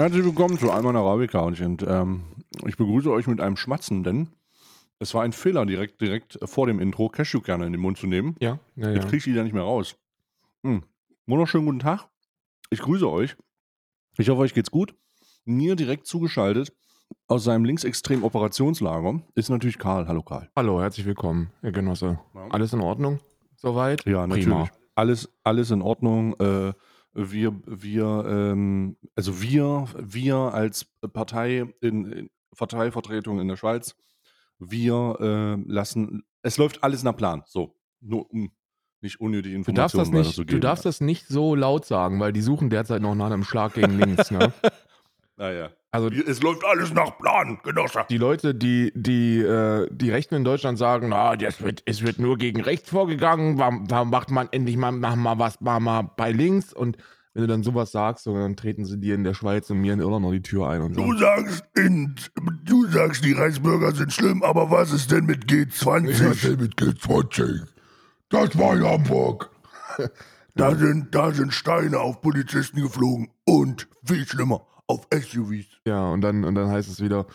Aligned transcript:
Herzlich 0.00 0.24
willkommen 0.24 0.58
zu 0.58 0.70
Alman 0.70 0.96
Arabica 0.96 1.40
und 1.40 1.60
ähm, 1.86 2.22
ich 2.64 2.78
begrüße 2.78 3.10
euch 3.10 3.26
mit 3.26 3.38
einem 3.38 3.58
Schmatzen, 3.58 4.02
denn 4.02 4.30
es 4.98 5.12
war 5.12 5.24
ein 5.24 5.32
Fehler, 5.32 5.66
direkt, 5.66 6.00
direkt 6.00 6.38
vor 6.42 6.66
dem 6.66 6.80
Intro 6.80 7.10
Cashewkerne 7.10 7.66
in 7.66 7.72
den 7.72 7.82
Mund 7.82 7.98
zu 7.98 8.06
nehmen. 8.06 8.34
Ja, 8.40 8.58
ja, 8.76 8.92
Jetzt 8.92 9.02
ja. 9.02 9.08
kriege 9.10 9.16
ich 9.18 9.24
die 9.24 9.32
ja 9.32 9.42
nicht 9.42 9.52
mehr 9.52 9.64
raus. 9.64 9.96
Hm. 10.62 10.84
Wunderschönen 11.26 11.66
guten 11.66 11.80
Tag. 11.80 12.08
Ich 12.70 12.80
grüße 12.80 13.06
euch. 13.10 13.36
Ich 14.16 14.30
hoffe, 14.30 14.40
euch 14.40 14.54
geht's 14.54 14.70
gut. 14.70 14.94
Mir 15.44 15.76
direkt 15.76 16.06
zugeschaltet 16.06 16.72
aus 17.26 17.44
seinem 17.44 17.66
linksextremen 17.66 18.24
Operationslager 18.24 19.20
ist 19.34 19.50
natürlich 19.50 19.76
Karl. 19.76 20.08
Hallo 20.08 20.22
Karl. 20.22 20.48
Hallo, 20.56 20.80
herzlich 20.80 21.04
willkommen, 21.04 21.50
Herr 21.60 21.72
Genosse. 21.72 22.18
Ja. 22.34 22.48
Alles 22.48 22.72
in 22.72 22.80
Ordnung? 22.80 23.20
Soweit? 23.56 24.06
Ja, 24.06 24.26
natürlich. 24.26 24.48
Prima. 24.48 24.70
Alles, 24.94 25.30
alles 25.44 25.70
in 25.70 25.82
Ordnung. 25.82 26.40
Äh, 26.40 26.72
wir, 27.12 27.60
wir, 27.66 28.24
ähm, 28.26 28.96
also 29.16 29.42
wir, 29.42 29.86
wir 29.96 30.36
als 30.36 30.86
Partei 31.12 31.66
in, 31.80 32.12
in 32.12 32.30
Parteivertretung 32.56 33.40
in 33.40 33.48
der 33.48 33.56
Schweiz, 33.56 33.96
wir 34.58 35.16
äh, 35.20 35.70
lassen, 35.70 36.22
es 36.42 36.58
läuft 36.58 36.84
alles 36.84 37.02
nach 37.02 37.16
Plan. 37.16 37.42
So, 37.46 37.76
nur 38.00 38.30
um 38.30 38.50
nicht 39.02 39.20
unnötige 39.20 39.58
Du 39.62 39.72
darfst, 39.72 39.94
Informationen 39.94 40.24
das 40.24 40.36
nicht, 40.38 40.52
du 40.52 40.58
darfst 40.60 40.84
das 40.84 41.00
nicht 41.00 41.26
so 41.26 41.54
laut 41.54 41.86
sagen, 41.86 42.20
weil 42.20 42.32
die 42.32 42.42
suchen 42.42 42.68
derzeit 42.68 43.00
noch 43.00 43.14
nach 43.14 43.26
einem 43.26 43.44
Schlag 43.44 43.74
gegen 43.74 43.92
links. 43.98 44.30
Ne? 44.30 44.52
Naja. 45.36 45.70
Also 45.92 46.08
Es 46.08 46.40
läuft 46.40 46.64
alles 46.64 46.94
nach 46.94 47.18
Plan, 47.18 47.58
Genosse. 47.64 48.04
die 48.08 48.18
Leute, 48.18 48.54
die, 48.54 48.92
die, 48.94 49.40
äh, 49.40 49.88
die 49.90 50.10
Rechten 50.10 50.36
in 50.36 50.44
Deutschland 50.44 50.78
sagen, 50.78 51.12
ah, 51.12 51.36
das 51.36 51.60
wird, 51.62 51.82
es 51.84 52.02
wird 52.02 52.20
nur 52.20 52.38
gegen 52.38 52.60
rechts 52.60 52.90
vorgegangen, 52.90 53.58
warum, 53.58 53.90
warum 53.90 54.10
macht 54.10 54.30
man 54.30 54.48
endlich 54.52 54.76
mal, 54.76 54.92
mach 54.92 55.16
mal 55.16 55.38
was 55.40 55.60
mal, 55.60 55.80
mal 55.80 56.02
bei 56.16 56.30
links? 56.30 56.72
Und 56.72 56.96
wenn 57.34 57.42
du 57.42 57.48
dann 57.48 57.64
sowas 57.64 57.90
sagst, 57.90 58.24
so, 58.24 58.34
dann 58.34 58.54
treten 58.56 58.84
sie 58.84 59.00
dir 59.00 59.16
in 59.16 59.24
der 59.24 59.34
Schweiz 59.34 59.68
und 59.70 59.78
mir 59.78 59.92
in 59.92 60.00
Irland 60.00 60.24
noch 60.24 60.32
die 60.32 60.42
Tür 60.42 60.68
ein 60.68 60.82
und 60.82 60.96
Du 60.96 61.16
sagen, 61.18 61.48
sagst, 61.48 61.64
in, 61.76 62.14
du 62.64 62.86
sagst, 62.86 63.24
die 63.24 63.32
Reichsbürger 63.32 63.92
sind 63.92 64.12
schlimm, 64.12 64.44
aber 64.44 64.70
was 64.70 64.92
ist 64.92 65.10
denn 65.10 65.26
mit 65.26 65.46
G20? 65.46 66.28
Was 66.30 66.40
denn 66.42 66.60
mit 66.60 66.74
G20? 66.76 67.62
Das 68.28 68.56
war 68.56 68.76
in 68.76 68.84
Hamburg. 68.84 69.50
Da 70.56 70.74
sind, 70.74 71.14
da 71.14 71.30
sind 71.32 71.54
Steine 71.54 72.00
auf 72.00 72.20
Polizisten 72.20 72.82
geflogen 72.82 73.30
und, 73.44 73.86
viel 74.04 74.26
schlimmer, 74.26 74.66
auf 74.90 75.06
SUVs. 75.12 75.66
ja, 75.86 76.08
und 76.10 76.20
dann, 76.20 76.44
und 76.44 76.54
dann 76.54 76.68
heißt 76.70 76.88
es 76.88 77.00
wieder, 77.02 77.26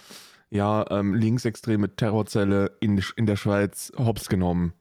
ja, 0.50 0.86
ähm, 0.92 1.14
linksextreme 1.16 1.96
Terrorzelle 1.96 2.78
in, 2.80 3.02
in 3.16 3.26
der 3.26 3.36
Schweiz 3.36 3.92
hops 3.98 4.30
genommen. 4.30 4.74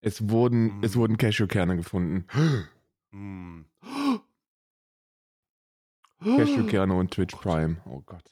Es 0.00 0.28
wurden, 0.30 0.78
Mhm. 0.78 0.84
es 0.84 0.96
wurden 0.96 1.16
Cashewkerne 1.16 1.76
gefunden. 1.76 2.26
Hm. 3.12 3.64
Cashewkerne 6.24 6.94
und 6.94 7.10
Twitch 7.14 7.34
Prime. 7.36 7.76
Oh 7.84 8.00
Gott. 8.06 8.24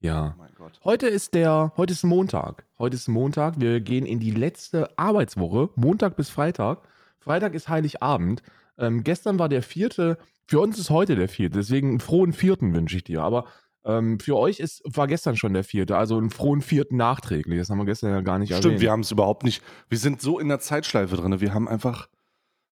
Ja. 0.00 0.34
Oh 0.36 0.38
mein 0.40 0.52
Gott. 0.56 0.80
Heute 0.84 1.06
ist 1.06 1.34
der, 1.34 1.72
heute 1.76 1.92
ist 1.92 2.02
Montag. 2.04 2.64
Heute 2.78 2.96
ist 2.96 3.08
Montag. 3.08 3.60
Wir 3.60 3.80
gehen 3.80 4.04
in 4.04 4.18
die 4.18 4.32
letzte 4.32 4.96
Arbeitswoche. 4.98 5.70
Montag 5.76 6.16
bis 6.16 6.28
Freitag. 6.30 6.82
Freitag 7.20 7.54
ist 7.54 7.68
Heiligabend. 7.68 8.42
Ähm, 8.78 9.04
gestern 9.04 9.38
war 9.38 9.48
der 9.48 9.62
vierte. 9.62 10.18
Für 10.46 10.60
uns 10.60 10.78
ist 10.78 10.90
heute 10.90 11.16
der 11.16 11.28
vierte. 11.28 11.58
Deswegen 11.58 11.88
einen 11.90 12.00
frohen 12.00 12.32
vierten 12.32 12.74
wünsche 12.74 12.96
ich 12.96 13.04
dir. 13.04 13.22
Aber 13.22 13.46
ähm, 13.84 14.20
für 14.20 14.36
euch 14.36 14.60
ist, 14.60 14.82
war 14.84 15.06
gestern 15.06 15.36
schon 15.36 15.54
der 15.54 15.64
vierte. 15.64 15.96
Also 15.96 16.16
einen 16.18 16.30
frohen 16.30 16.60
vierten 16.62 16.96
nachträglich. 16.96 17.58
Das 17.58 17.70
haben 17.70 17.78
wir 17.78 17.84
gestern 17.84 18.10
ja 18.10 18.20
gar 18.20 18.38
nicht 18.38 18.50
Stimmt, 18.50 18.64
erwähnt. 18.64 18.80
wir 18.80 18.90
haben 18.90 19.00
es 19.00 19.10
überhaupt 19.10 19.44
nicht. 19.44 19.62
Wir 19.88 19.98
sind 19.98 20.20
so 20.20 20.38
in 20.38 20.48
der 20.48 20.60
Zeitschleife 20.60 21.16
drin. 21.16 21.40
Wir 21.40 21.54
haben 21.54 21.68
einfach. 21.68 22.08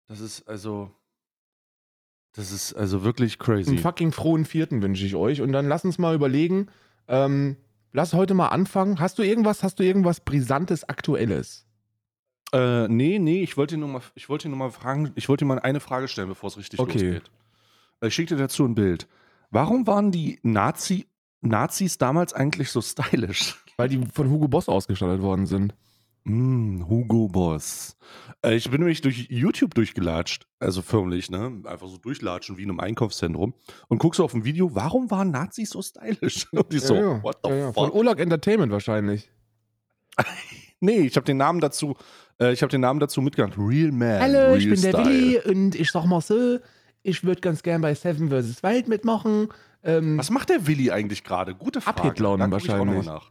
Das 0.06 0.20
ist 0.20 0.48
also. 0.48 0.90
Das 2.32 2.52
ist 2.52 2.74
also 2.74 3.04
wirklich 3.04 3.38
crazy. 3.38 3.70
Einen 3.70 3.78
fucking 3.78 4.12
frohen 4.12 4.44
vierten 4.44 4.82
wünsche 4.82 5.04
ich 5.04 5.14
euch. 5.16 5.40
Und 5.40 5.52
dann 5.52 5.66
lass 5.66 5.84
uns 5.84 5.98
mal 5.98 6.14
überlegen. 6.14 6.68
Ähm, 7.08 7.56
lass 7.92 8.12
heute 8.12 8.34
mal 8.34 8.48
anfangen. 8.48 9.00
Hast 9.00 9.18
du 9.18 9.22
irgendwas, 9.22 9.62
hast 9.62 9.78
du 9.78 9.82
irgendwas 9.82 10.20
Brisantes, 10.20 10.88
Aktuelles? 10.88 11.66
Äh, 12.52 12.86
nee, 12.88 13.18
nee, 13.18 13.42
ich 13.42 13.56
wollte 13.56 13.76
nur 13.76 13.88
mal, 13.88 14.02
ich 14.14 14.28
wollte 14.28 14.48
nur 14.48 14.58
mal 14.58 14.70
fragen, 14.70 15.10
ich 15.16 15.28
wollte 15.28 15.44
dir 15.44 15.48
mal 15.48 15.58
eine 15.58 15.80
Frage 15.80 16.08
stellen, 16.08 16.28
bevor 16.28 16.48
es 16.48 16.56
richtig 16.58 16.80
Okay. 16.80 16.92
losgeht. 16.92 17.30
Ich 18.00 18.14
schicke 18.14 18.36
dir 18.36 18.42
dazu 18.42 18.64
ein 18.64 18.75
Bild. 18.75 19.09
Warum 19.50 19.86
waren 19.86 20.12
die 20.12 20.38
Nazi, 20.42 21.06
Nazis 21.41 21.98
damals 21.98 22.32
eigentlich 22.32 22.70
so 22.70 22.81
stylisch? 22.81 23.56
Weil 23.76 23.88
die 23.88 24.04
von 24.12 24.31
Hugo 24.31 24.48
Boss 24.48 24.69
ausgestattet 24.69 25.22
worden 25.22 25.47
sind. 25.47 25.75
Mm, 26.25 26.82
Hugo 26.88 27.28
Boss. 27.28 27.97
Äh, 28.44 28.56
ich 28.56 28.70
bin 28.70 28.81
nämlich 28.81 29.00
durch 29.00 29.28
YouTube 29.31 29.75
durchgelatscht, 29.75 30.47
also 30.58 30.82
förmlich, 30.82 31.31
ne? 31.31 31.62
Einfach 31.64 31.88
so 31.88 31.97
durchlatschen 31.97 32.56
wie 32.58 32.64
in 32.64 32.70
einem 32.70 32.81
Einkaufszentrum 32.81 33.54
und 33.88 33.98
guckst 33.98 34.19
so 34.19 34.25
auf 34.25 34.34
ein 34.34 34.44
Video, 34.44 34.75
warum 34.75 35.10
waren 35.10 35.31
Nazis 35.31 35.70
so 35.70 35.81
stylisch? 35.81 36.47
Und 36.53 36.72
die 36.72 36.81
so, 36.81 36.94
ja, 36.94 37.00
ja. 37.00 37.22
what 37.22 37.38
the 37.42 37.50
ja, 37.50 37.56
ja. 37.56 37.72
Von 37.72 37.87
fuck? 37.87 37.94
Olag 37.94 38.19
Entertainment 38.19 38.72
wahrscheinlich. 38.72 39.31
Nee, 40.81 41.00
ich 41.00 41.16
habe 41.16 41.25
den 41.25 41.38
Namen 41.38 41.58
dazu, 41.60 41.97
äh, 42.41 42.53
ich 42.53 42.62
habe 42.62 42.70
den 42.70 42.82
Namen 42.82 43.00
dazu 43.00 43.20
mitgebracht. 43.20 43.58
Real 43.58 43.91
Man. 43.91 44.20
Hallo, 44.20 44.38
Real 44.38 44.58
ich 44.58 44.70
bin 44.70 44.81
der 44.81 44.91
Style. 44.91 45.06
Willi 45.06 45.41
und 45.41 45.75
ich 45.75 45.91
sag 45.91 46.04
mal 46.04 46.20
so, 46.20 46.60
ich 47.03 47.25
würde 47.25 47.41
ganz 47.41 47.62
gern 47.62 47.81
bei 47.81 47.94
Seven 47.94 48.28
vs. 48.28 48.62
Wild 48.62 48.88
mitmachen. 48.88 49.48
Ähm, 49.82 50.19
Was 50.19 50.31
macht 50.31 50.50
der 50.50 50.66
Willi 50.66 50.91
eigentlich 50.91 51.25
gerade? 51.25 51.54
Gute 51.54 51.81
Frage. 51.81 51.97
Mal 52.38 52.50
wahrscheinlich. 52.50 53.06
nach. 53.06 53.31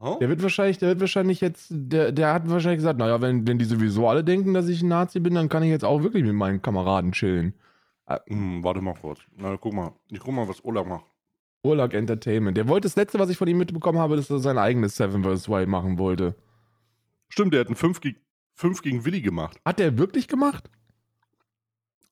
Huh? 0.00 0.18
der 0.18 0.28
wird 0.28 0.42
wahrscheinlich, 0.42 0.78
der 0.78 0.88
wird 0.88 1.00
wahrscheinlich 1.00 1.40
jetzt, 1.40 1.68
der, 1.70 2.10
der 2.10 2.34
hat 2.34 2.50
wahrscheinlich 2.50 2.78
gesagt, 2.78 2.98
naja, 2.98 3.20
wenn, 3.20 3.46
wenn 3.46 3.58
die 3.58 3.64
sowieso 3.64 4.08
alle 4.08 4.24
denken, 4.24 4.52
dass 4.52 4.68
ich 4.68 4.82
ein 4.82 4.88
Nazi 4.88 5.20
bin, 5.20 5.34
dann 5.34 5.48
kann 5.48 5.62
ich 5.62 5.70
jetzt 5.70 5.84
auch 5.84 6.02
wirklich 6.02 6.24
mit 6.24 6.34
meinen 6.34 6.60
Kameraden 6.60 7.12
chillen. 7.12 7.54
Hm, 8.26 8.64
warte 8.64 8.80
mal 8.80 8.94
kurz. 8.94 9.20
Na, 9.36 9.56
guck 9.56 9.72
mal. 9.72 9.92
Ich 10.10 10.18
guck 10.18 10.34
mal, 10.34 10.48
was 10.48 10.64
Ola 10.64 10.82
macht. 10.82 11.04
Olag 11.62 11.94
Entertainment. 11.94 12.56
Der 12.56 12.66
wollte 12.66 12.86
das 12.86 12.96
letzte, 12.96 13.18
was 13.18 13.30
ich 13.30 13.36
von 13.36 13.46
ihm 13.46 13.58
mitbekommen 13.58 13.98
habe, 13.98 14.16
dass 14.16 14.28
er 14.28 14.40
sein 14.40 14.58
eigenes 14.58 14.96
Seven 14.96 15.22
vs. 15.22 15.48
Wild 15.48 15.68
machen 15.68 15.98
wollte. 15.98 16.34
Stimmt, 17.28 17.54
der 17.54 17.60
hat 17.60 17.68
einen 17.68 17.76
5 17.76 18.00
gegen, 18.00 18.18
5 18.54 18.82
gegen 18.82 19.04
Willi 19.04 19.20
gemacht. 19.22 19.60
Hat 19.64 19.78
der 19.78 19.96
wirklich 19.96 20.26
gemacht? 20.26 20.68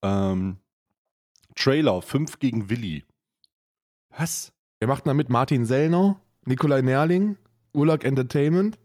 Ähm, 0.02 0.58
Trailer 1.60 2.00
5 2.00 2.38
gegen 2.38 2.70
Willi. 2.70 3.04
Was? 4.16 4.52
Er 4.80 4.88
macht 4.88 5.06
da 5.06 5.12
mit 5.12 5.28
Martin 5.28 5.66
Sellner, 5.66 6.18
Nikolai 6.46 6.80
Nerling, 6.80 7.36
Olag 7.74 8.02
Entertainment. 8.04 8.78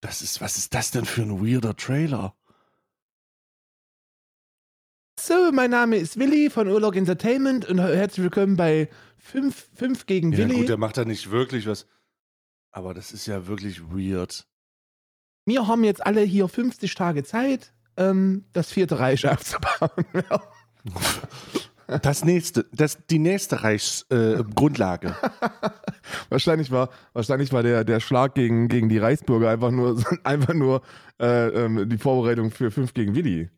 Das 0.00 0.22
ist, 0.22 0.40
was 0.40 0.56
ist 0.56 0.74
das 0.74 0.92
denn 0.92 1.04
für 1.04 1.22
ein 1.22 1.44
weirder 1.44 1.74
Trailer? 1.74 2.36
So, 5.18 5.50
mein 5.50 5.70
Name 5.70 5.96
ist 5.96 6.18
Willi 6.20 6.50
von 6.50 6.68
Urlaub 6.68 6.94
Entertainment 6.94 7.64
und 7.64 7.80
herzlich 7.80 8.22
willkommen 8.22 8.56
bei 8.56 8.88
5, 9.18 9.70
5 9.74 10.06
gegen 10.06 10.30
Ja, 10.30 10.38
Willi. 10.38 10.58
gut, 10.58 10.68
der 10.68 10.76
macht 10.76 10.98
da 10.98 11.04
nicht 11.04 11.32
wirklich 11.32 11.66
was. 11.66 11.88
Aber 12.70 12.94
das 12.94 13.10
ist 13.10 13.26
ja 13.26 13.48
wirklich 13.48 13.82
weird. 13.90 14.46
Wir 15.46 15.66
haben 15.68 15.84
jetzt 15.84 16.04
alle 16.04 16.22
hier 16.22 16.48
50 16.48 16.94
Tage 16.94 17.24
Zeit, 17.24 17.72
ähm, 17.96 18.44
das 18.52 18.70
vierte 18.72 18.98
Reich 18.98 19.26
aufzubauen. 19.30 20.04
Das 21.86 22.24
nächste, 22.24 22.66
das, 22.72 23.06
die 23.06 23.20
nächste 23.20 23.62
Reichsgrundlage. 23.62 25.08
Äh, 25.08 25.70
wahrscheinlich 26.30 26.72
war, 26.72 26.90
wahrscheinlich 27.12 27.52
war 27.52 27.62
der, 27.62 27.84
der 27.84 28.00
Schlag 28.00 28.34
gegen, 28.34 28.66
gegen 28.66 28.88
die 28.88 28.98
Reichsbürger 28.98 29.50
einfach 29.50 29.70
nur, 29.70 30.02
einfach 30.24 30.54
nur 30.54 30.82
äh, 31.20 31.46
ähm, 31.48 31.88
die 31.88 31.98
Vorbereitung 31.98 32.50
für 32.50 32.72
5 32.72 32.92
gegen 32.92 33.14
Willi. 33.14 33.50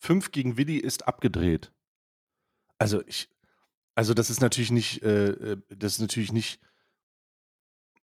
5 0.00 0.30
gegen 0.30 0.58
Willi 0.58 0.76
ist 0.76 1.08
abgedreht. 1.08 1.72
Also 2.78 3.02
ich, 3.06 3.30
also 3.94 4.12
das 4.12 4.28
ist 4.28 4.40
natürlich 4.40 4.70
nicht, 4.70 5.02
äh, 5.02 5.30
äh, 5.30 5.56
das 5.70 5.94
ist 5.94 6.00
natürlich 6.00 6.32
nicht, 6.32 6.60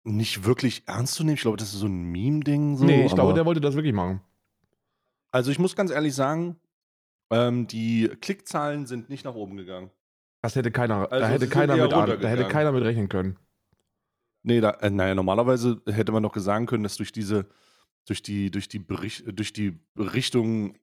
nicht 0.07 0.45
wirklich 0.45 0.85
ernst 0.87 1.15
zu 1.15 1.25
nehmen. 1.25 1.35
Ich 1.35 1.43
glaube, 1.43 1.57
das 1.57 1.73
ist 1.75 1.81
so 1.81 1.87
ein 1.87 2.05
Meme-Ding. 2.11 2.77
So, 2.77 2.85
nee, 2.85 3.05
ich 3.05 3.15
glaube, 3.15 3.35
der 3.35 3.45
wollte 3.45 3.61
das 3.61 3.75
wirklich 3.75 3.95
machen. 3.95 4.21
Also 5.31 5.51
ich 5.51 5.59
muss 5.59 5.77
ganz 5.77 5.91
ehrlich 5.91 6.15
sagen, 6.15 6.57
ähm, 7.31 7.67
die 7.67 8.09
Klickzahlen 8.21 8.87
sind 8.87 9.11
nicht 9.11 9.25
nach 9.25 9.35
oben 9.35 9.57
gegangen. 9.57 9.91
Das 10.43 10.55
hätte 10.55 10.71
keiner, 10.71 11.11
Also 11.11 11.27
da 11.27 11.29
hätte 11.29 11.49
keiner 11.49 11.77
mit, 11.77 11.93
an, 11.93 12.21
da 12.21 12.29
hätte 12.29 12.47
keiner 12.47 12.73
mit 12.73 12.85
rechnen 12.85 13.09
können. 13.09 13.37
Nee, 14.45 14.61
da, 14.61 14.71
äh, 14.71 14.91
naja, 14.91 15.17
normalerweise 15.17 15.83
hätte 15.87 16.13
man 16.13 16.23
doch 16.23 16.33
gesagt 16.33 16.69
können, 16.69 16.85
dass 16.85 16.97
durch 16.97 17.11
diese, 17.11 17.49
durch 18.07 18.23
die, 18.23 18.53
durch 18.53 18.69
die 18.69 18.79
Bericht, 18.79 19.25
durch 19.37 19.53
die 19.53 19.81
Richtung, 19.99 20.79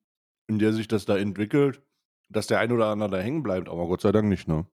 in 0.47 0.59
der 0.59 0.73
sich 0.73 0.89
das 0.89 1.05
da 1.05 1.17
entwickelt, 1.17 1.81
dass 2.29 2.47
der 2.47 2.59
ein 2.59 2.73
oder 2.73 2.87
andere 2.87 3.11
da 3.11 3.17
hängen 3.19 3.41
bleibt, 3.41 3.69
aber 3.69 3.87
Gott 3.87 4.01
sei 4.01 4.11
Dank 4.11 4.27
nicht, 4.27 4.49
ne? 4.49 4.65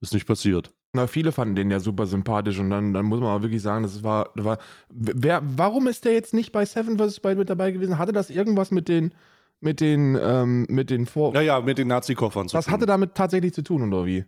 Ist 0.00 0.12
nicht 0.12 0.26
passiert. 0.26 0.74
Na, 0.94 1.06
viele 1.06 1.32
fanden 1.32 1.54
den 1.54 1.70
ja 1.70 1.80
super 1.80 2.04
sympathisch 2.06 2.58
und 2.58 2.68
dann, 2.68 2.92
dann 2.92 3.06
muss 3.06 3.18
man 3.20 3.30
auch 3.30 3.40
wirklich 3.42 3.62
sagen, 3.62 3.82
das 3.82 4.02
war, 4.02 4.30
das 4.36 4.44
war 4.44 4.58
wer, 4.90 5.40
warum 5.42 5.86
ist 5.86 6.04
der 6.04 6.12
jetzt 6.12 6.34
nicht 6.34 6.52
bei 6.52 6.66
Seven 6.66 6.98
vs. 6.98 7.24
Wild 7.24 7.38
mit 7.38 7.48
dabei 7.48 7.70
gewesen? 7.70 7.96
Hatte 7.98 8.12
das 8.12 8.28
irgendwas 8.28 8.70
mit 8.70 8.88
den, 8.88 9.14
mit 9.60 9.80
den, 9.80 10.18
ähm, 10.20 10.66
mit 10.68 10.90
den 10.90 11.06
Vor... 11.06 11.34
Ja, 11.34 11.40
ja, 11.40 11.60
mit 11.62 11.78
den 11.78 11.88
Nazi-Koffern 11.88 12.48
zu 12.48 12.56
das 12.56 12.66
tun. 12.66 12.74
hatte 12.74 12.84
damit 12.84 13.14
tatsächlich 13.14 13.54
zu 13.54 13.62
tun, 13.62 13.82
oder 13.90 14.04
wie? 14.04 14.26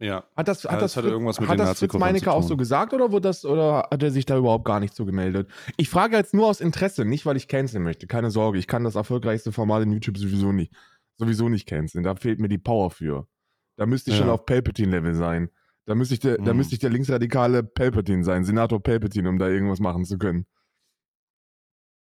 Ja. 0.00 0.24
Hat 0.36 0.48
das, 0.48 0.64
Ja, 0.64 0.72
hat 0.72 0.82
das 0.82 0.94
das, 0.94 0.96
hatte 0.96 1.04
Fritz- 1.06 1.12
irgendwas 1.12 1.38
mit 1.40 1.48
hat 1.48 1.58
den 1.60 1.66
das 1.66 1.78
Fritz 1.78 1.92
Meinecke 1.92 2.32
auch 2.32 2.42
so 2.42 2.56
gesagt 2.56 2.92
oder, 2.94 3.12
wurde 3.12 3.28
das, 3.28 3.44
oder 3.44 3.86
hat 3.88 4.02
er 4.02 4.10
sich 4.10 4.26
da 4.26 4.36
überhaupt 4.36 4.64
gar 4.64 4.80
nicht 4.80 4.96
so 4.96 5.04
gemeldet? 5.04 5.48
Ich 5.76 5.88
frage 5.88 6.16
jetzt 6.16 6.34
nur 6.34 6.48
aus 6.48 6.60
Interesse, 6.60 7.04
nicht 7.04 7.26
weil 7.26 7.36
ich 7.36 7.46
canceln 7.46 7.84
möchte. 7.84 8.08
Keine 8.08 8.32
Sorge, 8.32 8.58
ich 8.58 8.66
kann 8.66 8.82
das 8.82 8.96
erfolgreichste 8.96 9.52
Format 9.52 9.84
in 9.84 9.92
YouTube 9.92 10.18
sowieso 10.18 10.50
nicht, 10.50 10.72
sowieso 11.16 11.48
nicht 11.48 11.68
canceln. 11.68 12.02
Da 12.02 12.16
fehlt 12.16 12.40
mir 12.40 12.48
die 12.48 12.58
Power 12.58 12.90
für. 12.90 13.28
Da 13.76 13.86
müsste 13.86 14.10
ich 14.10 14.16
Ja. 14.16 14.22
schon 14.24 14.30
auf 14.32 14.44
Palpatine-Level 14.46 15.14
sein. 15.14 15.48
Da 15.86 15.94
müsste 15.94 16.14
ich, 16.14 16.20
der, 16.20 16.38
da 16.38 16.52
Mhm. 16.52 16.58
müsste 16.58 16.74
ich 16.74 16.80
der 16.80 16.90
linksradikale 16.90 17.62
Palpatine 17.64 18.22
sein, 18.24 18.44
Senator 18.44 18.80
Palpatine, 18.82 19.28
um 19.28 19.38
da 19.38 19.48
irgendwas 19.48 19.80
machen 19.80 20.04
zu 20.04 20.16
können. 20.18 20.46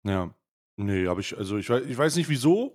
Ja. 0.05 0.35
Nee, 0.77 1.07
aber 1.07 1.21
ich, 1.21 1.37
also 1.37 1.57
ich 1.59 1.69
weiß, 1.71 1.85
ich 1.87 1.97
weiß 1.97 2.17
nicht 2.17 2.29
wieso, 2.29 2.75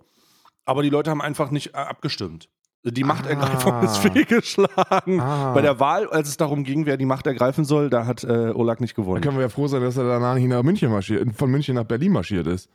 aber 0.64 0.82
die 0.82 0.88
Leute 0.90 1.10
haben 1.10 1.20
einfach 1.20 1.50
nicht 1.50 1.74
äh, 1.74 1.78
abgestimmt. 1.78 2.48
Die 2.84 3.04
Machtergreifung 3.04 3.72
Ah. 3.72 3.84
ist 3.84 3.98
fehlgeschlagen. 3.98 5.20
Ah. 5.20 5.52
Bei 5.52 5.60
der 5.60 5.80
Wahl, 5.80 6.08
als 6.08 6.28
es 6.28 6.36
darum 6.36 6.62
ging, 6.64 6.86
wer 6.86 6.96
die 6.96 7.06
Macht 7.06 7.26
ergreifen 7.26 7.64
soll, 7.64 7.90
da 7.90 8.06
hat 8.06 8.22
äh, 8.24 8.52
Olag 8.54 8.80
nicht 8.80 8.96
Da 8.96 9.02
gewonnen. 9.02 9.20
können 9.20 9.36
wir 9.36 9.42
ja 9.42 9.48
froh 9.48 9.66
sein, 9.66 9.82
dass 9.82 9.96
er 9.96 10.04
danach 10.04 10.38
nach 10.38 10.62
München 10.62 10.90
marschiert, 10.90 11.28
von 11.36 11.50
München 11.50 11.74
nach 11.74 11.84
Berlin 11.84 12.12
marschiert 12.12 12.46
ist. 12.46 12.70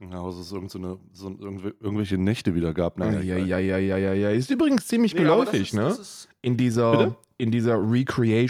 Ja, 0.00 0.22
dass 0.22 0.36
es 0.36 0.52
irgend 0.52 0.70
so 0.70 0.78
eine, 0.78 0.98
so 1.12 1.28
irgendw- 1.28 1.74
irgendwelche 1.80 2.18
Nächte 2.18 2.54
wieder 2.54 2.72
gab. 2.72 3.00
Ja, 3.00 3.08
egal. 3.20 3.24
ja, 3.24 3.58
ja, 3.58 3.78
ja, 3.78 3.96
ja, 3.96 4.12
ja. 4.14 4.30
Ist 4.30 4.48
übrigens 4.50 4.86
ziemlich 4.86 5.12
Nee, 5.14 5.20
geläufig, 5.22 5.60
ist- 5.68 5.74
ne? 5.74 5.88
ist- 5.88 6.28
in 6.40 6.56
dieser, 6.56 6.92
Bitte? 6.92 7.16
in 7.38 7.50
dieser 7.50 7.78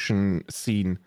Recreation-Scene. 0.02 0.98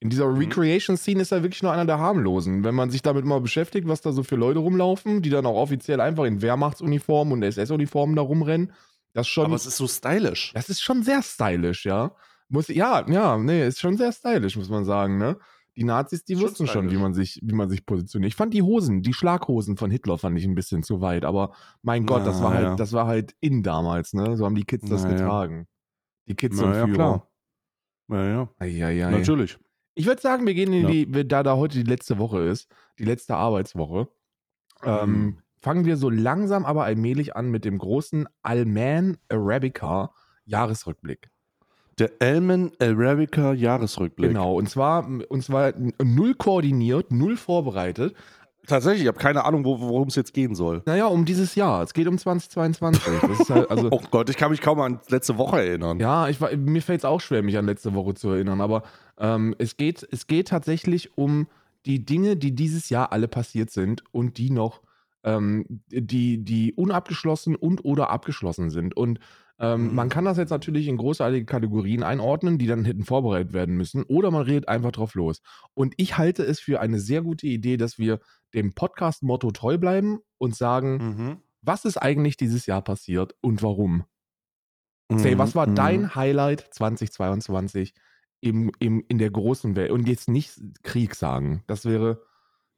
In 0.00 0.10
dieser 0.10 0.26
Mhm. 0.30 0.38
Recreation-Scene 0.38 1.20
ist 1.22 1.32
er 1.32 1.42
wirklich 1.42 1.62
nur 1.62 1.72
einer 1.72 1.86
der 1.86 1.98
harmlosen. 1.98 2.64
Wenn 2.64 2.74
man 2.74 2.90
sich 2.90 3.00
damit 3.02 3.24
mal 3.24 3.40
beschäftigt, 3.40 3.88
was 3.88 4.02
da 4.02 4.12
so 4.12 4.22
für 4.22 4.36
Leute 4.36 4.58
rumlaufen, 4.58 5.22
die 5.22 5.30
dann 5.30 5.46
auch 5.46 5.56
offiziell 5.56 6.00
einfach 6.00 6.24
in 6.24 6.42
Wehrmachtsuniformen 6.42 7.32
und 7.32 7.42
SS-Uniformen 7.42 8.14
da 8.16 8.22
rumrennen, 8.22 8.72
das 9.14 9.26
schon, 9.26 9.46
Aber 9.46 9.54
es 9.56 9.64
ist 9.64 9.78
so 9.78 9.86
stylisch. 9.88 10.52
das 10.54 10.68
ist 10.68 10.82
schon 10.82 11.02
sehr 11.02 11.22
stylisch, 11.22 11.86
ja. 11.86 12.12
Muss, 12.48 12.68
ja, 12.68 13.04
ja, 13.08 13.38
nee, 13.38 13.66
ist 13.66 13.80
schon 13.80 13.96
sehr 13.96 14.12
stylisch, 14.12 14.56
muss 14.56 14.68
man 14.68 14.84
sagen, 14.84 15.16
ne? 15.18 15.38
Die 15.76 15.84
Nazis, 15.84 16.24
die 16.24 16.40
wussten 16.40 16.66
schon, 16.66 16.90
wie 16.90 16.96
man 16.96 17.12
sich, 17.12 17.38
wie 17.42 17.54
man 17.54 17.68
sich 17.68 17.84
positioniert. 17.84 18.28
Ich 18.32 18.36
fand 18.36 18.54
die 18.54 18.62
Hosen, 18.62 19.02
die 19.02 19.12
Schlaghosen 19.12 19.76
von 19.76 19.90
Hitler 19.90 20.16
fand 20.16 20.38
ich 20.38 20.44
ein 20.46 20.54
bisschen 20.54 20.82
zu 20.82 21.00
weit, 21.02 21.24
aber 21.24 21.52
mein 21.82 22.06
Gott, 22.06 22.26
das 22.26 22.38
Na, 22.38 22.44
war 22.44 22.54
halt, 22.54 22.64
ja. 22.64 22.76
das 22.76 22.92
war 22.94 23.06
halt 23.06 23.34
in 23.40 23.62
damals, 23.62 24.14
ne? 24.14 24.36
So 24.36 24.46
haben 24.46 24.54
die 24.54 24.64
Kids 24.64 24.88
das 24.88 25.02
Na, 25.04 25.10
ja. 25.10 25.16
getragen. 25.16 25.66
Die 26.28 26.34
Kids 26.34 26.56
Na 26.58 26.64
und 26.66 26.74
ja, 26.74 26.84
Führer. 26.86 26.94
klar. 26.94 27.28
Ja, 28.08 28.24
ja. 28.26 28.48
Eieiei. 28.58 29.10
Natürlich. 29.10 29.58
Ich 29.94 30.06
würde 30.06 30.20
sagen, 30.22 30.46
wir 30.46 30.54
gehen 30.54 30.72
in 30.72 30.86
die, 30.88 31.26
da 31.28 31.42
da 31.42 31.56
heute 31.56 31.78
die 31.82 31.88
letzte 31.90 32.18
Woche 32.18 32.40
ist, 32.40 32.68
die 32.98 33.04
letzte 33.04 33.36
Arbeitswoche, 33.36 34.08
ähm, 34.82 35.10
Mhm. 35.10 35.38
fangen 35.56 35.84
wir 35.84 35.96
so 35.96 36.08
langsam 36.10 36.64
aber 36.64 36.84
allmählich 36.84 37.34
an 37.36 37.50
mit 37.50 37.64
dem 37.64 37.78
großen 37.78 38.28
Alman 38.42 39.18
Arabica 39.30 40.12
Jahresrückblick. 40.44 41.30
Der 41.98 42.10
Elman 42.20 42.72
Arabica 42.80 43.52
Jahresrückblick. 43.54 44.30
Genau, 44.30 44.54
und 44.54 44.68
zwar, 44.68 45.08
und 45.28 45.42
zwar 45.42 45.72
null 46.02 46.34
koordiniert, 46.34 47.10
null 47.10 47.36
vorbereitet. 47.36 48.14
Tatsächlich, 48.66 49.02
ich 49.02 49.08
habe 49.08 49.18
keine 49.18 49.44
Ahnung, 49.44 49.64
wo- 49.64 49.78
worum 49.78 50.08
es 50.08 50.16
jetzt 50.16 50.34
gehen 50.34 50.54
soll. 50.56 50.82
Naja, 50.86 51.06
um 51.06 51.24
dieses 51.24 51.54
Jahr. 51.54 51.82
Es 51.84 51.94
geht 51.94 52.08
um 52.08 52.18
2022. 52.18 53.02
Das 53.22 53.40
ist 53.40 53.50
halt, 53.50 53.70
also, 53.70 53.88
Oh 53.92 54.00
Gott, 54.10 54.28
ich 54.28 54.36
kann 54.36 54.50
mich 54.50 54.60
kaum 54.60 54.80
an 54.80 54.98
letzte 55.08 55.38
Woche 55.38 55.60
erinnern. 55.60 56.00
Ja, 56.00 56.28
ich, 56.28 56.40
mir 56.40 56.82
fällt 56.82 57.00
es 57.00 57.04
auch 57.04 57.20
schwer, 57.20 57.42
mich 57.44 57.56
an 57.56 57.66
letzte 57.66 57.94
Woche 57.94 58.14
zu 58.14 58.28
erinnern, 58.30 58.60
aber 58.60 58.82
ähm, 59.18 59.54
es, 59.58 59.76
geht, 59.76 60.06
es 60.10 60.26
geht 60.26 60.48
tatsächlich 60.48 61.16
um 61.16 61.46
die 61.86 62.04
Dinge, 62.04 62.36
die 62.36 62.52
dieses 62.56 62.88
Jahr 62.90 63.12
alle 63.12 63.28
passiert 63.28 63.70
sind 63.70 64.02
und 64.10 64.36
die 64.36 64.50
noch, 64.50 64.80
ähm, 65.26 65.66
die, 65.90 66.42
die 66.42 66.72
unabgeschlossen 66.72 67.54
und 67.56 67.84
oder 67.84 68.08
abgeschlossen 68.08 68.70
sind. 68.70 68.96
Und 68.96 69.18
ähm, 69.58 69.88
Mhm. 69.88 69.94
man 69.94 70.08
kann 70.08 70.24
das 70.26 70.36
jetzt 70.38 70.50
natürlich 70.50 70.86
in 70.88 70.96
großartige 70.98 71.44
Kategorien 71.46 72.02
einordnen, 72.02 72.58
die 72.58 72.66
dann 72.66 72.84
hätten 72.84 73.04
vorbereitet 73.04 73.52
werden 73.54 73.76
müssen, 73.76 74.02
oder 74.04 74.30
man 74.30 74.42
redet 74.42 74.68
einfach 74.68 74.92
drauf 74.92 75.14
los. 75.14 75.40
Und 75.74 75.94
ich 75.98 76.16
halte 76.18 76.42
es 76.44 76.60
für 76.60 76.80
eine 76.80 76.98
sehr 77.00 77.22
gute 77.22 77.46
Idee, 77.46 77.76
dass 77.76 77.98
wir 77.98 78.20
dem 78.54 78.72
Podcast-Motto 78.74 79.50
treu 79.50 79.76
bleiben 79.78 80.20
und 80.38 80.54
sagen, 80.54 80.96
Mhm. 80.96 81.36
was 81.62 81.84
ist 81.84 81.96
eigentlich 81.96 82.36
dieses 82.36 82.66
Jahr 82.66 82.82
passiert 82.82 83.34
und 83.40 83.62
warum? 83.62 84.04
Say, 85.10 85.38
was 85.38 85.54
war 85.54 85.68
Mhm. 85.68 85.74
dein 85.76 86.14
Highlight 86.16 86.60
2022 86.72 87.94
im, 88.40 88.70
im, 88.80 89.04
in 89.08 89.18
der 89.18 89.30
großen 89.30 89.76
Welt? 89.76 89.90
Und 89.92 90.08
jetzt 90.08 90.28
nicht 90.28 90.58
Krieg 90.82 91.14
sagen. 91.14 91.62
Das 91.68 91.84
wäre, 91.84 92.22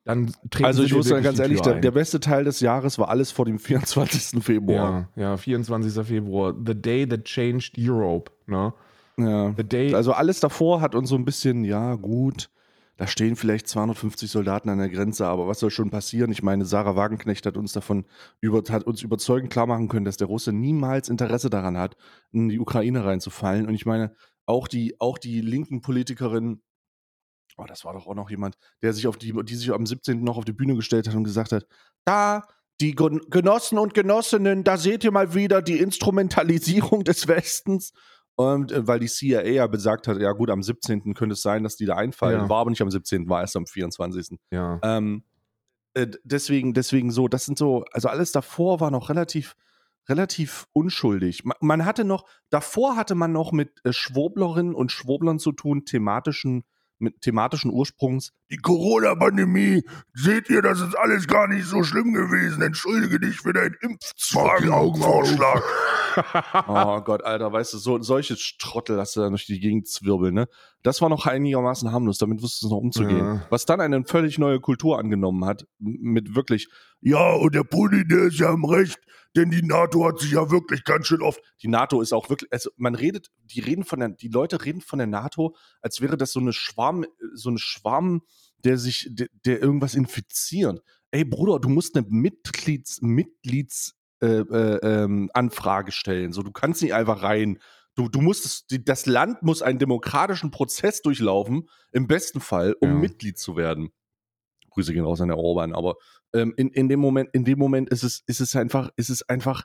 dann 0.08 0.32
Also 0.62 0.84
ich 0.84 0.94
muss 0.94 1.06
sagen, 1.08 1.22
ganz 1.22 1.38
ehrlich, 1.38 1.60
der, 1.60 1.80
der 1.80 1.90
beste 1.90 2.18
Teil 2.18 2.44
des 2.44 2.60
Jahres 2.60 2.98
war 2.98 3.10
alles 3.10 3.30
vor 3.30 3.44
dem 3.44 3.58
24. 3.58 4.42
Februar. 4.42 5.10
ja, 5.16 5.22
ja, 5.22 5.36
24. 5.36 6.06
Februar. 6.06 6.54
The 6.66 6.74
day 6.74 7.06
that 7.06 7.24
changed 7.24 7.74
Europe. 7.76 8.32
Ne? 8.46 8.72
Ja. 9.18 9.52
The 9.54 9.64
day, 9.64 9.94
Also 9.94 10.12
alles 10.12 10.40
davor 10.40 10.80
hat 10.80 10.94
uns 10.94 11.10
so 11.10 11.14
ein 11.14 11.26
bisschen, 11.26 11.62
ja 11.62 11.94
gut, 11.96 12.48
da 12.96 13.06
stehen 13.06 13.36
vielleicht 13.36 13.68
250 13.68 14.30
Soldaten 14.30 14.70
an 14.70 14.78
der 14.78 14.88
Grenze, 14.88 15.26
aber 15.26 15.46
was 15.46 15.60
soll 15.60 15.70
schon 15.70 15.90
passieren? 15.90 16.32
Ich 16.32 16.42
meine, 16.42 16.64
Sarah 16.64 16.96
Wagenknecht 16.96 17.44
hat 17.44 17.58
uns 17.58 17.74
davon 17.74 18.06
über, 18.40 18.62
hat 18.72 18.84
uns 18.84 19.02
überzeugend 19.02 19.50
klar 19.50 19.66
machen 19.66 19.88
können, 19.88 20.06
dass 20.06 20.16
der 20.16 20.28
Russe 20.28 20.52
niemals 20.54 21.10
Interesse 21.10 21.50
daran 21.50 21.76
hat, 21.76 21.96
in 22.32 22.48
die 22.48 22.58
Ukraine 22.58 23.04
reinzufallen. 23.04 23.68
Und 23.68 23.74
ich 23.74 23.84
meine, 23.84 24.14
auch 24.46 24.68
die, 24.68 24.98
auch 25.00 25.18
die 25.18 25.42
linken 25.42 25.82
Politikerinnen, 25.82 26.62
oh, 27.58 27.66
das 27.66 27.84
war 27.84 27.92
doch 27.92 28.06
auch 28.06 28.14
noch 28.14 28.30
jemand, 28.30 28.56
der 28.82 28.92
sich 28.92 29.06
auf 29.06 29.16
die, 29.16 29.32
die 29.44 29.54
sich 29.54 29.72
am 29.72 29.84
17. 29.86 30.22
noch 30.22 30.38
auf 30.38 30.44
die 30.44 30.52
Bühne 30.52 30.74
gestellt 30.74 31.08
hat 31.08 31.14
und 31.14 31.24
gesagt 31.24 31.52
hat, 31.52 31.66
da, 32.04 32.44
die 32.80 32.94
Gen- 32.94 33.20
Genossen 33.28 33.78
und 33.78 33.92
Genossinnen, 33.92 34.64
da 34.64 34.76
seht 34.76 35.04
ihr 35.04 35.10
mal 35.10 35.34
wieder 35.34 35.60
die 35.62 35.78
Instrumentalisierung 35.78 37.04
des 37.04 37.28
Westens. 37.28 37.92
Und 38.36 38.70
äh, 38.70 38.86
weil 38.86 39.00
die 39.00 39.08
CIA 39.08 39.42
ja 39.42 39.66
besagt 39.66 40.06
hat, 40.06 40.18
ja 40.18 40.30
gut, 40.32 40.48
am 40.48 40.62
17. 40.62 41.12
könnte 41.14 41.32
es 41.32 41.42
sein, 41.42 41.64
dass 41.64 41.76
die 41.76 41.86
da 41.86 41.96
einfallen. 41.96 42.42
Ja. 42.42 42.48
War 42.48 42.60
aber 42.60 42.70
nicht 42.70 42.82
am 42.82 42.90
17., 42.90 43.28
war 43.28 43.40
erst 43.40 43.56
am 43.56 43.66
24. 43.66 44.38
ja. 44.52 44.78
Ähm, 44.82 45.24
äh, 45.94 46.06
deswegen, 46.22 46.74
deswegen 46.74 47.10
so, 47.10 47.26
das 47.26 47.44
sind 47.44 47.58
so, 47.58 47.84
also 47.92 48.08
alles 48.08 48.30
davor 48.30 48.78
war 48.78 48.90
noch 48.92 49.08
relativ, 49.08 49.56
relativ 50.08 50.66
unschuldig. 50.72 51.44
Man, 51.44 51.56
man 51.60 51.84
hatte 51.84 52.04
noch, 52.04 52.26
davor 52.50 52.94
hatte 52.94 53.16
man 53.16 53.32
noch 53.32 53.50
mit 53.50 53.80
äh, 53.84 53.92
Schwoblerinnen 53.92 54.74
und 54.74 54.92
Schwoblern 54.92 55.38
zu 55.40 55.50
tun, 55.50 55.84
thematischen, 55.84 56.64
mit 56.98 57.20
thematischen 57.20 57.70
Ursprungs. 57.70 58.32
Die 58.50 58.56
Corona-Pandemie, 58.56 59.82
seht 60.14 60.48
ihr, 60.48 60.62
das 60.62 60.80
ist 60.80 60.96
alles 60.96 61.26
gar 61.26 61.48
nicht 61.48 61.66
so 61.66 61.82
schlimm 61.82 62.14
gewesen. 62.14 62.62
Entschuldige 62.62 63.20
dich 63.20 63.36
für 63.36 63.52
deinen 63.52 63.76
Impfzwang-Vorschlag. 63.82 65.62
Oh 66.66 67.00
Gott, 67.02 67.22
Alter, 67.24 67.52
weißt 67.52 67.74
du, 67.74 67.78
so, 67.78 68.00
solche 68.00 68.36
Trottel 68.58 68.98
hast 68.98 69.14
du 69.16 69.20
da 69.20 69.28
durch 69.28 69.46
die 69.46 69.60
Gegend 69.60 69.86
zwirbeln, 69.86 70.34
ne? 70.34 70.48
Das 70.82 71.00
war 71.00 71.08
noch 71.08 71.26
einigermaßen 71.26 71.92
harmlos, 71.92 72.18
damit 72.18 72.42
wusstest 72.42 72.62
du 72.64 72.68
noch 72.68 72.78
umzugehen. 72.78 73.18
Ja. 73.18 73.46
Was 73.50 73.66
dann 73.66 73.80
eine 73.80 74.04
völlig 74.04 74.38
neue 74.38 74.60
Kultur 74.60 74.98
angenommen 74.98 75.44
hat, 75.44 75.66
mit 75.78 76.34
wirklich, 76.34 76.68
Ja, 77.00 77.34
und 77.34 77.54
der 77.54 77.64
Pulli, 77.64 78.06
der 78.06 78.24
ist 78.24 78.38
ja 78.38 78.52
im 78.52 78.64
Recht, 78.64 78.98
denn 79.36 79.50
die 79.50 79.62
NATO 79.62 80.06
hat 80.06 80.18
sich 80.18 80.32
ja 80.32 80.50
wirklich 80.50 80.84
ganz 80.84 81.06
schön 81.06 81.22
oft. 81.22 81.40
die 81.62 81.68
NATO 81.68 82.00
ist 82.00 82.12
auch 82.12 82.28
wirklich, 82.30 82.52
also 82.52 82.70
man 82.76 82.94
redet, 82.94 83.30
die 83.44 83.60
reden 83.60 83.84
von 83.84 84.00
der, 84.00 84.08
die 84.08 84.28
Leute 84.28 84.64
reden 84.64 84.80
von 84.80 84.98
der 84.98 85.06
NATO, 85.06 85.54
als 85.80 86.00
wäre 86.00 86.16
das 86.16 86.32
so 86.32 86.40
eine 86.40 86.52
Schwarm, 86.52 87.04
so 87.34 87.50
eine 87.50 87.58
Schwarm, 87.58 88.22
der 88.64 88.78
sich, 88.78 89.08
der, 89.10 89.28
der 89.44 89.60
irgendwas 89.60 89.94
infiziert. 89.94 90.80
Ey 91.10 91.24
Bruder, 91.24 91.58
du 91.58 91.68
musst 91.68 91.96
eine 91.96 92.06
Mitglieds, 92.08 93.00
Mitglieds, 93.00 93.94
äh, 94.20 94.40
äh, 94.40 94.78
ähm, 94.82 95.30
Anfrage 95.32 95.92
stellen. 95.92 96.32
So, 96.32 96.42
du 96.42 96.50
kannst 96.50 96.82
nicht 96.82 96.94
einfach 96.94 97.22
rein. 97.22 97.58
Du, 97.94 98.08
du 98.08 98.20
musst 98.20 98.44
es, 98.44 98.66
die, 98.66 98.84
das 98.84 99.06
Land 99.06 99.42
muss 99.42 99.62
einen 99.62 99.78
demokratischen 99.78 100.50
Prozess 100.50 101.02
durchlaufen, 101.02 101.68
im 101.92 102.06
besten 102.06 102.40
Fall, 102.40 102.74
um 102.80 102.88
Ja. 102.90 102.94
Mitglied 102.94 103.38
zu 103.38 103.56
werden. 103.56 103.90
Grüße 104.70 104.92
gehen 104.92 105.04
raus 105.04 105.20
an 105.20 105.28
der 105.28 105.38
Orban, 105.38 105.72
aber 105.72 105.96
ähm, 106.34 106.52
in, 106.56 106.68
in 106.70 106.88
dem 106.88 107.00
Moment, 107.00 107.30
in 107.32 107.44
dem 107.44 107.58
Moment 107.58 107.88
ist 107.90 108.02
es, 108.02 108.22
ist 108.26 108.40
es 108.40 108.54
einfach, 108.54 108.90
ist 108.96 109.08
es 109.08 109.28
einfach, 109.28 109.64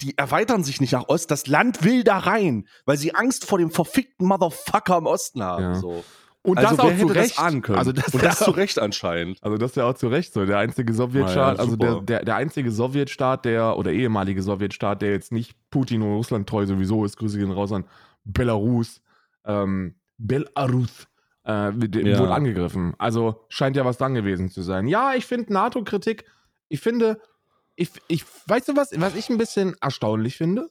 die 0.00 0.18
erweitern 0.18 0.64
sich 0.64 0.80
nicht 0.80 0.92
nach 0.92 1.08
Ost. 1.08 1.30
Das 1.30 1.46
Land 1.46 1.84
will 1.84 2.04
da 2.04 2.18
rein, 2.18 2.66
weil 2.84 2.96
sie 2.96 3.14
Angst 3.14 3.44
vor 3.44 3.58
dem 3.58 3.70
verfickten 3.70 4.26
Motherfucker 4.26 4.98
im 4.98 5.06
Osten 5.06 5.42
haben. 5.42 5.62
Ja. 5.62 5.74
So. 5.74 6.04
Und 6.44 6.58
also 6.58 6.76
das 6.76 6.84
auch 6.84 6.98
zu 6.98 7.06
Recht. 7.06 7.38
das? 7.38 7.74
Also 7.78 7.92
das, 7.92 8.14
Und 8.14 8.24
das 8.24 8.38
zu 8.40 8.50
Recht 8.50 8.78
anscheinend. 8.80 9.38
Also 9.42 9.56
das 9.56 9.70
ist 9.70 9.76
ja 9.76 9.84
auch 9.88 9.94
zu 9.94 10.08
Recht 10.08 10.32
so. 10.32 10.44
Der 10.44 10.58
einzige 10.58 10.92
Sowjetstaat, 10.92 11.56
ja, 11.58 11.62
also 11.64 11.76
der, 11.76 12.00
der, 12.00 12.24
der 12.24 12.34
einzige 12.36 12.72
Sowjetstaat, 12.72 13.44
der 13.44 13.76
oder 13.78 13.92
ehemalige 13.92 14.42
Sowjetstaat, 14.42 15.02
der 15.02 15.12
jetzt 15.12 15.30
nicht 15.30 15.56
Putin 15.70 16.02
und 16.02 16.14
Russland 16.14 16.48
treu 16.48 16.66
sowieso 16.66 17.04
ist, 17.04 17.16
Grüße 17.16 17.38
gehen 17.38 17.52
raus 17.52 17.70
an 17.70 17.84
Belarus, 18.24 19.02
ähm, 19.44 19.94
Belarus, 20.18 21.06
äh, 21.46 21.70
Ja. 21.70 22.18
wurde 22.18 22.32
angegriffen. 22.32 22.94
Also 22.98 23.44
scheint 23.48 23.76
ja 23.76 23.84
was 23.84 23.98
dran 23.98 24.14
gewesen 24.14 24.48
zu 24.50 24.62
sein. 24.62 24.88
Ja, 24.88 25.14
ich 25.14 25.26
finde 25.26 25.52
NATO-Kritik, 25.52 26.24
ich 26.68 26.80
finde, 26.80 27.20
ich, 27.76 27.90
ich, 28.08 28.24
weißt 28.46 28.68
du 28.68 28.76
was, 28.76 28.90
was 29.00 29.14
ich 29.14 29.30
ein 29.30 29.38
bisschen 29.38 29.76
erstaunlich 29.80 30.36
finde? 30.36 30.68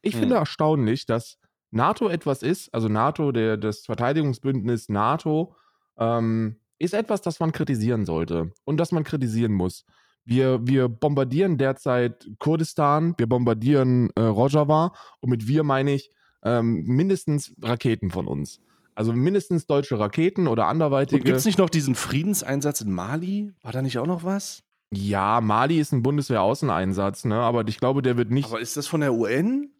Ich 0.00 0.14
Hm. 0.14 0.20
finde 0.20 0.36
erstaunlich, 0.36 1.06
dass 1.06 1.38
NATO 1.72 2.08
etwas 2.08 2.42
ist, 2.42 2.72
also 2.72 2.88
NATO, 2.88 3.32
der, 3.32 3.56
das 3.56 3.86
Verteidigungsbündnis 3.86 4.88
NATO, 4.88 5.56
ähm, 5.98 6.56
ist 6.78 6.94
etwas, 6.94 7.22
das 7.22 7.40
man 7.40 7.52
kritisieren 7.52 8.04
sollte 8.04 8.52
und 8.64 8.76
das 8.78 8.92
man 8.92 9.04
kritisieren 9.04 9.52
muss. 9.52 9.84
Wir, 10.24 10.66
wir 10.66 10.88
bombardieren 10.88 11.58
derzeit 11.58 12.28
Kurdistan, 12.38 13.14
wir 13.16 13.28
bombardieren 13.28 14.10
äh, 14.14 14.22
Rojava 14.22 14.92
und 15.20 15.30
mit 15.30 15.48
wir 15.48 15.64
meine 15.64 15.92
ich 15.94 16.12
ähm, 16.44 16.84
mindestens 16.84 17.54
Raketen 17.60 18.10
von 18.10 18.26
uns. 18.26 18.60
Also 18.94 19.12
mindestens 19.12 19.66
deutsche 19.66 19.98
Raketen 19.98 20.46
oder 20.46 20.66
anderweitige. 20.66 21.24
Gibt 21.24 21.38
es 21.38 21.46
nicht 21.46 21.58
noch 21.58 21.70
diesen 21.70 21.94
Friedenseinsatz 21.94 22.82
in 22.82 22.92
Mali? 22.92 23.52
War 23.62 23.72
da 23.72 23.80
nicht 23.80 23.98
auch 23.98 24.06
noch 24.06 24.22
was? 24.22 24.62
Ja, 24.92 25.40
Mali 25.40 25.80
ist 25.80 25.92
ein 25.92 26.02
Bundeswehraußeneinsatz, 26.02 27.24
ne? 27.24 27.36
Aber 27.36 27.66
ich 27.66 27.78
glaube, 27.78 28.02
der 28.02 28.18
wird 28.18 28.30
nicht. 28.30 28.46
Aber 28.46 28.60
ist 28.60 28.76
das 28.76 28.86
von 28.86 29.00
der 29.00 29.14
UN? 29.14 29.70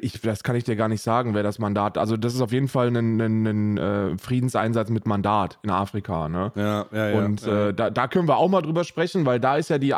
Ich, 0.00 0.20
das 0.20 0.42
kann 0.42 0.56
ich 0.56 0.64
dir 0.64 0.74
gar 0.74 0.88
nicht 0.88 1.02
sagen, 1.02 1.34
wer 1.34 1.44
das 1.44 1.60
Mandat. 1.60 1.98
Also, 1.98 2.16
das 2.16 2.34
ist 2.34 2.40
auf 2.40 2.50
jeden 2.50 2.66
Fall 2.66 2.88
ein, 2.88 3.20
ein, 3.20 3.46
ein 3.46 3.78
äh, 3.78 4.18
Friedenseinsatz 4.18 4.90
mit 4.90 5.06
Mandat 5.06 5.60
in 5.62 5.70
Afrika, 5.70 6.28
ne? 6.28 6.50
Ja, 6.56 6.86
ja, 6.90 7.10
ja. 7.10 7.18
Und 7.18 7.46
ja. 7.46 7.68
Äh, 7.68 7.74
da, 7.74 7.88
da 7.90 8.08
können 8.08 8.26
wir 8.26 8.38
auch 8.38 8.48
mal 8.48 8.62
drüber 8.62 8.82
sprechen, 8.82 9.24
weil 9.24 9.38
da 9.38 9.56
ist 9.56 9.70
ja 9.70 9.78
die, 9.78 9.94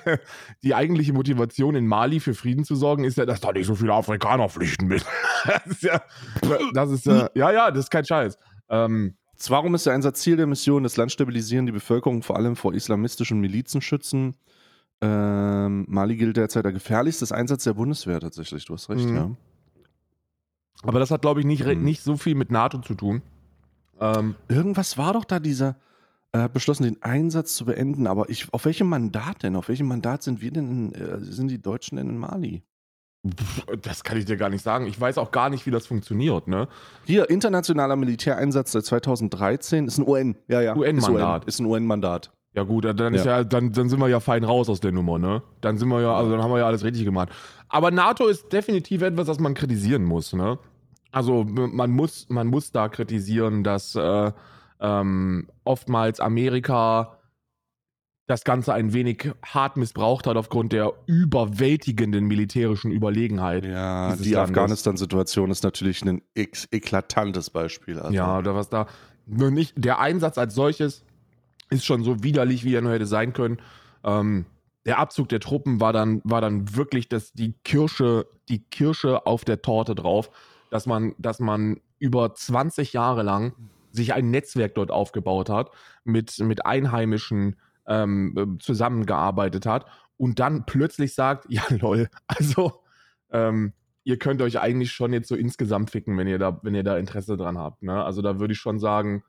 die 0.62 0.74
eigentliche 0.74 1.12
Motivation 1.12 1.74
in 1.74 1.86
Mali 1.86 2.20
für 2.20 2.32
Frieden 2.32 2.64
zu 2.64 2.76
sorgen, 2.76 3.04
ist 3.04 3.18
ja, 3.18 3.26
dass 3.26 3.40
da 3.40 3.52
nicht 3.52 3.66
so 3.66 3.74
viele 3.74 3.92
Afrikaner 3.92 4.48
flüchten 4.48 4.86
mit. 4.86 5.04
das 5.46 5.66
ist 5.66 5.82
ja, 5.82 6.00
das 6.72 6.90
ist 6.90 7.04
ja, 7.04 7.28
ja, 7.34 7.52
ja, 7.52 7.70
das 7.70 7.84
ist 7.84 7.90
kein 7.90 8.06
Scheiß. 8.06 8.38
Ähm, 8.70 9.16
Warum 9.48 9.74
ist 9.74 9.86
der 9.86 9.94
Einsatz 9.94 10.20
Ziel 10.20 10.36
der 10.36 10.46
Mission, 10.46 10.82
das 10.82 10.96
Land 10.96 11.12
stabilisieren, 11.12 11.66
die 11.66 11.72
Bevölkerung 11.72 12.22
vor 12.22 12.36
allem 12.36 12.56
vor 12.56 12.74
islamistischen 12.74 13.40
Milizen 13.40 13.80
schützen? 13.80 14.34
Ähm, 15.02 15.86
Mali 15.88 16.16
gilt 16.16 16.36
derzeit 16.36 16.64
der 16.64 16.72
gefährlichste 16.72 17.34
Einsatz 17.34 17.64
der 17.64 17.72
Bundeswehr 17.74 18.20
tatsächlich, 18.20 18.64
du 18.66 18.74
hast 18.74 18.90
recht, 18.90 19.08
Mhm. 19.08 19.16
ja. 19.16 19.30
aber 20.82 20.98
das 20.98 21.10
hat, 21.10 21.22
glaube 21.22 21.40
ich, 21.40 21.46
nicht, 21.46 21.64
Mhm. 21.64 21.82
nicht 21.84 22.02
so 22.02 22.16
viel 22.16 22.34
mit 22.34 22.50
NATO 22.50 22.78
zu 22.78 22.94
tun. 22.94 23.22
Ähm, 24.00 24.34
Irgendwas 24.48 24.98
war 24.98 25.12
doch 25.14 25.24
da 25.24 25.38
dieser, 25.40 25.76
er 26.32 26.42
hat 26.44 26.52
beschlossen, 26.52 26.84
den 26.84 27.02
Einsatz 27.02 27.54
zu 27.54 27.64
beenden, 27.64 28.06
aber 28.06 28.28
ich, 28.30 28.52
auf 28.52 28.64
welchem 28.66 28.88
Mandat 28.88 29.42
denn? 29.42 29.56
Auf 29.56 29.68
welchem 29.68 29.88
Mandat 29.88 30.22
sind 30.22 30.40
wir 30.42 30.50
denn, 30.50 30.90
in, 30.90 30.94
äh, 30.94 31.20
sind 31.20 31.48
die 31.48 31.60
Deutschen 31.60 31.96
denn 31.96 32.08
in 32.08 32.18
Mali? 32.18 32.62
das 33.82 34.02
kann 34.02 34.16
ich 34.16 34.24
dir 34.24 34.38
gar 34.38 34.48
nicht 34.48 34.62
sagen. 34.62 34.86
Ich 34.86 34.98
weiß 34.98 35.18
auch 35.18 35.30
gar 35.30 35.50
nicht, 35.50 35.66
wie 35.66 35.70
das 35.70 35.86
funktioniert, 35.86 36.48
ne? 36.48 36.68
Hier, 37.04 37.28
internationaler 37.28 37.94
Militäreinsatz 37.96 38.72
seit 38.72 38.86
2013, 38.86 39.86
ist 39.86 39.98
ein 39.98 40.08
UN, 40.08 40.36
ja, 40.48 40.62
ja. 40.62 40.74
UN-Mandat. 40.74 41.44
Ist, 41.44 41.56
ist 41.56 41.60
ein 41.60 41.66
UN-Mandat. 41.66 42.32
Ja 42.52 42.64
gut, 42.64 42.84
dann 42.84 43.14
ist 43.14 43.24
ja, 43.24 43.44
dann, 43.44 43.72
dann 43.72 43.88
sind 43.88 44.00
wir 44.00 44.08
ja 44.08 44.18
fein 44.18 44.42
raus 44.42 44.68
aus 44.68 44.80
der 44.80 44.90
Nummer, 44.90 45.18
ne? 45.18 45.42
Dann 45.60 45.78
sind 45.78 45.88
wir 45.88 46.00
ja, 46.00 46.16
also 46.16 46.32
dann 46.32 46.42
haben 46.42 46.50
wir 46.50 46.58
ja 46.58 46.66
alles 46.66 46.82
richtig 46.82 47.04
gemacht. 47.04 47.28
Aber 47.68 47.92
NATO 47.92 48.26
ist 48.26 48.52
definitiv 48.52 49.02
etwas, 49.02 49.26
das 49.26 49.38
man 49.38 49.54
kritisieren 49.54 50.04
muss, 50.04 50.32
ne? 50.32 50.58
Also 51.12 51.44
man 51.44 51.90
muss, 51.90 52.28
man 52.28 52.48
muss 52.48 52.72
da 52.72 52.88
kritisieren, 52.88 53.62
dass 53.62 53.94
äh, 53.94 54.32
ähm, 54.80 55.48
oftmals 55.64 56.20
Amerika 56.20 57.18
das 58.26 58.44
Ganze 58.44 58.72
ein 58.72 58.92
wenig 58.92 59.28
hart 59.44 59.76
missbraucht 59.76 60.26
hat 60.26 60.36
aufgrund 60.36 60.72
der 60.72 60.92
überwältigenden 61.06 62.26
militärischen 62.26 62.92
Überlegenheit. 62.92 63.64
Ja, 63.64 64.14
die. 64.14 64.36
Afghanistan-Situation 64.36 65.50
ist 65.50 65.64
natürlich 65.64 66.02
ein 66.04 66.22
eklatantes 66.34 67.50
Beispiel. 67.50 67.98
Also. 67.98 68.14
Ja, 68.14 68.38
oder 68.38 68.54
was 68.54 68.68
da. 68.68 68.86
Nur 69.26 69.50
nicht, 69.50 69.74
der 69.76 69.98
Einsatz 69.98 70.38
als 70.38 70.54
solches 70.54 71.04
ist 71.70 71.84
schon 71.84 72.04
so 72.04 72.22
widerlich, 72.22 72.64
wie 72.64 72.74
er 72.74 72.82
nur 72.82 72.92
hätte 72.92 73.06
sein 73.06 73.32
können. 73.32 73.58
Ähm, 74.04 74.46
der 74.86 74.98
Abzug 74.98 75.28
der 75.28 75.40
Truppen 75.40 75.80
war 75.80 75.92
dann, 75.92 76.20
war 76.24 76.40
dann 76.40 76.74
wirklich 76.74 77.08
das, 77.08 77.32
die 77.32 77.54
Kirsche, 77.64 78.26
die 78.48 78.64
Kirsche 78.64 79.26
auf 79.26 79.44
der 79.44 79.62
Torte 79.62 79.94
drauf, 79.94 80.30
dass 80.70 80.86
man, 80.86 81.14
dass 81.18 81.38
man 81.38 81.80
über 81.98 82.34
20 82.34 82.92
Jahre 82.92 83.22
lang 83.22 83.54
sich 83.92 84.14
ein 84.14 84.30
Netzwerk 84.30 84.74
dort 84.74 84.90
aufgebaut 84.90 85.50
hat, 85.50 85.70
mit, 86.04 86.38
mit 86.38 86.64
Einheimischen 86.64 87.56
ähm, 87.86 88.34
äh, 88.36 88.58
zusammengearbeitet 88.58 89.66
hat 89.66 89.86
und 90.16 90.38
dann 90.38 90.64
plötzlich 90.64 91.14
sagt, 91.14 91.46
ja 91.48 91.62
lol, 91.70 92.08
also 92.26 92.82
ähm, 93.30 93.72
ihr 94.04 94.18
könnt 94.18 94.42
euch 94.42 94.60
eigentlich 94.60 94.92
schon 94.92 95.12
jetzt 95.12 95.28
so 95.28 95.36
insgesamt 95.36 95.90
ficken, 95.90 96.16
wenn 96.16 96.26
ihr 96.26 96.38
da, 96.38 96.58
wenn 96.62 96.74
ihr 96.74 96.84
da 96.84 96.96
Interesse 96.96 97.36
dran 97.36 97.58
habt. 97.58 97.82
Ne? 97.82 98.02
Also 98.02 98.22
da 98.22 98.38
würde 98.38 98.52
ich 98.52 98.58
schon 98.58 98.78
sagen, 98.78 99.22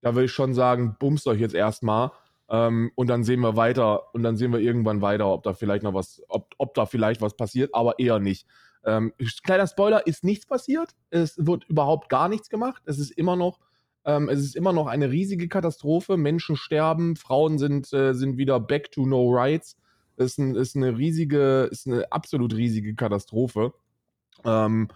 da 0.00 0.14
würde 0.14 0.26
ich 0.26 0.32
schon 0.32 0.54
sagen, 0.54 0.96
bumst 0.98 1.26
euch 1.26 1.40
jetzt 1.40 1.54
erstmal 1.54 2.12
ähm, 2.48 2.90
und 2.94 3.08
dann 3.08 3.24
sehen 3.24 3.40
wir 3.40 3.56
weiter 3.56 4.14
und 4.14 4.22
dann 4.22 4.36
sehen 4.36 4.52
wir 4.52 4.60
irgendwann 4.60 5.02
weiter, 5.02 5.28
ob 5.28 5.42
da 5.42 5.52
vielleicht 5.52 5.82
noch 5.82 5.94
was, 5.94 6.22
ob, 6.28 6.54
ob 6.58 6.74
da 6.74 6.86
vielleicht 6.86 7.20
was 7.20 7.36
passiert, 7.36 7.74
aber 7.74 7.98
eher 7.98 8.18
nicht. 8.18 8.46
Ähm, 8.84 9.12
kleiner 9.44 9.66
Spoiler, 9.66 10.06
ist 10.06 10.24
nichts 10.24 10.46
passiert. 10.46 10.94
Es 11.10 11.34
wird 11.44 11.64
überhaupt 11.64 12.08
gar 12.08 12.28
nichts 12.28 12.48
gemacht. 12.48 12.82
Es 12.86 12.98
ist 12.98 13.10
immer 13.10 13.36
noch, 13.36 13.58
ähm, 14.04 14.28
es 14.28 14.40
ist 14.40 14.56
immer 14.56 14.72
noch 14.72 14.86
eine 14.86 15.10
riesige 15.10 15.48
Katastrophe. 15.48 16.16
Menschen 16.16 16.56
sterben, 16.56 17.16
Frauen 17.16 17.58
sind, 17.58 17.92
äh, 17.92 18.14
sind 18.14 18.38
wieder 18.38 18.60
back 18.60 18.90
to 18.92 19.04
no 19.04 19.28
rights. 19.30 19.76
Ist, 20.16 20.38
ein, 20.38 20.54
ist 20.54 20.74
eine 20.74 20.96
riesige, 20.96 21.68
ist 21.70 21.86
eine 21.86 22.10
absolut 22.10 22.54
riesige 22.54 22.94
Katastrophe. 22.94 23.74
Ähm, 24.44 24.88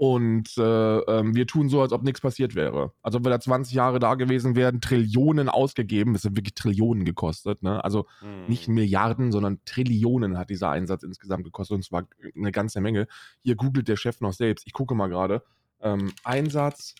und 0.00 0.56
äh, 0.58 0.98
ähm, 0.98 1.34
wir 1.34 1.48
tun 1.48 1.68
so, 1.68 1.82
als 1.82 1.90
ob 1.90 2.04
nichts 2.04 2.20
passiert 2.20 2.54
wäre. 2.54 2.92
Als 3.02 3.16
ob 3.16 3.24
wir 3.24 3.30
da 3.30 3.40
20 3.40 3.74
Jahre 3.74 3.98
da 3.98 4.14
gewesen 4.14 4.54
wären, 4.54 4.80
Trillionen 4.80 5.48
ausgegeben. 5.48 6.14
Es 6.14 6.22
sind 6.22 6.36
wirklich 6.36 6.54
Trillionen 6.54 7.04
gekostet. 7.04 7.64
Ne? 7.64 7.82
Also 7.82 8.06
Hm. 8.20 8.46
nicht 8.46 8.68
Milliarden, 8.68 9.32
sondern 9.32 9.58
Trillionen 9.64 10.38
hat 10.38 10.50
dieser 10.50 10.70
Einsatz 10.70 11.02
insgesamt 11.02 11.42
gekostet. 11.42 11.74
Und 11.74 11.82
zwar 11.82 12.06
eine 12.36 12.52
ganze 12.52 12.80
Menge. 12.80 13.08
Hier 13.42 13.56
googelt 13.56 13.88
der 13.88 13.96
Chef 13.96 14.20
noch 14.20 14.32
selbst. 14.32 14.68
Ich 14.68 14.72
gucke 14.72 14.94
mal 14.94 15.08
gerade. 15.08 15.42
Ähm, 15.80 16.12
Einsatz 16.22 16.94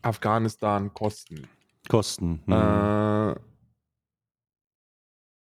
Afghanistan 0.00 0.94
Kosten. 0.94 1.46
Kosten. 1.90 2.40
hm. 2.46 2.52
Äh, 2.54 3.34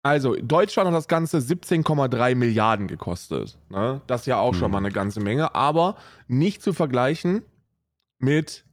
also, 0.05 0.35
Deutschland 0.35 0.87
hat 0.87 0.93
das 0.95 1.07
Ganze 1.07 1.37
17,3 1.39 2.35
Milliarden 2.35 2.87
gekostet. 2.87 3.57
Ne? 3.69 4.01
Das 4.05 4.21
ist 4.21 4.27
ja 4.27 4.37
auch 4.37 4.53
schon 4.53 4.65
Hm. 4.65 4.71
mal 4.73 4.77
eine 4.77 4.91
ganze 4.91 5.19
Menge, 5.19 5.55
aber 5.55 5.95
nicht 6.27 6.61
zu 6.61 6.73
vergleichen 6.73 7.41
mit. 8.19 8.65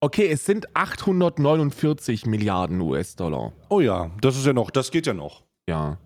Okay, 0.00 0.28
es 0.28 0.46
sind 0.46 0.74
849 0.76 2.26
Milliarden 2.26 2.80
US-Dollar. 2.80 3.52
Oh 3.68 3.80
ja, 3.80 4.12
das 4.20 4.36
ist 4.36 4.46
ja 4.46 4.52
noch, 4.52 4.70
das 4.70 4.92
geht 4.92 5.06
ja 5.06 5.14
noch. 5.14 5.42
Ja. 5.68 5.98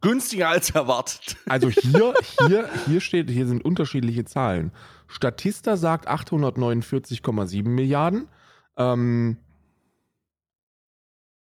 Günstiger 0.00 0.48
als 0.48 0.70
erwartet. 0.70 1.36
Also 1.48 1.68
hier, 1.70 2.14
hier, 2.46 2.68
hier 2.86 3.00
steht, 3.00 3.30
hier 3.30 3.48
sind 3.48 3.64
unterschiedliche 3.64 4.24
Zahlen. 4.24 4.70
Statista 5.08 5.76
sagt 5.76 6.08
849,7 6.08 7.68
Milliarden. 7.68 8.28
Ähm, 8.76 9.38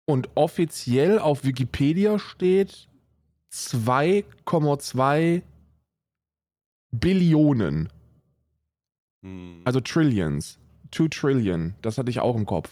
und 0.06 0.30
offiziell 0.36 1.20
auf 1.20 1.44
Wikipedia 1.44 2.20
steht 2.20 2.88
2,2 3.52 5.42
Billionen. 6.92 7.90
Hm. 9.24 9.62
Also 9.66 9.80
Trillions. 9.82 10.60
2 10.92 11.08
Trillion. 11.10 11.76
Das 11.82 11.98
hatte 11.98 12.10
ich 12.10 12.20
auch 12.20 12.36
im 12.36 12.46
Kopf. 12.46 12.70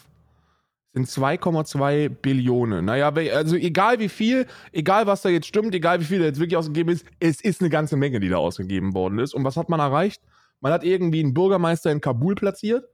Sind 0.94 1.08
2,2 1.08 2.10
Billionen. 2.10 2.86
Naja, 2.86 3.12
also 3.12 3.56
egal 3.56 4.00
wie 4.00 4.10
viel, 4.10 4.46
egal 4.72 5.08
was 5.08 5.24
da 5.24 5.30
jetzt 5.30 5.48
stimmt, 5.48 5.74
egal 5.74 6.00
wie 6.00 6.06
viel 6.06 6.20
da 6.20 6.26
jetzt 6.26 6.40
wirklich 6.40 6.56
ausgegeben 6.56 6.92
ist, 6.92 7.06
es 7.20 7.42
ist 7.42 7.62
eine 7.62 7.72
ganze 7.72 7.98
Menge, 7.98 8.20
die 8.20 8.30
da 8.30 8.38
ausgegeben 8.38 8.94
worden 8.94 9.18
ist. 9.18 9.34
Und 9.34 9.44
was 9.44 9.58
hat 9.58 9.70
man 9.70 9.80
erreicht? 9.80 10.22
Man 10.62 10.72
hat 10.72 10.84
irgendwie 10.84 11.22
einen 11.22 11.34
Bürgermeister 11.34 11.92
in 11.92 12.00
Kabul 12.00 12.36
platziert. 12.36 12.86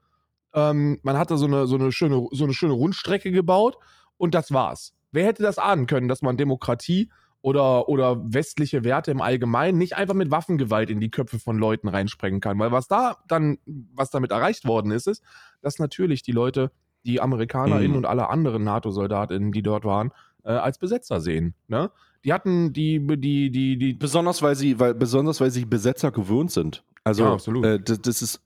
Ähm, 0.54 1.00
man 1.04 1.18
hat 1.18 1.30
da 1.30 1.38
so 1.38 1.46
eine, 1.46 1.68
so, 1.68 1.76
eine 1.76 1.92
schöne, 1.92 2.26
so 2.32 2.46
eine 2.46 2.54
schöne 2.54 2.74
Rundstrecke 2.74 3.32
gebaut 3.32 3.78
und 4.20 4.36
das 4.36 4.52
war's. 4.54 4.94
Wer 5.12 5.26
hätte 5.26 5.42
das 5.42 5.58
ahnen 5.58 5.88
können, 5.88 6.08
dass 6.08 6.22
man 6.22 6.38
Demokratie 6.38 7.10
oder, 7.42 7.90
oder 7.90 8.22
westliche 8.32 8.84
Werte 8.84 9.12
im 9.12 9.22
Allgemeinen 9.22 9.78
nicht 9.78 9.96
einfach 9.96 10.14
mit 10.14 10.30
Waffengewalt 10.30 10.90
in 10.90 11.00
die 11.00 11.10
Köpfe 11.10 11.40
von 11.40 11.58
Leuten 11.58 11.88
reinsprengen 11.88 12.42
kann? 12.42 12.60
Weil 12.60 12.72
was 12.72 12.88
da 12.88 13.18
dann, 13.28 13.58
was 13.66 14.12
damit 14.12 14.32
erreicht 14.32 14.66
worden 14.66 14.92
ist, 14.92 15.08
ist, 15.08 15.24
dass 15.62 15.80
natürlich 15.80 16.22
die 16.22 16.34
Leute, 16.34 16.72
die 17.06 17.22
AmerikanerInnen 17.22 17.92
Mhm. 17.92 17.98
und 17.98 18.06
alle 18.06 18.30
anderen 18.30 18.64
NATO-SoldatInnen, 18.66 19.52
die 19.52 19.64
dort 19.64 19.86
waren, 19.86 20.12
äh, 20.44 20.52
als 20.52 20.78
Besetzer 20.78 21.22
sehen. 21.22 21.56
Ne? 21.68 21.90
Die 22.26 22.34
hatten 22.34 22.74
die, 22.74 23.00
die, 23.18 23.50
die, 23.50 23.78
die, 23.78 23.94
Besonders 23.94 24.42
weil 24.42 24.56
sie, 24.56 24.80
weil, 24.80 24.94
besonders 24.94 25.40
weil 25.40 25.50
sie 25.52 25.66
Besetzer 25.66 26.12
gewöhnt 26.12 26.52
sind. 26.52 26.84
Also 27.06 27.24
Ja, 27.24 27.34
absolut. 27.34 27.66
Äh, 27.66 27.80
das, 27.80 28.02
das 28.02 28.22
ist, 28.22 28.42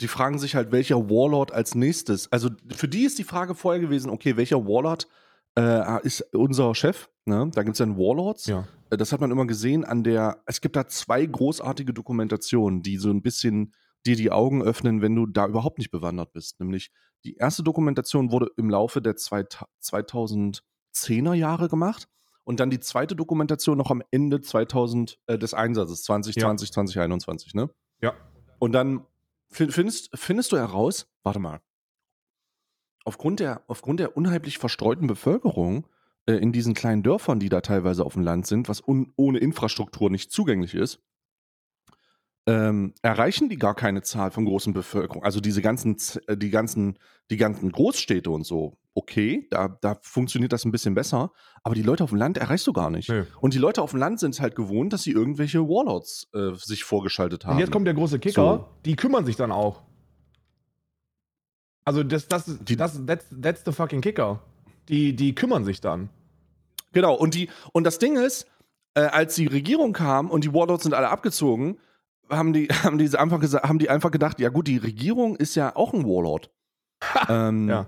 die 0.00 0.08
fragen 0.08 0.38
sich 0.38 0.54
halt, 0.54 0.72
welcher 0.72 1.10
Warlord 1.10 1.52
als 1.52 1.74
nächstes. 1.74 2.30
Also 2.30 2.50
für 2.74 2.88
die 2.88 3.02
ist 3.04 3.18
die 3.18 3.24
Frage 3.24 3.54
vorher 3.54 3.80
gewesen, 3.80 4.10
okay, 4.10 4.36
welcher 4.36 4.64
Warlord 4.64 5.08
äh, 5.58 6.06
ist 6.06 6.20
unser 6.34 6.74
Chef? 6.74 7.08
Ne? 7.24 7.50
Da 7.52 7.62
gibt 7.62 7.74
es 7.74 7.78
dann 7.78 7.96
Warlords. 7.96 8.46
ja. 8.46 8.66
Äh, 8.90 8.96
Das 8.96 9.12
hat 9.12 9.20
man 9.20 9.30
immer 9.30 9.46
gesehen 9.46 9.84
an 9.84 10.04
der, 10.04 10.42
es 10.46 10.60
gibt 10.60 10.76
da 10.76 10.86
zwei 10.86 11.26
großartige 11.26 11.92
Dokumentationen, 11.92 12.82
die 12.82 12.96
so 12.96 13.10
ein 13.10 13.22
bisschen 13.22 13.74
dir 14.06 14.14
die 14.16 14.30
Augen 14.30 14.62
öffnen, 14.62 15.02
wenn 15.02 15.16
du 15.16 15.26
da 15.26 15.46
überhaupt 15.46 15.78
nicht 15.78 15.90
bewandert 15.90 16.32
bist. 16.32 16.60
Nämlich 16.60 16.90
die 17.24 17.34
erste 17.34 17.64
Dokumentation 17.64 18.30
wurde 18.30 18.48
im 18.56 18.70
Laufe 18.70 19.02
der 19.02 19.16
zwei, 19.16 19.44
2010er 19.82 21.34
Jahre 21.34 21.68
gemacht 21.68 22.08
und 22.44 22.60
dann 22.60 22.70
die 22.70 22.80
zweite 22.80 23.16
Dokumentation 23.16 23.76
noch 23.76 23.90
am 23.90 24.02
Ende 24.10 24.40
2000 24.40 25.18
äh, 25.26 25.38
des 25.38 25.54
Einsatzes, 25.54 26.04
2020, 26.04 26.72
2021, 26.72 27.54
ne? 27.54 27.68
Ja. 28.00 28.14
Und 28.58 28.72
dann 28.72 29.04
findest, 29.50 30.10
findest 30.14 30.52
du 30.52 30.56
heraus, 30.56 31.08
warte 31.22 31.38
mal, 31.38 31.60
aufgrund 33.04 33.40
der, 33.40 33.62
aufgrund 33.66 34.00
der 34.00 34.16
unheimlich 34.16 34.58
verstreuten 34.58 35.06
Bevölkerung 35.06 35.86
äh, 36.26 36.34
in 36.34 36.52
diesen 36.52 36.74
kleinen 36.74 37.02
Dörfern, 37.02 37.40
die 37.40 37.48
da 37.48 37.60
teilweise 37.60 38.04
auf 38.04 38.12
dem 38.12 38.22
Land 38.22 38.46
sind, 38.46 38.68
was 38.68 38.80
un, 38.86 39.12
ohne 39.16 39.38
Infrastruktur 39.38 40.10
nicht 40.10 40.30
zugänglich 40.30 40.74
ist, 40.74 41.02
ähm, 42.48 42.94
erreichen 43.02 43.50
die 43.50 43.56
gar 43.56 43.74
keine 43.74 44.00
Zahl 44.00 44.30
von 44.30 44.46
großen 44.46 44.72
Bevölkerung. 44.72 45.22
Also 45.22 45.40
diese 45.40 45.60
ganzen, 45.60 45.96
äh, 46.28 46.36
die 46.36 46.48
ganzen, 46.48 46.98
die 47.30 47.36
ganzen 47.36 47.70
Großstädte 47.70 48.30
und 48.30 48.44
so, 48.44 48.78
okay, 48.94 49.46
da, 49.50 49.68
da 49.68 49.98
funktioniert 50.00 50.52
das 50.52 50.64
ein 50.64 50.70
bisschen 50.72 50.94
besser, 50.94 51.30
aber 51.62 51.74
die 51.74 51.82
Leute 51.82 52.02
auf 52.04 52.10
dem 52.10 52.18
Land 52.18 52.38
erreichst 52.38 52.66
du 52.66 52.72
gar 52.72 52.88
nicht. 52.90 53.10
Nö. 53.10 53.24
Und 53.40 53.52
die 53.52 53.58
Leute 53.58 53.82
auf 53.82 53.90
dem 53.90 54.00
Land 54.00 54.18
sind 54.20 54.40
halt 54.40 54.56
gewohnt, 54.56 54.94
dass 54.94 55.02
sie 55.02 55.12
irgendwelche 55.12 55.60
Warlords 55.68 56.28
äh, 56.32 56.54
sich 56.54 56.84
vorgeschaltet 56.84 57.44
haben. 57.44 57.54
Und 57.56 57.58
jetzt 57.60 57.70
kommt 57.70 57.86
der 57.86 57.94
große 57.94 58.18
Kicker, 58.18 58.56
So. 58.56 58.68
die 58.86 58.96
kümmern 58.96 59.26
sich 59.26 59.36
dann 59.36 59.52
auch. 59.52 59.82
Also 61.84 62.02
das, 62.02 62.28
das, 62.28 62.58
Die- 62.64 62.76
das, 62.76 63.00
that's, 63.06 63.26
that's 63.42 63.62
the 63.64 63.72
fucking 63.72 64.00
Kicker. 64.00 64.40
Die, 64.88 65.14
die 65.14 65.34
kümmern 65.34 65.64
sich 65.64 65.80
dann. 65.80 66.08
Genau, 66.92 67.14
und, 67.14 67.34
die, 67.34 67.50
und 67.72 67.84
das 67.84 67.98
Ding 67.98 68.16
ist, 68.16 68.46
äh, 68.94 69.00
als 69.00 69.34
die 69.34 69.46
Regierung 69.46 69.92
kam 69.92 70.30
und 70.30 70.44
die 70.44 70.54
Warlords 70.54 70.84
sind 70.84 70.94
alle 70.94 71.10
abgezogen, 71.10 71.78
haben 72.30 72.52
die, 72.52 72.66
haben, 72.84 72.98
die 72.98 73.08
einfach 73.16 73.40
gesagt, 73.40 73.68
haben 73.68 73.78
die 73.78 73.90
einfach 73.90 74.10
gedacht, 74.10 74.40
ja 74.40 74.48
gut, 74.48 74.68
die 74.68 74.78
Regierung 74.78 75.36
ist 75.36 75.54
ja 75.54 75.74
auch 75.76 75.92
ein 75.94 76.04
Warlord. 76.04 76.50
ähm, 77.28 77.68
Ja. 77.68 77.86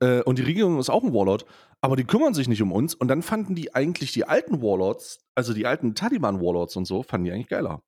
äh, 0.00 0.22
und 0.22 0.38
die 0.38 0.42
Regierung 0.44 0.78
ist 0.78 0.90
auch 0.90 1.02
ein 1.02 1.12
Warlord, 1.12 1.44
aber 1.80 1.96
die 1.96 2.04
kümmern 2.04 2.34
sich 2.34 2.48
nicht 2.48 2.62
um 2.62 2.72
uns. 2.72 2.94
Und 2.94 3.08
dann 3.08 3.22
fanden 3.22 3.54
die 3.54 3.74
eigentlich 3.74 4.12
die 4.12 4.24
alten 4.26 4.62
Warlords, 4.62 5.20
also 5.34 5.52
die 5.54 5.66
alten 5.66 5.94
Taliban-Warlords 5.94 6.76
und 6.76 6.84
so, 6.86 7.02
fanden 7.02 7.24
die 7.24 7.32
eigentlich 7.32 7.48
geiler. 7.48 7.82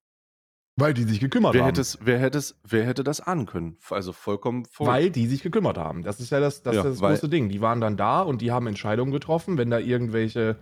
Weil 0.76 0.92
die 0.92 1.04
sich 1.04 1.20
gekümmert 1.20 1.54
Wer 1.54 1.60
haben. 1.60 1.68
hätte, 1.68 1.80
es, 1.82 1.98
wer, 2.02 2.18
hätte 2.18 2.38
es, 2.38 2.56
wer 2.66 2.84
hätte 2.84 3.04
das 3.04 3.20
ahnen 3.20 3.46
können? 3.46 3.76
Also 3.90 4.12
vollkommen 4.12 4.64
voll. 4.64 4.88
Weil 4.88 5.10
die 5.10 5.28
sich 5.28 5.40
gekümmert 5.42 5.78
haben. 5.78 6.02
Das 6.02 6.18
ist 6.18 6.30
ja 6.30 6.40
das, 6.40 6.62
das, 6.64 6.74
Ja, 6.74 6.82
das 6.82 6.98
große 6.98 7.28
Ding. 7.28 7.48
Die 7.48 7.60
waren 7.60 7.80
dann 7.80 7.96
da 7.96 8.22
und 8.22 8.40
die 8.42 8.50
haben 8.50 8.66
Entscheidungen 8.66 9.12
getroffen, 9.12 9.56
wenn 9.56 9.70
da 9.70 9.78
irgendwelche, 9.78 10.56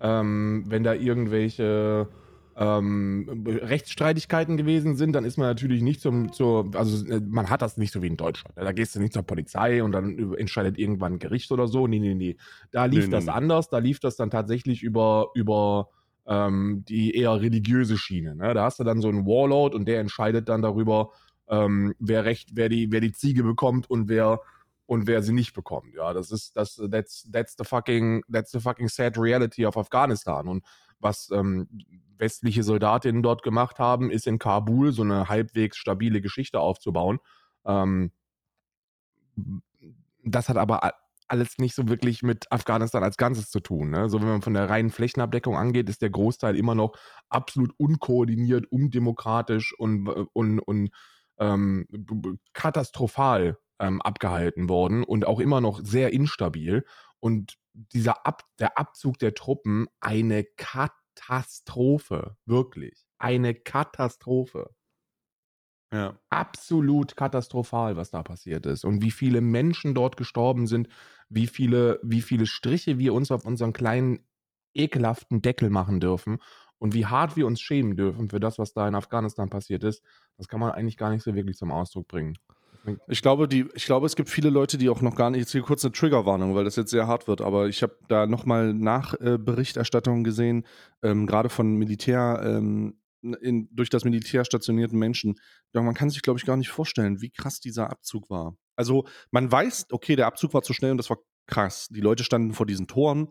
ähm, 0.00 0.62
wenn 0.68 0.84
da 0.84 0.94
irgendwelche 0.94 2.06
ähm, 2.58 3.44
Rechtsstreitigkeiten 3.46 4.56
gewesen 4.56 4.96
sind, 4.96 5.12
dann 5.12 5.24
ist 5.24 5.36
man 5.36 5.46
natürlich 5.46 5.82
nicht 5.82 6.00
zum, 6.00 6.32
zur, 6.32 6.70
also 6.74 7.06
äh, 7.06 7.20
man 7.20 7.50
hat 7.50 7.60
das 7.60 7.76
nicht 7.76 7.92
so 7.92 8.00
wie 8.02 8.06
in 8.06 8.16
Deutschland. 8.16 8.56
Da 8.56 8.72
gehst 8.72 8.94
du 8.94 9.00
nicht 9.00 9.12
zur 9.12 9.24
Polizei 9.24 9.82
und 9.82 9.92
dann 9.92 10.34
entscheidet 10.38 10.78
irgendwann 10.78 11.14
ein 11.14 11.18
Gericht 11.18 11.52
oder 11.52 11.68
so. 11.68 11.86
Nee, 11.86 11.98
nee, 11.98 12.14
nee. 12.14 12.36
Da 12.70 12.86
lief 12.86 13.06
Nee, 13.06 13.10
das 13.12 13.26
nee. 13.26 13.32
anders. 13.32 13.68
Da 13.68 13.78
lief 13.78 14.00
das 14.00 14.16
dann 14.16 14.30
tatsächlich 14.30 14.82
über, 14.82 15.30
über 15.34 15.90
ähm, 16.26 16.82
die 16.88 17.14
eher 17.14 17.40
religiöse 17.40 17.98
Schiene. 17.98 18.34
Ne? 18.34 18.54
Da 18.54 18.64
hast 18.64 18.78
du 18.78 18.84
dann 18.84 19.02
so 19.02 19.08
einen 19.08 19.26
Warlord 19.26 19.74
und 19.74 19.86
der 19.86 20.00
entscheidet 20.00 20.48
dann 20.48 20.62
darüber, 20.62 21.10
ähm, 21.48 21.94
wer 21.98 22.24
recht, 22.24 22.50
wer 22.54 22.70
die, 22.70 22.90
wer 22.90 23.00
die 23.00 23.12
Ziege 23.12 23.42
bekommt 23.42 23.90
und 23.90 24.08
wer 24.08 24.40
und 24.86 25.06
wer 25.06 25.22
sie 25.22 25.32
nicht 25.32 25.52
bekommt. 25.52 25.94
Ja, 25.94 26.14
das 26.14 26.30
ist 26.30 26.56
das 26.56 26.80
that's 26.90 27.28
that's 27.32 27.56
the 27.58 27.64
fucking 27.64 28.22
that's 28.32 28.52
the 28.52 28.60
fucking 28.60 28.88
sad 28.88 29.18
reality 29.18 29.66
of 29.66 29.76
Afghanistan 29.76 30.46
und 30.46 30.64
was 30.98 31.30
ähm, 31.32 31.68
westliche 32.18 32.62
Soldatinnen 32.62 33.22
dort 33.22 33.42
gemacht 33.42 33.78
haben, 33.78 34.10
ist 34.10 34.26
in 34.26 34.38
Kabul 34.38 34.92
so 34.92 35.02
eine 35.02 35.28
halbwegs 35.28 35.76
stabile 35.76 36.20
Geschichte 36.20 36.60
aufzubauen. 36.60 37.18
Ähm, 37.64 38.12
das 40.24 40.48
hat 40.48 40.56
aber 40.56 40.92
alles 41.28 41.58
nicht 41.58 41.74
so 41.74 41.88
wirklich 41.88 42.22
mit 42.22 42.50
Afghanistan 42.52 43.02
als 43.02 43.16
Ganzes 43.16 43.50
zu 43.50 43.60
tun. 43.60 43.90
Ne? 43.90 44.08
So 44.08 44.20
wenn 44.20 44.28
man 44.28 44.42
von 44.42 44.54
der 44.54 44.70
reinen 44.70 44.90
Flächenabdeckung 44.90 45.56
angeht, 45.56 45.88
ist 45.88 46.02
der 46.02 46.10
Großteil 46.10 46.56
immer 46.56 46.74
noch 46.74 46.94
absolut 47.28 47.72
unkoordiniert, 47.78 48.66
undemokratisch 48.70 49.74
und, 49.78 50.08
und, 50.08 50.60
und 50.60 50.90
ähm, 51.38 51.86
katastrophal 52.52 53.58
ähm, 53.78 54.00
abgehalten 54.00 54.68
worden 54.68 55.04
und 55.04 55.26
auch 55.26 55.40
immer 55.40 55.60
noch 55.60 55.80
sehr 55.82 56.12
instabil. 56.12 56.84
Und 57.20 57.56
dieser 57.92 58.26
Ab 58.26 58.42
der 58.58 58.78
Abzug 58.78 59.18
der 59.18 59.34
Truppen 59.34 59.86
eine 60.00 60.44
Katastrophe, 60.44 62.36
wirklich. 62.46 63.06
Eine 63.18 63.54
Katastrophe 63.54 64.74
ja. 65.92 66.18
absolut 66.30 67.16
katastrophal, 67.16 67.96
was 67.96 68.10
da 68.10 68.22
passiert 68.22 68.66
ist. 68.66 68.84
Und 68.84 69.02
wie 69.02 69.10
viele 69.10 69.40
Menschen 69.40 69.94
dort 69.94 70.16
gestorben 70.16 70.66
sind, 70.66 70.88
wie 71.28 71.46
viele, 71.46 72.00
wie 72.02 72.22
viele 72.22 72.46
Striche 72.46 72.98
wir 72.98 73.14
uns 73.14 73.30
auf 73.30 73.44
unseren 73.44 73.72
kleinen, 73.72 74.20
ekelhaften 74.74 75.40
Deckel 75.40 75.70
machen 75.70 76.00
dürfen 76.00 76.38
und 76.78 76.92
wie 76.92 77.06
hart 77.06 77.36
wir 77.36 77.46
uns 77.46 77.60
schämen 77.60 77.96
dürfen 77.96 78.28
für 78.28 78.40
das, 78.40 78.58
was 78.58 78.74
da 78.74 78.86
in 78.86 78.94
Afghanistan 78.94 79.48
passiert 79.48 79.84
ist, 79.84 80.02
das 80.36 80.48
kann 80.48 80.60
man 80.60 80.72
eigentlich 80.72 80.98
gar 80.98 81.10
nicht 81.10 81.22
so 81.22 81.34
wirklich 81.34 81.56
zum 81.56 81.72
Ausdruck 81.72 82.08
bringen. 82.08 82.36
Ich 83.08 83.22
glaube, 83.22 83.48
die, 83.48 83.66
ich 83.74 83.86
glaube, 83.86 84.06
es 84.06 84.16
gibt 84.16 84.28
viele 84.28 84.50
Leute, 84.50 84.78
die 84.78 84.88
auch 84.88 85.00
noch 85.00 85.14
gar 85.16 85.30
nicht, 85.30 85.40
jetzt 85.40 85.52
hier 85.52 85.62
kurz 85.62 85.84
eine 85.84 85.92
Triggerwarnung, 85.92 86.54
weil 86.54 86.64
das 86.64 86.76
jetzt 86.76 86.90
sehr 86.90 87.06
hart 87.06 87.28
wird, 87.28 87.40
aber 87.40 87.68
ich 87.68 87.82
habe 87.82 87.96
da 88.08 88.26
nochmal 88.26 88.74
Nachberichterstattungen 88.74 90.24
gesehen, 90.24 90.66
ähm, 91.02 91.26
gerade 91.26 91.48
von 91.48 91.74
Militär, 91.76 92.40
ähm, 92.44 92.98
in, 93.40 93.68
durch 93.72 93.90
das 93.90 94.04
Militär 94.04 94.44
stationierten 94.44 94.98
Menschen. 94.98 95.34
Ja, 95.72 95.82
man 95.82 95.94
kann 95.94 96.10
sich, 96.10 96.22
glaube 96.22 96.38
ich, 96.38 96.46
gar 96.46 96.56
nicht 96.56 96.68
vorstellen, 96.68 97.20
wie 97.20 97.30
krass 97.30 97.60
dieser 97.60 97.90
Abzug 97.90 98.30
war. 98.30 98.56
Also 98.76 99.06
man 99.30 99.50
weiß, 99.50 99.86
okay, 99.90 100.16
der 100.16 100.26
Abzug 100.26 100.54
war 100.54 100.62
zu 100.62 100.72
schnell 100.72 100.92
und 100.92 100.98
das 100.98 101.10
war 101.10 101.18
krass. 101.46 101.88
Die 101.90 102.00
Leute 102.00 102.24
standen 102.24 102.52
vor 102.52 102.66
diesen 102.66 102.86
Toren. 102.86 103.28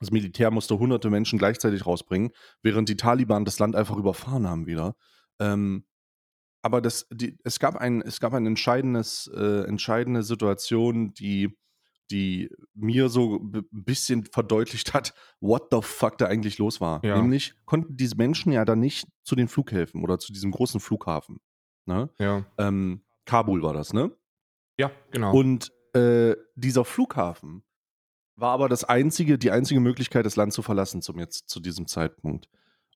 Das 0.00 0.10
Militär 0.10 0.50
musste 0.50 0.78
hunderte 0.78 1.10
Menschen 1.10 1.38
gleichzeitig 1.38 1.84
rausbringen, 1.84 2.30
während 2.62 2.88
die 2.88 2.96
Taliban 2.96 3.44
das 3.44 3.58
Land 3.58 3.74
einfach 3.74 3.96
überfahren 3.96 4.48
haben 4.48 4.66
wieder. 4.66 4.94
Ähm, 5.40 5.84
aber 6.62 6.80
das, 6.80 7.06
die, 7.10 7.38
es 7.44 7.58
gab 7.58 7.76
ein, 7.76 8.02
es 8.02 8.20
gab 8.20 8.34
ein 8.34 8.46
entscheidendes, 8.46 9.30
äh, 9.34 9.64
entscheidende 9.64 10.22
Situation, 10.22 11.14
die, 11.14 11.56
die 12.10 12.50
mir 12.74 13.08
so 13.08 13.36
ein 13.36 13.66
bisschen 13.70 14.24
verdeutlicht 14.24 14.94
hat, 14.94 15.14
what 15.40 15.68
the 15.70 15.80
fuck 15.82 16.18
da 16.18 16.26
eigentlich 16.26 16.58
los 16.58 16.80
war. 16.80 17.04
Ja. 17.04 17.16
Nämlich 17.20 17.54
konnten 17.64 17.96
diese 17.96 18.16
Menschen 18.16 18.52
ja 18.52 18.64
dann 18.64 18.80
nicht 18.80 19.06
zu 19.22 19.36
den 19.36 19.48
Flughäfen 19.48 20.02
oder 20.02 20.18
zu 20.18 20.32
diesem 20.32 20.50
großen 20.50 20.80
Flughafen. 20.80 21.38
Ne? 21.86 22.10
Ja, 22.18 22.44
Ähm, 22.58 23.02
Kabul 23.24 23.62
war 23.62 23.74
das, 23.74 23.92
ne? 23.92 24.10
ja 24.78 24.90
genau. 25.10 25.34
Und 25.34 25.72
äh, 25.92 26.36
dieser 26.54 26.84
Flughafen 26.84 27.64
war 28.36 28.52
aber 28.52 28.68
das 28.68 28.84
einzige, 28.84 29.38
die 29.38 29.50
einzige 29.50 29.80
Möglichkeit, 29.80 30.24
das 30.24 30.36
Land 30.36 30.52
zu 30.52 30.62
verlassen 30.62 31.02
zum 31.02 31.18
jetzt, 31.18 31.48
zu 31.48 31.60
diesem 31.60 31.86
Zeitpunkt. 31.86 32.48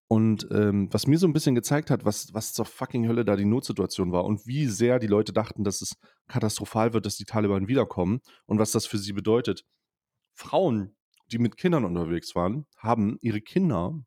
Und 0.08 0.46
ähm, 0.50 0.88
was 0.92 1.06
mir 1.06 1.18
so 1.18 1.26
ein 1.26 1.32
bisschen 1.32 1.54
gezeigt 1.54 1.90
hat, 1.90 2.04
was, 2.04 2.34
was 2.34 2.52
zur 2.52 2.66
fucking 2.66 3.08
Hölle 3.08 3.24
da 3.24 3.34
die 3.34 3.46
Notsituation 3.46 4.12
war 4.12 4.24
und 4.24 4.46
wie 4.46 4.66
sehr 4.66 4.98
die 4.98 5.06
Leute 5.06 5.32
dachten, 5.32 5.64
dass 5.64 5.80
es 5.80 5.96
katastrophal 6.28 6.92
wird, 6.92 7.06
dass 7.06 7.16
die 7.16 7.24
Taliban 7.24 7.66
wiederkommen 7.66 8.20
und 8.46 8.58
was 8.58 8.72
das 8.72 8.84
für 8.84 8.98
sie 8.98 9.14
bedeutet. 9.14 9.64
Frauen, 10.34 10.96
die 11.30 11.38
mit 11.38 11.56
Kindern 11.56 11.84
unterwegs 11.84 12.34
waren, 12.34 12.66
haben 12.76 13.16
ihre 13.22 13.40
Kinder, 13.40 14.04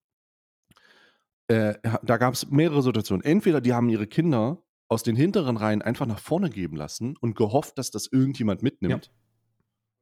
äh, 1.47 1.75
da 2.03 2.17
gab 2.17 2.35
es 2.35 2.49
mehrere 2.51 2.83
Situationen. 2.83 3.23
Entweder 3.23 3.61
die 3.61 3.73
haben 3.73 3.89
ihre 3.89 4.07
Kinder 4.07 4.61
aus 4.87 5.01
den 5.01 5.15
hinteren 5.15 5.57
Reihen 5.57 5.81
einfach 5.81 6.05
nach 6.05 6.19
vorne 6.19 6.49
geben 6.49 6.75
lassen 6.75 7.17
und 7.17 7.35
gehofft, 7.35 7.77
dass 7.77 7.89
das 7.89 8.07
irgendjemand 8.11 8.61
mitnimmt. 8.61 9.11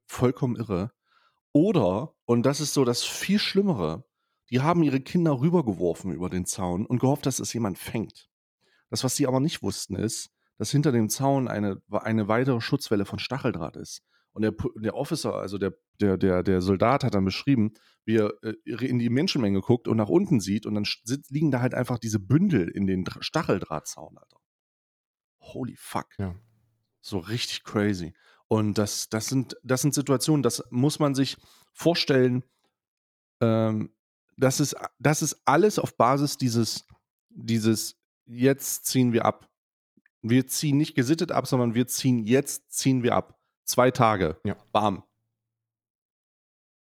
Vollkommen 0.08 0.58
irre. 0.58 0.91
Oder, 1.53 2.13
und 2.25 2.45
das 2.45 2.60
ist 2.60 2.73
so 2.73 2.84
das 2.84 3.03
viel 3.03 3.39
Schlimmere, 3.39 4.03
die 4.54 4.62
haben 4.62 4.84
ihre 4.84 5.02
Kinder 5.02 5.39
rübergeworfen 5.39 6.13
über 6.13 6.30
den 6.30 6.46
Zaun 6.46 6.86
und 6.86 7.00
gehofft, 7.00 7.26
dass 7.26 7.39
es 7.39 7.52
jemand 7.54 7.80
fängt. 7.80 8.30
Das, 8.92 9.04
was 9.04 9.16
sie 9.16 9.26
aber 9.26 9.39
nicht 9.39 9.63
wussten, 9.63 9.96
ist, 9.96 10.30
dass 10.60 10.70
hinter 10.70 10.92
dem 10.92 11.10
Zaun 11.10 11.48
eine, 11.48 11.82
eine 11.89 12.28
weitere 12.28 12.62
Schutzwelle 12.62 13.06
von 13.06 13.18
Stacheldraht 13.18 13.76
ist. 13.78 14.04
Und 14.32 14.44
der, 14.44 14.54
der 14.76 14.94
Officer, 14.94 15.34
also 15.34 15.58
der, 15.58 15.74
der, 16.00 16.18
der, 16.18 16.44
der 16.44 16.62
Soldat 16.62 17.04
hat 17.04 17.16
dann 17.16 17.26
beschrieben, 17.26 17.74
wie 18.06 18.18
er 18.18 18.32
äh, 18.44 18.54
in 18.86 19.00
die 19.00 19.10
Menschenmenge 19.10 19.62
guckt 19.62 19.88
und 19.88 19.98
nach 19.98 20.10
unten 20.10 20.39
sieht 20.39 20.68
und 20.68 20.76
dann 20.76 20.86
liegen 21.30 21.50
da 21.50 21.60
halt 21.60 21.74
einfach 21.74 21.98
diese 21.98 22.20
Bündel 22.20 22.70
in 22.70 22.86
den 22.86 23.06
Dra- 23.06 23.24
Stacheldrahtzaun, 23.24 24.20
Alter. 24.20 24.38
Holy 25.39 25.76
fuck. 25.78 26.10
Ja. 26.20 26.36
So 27.02 27.18
richtig 27.18 27.63
crazy. 27.63 28.13
Und 28.48 28.78
das, 28.78 29.10
das, 29.10 29.26
sind, 29.26 29.58
das 29.63 29.82
sind 29.82 29.96
Situationen, 29.96 30.44
das 30.44 30.63
muss 30.70 31.00
man 31.00 31.16
sich 31.16 31.38
vorstellen. 31.72 32.44
Ähm, 33.42 33.89
das, 34.38 34.60
ist, 34.60 34.76
das 35.00 35.22
ist 35.22 35.41
alles 35.46 35.80
auf 35.80 35.96
Basis 35.98 36.38
dieses, 36.38 36.86
dieses, 37.30 37.96
jetzt 38.26 38.86
ziehen 38.86 39.13
wir 39.13 39.26
ab. 39.26 39.50
Wir 40.22 40.48
ziehen 40.48 40.78
nicht 40.78 40.96
gesittet 40.96 41.32
ab, 41.32 41.48
sondern 41.48 41.76
wir 41.76 41.88
ziehen, 41.88 42.24
jetzt 42.24 42.72
ziehen 42.72 43.04
wir 43.04 43.15
ab. 43.15 43.39
Zwei 43.65 43.91
Tage. 43.91 44.38
Ja. 44.46 44.56
Bam. 44.72 45.04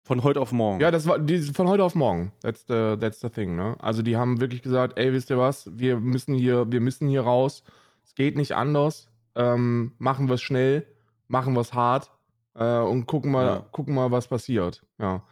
Von 0.04 0.22
heute 0.22 0.40
auf 0.40 0.52
morgen. 0.52 0.80
Ja, 0.80 0.90
das 0.90 1.06
war 1.06 1.18
die, 1.18 1.40
von 1.42 1.68
heute 1.68 1.82
auf 1.82 1.94
morgen. 1.96 2.32
That's 2.40 2.60
the, 2.68 2.96
that's 3.00 3.20
the 3.20 3.28
thing, 3.28 3.56
ne? 3.56 3.76
Also 3.80 4.02
die 4.02 4.16
haben 4.16 4.40
wirklich 4.40 4.62
gesagt, 4.62 4.96
ey, 4.98 5.12
wisst 5.12 5.30
ihr 5.30 5.38
was, 5.38 5.68
wir 5.76 5.98
müssen 5.98 6.34
hier, 6.34 6.70
wir 6.70 6.80
müssen 6.80 7.08
hier 7.08 7.22
raus. 7.22 7.64
Es 8.04 8.14
geht 8.14 8.36
nicht 8.36 8.52
anders. 8.52 9.08
Ähm, 9.34 9.92
machen 9.98 10.28
wir 10.28 10.34
es 10.34 10.42
schnell, 10.42 10.86
machen 11.26 11.54
wir 11.54 11.60
es 11.60 11.74
hart 11.74 12.10
äh, 12.54 12.78
und 12.78 13.06
gucken 13.06 13.32
mal, 13.32 13.46
Ja. 13.46 13.58
gucken 13.72 13.94
mal, 13.94 14.10
was 14.12 14.28
passiert. 14.28 14.82
Ja. 14.98 15.24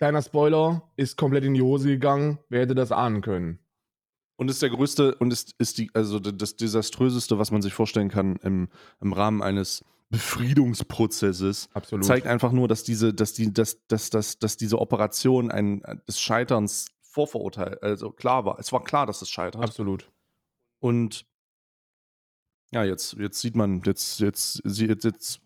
Kleiner 0.00 0.22
Spoiler, 0.22 0.90
ist 0.96 1.18
komplett 1.18 1.44
in 1.44 1.52
die 1.52 1.60
Hose 1.60 1.88
gegangen. 1.88 2.38
Wer 2.48 2.62
hätte 2.62 2.74
das 2.74 2.90
ahnen 2.90 3.20
können? 3.20 3.58
Und 4.36 4.48
ist 4.48 4.62
der 4.62 4.70
größte 4.70 5.14
und 5.16 5.30
ist, 5.30 5.54
ist 5.58 5.76
die, 5.76 5.90
also 5.92 6.18
das 6.18 6.56
desaströseste, 6.56 7.38
was 7.38 7.50
man 7.50 7.60
sich 7.60 7.74
vorstellen 7.74 8.08
kann 8.08 8.36
im, 8.36 8.70
im 9.02 9.12
Rahmen 9.12 9.42
eines 9.42 9.84
Befriedungsprozesses. 10.08 11.68
Absolut. 11.74 12.06
Zeigt 12.06 12.26
einfach 12.26 12.50
nur, 12.50 12.66
dass 12.66 12.82
diese, 12.82 13.12
dass 13.12 13.34
die, 13.34 13.52
dass, 13.52 13.86
dass, 13.88 14.08
dass, 14.08 14.38
dass 14.38 14.56
diese 14.56 14.78
Operation 14.78 15.50
ein 15.50 15.82
des 16.08 16.18
Scheiterns 16.18 16.86
vorverurteilt, 17.02 17.82
also 17.82 18.10
klar 18.10 18.46
war. 18.46 18.58
Es 18.58 18.72
war 18.72 18.82
klar, 18.82 19.04
dass 19.04 19.20
es 19.20 19.28
scheitert. 19.28 19.62
Absolut. 19.62 20.10
Und 20.78 21.26
ja, 22.70 22.84
jetzt, 22.84 23.18
jetzt 23.18 23.38
sieht 23.38 23.54
man, 23.54 23.82
jetzt, 23.84 24.18
jetzt, 24.20 24.62
jetzt, 24.64 25.04
jetzt, 25.04 25.40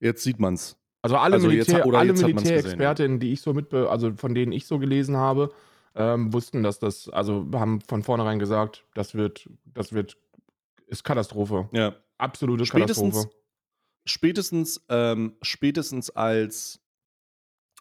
jetzt 0.00 0.22
sieht 0.22 0.38
man's. 0.38 0.76
Also 1.02 1.16
alle, 1.16 1.36
Also 1.36 1.48
Militär, 1.48 1.84
alle 1.84 2.12
Militärexpertinnen, 2.12 3.20
die 3.20 3.32
ich 3.32 3.40
so 3.40 3.54
mit, 3.54 3.72
also 3.72 4.12
von 4.14 4.34
denen 4.34 4.52
ich 4.52 4.66
so 4.66 4.78
gelesen 4.78 5.16
habe, 5.16 5.50
ähm, 5.94 6.32
wussten, 6.32 6.62
dass 6.62 6.78
das, 6.78 7.08
also 7.08 7.46
haben 7.54 7.80
von 7.80 8.02
vornherein 8.02 8.38
gesagt, 8.38 8.84
das 8.94 9.14
wird, 9.14 9.48
das 9.64 9.92
wird, 9.92 10.16
ist 10.86 11.04
Katastrophe. 11.04 11.68
Ja. 11.72 11.94
Absolute 12.18 12.66
Spätestens, 12.66 13.14
Katastrophe. 13.14 13.36
spätestens, 14.04 14.84
ähm, 14.88 15.36
spätestens 15.40 16.10
als 16.10 16.80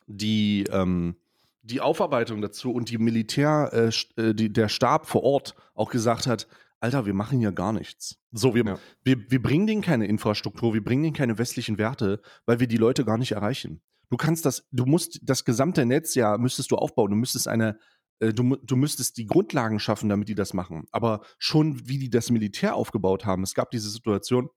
die, 0.08 0.64
ähm, 0.72 1.16
die 1.62 1.82
Aufarbeitung 1.82 2.42
dazu 2.42 2.72
und 2.74 2.90
die 2.90 2.98
Militär, 2.98 3.70
äh, 3.74 4.22
äh, 4.22 4.34
die, 4.34 4.52
der 4.52 4.70
Stab 4.70 5.08
vor 5.08 5.24
Ort 5.24 5.56
auch 5.76 5.90
gesagt 5.90 6.26
hat, 6.26 6.48
Alter, 6.82 7.06
wir 7.06 7.14
machen 7.14 7.40
hier 7.40 7.52
gar 7.52 7.74
nichts. 7.74 8.18
So, 8.32 8.56
wir, 8.56 8.64
Ja. 8.66 8.80
wir, 9.04 9.30
wir 9.30 9.42
bringen 9.42 9.68
denen 9.68 9.82
keine 9.82 10.08
Infrastruktur, 10.08 10.74
wir 10.74 10.84
bringen 10.84 11.04
denen 11.04 11.16
keine 11.16 11.38
westlichen 11.38 11.78
Werte, 11.78 12.22
weil 12.46 12.60
wir 12.60 12.68
die 12.68 12.78
Leute 12.78 13.04
gar 13.06 13.18
nicht 13.18 13.34
erreichen. 13.34 13.82
Du 14.10 14.18
kannst 14.18 14.46
das, 14.46 14.66
du 14.72 14.86
musst 14.86 15.20
das 15.24 15.46
gesamte 15.46 15.86
Netz 15.86 16.16
ja, 16.16 16.38
müsstest 16.38 16.72
du 16.72 16.78
aufbauen, 16.78 17.12
du 17.12 17.16
müsstest 17.18 17.48
eine, 17.48 17.78
äh, 18.20 18.34
du, 18.34 18.56
du 18.56 18.76
müsstest 18.76 19.18
die 19.18 19.26
Grundlagen 19.28 19.80
schaffen, 19.80 20.10
damit 20.10 20.30
die 20.30 20.36
das 20.36 20.54
machen. 20.54 20.86
Aber 20.92 21.22
schon 21.38 21.88
wie 21.88 22.00
die 22.00 22.10
das 22.10 22.32
Militär 22.32 22.76
aufgebaut 22.76 23.26
haben, 23.26 23.44
es 23.44 23.54
gab 23.54 23.72
diese 23.72 23.90
Situation, 23.90 24.50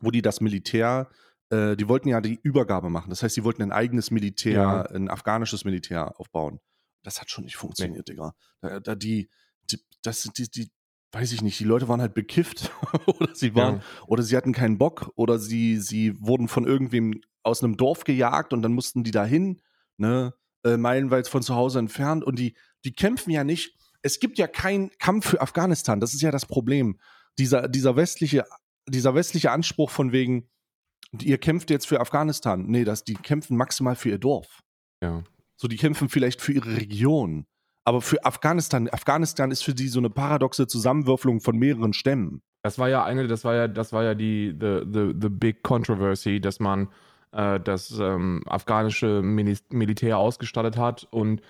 wo 0.00 0.10
die 0.10 0.22
das 0.22 0.40
Militär, 0.40 1.10
äh, 1.50 1.76
die 1.76 1.88
wollten 1.88 2.08
ja 2.08 2.20
die 2.20 2.38
Übergabe 2.42 2.90
machen. 2.90 3.10
Das 3.10 3.22
heißt, 3.22 3.34
sie 3.34 3.44
wollten 3.44 3.62
ein 3.62 3.72
eigenes 3.72 4.10
Militär, 4.10 4.52
Ja. 4.54 4.82
ein 4.82 5.08
afghanisches 5.10 5.64
Militär 5.64 6.18
aufbauen. 6.20 6.60
Das 7.02 7.20
hat 7.20 7.30
schon 7.30 7.44
nicht 7.44 7.56
funktioniert, 7.56 8.08
Digga. 8.08 8.34
Da, 8.60 8.80
da 8.80 8.94
die, 8.94 9.30
das 10.06 10.22
sind 10.22 10.38
die, 10.38 10.50
die, 10.50 10.70
weiß 11.12 11.32
ich 11.32 11.42
nicht, 11.42 11.58
die 11.60 11.64
Leute 11.64 11.88
waren 11.88 12.00
halt 12.00 12.14
bekifft 12.14 12.70
oder 13.06 13.34
sie 13.34 13.54
waren, 13.54 13.76
Ja. 13.76 13.82
oder 14.06 14.22
sie 14.22 14.36
hatten 14.36 14.52
keinen 14.52 14.78
Bock 14.78 15.12
oder 15.16 15.38
sie, 15.38 15.78
sie 15.78 16.14
wurden 16.20 16.48
von 16.48 16.66
irgendwem 16.66 17.20
aus 17.42 17.62
einem 17.62 17.76
Dorf 17.76 18.04
gejagt 18.04 18.52
und 18.52 18.62
dann 18.62 18.72
mussten 18.72 19.04
die 19.04 19.10
dahin, 19.12 19.60
ne, 19.98 20.34
äh, 20.64 20.76
meilenweit 20.76 21.28
von 21.28 21.42
zu 21.42 21.54
Hause 21.54 21.78
entfernt 21.78 22.24
und 22.24 22.38
die, 22.38 22.56
die 22.84 22.92
kämpfen 22.92 23.30
ja 23.30 23.44
nicht. 23.44 23.76
Es 24.02 24.20
gibt 24.20 24.38
ja 24.38 24.46
keinen 24.46 24.90
Kampf 24.98 25.28
für 25.30 25.40
Afghanistan. 25.40 26.00
Das 26.00 26.12
ist 26.14 26.22
ja 26.22 26.30
das 26.30 26.46
Problem. 26.46 26.98
Dieser, 27.38 27.68
dieser 27.68 27.96
westliche, 27.96 28.44
dieser 28.88 29.14
westliche 29.14 29.50
Anspruch 29.50 29.90
von 29.90 30.12
wegen, 30.12 30.48
ihr 31.20 31.38
kämpft 31.38 31.70
jetzt 31.70 31.86
für 31.86 32.00
Afghanistan. 32.00 32.66
Nee, 32.66 32.84
das, 32.84 33.04
die 33.04 33.14
kämpfen 33.14 33.56
maximal 33.56 33.96
für 33.96 34.10
ihr 34.10 34.18
Dorf. 34.18 34.62
Ja. 35.02 35.22
So, 35.56 35.68
die 35.68 35.76
kämpfen 35.76 36.08
vielleicht 36.08 36.40
für 36.42 36.52
ihre 36.52 36.76
Region. 36.76 37.46
Aber 37.86 38.00
für 38.02 38.24
Afghanistan, 38.24 38.88
Afghanistan 38.90 39.52
ist 39.52 39.62
für 39.62 39.72
die 39.72 39.86
so 39.88 40.00
eine 40.00 40.10
paradoxe 40.10 40.66
Zusammenwürfelung 40.66 41.40
von 41.40 41.56
mehreren 41.56 41.92
Stämmen. 41.92 42.42
Das 42.62 42.80
war 42.80 42.88
ja 42.88 43.04
eine, 43.04 43.28
das 43.28 43.44
war 43.44 43.54
ja, 43.54 43.68
das 43.68 43.92
war 43.92 44.02
ja 44.02 44.14
die 44.14 44.54
the, 44.60 44.80
the, 44.92 45.14
the 45.20 45.28
big 45.28 45.62
controversy, 45.62 46.40
dass 46.40 46.58
man 46.58 46.88
äh, 47.30 47.60
das 47.60 47.96
ähm, 48.00 48.42
afghanische 48.46 49.22
Mini 49.22 49.56
Militär 49.70 50.18
ausgestattet 50.18 50.76
hat 50.76 51.06
und 51.12 51.42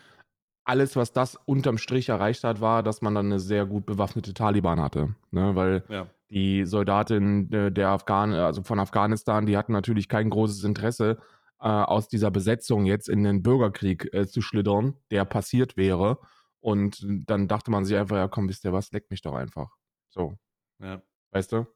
alles, 0.66 0.94
was 0.94 1.12
das 1.12 1.36
unterm 1.46 1.78
Strich 1.78 2.10
erreicht 2.10 2.44
hat, 2.44 2.60
war, 2.60 2.82
dass 2.82 3.00
man 3.00 3.14
dann 3.14 3.26
eine 3.26 3.38
sehr 3.38 3.64
gut 3.64 3.86
bewaffnete 3.86 4.34
Taliban 4.34 4.78
hatte. 4.80 5.14
Ne? 5.30 5.54
Weil 5.54 5.84
Ja. 5.88 6.06
die 6.28 6.66
Soldatinnen 6.66 7.50
äh, 7.50 7.72
der 7.72 7.88
Afghan, 7.88 8.34
also 8.34 8.62
von 8.62 8.78
Afghanistan, 8.78 9.46
die 9.46 9.56
hatten 9.56 9.72
natürlich 9.72 10.08
kein 10.08 10.28
großes 10.28 10.64
Interesse, 10.64 11.16
äh, 11.60 11.68
aus 11.68 12.08
dieser 12.08 12.30
Besetzung 12.30 12.84
jetzt 12.86 13.08
in 13.08 13.24
den 13.24 13.42
Bürgerkrieg 13.42 14.12
äh, 14.12 14.26
zu 14.26 14.42
schlittern, 14.42 14.94
der 15.10 15.24
passiert 15.24 15.76
wäre. 15.76 16.18
Und 16.60 17.04
dann 17.06 17.48
dachte 17.48 17.70
man 17.70 17.84
sich 17.84 17.96
einfach, 17.96 18.16
ja 18.16 18.28
komm, 18.28 18.48
wisst 18.48 18.64
ihr 18.64 18.72
was, 18.72 18.92
leckt 18.92 19.10
mich 19.10 19.22
doch 19.22 19.34
einfach. 19.34 19.76
So, 20.08 20.36
ja. 20.80 21.02
weißt 21.32 21.52
du? 21.52 21.66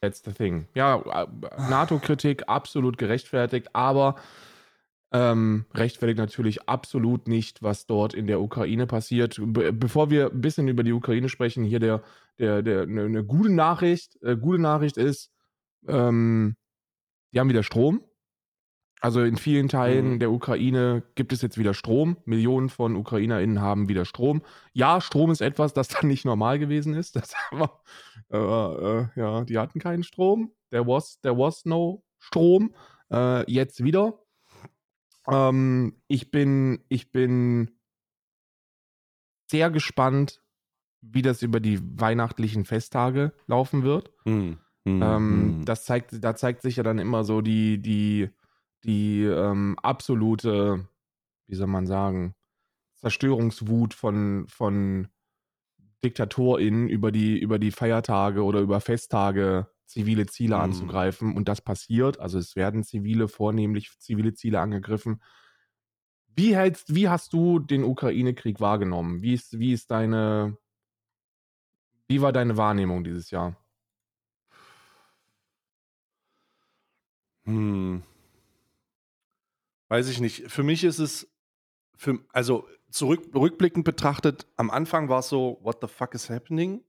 That's 0.00 0.22
the 0.24 0.32
thing. 0.32 0.66
Ja, 0.74 1.00
äh, 1.00 1.26
NATO-Kritik 1.70 2.48
absolut 2.48 2.98
gerechtfertigt, 2.98 3.68
aber 3.72 4.16
ähm, 5.12 5.66
rechtfertigt 5.74 6.18
natürlich 6.18 6.68
absolut 6.68 7.28
nicht, 7.28 7.62
was 7.62 7.86
dort 7.86 8.14
in 8.14 8.26
der 8.26 8.40
Ukraine 8.40 8.86
passiert. 8.86 9.38
Be 9.40 9.72
bevor 9.72 10.10
wir 10.10 10.30
ein 10.30 10.40
bisschen 10.40 10.68
über 10.68 10.82
die 10.82 10.92
Ukraine 10.92 11.28
sprechen, 11.28 11.64
hier 11.64 11.80
der, 11.80 12.02
der, 12.38 12.62
der, 12.62 12.82
eine 12.82 13.08
ne 13.08 13.24
gute 13.24 13.52
Nachricht. 13.52 14.20
Äh, 14.22 14.36
gute 14.36 14.60
Nachricht 14.60 14.96
ist, 14.96 15.30
ähm, 15.86 16.56
die 17.32 17.40
haben 17.40 17.48
wieder 17.48 17.62
Strom. 17.62 18.02
Also 19.00 19.22
in 19.22 19.36
vielen 19.36 19.68
Teilen 19.68 20.12
Mhm. 20.14 20.18
der 20.20 20.30
Ukraine 20.30 21.02
gibt 21.16 21.32
es 21.32 21.42
jetzt 21.42 21.58
wieder 21.58 21.74
Strom. 21.74 22.18
Millionen 22.24 22.68
von 22.68 22.94
UkrainerInnen 22.94 23.60
haben 23.60 23.88
wieder 23.88 24.04
Strom. 24.04 24.42
Ja, 24.72 25.00
Strom 25.00 25.32
ist 25.32 25.40
etwas, 25.40 25.72
das 25.74 25.88
dann 25.88 26.06
nicht 26.06 26.24
normal 26.24 26.58
gewesen 26.60 26.94
ist. 26.94 27.16
Das 27.20 27.34
war, 27.50 27.82
äh, 28.30 28.36
äh, 28.38 29.08
ja, 29.16 29.44
die 29.44 29.58
hatten 29.58 29.80
keinen 29.80 30.04
Strom. 30.04 30.52
There 30.70 30.86
was, 30.86 31.20
there 31.22 31.36
was 31.36 31.64
no 31.64 32.04
Strom. 32.20 32.74
Äh, 33.12 33.50
jetzt 33.50 33.82
wieder. 33.82 34.20
Ähm, 35.28 36.00
ich 36.06 36.30
bin, 36.30 36.84
ich 36.88 37.10
bin 37.10 37.72
sehr 39.50 39.70
gespannt, 39.70 40.40
wie 41.00 41.22
das 41.22 41.42
über 41.42 41.58
die 41.58 41.80
weihnachtlichen 42.00 42.64
Festtage 42.64 43.32
laufen 43.46 43.82
wird. 43.82 44.12
Hm. 44.24 44.58
Hm. 44.86 45.02
Ähm, 45.02 45.54
hm. 45.60 45.64
das 45.64 45.84
zeigt, 45.84 46.24
da 46.24 46.34
zeigt 46.34 46.62
sich 46.62 46.76
ja 46.76 46.82
dann 46.82 46.98
immer 46.98 47.24
so 47.24 47.40
die, 47.40 47.80
die, 47.80 48.30
die 48.84 49.22
ähm, 49.24 49.76
absolute, 49.82 50.88
wie 51.46 51.54
soll 51.54 51.68
man 51.68 51.86
sagen, 51.86 52.34
Zerstörungswut 52.96 53.94
von, 53.94 54.46
von 54.48 55.08
DiktatorInnen 56.04 56.88
über 56.88 57.12
die, 57.12 57.38
über 57.38 57.58
die 57.58 57.70
Feiertage 57.70 58.42
oder 58.44 58.60
über 58.60 58.80
Festtage 58.80 59.68
zivile 59.86 60.26
Ziele 60.26 60.56
Mhm. 60.56 60.62
anzugreifen. 60.62 61.36
Und 61.36 61.48
das 61.48 61.60
passiert. 61.60 62.18
Also 62.20 62.38
es 62.38 62.56
werden 62.56 62.82
zivile, 62.82 63.28
vornehmlich 63.28 63.90
zivile 63.98 64.34
Ziele 64.34 64.60
angegriffen. 64.60 65.20
Wie 66.34 66.56
hältst, 66.56 66.94
wie 66.94 67.08
hast 67.08 67.32
du 67.32 67.58
den 67.60 67.84
Ukraine-Krieg 67.84 68.58
wahrgenommen? 68.60 69.22
Wie 69.22 69.34
ist, 69.34 69.58
wie 69.58 69.72
ist 69.72 69.90
deine, 69.90 70.56
wie 72.06 72.20
war 72.22 72.32
deine 72.32 72.56
Wahrnehmung 72.56 73.02
dieses 73.02 73.30
Jahr? 73.30 73.56
Hm. 77.44 78.02
Weiß 79.88 80.08
ich 80.08 80.20
nicht. 80.20 80.50
Für 80.50 80.62
mich 80.62 80.84
ist 80.84 80.98
es, 80.98 81.30
für, 81.96 82.18
also 82.32 82.66
zurück, 82.90 83.34
rückblickend 83.34 83.84
betrachtet, 83.84 84.46
am 84.56 84.70
Anfang 84.70 85.08
war 85.08 85.20
es 85.20 85.28
so, 85.28 85.58
what 85.62 85.78
the 85.80 85.88
fuck 85.88 86.14
is 86.14 86.30
happening? 86.30 86.82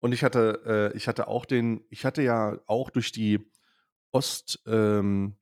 Und 0.00 0.12
ich 0.12 0.24
hatte, 0.24 0.90
äh, 0.92 0.96
ich 0.96 1.08
hatte 1.08 1.28
auch 1.28 1.44
den, 1.44 1.84
ich 1.90 2.04
hatte 2.04 2.22
ja 2.22 2.58
auch 2.66 2.90
durch 2.90 3.12
die 3.12 3.50
Ost, 4.12 4.62
ähm, 4.66 5.36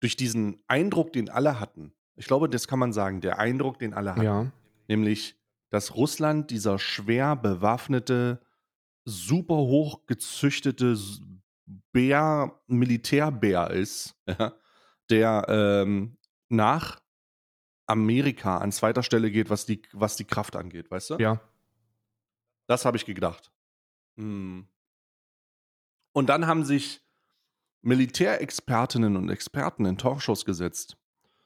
durch 0.00 0.16
diesen 0.16 0.62
Eindruck, 0.68 1.12
den 1.12 1.28
alle 1.28 1.58
hatten. 1.58 1.92
Ich 2.14 2.26
glaube, 2.26 2.48
das 2.48 2.68
kann 2.68 2.78
man 2.78 2.92
sagen, 2.92 3.20
der 3.20 3.38
Eindruck, 3.38 3.78
den 3.78 3.94
alle 3.94 4.12
hatten. 4.12 4.22
Ja. 4.22 4.52
Nämlich, 4.86 5.36
dass 5.70 5.94
Russland 5.96 6.50
dieser 6.50 6.78
schwer 6.78 7.36
bewaffnete, 7.36 8.40
super 9.04 9.56
hoch 9.56 10.06
gezüchtete 10.06 10.92
S- 10.92 11.20
Bär, 11.92 12.60
Militärbär 12.66 13.70
ist, 13.70 14.16
ja, 14.26 14.54
der 15.10 15.46
ähm, 15.48 16.16
nach 16.48 17.00
Amerika 17.86 18.58
an 18.58 18.72
zweiter 18.72 19.02
Stelle 19.02 19.30
geht, 19.30 19.50
was 19.50 19.66
die, 19.66 19.82
was 19.92 20.16
die 20.16 20.24
Kraft 20.24 20.56
angeht, 20.56 20.90
weißt 20.90 21.10
du? 21.10 21.16
Ja. 21.16 21.40
Das 22.66 22.84
habe 22.84 22.96
ich 22.96 23.06
gedacht. 23.06 23.50
Hm. 24.16 24.68
Und 26.12 26.26
dann 26.28 26.46
haben 26.46 26.64
sich 26.64 27.02
Militärexpertinnen 27.82 29.16
und 29.16 29.30
Experten 29.30 29.86
in 29.86 29.96
Talkshows 29.96 30.44
gesetzt. 30.44 30.96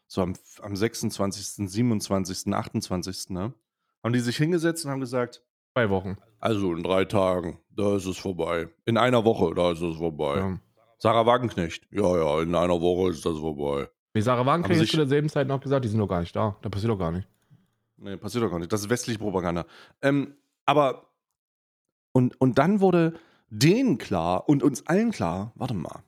So 0.06 0.22
am, 0.22 0.34
am 0.60 0.76
26., 0.76 1.68
27., 1.70 2.52
28. 2.52 3.30
Ne? 3.30 3.54
Haben 4.02 4.12
die 4.12 4.20
sich 4.20 4.36
hingesetzt 4.36 4.84
und 4.84 4.90
haben 4.90 5.00
gesagt, 5.00 5.42
Zwei 5.74 5.88
Wochen. 5.90 6.16
also 6.38 6.74
in 6.74 6.82
drei 6.82 7.04
Tagen, 7.04 7.58
da 7.70 7.96
ist 7.96 8.06
es 8.06 8.18
vorbei. 8.18 8.68
In 8.84 8.98
einer 8.98 9.24
Woche, 9.24 9.54
da 9.54 9.72
ist 9.72 9.80
es 9.80 9.96
vorbei. 9.96 10.36
Ja. 10.38 10.58
Sarah 10.98 11.24
Wagenknecht, 11.26 11.86
ja, 11.90 12.16
ja, 12.16 12.42
in 12.42 12.54
einer 12.54 12.80
Woche 12.80 13.10
ist 13.10 13.24
das 13.24 13.38
vorbei. 13.38 13.88
Nee, 14.14 14.20
Sarah 14.20 14.44
Wagenknecht 14.46 14.80
sich- 14.80 14.90
zu 14.90 14.98
derselben 14.98 15.28
Zeit 15.28 15.48
noch 15.48 15.60
gesagt, 15.60 15.84
die 15.84 15.88
sind 15.88 15.98
doch 15.98 16.06
gar 16.08 16.20
nicht 16.20 16.36
da. 16.36 16.56
Da 16.62 16.68
passiert 16.68 16.90
doch 16.92 16.98
gar 16.98 17.10
nicht. 17.10 17.26
Nee, 17.96 18.16
passiert 18.16 18.44
doch 18.44 18.50
gar 18.50 18.58
nicht. 18.58 18.72
Das 18.72 18.82
ist 18.82 18.90
westliche 18.90 19.18
Propaganda. 19.18 19.64
Ähm, 20.02 20.34
aber, 20.66 21.06
und, 22.12 22.38
und 22.40 22.58
dann 22.58 22.80
wurde 22.80 23.14
denen 23.48 23.96
klar 23.98 24.48
und 24.48 24.62
uns 24.62 24.86
allen 24.86 25.10
klar, 25.12 25.52
warte 25.54 25.74
mal, 25.74 26.02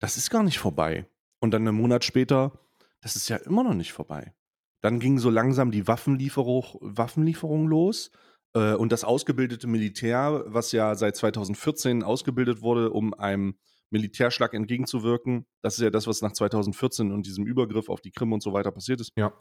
das 0.00 0.16
ist 0.16 0.30
gar 0.30 0.42
nicht 0.42 0.58
vorbei. 0.58 1.06
Und 1.40 1.50
dann 1.52 1.68
einen 1.68 1.76
Monat 1.76 2.04
später, 2.04 2.52
das 3.00 3.14
ist 3.16 3.28
ja 3.28 3.36
immer 3.36 3.62
noch 3.62 3.74
nicht 3.74 3.92
vorbei. 3.92 4.32
Dann 4.86 5.00
ging 5.00 5.18
so 5.18 5.30
langsam 5.30 5.72
die 5.72 5.88
Waffenlieferung, 5.88 6.78
Waffenlieferung 6.80 7.66
los. 7.66 8.12
Äh, 8.54 8.74
und 8.74 8.92
das 8.92 9.02
ausgebildete 9.02 9.66
Militär, 9.66 10.44
was 10.46 10.70
ja 10.70 10.94
seit 10.94 11.16
2014 11.16 12.04
ausgebildet 12.04 12.62
wurde, 12.62 12.92
um 12.92 13.12
einem 13.12 13.56
Militärschlag 13.90 14.54
entgegenzuwirken, 14.54 15.44
das 15.60 15.74
ist 15.74 15.80
ja 15.82 15.90
das, 15.90 16.06
was 16.06 16.22
nach 16.22 16.30
2014 16.30 17.10
und 17.10 17.26
diesem 17.26 17.46
Übergriff 17.46 17.88
auf 17.88 18.00
die 18.00 18.12
Krim 18.12 18.32
und 18.32 18.44
so 18.44 18.52
weiter 18.52 18.70
passiert 18.70 19.00
ist. 19.00 19.10
Ja. 19.16 19.32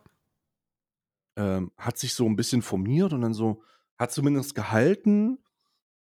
ähm, 1.38 1.72
hat 1.78 2.00
sich 2.00 2.16
so 2.16 2.26
ein 2.26 2.36
bisschen 2.36 2.64
formiert 2.64 3.14
und 3.14 3.22
dann 3.22 3.36
so, 3.36 3.62
hat 4.00 4.12
zumindest 4.12 4.56
gehalten. 4.56 5.38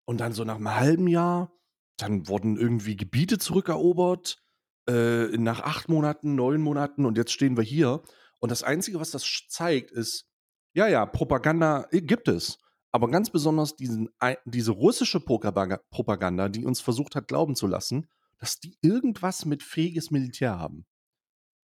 Und 0.04 0.20
dann 0.20 0.34
so 0.34 0.44
nach 0.44 0.56
einem 0.56 0.74
halben 0.74 1.08
Jahr, 1.08 1.50
dann 1.96 2.28
wurden 2.28 2.58
irgendwie 2.58 2.94
Gebiete 2.94 3.38
zurückerobert, 3.38 4.42
äh, 4.86 5.28
nach 5.38 5.60
acht 5.60 5.88
Monaten, 5.88 6.34
neun 6.34 6.60
Monaten 6.60 7.06
und 7.06 7.16
jetzt 7.16 7.32
stehen 7.32 7.56
wir 7.56 7.64
hier. 7.64 8.02
Und 8.40 8.50
das 8.50 8.62
Einzige, 8.62 8.98
was 8.98 9.10
das 9.10 9.44
zeigt, 9.48 9.90
ist, 9.90 10.26
ja, 10.72 10.88
ja, 10.88 11.06
Propaganda 11.06 11.86
äh, 11.90 12.00
gibt 12.00 12.28
es. 12.28 12.58
Aber 12.92 13.08
ganz 13.08 13.30
besonders 13.30 13.76
diesen, 13.76 14.08
diese 14.44 14.72
russische 14.72 15.20
Propaganda, 15.20 16.48
die 16.48 16.64
uns 16.64 16.80
versucht 16.80 17.14
hat, 17.14 17.28
glauben 17.28 17.54
zu 17.54 17.68
lassen, 17.68 18.08
dass 18.38 18.58
die 18.58 18.78
irgendwas 18.82 19.44
mit 19.44 19.62
fähiges 19.62 20.10
Militär 20.10 20.58
haben. 20.58 20.86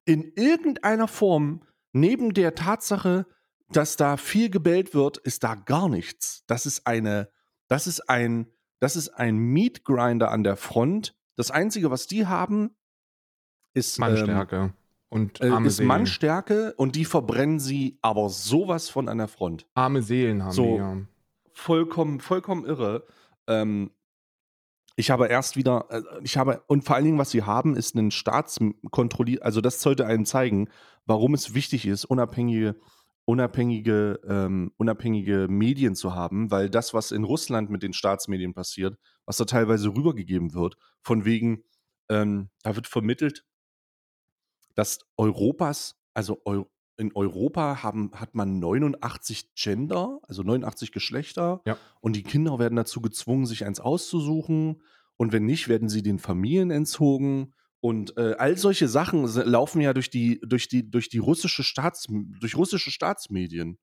In 0.05 0.33
irgendeiner 0.37 1.09
Form, 1.09 1.67
neben 1.93 2.33
der 2.33 2.55
Tatsache, 2.55 3.27
dass 3.71 3.97
da 3.97 4.17
viel 4.17 4.51
gebellt 4.51 4.95
wird, 4.95 5.19
ist 5.19 5.43
da 5.43 5.57
gar 5.57 5.89
nichts. 5.89 6.45
Das 6.47 6.65
ist 6.65 6.87
eine, 6.87 7.31
das 7.67 7.87
ist 7.87 8.09
ein, 8.09 8.47
das 8.79 8.95
ist 8.95 9.09
ein 9.09 9.37
Meat 9.37 9.85
Grinder 9.85 10.31
an 10.31 10.45
der 10.45 10.57
Front. 10.57 11.17
Das 11.37 11.51
Einzige, 11.51 11.91
was 11.91 12.07
die 12.07 12.27
haben, 12.27 12.77
ist 13.75 13.99
ähm, 13.99 14.03
Mannstärke. 14.03 14.75
Und 15.11 15.41
äh, 15.41 15.51
ist 15.65 15.77
Seelen. 15.77 15.89
Mannstärke 15.89 16.75
und 16.77 16.97
die 16.97 17.05
verbrennen 17.05 17.59
sie 17.59 17.99
aber 18.01 18.31
sowas 18.31 18.89
von 18.89 19.09
an 19.09 19.19
der 19.19 19.29
Front. 19.29 19.67
Arme 19.75 20.03
Seelen 20.03 20.43
haben 20.43 20.53
So. 20.53 20.65
die, 20.65 20.79
ja. 20.79 20.97
Vollkommen, 21.53 22.21
vollkommen 22.21 22.65
irre. 22.65 23.05
Ähm, 23.47 23.91
ich 24.97 25.11
habe 25.11 25.27
erst 25.27 25.57
wieder, 25.57 25.87
äh, 25.91 26.03
ich 26.23 26.37
habe, 26.37 26.63
und 26.69 26.85
vor 26.85 26.97
allen 26.97 27.05
Dingen, 27.05 27.19
was 27.19 27.31
sie 27.31 27.43
haben, 27.43 27.77
ist 27.77 27.97
einen 27.97 28.11
staatskontrolliert, 28.11 29.43
also 29.43 29.61
das 29.61 29.81
sollte 29.81 30.07
einem 30.07 30.25
zeigen, 30.25 30.69
warum 31.07 31.35
es 31.35 31.55
wichtig 31.55 31.87
ist, 31.87 32.05
unabhängige, 32.05 32.77
unabhängige, 33.25 34.21
ähm, 34.27 34.73
unabhängige 34.77 35.49
Medien 35.49 35.95
zu 35.95 36.15
haben, 36.15 36.51
weil 36.51 36.71
das, 36.71 36.95
was 36.95 37.13
in 37.13 37.25
Russland 37.25 37.69
mit 37.71 37.83
den 37.83 37.93
Staatsmedien 37.93 38.55
passiert, 38.55 38.97
was 39.27 39.37
da 39.37 39.45
teilweise 39.45 39.89
rübergegeben 39.89 40.55
wird, 40.55 40.77
von 41.03 41.25
wegen, 41.25 41.65
ähm, 42.09 42.51
da 42.63 42.77
wird 42.77 42.87
vermittelt, 42.87 43.45
dass 44.81 44.99
Europas, 45.19 46.01
also 46.15 46.41
Eu 46.49 46.65
in 46.97 47.13
Europa 47.15 47.83
haben, 47.83 48.11
hat 48.15 48.35
man 48.35 48.59
89 48.59 49.55
Gender, 49.55 50.21
also 50.23 50.43
89 50.43 50.91
Geschlechter, 50.91 51.61
Ja. 51.67 51.77
und 52.01 52.17
die 52.17 52.23
Kinder 52.23 52.59
werden 52.59 52.77
dazu 52.77 53.03
gezwungen, 53.03 53.45
sich 53.45 53.67
eins 53.67 53.79
auszusuchen. 53.79 54.83
Und 55.19 55.33
wenn 55.33 55.45
nicht, 55.45 55.69
werden 55.69 55.91
sie 55.91 56.03
den 56.03 56.19
Familien 56.19 56.71
entzogen. 56.71 57.53
Und 57.81 58.17
äh, 58.17 58.37
all 58.39 58.57
solche 58.57 58.89
Sachen 58.89 59.25
laufen 59.25 59.83
ja 59.83 59.93
durch 59.93 60.09
die, 60.09 60.41
durch 60.41 60.69
die, 60.69 60.91
durch 60.91 61.11
die 61.11 61.19
russische 61.19 61.63
Staats, 61.63 62.07
durch 62.09 62.57
russische 62.57 62.91
Staatsmedien. 62.91 63.79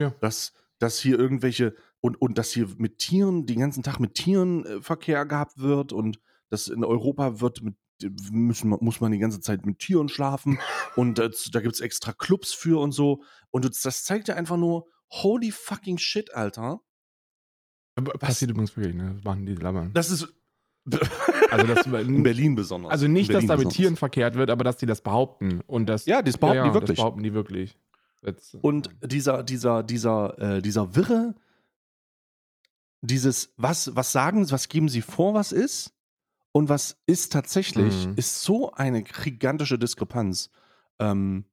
Ja. 0.00 0.10
Dass, 0.22 0.54
dass 0.78 0.98
hier 1.00 1.18
irgendwelche, 1.18 1.74
und, 2.00 2.18
und 2.20 2.38
dass 2.38 2.50
hier 2.52 2.68
mit 2.78 2.96
Tieren, 2.98 3.44
den 3.44 3.60
ganzen 3.60 3.82
Tag 3.82 4.00
mit 4.00 4.14
Tieren 4.14 4.64
äh, 4.64 4.80
Verkehr 4.80 5.26
gehabt 5.26 5.58
wird 5.58 5.92
und 5.92 6.18
dass 6.48 6.68
in 6.68 6.82
Europa 6.84 7.40
wird 7.42 7.62
mit 7.62 7.76
müssen, 8.30 8.70
muss 8.80 9.00
man 9.00 9.12
die 9.12 9.18
ganze 9.18 9.40
Zeit 9.40 9.66
mit 9.66 9.78
Tieren 9.78 10.08
schlafen 10.08 10.58
und 10.96 11.18
äh, 11.18 11.30
da 11.52 11.60
gibt 11.60 11.74
es 11.74 11.80
extra 11.80 12.12
Clubs 12.12 12.52
für 12.52 12.80
und 12.80 12.92
so. 12.92 13.22
Und 13.50 13.64
das, 13.64 14.04
zeigt 14.04 14.28
ja 14.28 14.34
einfach 14.34 14.56
nur, 14.56 14.86
holy 15.10 15.50
fucking 15.50 15.98
shit, 15.98 16.34
Alter. 16.34 16.80
Passiert 18.18 18.50
übrigens 18.50 18.76
wirklich, 18.76 18.96
ne? 18.96 19.14
Das 19.14 19.24
machen 19.24 19.46
die 19.46 19.54
labern. 19.54 19.92
Das 19.94 20.10
ist 20.10 20.34
Also, 21.50 21.66
das, 21.72 21.86
in 21.86 22.22
Berlin 22.22 22.54
besonders. 22.56 22.90
also 22.90 23.06
nicht, 23.06 23.32
dass 23.32 23.46
da 23.46 23.56
mit. 23.56 23.70
Tieren 23.70 23.96
verkehrt 23.96 24.34
wird, 24.34 24.50
aber 24.50 24.64
dass 24.64 24.76
die 24.76 24.86
das 24.86 25.00
behaupten. 25.00 25.60
Und 25.66 25.86
das, 25.86 26.04
Ja, 26.06 26.20
das 26.20 26.36
behaupten 26.36 26.64
die 26.64 26.74
wirklich. 26.74 26.88
Das 26.88 26.96
behaupten 26.96 27.22
die 27.22 27.32
wirklich. 27.32 27.78
Jetzt, 28.22 28.56
Und 28.60 28.90
dieser, 29.02 29.42
dieser, 29.42 29.82
dieser, 29.82 30.38
äh, 30.56 30.62
dieser 30.62 30.96
Wirre, 30.96 31.34
dieses, 33.02 33.52
was, 33.56 33.94
was 33.94 34.12
sagen, 34.12 34.50
was 34.50 34.68
geben 34.68 34.88
sie 34.88 35.02
vor, 35.02 35.34
was 35.34 35.52
ist 35.52 35.94
und 36.56 36.68
was 36.68 36.96
ist 37.06 37.32
tatsächlich, 37.32 38.06
Mhm. 38.06 38.14
ist 38.16 38.42
so 38.42 38.72
eine 38.72 39.02
gigantische 39.02 39.78
Diskrepanz. 39.78 40.50
Ähm, 41.00 41.44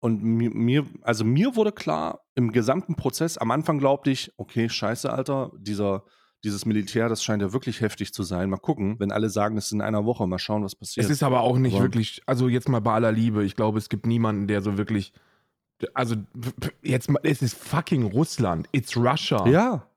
und 0.00 0.22
mir, 0.22 0.50
mir, 0.50 0.86
also 1.02 1.24
mir 1.24 1.56
wurde 1.56 1.72
klar, 1.72 2.20
im 2.36 2.52
gesamten 2.52 2.94
Prozess, 2.94 3.36
am 3.38 3.50
Anfang 3.50 3.78
glaubte 3.78 4.10
ich, 4.10 4.32
okay, 4.36 4.68
scheiße, 4.68 5.12
Alter, 5.12 5.50
dieser, 5.58 6.04
dieses 6.44 6.64
Militär, 6.66 7.08
das 7.08 7.24
scheint 7.24 7.42
ja 7.42 7.52
wirklich 7.52 7.80
heftig 7.80 8.12
zu 8.14 8.22
sein. 8.22 8.48
Mal 8.50 8.58
gucken, 8.58 9.00
wenn 9.00 9.10
alle 9.10 9.28
sagen, 9.30 9.56
es 9.56 9.66
ist 9.66 9.72
in 9.72 9.80
einer 9.80 10.04
Woche, 10.04 10.26
mal 10.28 10.38
schauen, 10.38 10.62
was 10.62 10.76
passiert. 10.76 11.04
es 11.04 11.10
ist 11.10 11.22
aber 11.24 11.40
auch 11.40 11.58
nicht 11.58 11.74
Aber- 11.74 11.84
wirklich, 11.84 12.22
also 12.26 12.48
jetzt 12.48 12.68
mal 12.68 12.80
bei 12.80 12.92
aller 12.92 13.10
Liebe, 13.10 13.42
ich 13.44 13.56
glaube, 13.56 13.78
es 13.78 13.88
gibt 13.88 14.06
niemanden, 14.06 14.46
der 14.46 14.62
so 14.62 14.78
wirklich, 14.78 15.12
also 15.94 16.14
jetzt 16.82 17.10
mal, 17.10 17.20
es 17.24 17.42
ist 17.42 17.56
fucking 17.56 18.04
Russland, 18.04 18.68
it's 18.70 18.96
Russia. 18.96 19.48
ja. 19.48 19.88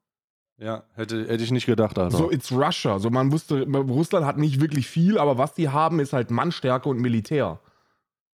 Ja, 0.59 0.83
hätte, 0.95 1.27
hätte 1.27 1.43
ich 1.43 1.51
nicht 1.51 1.65
gedacht, 1.65 1.97
Alter. 1.97 2.17
So, 2.17 2.29
it's 2.29 2.51
Russia. 2.51 2.99
So, 2.99 3.09
man 3.09 3.31
wusste, 3.31 3.65
Russland 3.65 4.25
hat 4.25 4.37
nicht 4.37 4.59
wirklich 4.59 4.87
viel, 4.87 5.17
aber 5.17 5.37
was 5.37 5.53
die 5.53 5.69
haben, 5.69 5.99
ist 5.99 6.11
halt 6.11 6.31
Mannstärke 6.31 6.89
und 6.89 6.99
Militär. 6.99 7.61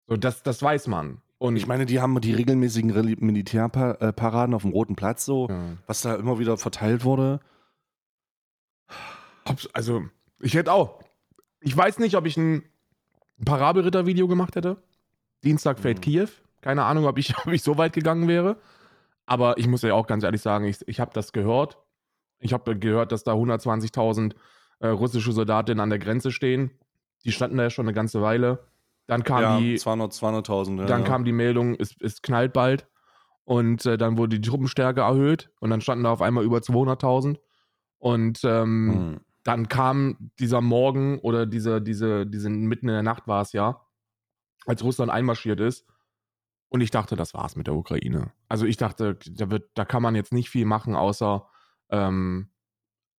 So, 0.06 0.16
das, 0.16 0.42
das 0.42 0.62
weiß 0.62 0.86
man. 0.86 1.20
Und 1.38 1.56
Ich 1.56 1.66
meine, 1.66 1.84
die 1.84 2.00
haben 2.00 2.18
die 2.22 2.32
regelmäßigen 2.32 3.16
Militärparaden 3.20 4.54
auf 4.54 4.62
dem 4.62 4.70
Roten 4.70 4.96
Platz, 4.96 5.26
so, 5.26 5.48
ja. 5.50 5.76
was 5.86 6.00
da 6.00 6.14
immer 6.14 6.38
wieder 6.38 6.56
verteilt 6.56 7.04
wurde. 7.04 7.40
Also, 9.74 10.04
ich 10.40 10.54
hätte 10.54 10.72
auch. 10.72 11.00
Ich 11.60 11.76
weiß 11.76 11.98
nicht, 11.98 12.16
ob 12.16 12.24
ich 12.24 12.38
ein 12.38 12.62
Parabelritter-Video 13.44 14.28
gemacht 14.28 14.56
hätte. 14.56 14.78
Dienstag 15.42 15.78
fällt 15.78 15.98
Mhm. 15.98 16.02
Kiew. 16.02 16.28
Keine 16.62 16.84
Ahnung, 16.84 17.04
ob 17.04 17.18
ich, 17.18 17.36
ob 17.46 17.52
ich 17.52 17.62
so 17.62 17.76
weit 17.76 17.92
gegangen 17.92 18.28
wäre. 18.28 18.56
Aber 19.26 19.58
ich 19.58 19.66
muss 19.66 19.82
ja 19.82 19.92
auch 19.92 20.06
ganz 20.06 20.24
ehrlich 20.24 20.40
sagen, 20.40 20.64
ich, 20.64 20.86
ich 20.86 21.00
habe 21.00 21.10
das 21.12 21.32
gehört. 21.32 21.78
Ich 22.38 22.52
habe 22.52 22.78
gehört, 22.78 23.12
dass 23.12 23.24
da 23.24 23.32
120.000 23.32 24.34
äh, 24.80 24.88
russische 24.88 25.32
Soldatinnen 25.32 25.80
an 25.80 25.90
der 25.90 25.98
Grenze 25.98 26.30
stehen. 26.32 26.70
Die 27.24 27.32
standen 27.32 27.56
da 27.56 27.64
ja 27.64 27.70
schon 27.70 27.86
eine 27.86 27.94
ganze 27.94 28.20
Weile. 28.20 28.66
Dann 29.06 29.22
kam 29.24 29.42
ja, 29.42 29.58
die, 29.58 29.76
200, 29.76 30.12
200.000. 30.12 30.80
Ja, 30.80 30.86
dann 30.86 31.02
ja. 31.02 31.06
kam 31.06 31.24
die 31.24 31.32
Meldung, 31.32 31.74
es, 31.78 31.94
es 32.00 32.22
knallt 32.22 32.52
bald. 32.52 32.86
Und 33.44 33.84
äh, 33.84 33.98
dann 33.98 34.16
wurde 34.16 34.38
die 34.38 34.48
Truppenstärke 34.48 35.02
erhöht. 35.02 35.50
Und 35.60 35.70
dann 35.70 35.80
standen 35.80 36.04
da 36.04 36.12
auf 36.12 36.22
einmal 36.22 36.44
über 36.44 36.58
200.000. 36.58 37.38
Und 37.98 38.40
ähm, 38.44 38.86
Mhm. 38.86 39.20
dann 39.44 39.68
kam 39.68 40.30
dieser 40.38 40.60
Morgen 40.60 41.18
oder 41.20 41.46
diese, 41.46 41.80
diese, 41.82 42.26
diese 42.26 42.48
mitten 42.50 42.88
in 42.88 42.94
der 42.94 43.02
Nacht 43.02 43.26
war 43.28 43.42
es 43.42 43.52
ja, 43.52 43.80
als 44.66 44.82
Russland 44.82 45.10
einmarschiert 45.10 45.60
ist. 45.60 45.86
Und 46.68 46.80
ich 46.80 46.90
dachte, 46.90 47.14
das 47.16 47.34
war's 47.34 47.54
mit 47.56 47.66
der 47.66 47.74
Ukraine. 47.74 48.32
Also 48.48 48.66
ich 48.66 48.76
dachte, 48.78 49.18
da 49.30 49.50
wird, 49.50 49.70
da 49.74 49.84
kann 49.84 50.02
man 50.02 50.14
jetzt 50.14 50.32
nicht 50.32 50.48
viel 50.50 50.64
machen, 50.64 50.96
außer, 50.96 51.46
ähm, 51.90 52.50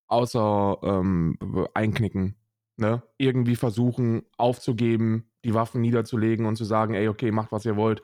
außer 0.07 0.77
ähm, 0.83 1.37
einknicken. 1.73 2.35
Ne? 2.77 3.03
Irgendwie 3.17 3.55
versuchen 3.55 4.23
aufzugeben, 4.37 5.31
die 5.43 5.53
Waffen 5.53 5.81
niederzulegen 5.81 6.45
und 6.45 6.55
zu 6.57 6.65
sagen, 6.65 6.93
ey, 6.93 7.07
okay, 7.07 7.31
macht 7.31 7.51
was 7.51 7.65
ihr 7.65 7.77
wollt. 7.77 8.01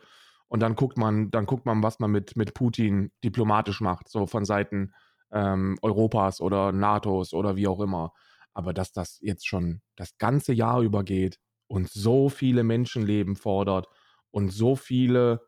Und 0.47 0.61
dann 0.61 0.75
guckt 0.75 0.97
man, 0.97 1.31
dann 1.31 1.45
guckt 1.45 1.65
man, 1.65 1.81
was 1.83 1.99
man 1.99 2.11
mit, 2.11 2.35
mit 2.35 2.53
Putin 2.53 3.11
diplomatisch 3.23 3.81
macht, 3.81 4.09
so 4.09 4.27
von 4.27 4.45
Seiten 4.45 4.93
ähm, 5.31 5.77
Europas 5.81 6.41
oder 6.41 6.71
NATOs 6.71 7.33
oder 7.33 7.55
wie 7.55 7.67
auch 7.67 7.79
immer. 7.79 8.13
Aber 8.53 8.73
dass 8.73 8.91
das 8.91 9.17
jetzt 9.21 9.47
schon 9.47 9.81
das 9.95 10.17
ganze 10.17 10.53
Jahr 10.53 10.81
übergeht 10.81 11.39
und 11.67 11.89
so 11.89 12.29
viele 12.29 12.63
Menschenleben 12.63 13.35
fordert 13.35 13.87
und 14.29 14.49
so 14.49 14.75
viele 14.75 15.41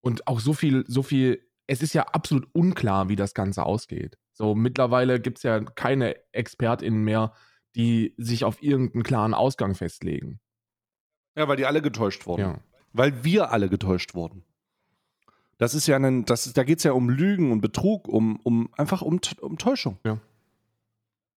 und 0.00 0.26
auch 0.26 0.40
so 0.40 0.52
viel, 0.52 0.84
so 0.86 1.02
viel, 1.02 1.40
es 1.66 1.82
ist 1.82 1.94
ja 1.94 2.02
absolut 2.02 2.48
unklar, 2.52 3.08
wie 3.08 3.16
das 3.16 3.34
Ganze 3.34 3.64
ausgeht. 3.64 4.18
So 4.32 4.54
mittlerweile 4.54 5.20
gibt 5.20 5.38
es 5.38 5.42
ja 5.44 5.60
keine 5.60 6.16
ExpertInnen 6.32 7.02
mehr, 7.02 7.32
die 7.74 8.14
sich 8.18 8.44
auf 8.44 8.62
irgendeinen 8.62 9.02
klaren 9.02 9.34
Ausgang 9.34 9.74
festlegen. 9.74 10.40
ja, 11.36 11.48
weil 11.48 11.56
die 11.56 11.66
alle 11.66 11.82
getäuscht 11.82 12.26
wurden. 12.26 12.40
Ja. 12.40 12.60
Weil 12.92 13.24
wir 13.24 13.50
alle 13.50 13.68
getäuscht 13.68 14.14
wurden. 14.14 14.44
Das 15.58 15.74
ist 15.74 15.86
ja 15.86 15.96
ein, 15.96 16.24
das 16.24 16.46
ist, 16.46 16.56
da 16.56 16.64
geht 16.64 16.78
es 16.78 16.84
ja 16.84 16.92
um 16.92 17.08
Lügen 17.08 17.52
und 17.52 17.60
Betrug, 17.60 18.08
um, 18.08 18.40
um 18.42 18.72
einfach 18.74 19.02
um, 19.02 19.20
um 19.40 19.58
Täuschung. 19.58 19.98
Ja. 20.04 20.20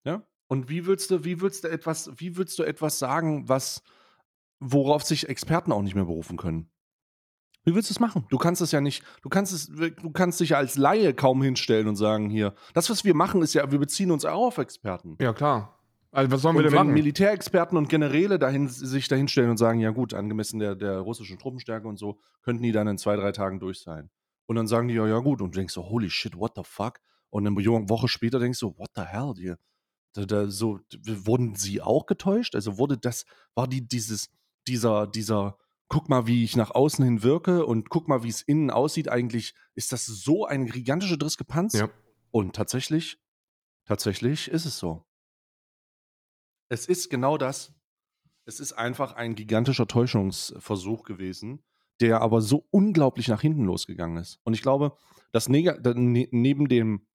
Ja. 0.03 0.23
Und 0.47 0.69
wie 0.69 0.85
willst 0.85 1.11
du, 1.11 1.23
wie 1.23 1.41
willst 1.41 1.63
du 1.63 1.69
etwas, 1.69 2.11
wie 2.17 2.37
willst 2.37 2.57
du 2.59 2.63
etwas 2.63 2.99
sagen, 2.99 3.47
was, 3.49 3.83
worauf 4.59 5.03
sich 5.03 5.29
Experten 5.29 5.71
auch 5.71 5.81
nicht 5.81 5.95
mehr 5.95 6.05
berufen 6.05 6.37
können? 6.37 6.69
Wie 7.67 7.75
willst 7.75 7.89
du 7.89 7.93
es 7.93 7.99
machen? 7.99 8.25
Du 8.29 8.37
kannst 8.37 8.61
es 8.61 8.71
ja 8.71 8.79
nicht, 8.79 9.03
du 9.23 9.27
kannst 9.27 9.51
es, 9.51 9.67
du 9.67 10.11
kannst 10.11 10.39
dich 10.39 10.51
ja 10.51 10.57
als 10.57 10.77
Laie 10.77 11.13
kaum 11.13 11.41
hinstellen 11.41 11.89
und 11.89 11.97
sagen, 11.97 12.29
hier, 12.29 12.53
das, 12.73 12.89
was 12.89 13.03
wir 13.03 13.13
machen, 13.13 13.41
ist 13.41 13.53
ja, 13.55 13.69
wir 13.69 13.77
beziehen 13.77 14.09
uns 14.09 14.23
auch 14.23 14.47
auf 14.47 14.57
Experten. 14.57 15.17
ja, 15.19 15.33
klar. 15.33 15.77
Also 16.11 16.31
was 16.31 16.41
sollen 16.41 16.55
wir 16.55 16.59
Und 16.59 16.63
denn 16.63 16.71
wenn 16.71 16.87
machen? 16.87 16.93
Militärexperten 16.93 17.77
und 17.77 17.89
Generäle 17.89 18.39
dahin, 18.39 18.69
sich 18.69 19.09
dahinstellen 19.09 19.49
und 19.49 19.57
sagen, 19.57 19.81
ja 19.81 19.89
gut, 19.89 20.13
angemessen 20.13 20.59
der, 20.59 20.75
der 20.75 20.99
russischen 20.99 21.37
Truppenstärke 21.39 21.85
und 21.89 21.99
so, 21.99 22.21
könnten 22.41 22.63
die 22.63 22.71
dann 22.71 22.87
in 22.87 22.97
zwei, 22.97 23.17
drei 23.17 23.33
Tagen 23.33 23.59
durch 23.59 23.81
sein. 23.81 24.09
Und 24.45 24.55
dann 24.55 24.67
sagen 24.67 24.87
die, 24.87 24.93
ja, 24.93 25.05
ja 25.05 25.19
gut. 25.19 25.41
Und 25.41 25.53
du 25.53 25.59
denkst 25.59 25.73
so, 25.73 25.89
holy 25.89 26.09
shit, 26.09 26.37
what 26.37 26.53
the 26.55 26.61
fuck? 26.63 27.01
Und 27.29 27.45
eine 27.45 27.53
Woche 27.57 28.07
später 28.07 28.39
denkst 28.39 28.61
du, 28.61 28.77
what 28.77 28.91
the 28.95 29.01
hell, 29.01 29.33
die, 29.35 29.53
da, 30.13 30.23
da, 30.23 30.47
so, 30.47 30.79
wurden 31.05 31.55
sie 31.55 31.81
auch 31.81 32.05
getäuscht? 32.05 32.55
Also 32.55 32.77
wurde 32.77 32.97
das, 32.97 33.25
war 33.55 33.67
die, 33.67 33.85
dieses, 33.85 34.29
dieser, 34.65 35.05
dieser 35.05 35.57
guck 35.89 36.09
mal, 36.09 36.27
wie 36.27 36.43
ich 36.43 36.55
nach 36.55 36.71
außen 36.71 37.03
hin 37.03 37.23
wirke 37.23 37.65
und 37.65 37.89
guck 37.89 38.07
mal, 38.07 38.23
wie 38.23 38.29
es 38.29 38.41
innen 38.41 38.71
aussieht. 38.71 39.09
Eigentlich 39.09 39.53
ist 39.75 39.91
das 39.91 40.05
so 40.05 40.45
eine 40.45 40.65
gigantische 40.65 41.17
Diskrepanz. 41.17 41.73
Ja. 41.73 41.89
Und 42.31 42.55
tatsächlich, 42.55 43.19
tatsächlich 43.85 44.49
ist 44.49 44.65
es 44.65 44.77
so. 44.77 45.05
Es 46.69 46.85
ist 46.85 47.09
genau 47.09 47.37
das. 47.37 47.73
Es 48.45 48.59
ist 48.59 48.73
einfach 48.73 49.13
ein 49.13 49.35
gigantischer 49.35 49.87
Täuschungsversuch 49.87 51.03
gewesen, 51.03 51.63
der 51.99 52.21
aber 52.21 52.41
so 52.41 52.67
unglaublich 52.71 53.27
nach 53.27 53.41
hinten 53.41 53.65
losgegangen 53.65 54.17
ist. 54.17 54.39
Und 54.43 54.53
ich 54.53 54.61
glaube, 54.61 54.97
dass 55.31 55.49
ne 55.49 56.27
neben 56.31 56.67
dem, 56.67 57.07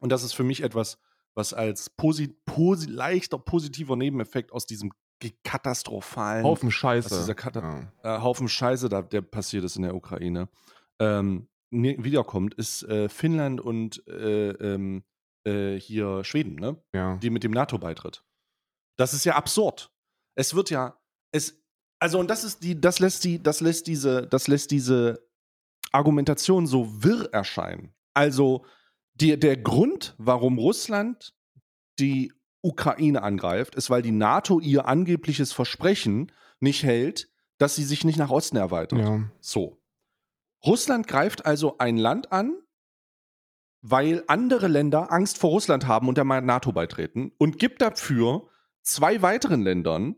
und 0.00 0.10
das 0.10 0.22
ist 0.22 0.32
für 0.32 0.44
mich 0.44 0.62
etwas, 0.62 0.98
was 1.34 1.52
als 1.52 1.90
posi 1.90 2.28
posi 2.44 2.86
leichter 2.86 3.38
positiver 3.38 3.96
Nebeneffekt 3.96 4.52
aus 4.52 4.66
diesem 4.66 4.92
katastrophalen 5.30 6.44
Haufen 6.44 6.70
Scheiße. 6.70 7.34
Kata 7.34 7.90
ja. 8.02 8.16
äh, 8.16 8.20
Haufen 8.20 8.48
Scheiße, 8.48 8.88
da, 8.88 9.02
der 9.02 9.22
passiert 9.22 9.64
ist 9.64 9.76
in 9.76 9.82
der 9.82 9.94
Ukraine, 9.94 10.48
ähm, 10.98 11.48
mir 11.70 12.02
wiederkommt, 12.04 12.54
ist 12.54 12.82
äh, 12.84 13.08
Finnland 13.08 13.60
und 13.60 14.06
äh, 14.06 14.50
ähm, 14.50 15.04
äh, 15.44 15.78
hier 15.78 16.24
Schweden, 16.24 16.54
ne? 16.54 16.82
ja. 16.94 17.16
die 17.16 17.30
mit 17.30 17.44
dem 17.44 17.52
NATO-Beitritt. 17.52 18.24
Das 18.96 19.12
ist 19.12 19.24
ja 19.24 19.34
absurd. 19.34 19.90
Es 20.36 20.54
wird 20.54 20.70
ja, 20.70 20.98
es, 21.32 21.60
also 21.98 22.18
und 22.18 22.28
das 22.28 22.44
ist 22.44 22.62
die, 22.62 22.80
das 22.80 23.00
lässt 23.00 23.24
die, 23.24 23.42
das 23.42 23.60
lässt 23.60 23.86
diese, 23.86 24.26
das 24.26 24.46
lässt 24.46 24.70
diese 24.70 25.26
Argumentation 25.92 26.66
so 26.66 27.02
wirr 27.02 27.28
erscheinen. 27.32 27.94
Also 28.14 28.64
die, 29.14 29.38
der 29.38 29.56
Grund, 29.56 30.14
warum 30.18 30.58
Russland 30.58 31.34
die 31.98 32.32
Ukraine 32.64 33.22
angreift, 33.22 33.74
ist, 33.74 33.90
weil 33.90 34.02
die 34.02 34.10
NATO 34.12 34.58
ihr 34.60 34.86
angebliches 34.86 35.52
Versprechen 35.52 36.32
nicht 36.60 36.82
hält, 36.82 37.28
dass 37.58 37.76
sie 37.76 37.84
sich 37.84 38.04
nicht 38.04 38.18
nach 38.18 38.30
Osten 38.30 38.56
erweitert. 38.56 38.98
ja. 38.98 39.20
So. 39.40 39.80
Russland 40.64 41.06
greift 41.06 41.44
also 41.44 41.76
ein 41.78 41.98
Land 41.98 42.32
an, 42.32 42.54
weil 43.82 44.24
andere 44.28 44.66
Länder 44.66 45.12
Angst 45.12 45.36
vor 45.36 45.50
Russland 45.50 45.86
haben 45.86 46.08
und 46.08 46.16
der 46.16 46.24
NATO 46.24 46.72
beitreten 46.72 47.32
und 47.36 47.58
gibt 47.58 47.82
dafür 47.82 48.48
zwei 48.82 49.20
weiteren 49.20 49.60
Ländern 49.62 50.16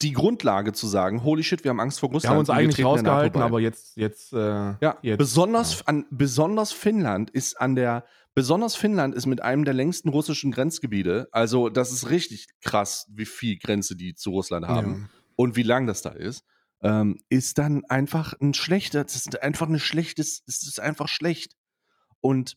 die 0.00 0.12
Grundlage 0.12 0.72
zu 0.72 0.86
sagen, 0.86 1.22
holy 1.22 1.44
shit, 1.44 1.62
wir 1.62 1.68
haben 1.70 1.80
Angst 1.80 2.00
vor 2.00 2.10
Wir 2.10 2.14
Russland. 2.14 2.32
haben 2.32 2.38
uns 2.40 2.48
wir 2.48 2.54
eigentlich 2.54 2.84
rausgehalten, 2.84 3.40
aber 3.42 3.60
jetzt, 3.60 3.96
jetzt, 3.96 4.32
äh, 4.32 4.38
Ja, 4.80 4.96
jetzt 5.02 5.18
besonders, 5.18 5.80
ja. 5.80 5.86
An, 5.86 6.06
besonders 6.10 6.72
Finnland 6.72 7.30
ist 7.30 7.60
an 7.60 7.74
der, 7.74 8.04
besonders 8.34 8.74
Finnland 8.74 9.14
ist 9.14 9.26
mit 9.26 9.42
einem 9.42 9.64
der 9.64 9.74
längsten 9.74 10.08
russischen 10.08 10.52
Grenzgebiete. 10.52 11.28
Also, 11.32 11.68
das 11.68 11.92
ist 11.92 12.10
richtig 12.10 12.46
krass, 12.60 13.06
wie 13.10 13.26
viel 13.26 13.58
Grenze 13.58 13.96
die 13.96 14.14
zu 14.14 14.30
Russland 14.30 14.66
haben 14.66 15.10
und 15.36 15.56
wie 15.56 15.62
lang 15.62 15.86
das 15.86 16.02
da 16.02 16.10
ist. 16.10 16.44
Ähm, 16.82 17.20
ist 17.28 17.58
dann 17.58 17.84
einfach 17.84 18.34
ein 18.40 18.54
schlechter, 18.54 19.04
das 19.04 19.14
ist 19.14 19.40
einfach 19.40 19.68
ein 19.68 19.78
schlechtes, 19.78 20.42
es 20.46 20.62
ist 20.66 20.80
einfach 20.80 21.08
schlecht. 21.08 21.54
Und 22.20 22.56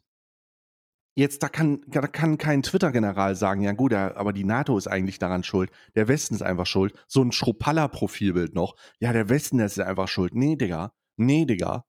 jetzt, 1.16 1.44
da 1.44 1.50
kann, 1.50 1.82
da 1.88 2.02
kann 2.08 2.38
kein 2.38 2.64
Twitter-General 2.64 3.36
sagen, 3.36 3.62
ja 3.62 3.74
gut, 3.74 3.92
ja, 3.92 4.16
aber 4.16 4.34
die 4.34 4.44
NATO 4.44 4.78
ist 4.78 4.88
eigentlich 4.88 5.20
daran 5.20 5.44
schuld. 5.44 5.72
Der 5.96 6.08
Westen 6.08 6.36
ist 6.36 6.42
einfach 6.42 6.66
schuld. 6.66 6.94
So 7.08 7.22
ein 7.22 7.32
Schruppalla-Profilbild 7.32 8.56
noch. 8.56 8.76
Ja, 9.00 9.14
der 9.14 9.30
Westen 9.30 9.60
ist 9.60 9.80
einfach 9.80 10.08
schuld. 10.08 10.34
Nee, 10.36 10.56
Digga. 10.56 10.94
Nee, 11.18 11.46
Digga. 11.46 11.86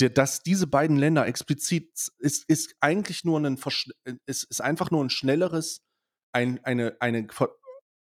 Der, 0.00 0.10
dass 0.10 0.42
diese 0.42 0.66
beiden 0.66 0.96
Länder 0.96 1.26
explizit 1.26 1.90
ist, 2.18 2.44
ist 2.48 2.74
eigentlich 2.80 3.24
nur 3.24 3.40
ein, 3.40 3.58
ist, 4.26 4.44
ist 4.44 4.60
einfach 4.60 4.90
nur 4.90 5.04
ein 5.04 5.10
schnelleres, 5.10 5.80
ein, 6.32 6.64
eine, 6.64 6.96
eine 7.00 7.26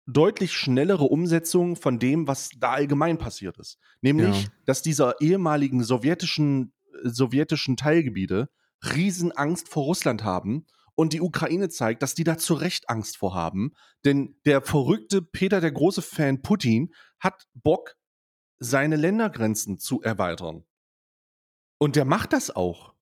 deutlich 0.07 0.53
schnellere 0.53 1.05
Umsetzung 1.05 1.77
von 1.77 1.99
dem, 1.99 2.27
was 2.27 2.51
da 2.59 2.73
allgemein 2.73 3.19
passiert 3.19 3.59
ist. 3.59 3.79
Nämlich, 4.01 4.45
Ja. 4.45 4.49
dass 4.65 4.83
dieser 4.83 5.21
ehemaligen 5.21 5.85
sowjetischen, 5.85 6.73
äh, 7.05 7.09
sowjetischen 7.11 7.77
Teilgebiete 7.77 8.49
Riesenangst 8.85 9.69
vor 9.69 9.85
Russland 9.85 10.25
haben 10.25 10.67
und 10.95 11.13
die 11.13 11.21
Ukraine 11.21 11.69
zeigt, 11.69 12.03
dass 12.03 12.15
die 12.15 12.25
da 12.25 12.37
zu 12.37 12.55
Recht 12.55 12.89
Angst 12.89 13.17
vor 13.17 13.35
haben. 13.35 13.73
Denn 14.05 14.37
der 14.45 14.61
verrückte 14.63 15.23
Peter, 15.23 15.61
der 15.61 15.73
große 15.73 16.03
Fan 16.03 16.43
Putin, 16.43 16.93
hat 17.21 17.45
Bock, 17.55 17.95
seine 18.59 18.97
Ländergrenzen 18.97 19.79
zu 19.79 20.03
erweitern. 20.03 20.65
Und 21.83 21.97
der 21.97 22.05
macht 22.05 22.33
das 22.33 22.55
auch. 22.55 22.93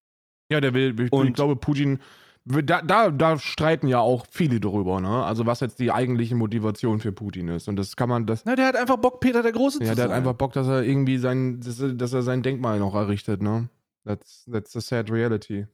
Ja, 0.51 0.61
der 0.61 0.75
will, 0.75 0.99
ich, 1.01 1.12
Und- 1.12 1.29
ich 1.29 1.35
glaube, 1.35 1.57
Putin, 1.57 1.99
da, 2.45 2.81
da, 2.83 3.11
da 3.11 3.38
streiten 3.38 3.87
ja 3.87 4.01
auch 4.01 4.27
viele 4.31 4.59
drüber, 4.61 5.01
ne? 5.01 5.25
Also, 5.25 5.45
was 5.45 5.61
jetzt 5.61 5.79
die 5.79 5.93
eigentliche 5.93 6.35
Motivation 6.35 6.99
für 6.99 7.12
Putin 7.12 7.49
ist. 7.49 7.69
Und 7.69 7.77
das 7.77 7.95
kann 7.97 8.09
man, 8.09 8.27
das, 8.27 8.45
Na, 8.47 8.57
der 8.57 8.66
hat 8.66 8.77
einfach 8.77 8.97
Bock, 8.97 9.21
Peter 9.21 9.43
der 9.43 9.53
Große 9.53 9.81
ja, 9.85 9.90
zu 9.90 9.95
der 9.97 10.05
hat 10.05 10.11
sein. 10.11 10.19
einfach 10.19 10.33
Bock, 10.35 10.53
dass 10.55 10.66
er 10.66 10.83
irgendwie 10.83 11.19
sein, 11.19 11.61
dass 11.61 11.79
er, 11.81 11.93
dass 11.93 12.12
er 12.14 12.23
sein 12.23 12.43
Denkmal 12.43 12.79
noch 12.79 12.95
errichtet, 12.95 13.43
ne? 13.43 13.69
That's, 14.05 14.47
that's 14.51 14.73
the 14.73 14.81
sad 14.81 15.11
reality. 15.11 15.66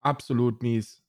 Absolut 0.00 0.62
mies. 0.62 1.00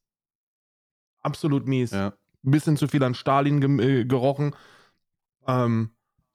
Absolut 1.21 1.67
mies. 1.67 1.91
ja. 1.91 2.13
bisschen 2.43 2.77
zu 2.77 2.87
viel 2.87 3.03
an 3.03 3.15
Stalin 3.15 3.59
gem- 3.59 3.79
äh, 3.79 4.05
gerochen. 4.05 4.55
Ähm, 5.47 5.89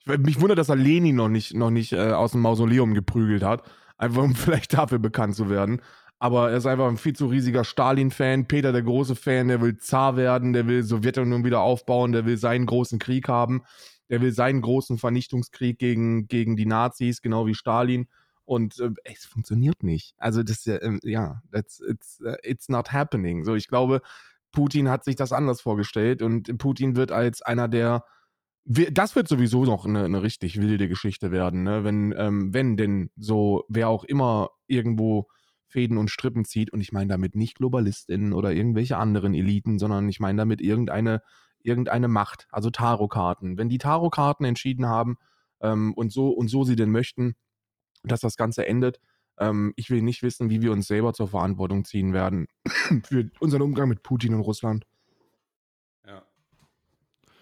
ich, 0.07 0.19
mich 0.19 0.41
wundert, 0.41 0.59
dass 0.59 0.69
er 0.69 0.77
Lenin 0.77 1.17
noch 1.17 1.29
nicht, 1.29 1.55
noch 1.55 1.71
nicht 1.71 1.93
äh, 1.93 2.11
aus 2.13 2.33
dem 2.33 2.43
Mausoleum 2.43 2.93
geprügelt 2.95 3.43
hat. 3.43 3.63
Einfach 3.97 4.23
um 4.23 4.35
vielleicht 4.35 4.75
dafür 4.75 4.99
bekannt 4.99 5.37
zu 5.37 5.49
werden. 5.49 5.81
Aber 6.19 6.51
er 6.51 6.57
ist 6.57 6.67
einfach 6.67 6.89
ein 6.89 6.97
viel 6.97 7.15
zu 7.15 7.27
riesiger 7.27 7.65
Stalin-Fan. 7.65 8.47
Peter 8.47 8.73
der 8.73 8.83
große 8.83 9.15
Fan, 9.15 9.49
der 9.49 9.61
will 9.61 9.77
Zar 9.79 10.17
werden, 10.17 10.53
der 10.53 10.67
will 10.67 10.83
Sowjetunion 10.83 11.45
wieder 11.45 11.61
aufbauen, 11.61 12.13
der 12.13 12.25
will 12.25 12.37
seinen 12.37 12.67
großen 12.67 12.99
Krieg 12.99 13.29
haben. 13.29 13.63
Der 14.09 14.21
will 14.21 14.33
seinen 14.33 14.61
großen 14.61 14.99
Vernichtungskrieg 14.99 15.79
gegen, 15.79 16.29
gegen 16.29 16.57
die 16.57 16.67
Nazis, 16.67 17.21
genau 17.21 17.47
wie 17.47 17.55
Stalin. 17.55 18.07
Und 18.45 18.79
äh, 18.79 18.91
es 19.05 19.25
funktioniert 19.25 19.83
nicht. 19.83 20.15
Also 20.19 20.43
das 20.43 20.59
ist 20.59 20.67
ja, 20.67 20.79
ähm, 20.83 21.01
that's, 21.51 21.81
it's, 21.81 22.21
uh, 22.21 22.35
it's 22.43 22.69
not 22.69 22.93
happening. 22.93 23.45
So, 23.45 23.55
ich 23.55 23.69
glaube, 23.69 24.03
Putin 24.53 24.89
hat 24.89 25.05
sich 25.05 25.17
das 25.17 25.33
anders 25.33 25.61
vorgestellt 25.61 26.23
und 26.23 26.57
Putin 26.59 26.97
wird 26.97 27.13
als 27.13 27.43
einer 27.43 27.69
der 27.69 28.05
das 28.65 29.15
wird 29.15 29.29
sowieso 29.29 29.65
noch 29.65 29.85
eine, 29.85 30.05
eine 30.05 30.23
richtig 30.23 30.61
wilde 30.61 30.89
Geschichte 30.89 31.31
werden, 31.31 31.65
ne? 31.65 31.85
wenn, 31.85 32.15
ähm, 32.17 32.55
wenn 32.55 32.77
denn 32.77 33.11
so, 33.17 33.65
wer 33.69 33.89
auch 33.89 34.05
immer 34.05 34.51
irgendwo 34.67 35.29
Fäden 35.67 35.99
und 35.99 36.11
Strippen 36.11 36.45
zieht, 36.45 36.73
und 36.73 36.81
ich 36.81 36.93
meine 36.93 37.09
damit 37.09 37.35
nicht 37.35 37.57
GlobalistInnen 37.57 38.33
oder 38.33 38.53
irgendwelche 38.53 38.97
anderen 38.97 39.35
Eliten, 39.35 39.79
sondern 39.79 40.09
ich 40.09 40.21
meine 40.21 40.39
damit 40.39 40.61
irgendeine, 40.61 41.21
irgendeine 41.63 42.09
Macht, 42.09 42.47
also 42.51 42.71
Tarotkarten. 42.71 43.59
Wenn 43.59 43.69
die 43.69 43.79
Tarotkarten 43.79 44.47
entschieden 44.47 44.87
haben 44.87 45.17
ähm, 45.61 45.93
und, 45.95 46.13
so, 46.13 46.31
und 46.31 46.49
so 46.49 46.65
sie 46.65 46.77
denn 46.77 46.91
möchten, 46.91 47.35
dass 48.03 48.21
das 48.21 48.37
Ganze 48.37 48.67
endet, 48.67 49.01
ähm, 49.39 49.75
ich 49.77 49.91
will 49.91 50.01
nicht 50.01 50.23
wissen, 50.23 50.49
wie 50.49 50.63
wir 50.63 50.73
uns 50.73 50.87
selber 50.87 51.13
zur 51.13 51.29
Verantwortung 51.29 51.85
ziehen 51.85 52.13
werden 52.13 52.47
für 53.05 53.31
unseren 53.41 53.63
Umgang 53.63 53.89
mit 53.89 54.03
Putin 54.03 54.35
und 54.35 54.41
Russland. 54.41 54.87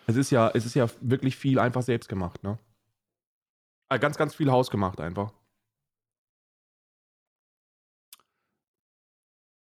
Es 0.06 0.16
ist 0.16 0.30
ja, 0.30 0.50
es 0.54 0.66
ist 0.66 0.74
ja 0.74 0.88
wirklich 1.00 1.36
viel 1.36 1.58
einfach 1.58 1.82
selbst 1.82 2.08
gemacht, 2.08 2.42
ne? 2.42 2.58
Äh, 3.88 3.98
Ganz, 3.98 4.16
ganz 4.16 4.34
viel 4.34 4.50
hausgemacht 4.50 5.00
einfach. 5.00 5.32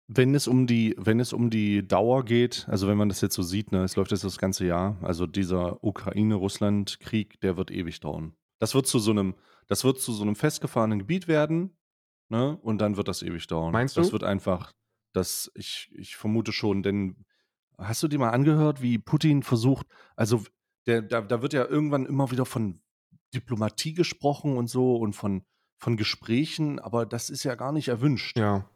Wenn 0.09 0.35
es 0.37 0.47
um 0.47 0.67
die, 0.69 0.95
wenn 0.99 1.19
es 1.19 1.33
um 1.33 1.51
die 1.51 1.87
Dauer 1.87 2.25
geht, 2.25 2.67
also 2.69 2.87
wenn 2.87 2.97
man 2.97 3.09
das 3.09 3.21
jetzt 3.23 3.35
so 3.35 3.43
sieht, 3.43 3.73
ne, 3.73 3.83
es 3.83 3.97
läuft 3.97 4.13
jetzt 4.13 4.23
das 4.23 4.39
ganze 4.39 4.65
Jahr, 4.65 4.97
also 5.03 5.27
dieser 5.27 5.83
Ukraine-Russland-Krieg, 5.83 7.41
der 7.41 7.57
wird 7.57 7.73
ewig 7.73 7.99
dauern. 7.99 8.37
Das 8.61 8.75
wird 8.75 8.87
zu 8.87 9.01
so 9.01 9.11
einem, 9.11 9.35
das 9.67 9.83
wird 9.83 9.99
zu 10.01 10.13
so 10.13 10.23
einem 10.23 10.37
festgefahrenen 10.37 11.01
Gebiet 11.01 11.27
werden, 11.27 11.77
ne, 12.29 12.57
und 12.63 12.79
dann 12.79 12.97
wird 12.97 13.09
das 13.09 13.23
ewig 13.23 13.49
dauern. 13.49 13.73
Meinst 13.73 13.97
Das 13.97 14.09
du? 14.09 14.13
wird 14.13 14.23
einfach, 14.23 14.73
das, 15.13 15.51
ich, 15.57 15.91
ich 15.97 16.15
vermute 16.17 16.53
schon, 16.53 16.85
denn 16.85 17.26
hast 17.79 18.03
du 18.03 18.09
dir 18.09 18.19
mal 18.19 18.31
angehört, 18.31 18.83
wie 18.83 18.99
Putin 18.99 19.43
versucht, 19.43 19.87
also 20.17 20.43
der, 20.87 21.03
da, 21.03 21.21
da 21.21 21.43
wird 21.43 21.53
ja 21.53 21.65
irgendwann 21.67 22.07
immer 22.07 22.31
wieder 22.31 22.47
von 22.47 22.81
Diplomatie 23.35 23.93
gesprochen 23.93 24.57
und 24.57 24.69
so 24.69 24.97
und 24.97 25.13
von, 25.15 25.45
von 25.79 25.97
Gesprächen, 25.97 26.79
aber 26.79 27.05
das 27.07 27.29
ist 27.29 27.43
ja 27.45 27.55
gar 27.55 27.73
nicht 27.73 27.89
erwünscht. 27.89 28.39
Ja. 28.39 28.69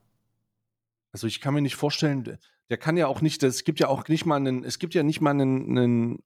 Also 1.13 1.27
ich 1.27 1.41
kann 1.41 1.55
mir 1.55 1.63
nicht 1.63 1.77
vorstellen, 1.77 2.25
der- 2.25 2.39
kann 2.79 2.97
ja 2.97 3.09
auch 3.09 3.21
nicht, 3.21 3.43
es 3.43 3.65
gibt 3.65 3.81
ja 3.81 3.89
auch 3.89 4.07
nicht 4.07 4.27
mal 4.27 4.37
einen, 4.37 4.63
es 4.63 4.79
gibt 4.79 4.95
ja 4.95 5.03
nicht 5.03 5.21
mal 5.21 5.31
einen, 5.31 5.77
einen, 5.77 6.23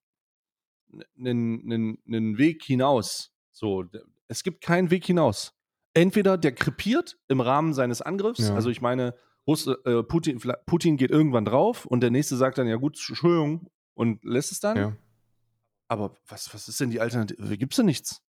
einen, 1.18 1.72
einen, 1.72 1.98
einen 2.06 2.38
Weg 2.38 2.62
hinaus. 2.62 3.32
So, 3.52 3.84
es 4.28 4.42
gibt 4.42 4.60
keinen 4.62 4.90
Weg 4.90 5.06
hinaus. 5.06 5.54
Entweder 5.94 6.36
der 6.36 6.52
krepiert 6.52 7.16
im 7.28 7.40
Rahmen 7.40 7.72
seines 7.72 8.02
Angriffs, 8.02 8.48
Ja. 8.48 8.54
also 8.54 8.68
ich 8.68 8.80
meine, 8.82 9.14
Russ, 9.46 9.66
äh, 9.66 10.02
Putin, 10.02 10.40
Putin 10.66 10.96
geht 10.96 11.10
irgendwann 11.10 11.44
drauf 11.44 11.84
und 11.86 12.00
der 12.00 12.10
nächste 12.10 12.36
sagt 12.36 12.58
dann, 12.58 12.66
ja 12.66 12.76
gut, 12.76 12.94
Entschuldigung, 12.94 13.68
und 13.94 14.24
lässt 14.24 14.52
es 14.52 14.60
dann. 14.60 14.76
ja. 14.76 14.92
Aber 15.86 16.14
was, 16.28 16.52
was 16.54 16.66
ist 16.66 16.80
denn 16.80 16.90
die 16.90 16.98
Alternative? 17.00 17.58
Gibt 17.58 17.74
es 17.74 17.76
denn 17.76 17.84
nichts? 17.86 18.22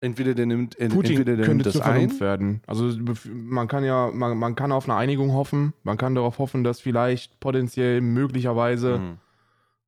Entweder 0.00 0.34
der 0.34 0.46
nimmt, 0.46 0.78
ent- 0.78 0.94
Putin 0.94 1.12
entweder 1.16 1.36
der 1.36 1.44
könnte 1.46 1.64
nimmt 1.64 1.66
das 1.66 1.72
zur 1.74 1.84
ein. 1.84 2.20
Werden. 2.20 2.62
Also 2.66 2.92
man 3.28 3.66
kann 3.66 3.82
ja, 3.82 4.10
man, 4.12 4.38
man 4.38 4.54
kann 4.54 4.70
auf 4.70 4.88
eine 4.88 4.96
Einigung 4.96 5.32
hoffen. 5.32 5.72
Man 5.82 5.96
kann 5.96 6.14
darauf 6.14 6.38
hoffen, 6.38 6.62
dass 6.62 6.80
vielleicht 6.80 7.40
potenziell 7.40 8.00
möglicherweise 8.02 8.98
Mhm. 8.98 9.18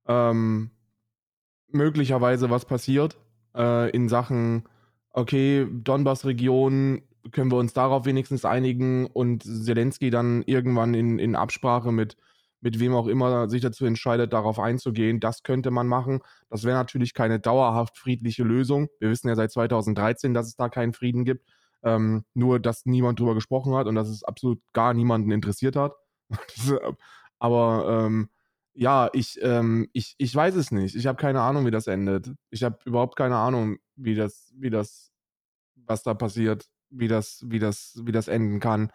ähm, 0.09 0.71
möglicherweise 1.69 2.51
was 2.51 2.65
passiert 2.65 3.17
äh, 3.55 3.91
in 3.91 4.09
Sachen 4.09 4.65
okay, 5.13 5.67
Donbass-Region, 5.71 7.03
können 7.33 7.51
wir 7.51 7.59
uns 7.59 7.73
darauf 7.73 8.05
wenigstens 8.07 8.45
einigen 8.45 9.07
und 9.07 9.43
Zelensky 9.43 10.11
dann 10.11 10.43
irgendwann 10.43 10.95
in, 10.95 11.19
in 11.19 11.37
Absprache 11.37 11.93
mit, 11.93 12.17
mit 12.61 12.81
wem 12.81 12.95
auch 12.95 13.07
immer 13.07 13.49
sich 13.49 13.63
dazu 13.63 13.87
entscheidet, 13.87 14.33
darauf 14.33 14.59
einzugehen. 14.59 15.21
Das 15.21 15.43
könnte 15.43 15.71
man 15.71 15.87
machen. 15.87 16.21
Das 16.51 16.65
wäre 16.65 16.77
natürlich 16.77 17.15
keine 17.15 17.41
dauerhaft 17.41 17.99
friedliche 17.99 18.45
Lösung. 18.45 18.89
Wir 19.01 19.11
wissen 19.11 19.29
ja 19.29 19.37
seit 19.37 19.53
2013, 19.53 20.35
dass 20.35 20.49
es 20.49 20.57
da 20.57 20.69
keinen 20.69 20.93
Frieden 20.93 21.25
gibt. 21.25 21.49
Ähm, 21.83 22.25
nur, 22.35 22.59
dass 22.59 22.87
niemand 22.87 23.21
drüber 23.21 23.35
gesprochen 23.35 23.75
hat 23.75 23.87
und 23.87 23.95
dass 23.95 24.09
es 24.09 24.25
absolut 24.25 24.61
gar 24.73 24.95
niemanden 24.95 25.31
interessiert 25.31 25.77
hat. 25.77 25.95
Aber 27.39 28.05
ähm, 28.07 28.29
ja, 28.75 29.11
ich, 29.13 29.39
ähm, 29.43 29.89
ich, 29.93 30.15
ich 30.19 30.35
weiß 30.35 30.57
es 30.57 30.73
nicht. 30.73 30.97
Ich 30.97 31.07
habe 31.07 31.21
keine 31.21 31.41
Ahnung, 31.43 31.67
wie 31.67 31.71
das 31.71 31.87
endet. 31.87 32.33
Ich 32.51 32.65
habe 32.65 32.79
überhaupt 32.85 33.17
keine 33.17 33.37
Ahnung, 33.37 33.79
wie 33.97 34.17
das, 34.17 34.53
wie 34.57 34.71
das, 34.71 35.13
was 35.77 36.03
da 36.03 36.15
passiert 36.15 36.69
wie 36.91 37.09
das, 37.09 37.45
wie 37.47 37.59
das, 37.59 38.01
wie 38.05 38.13
das 38.13 38.29
enden 38.29 38.61
kann. 38.61 38.91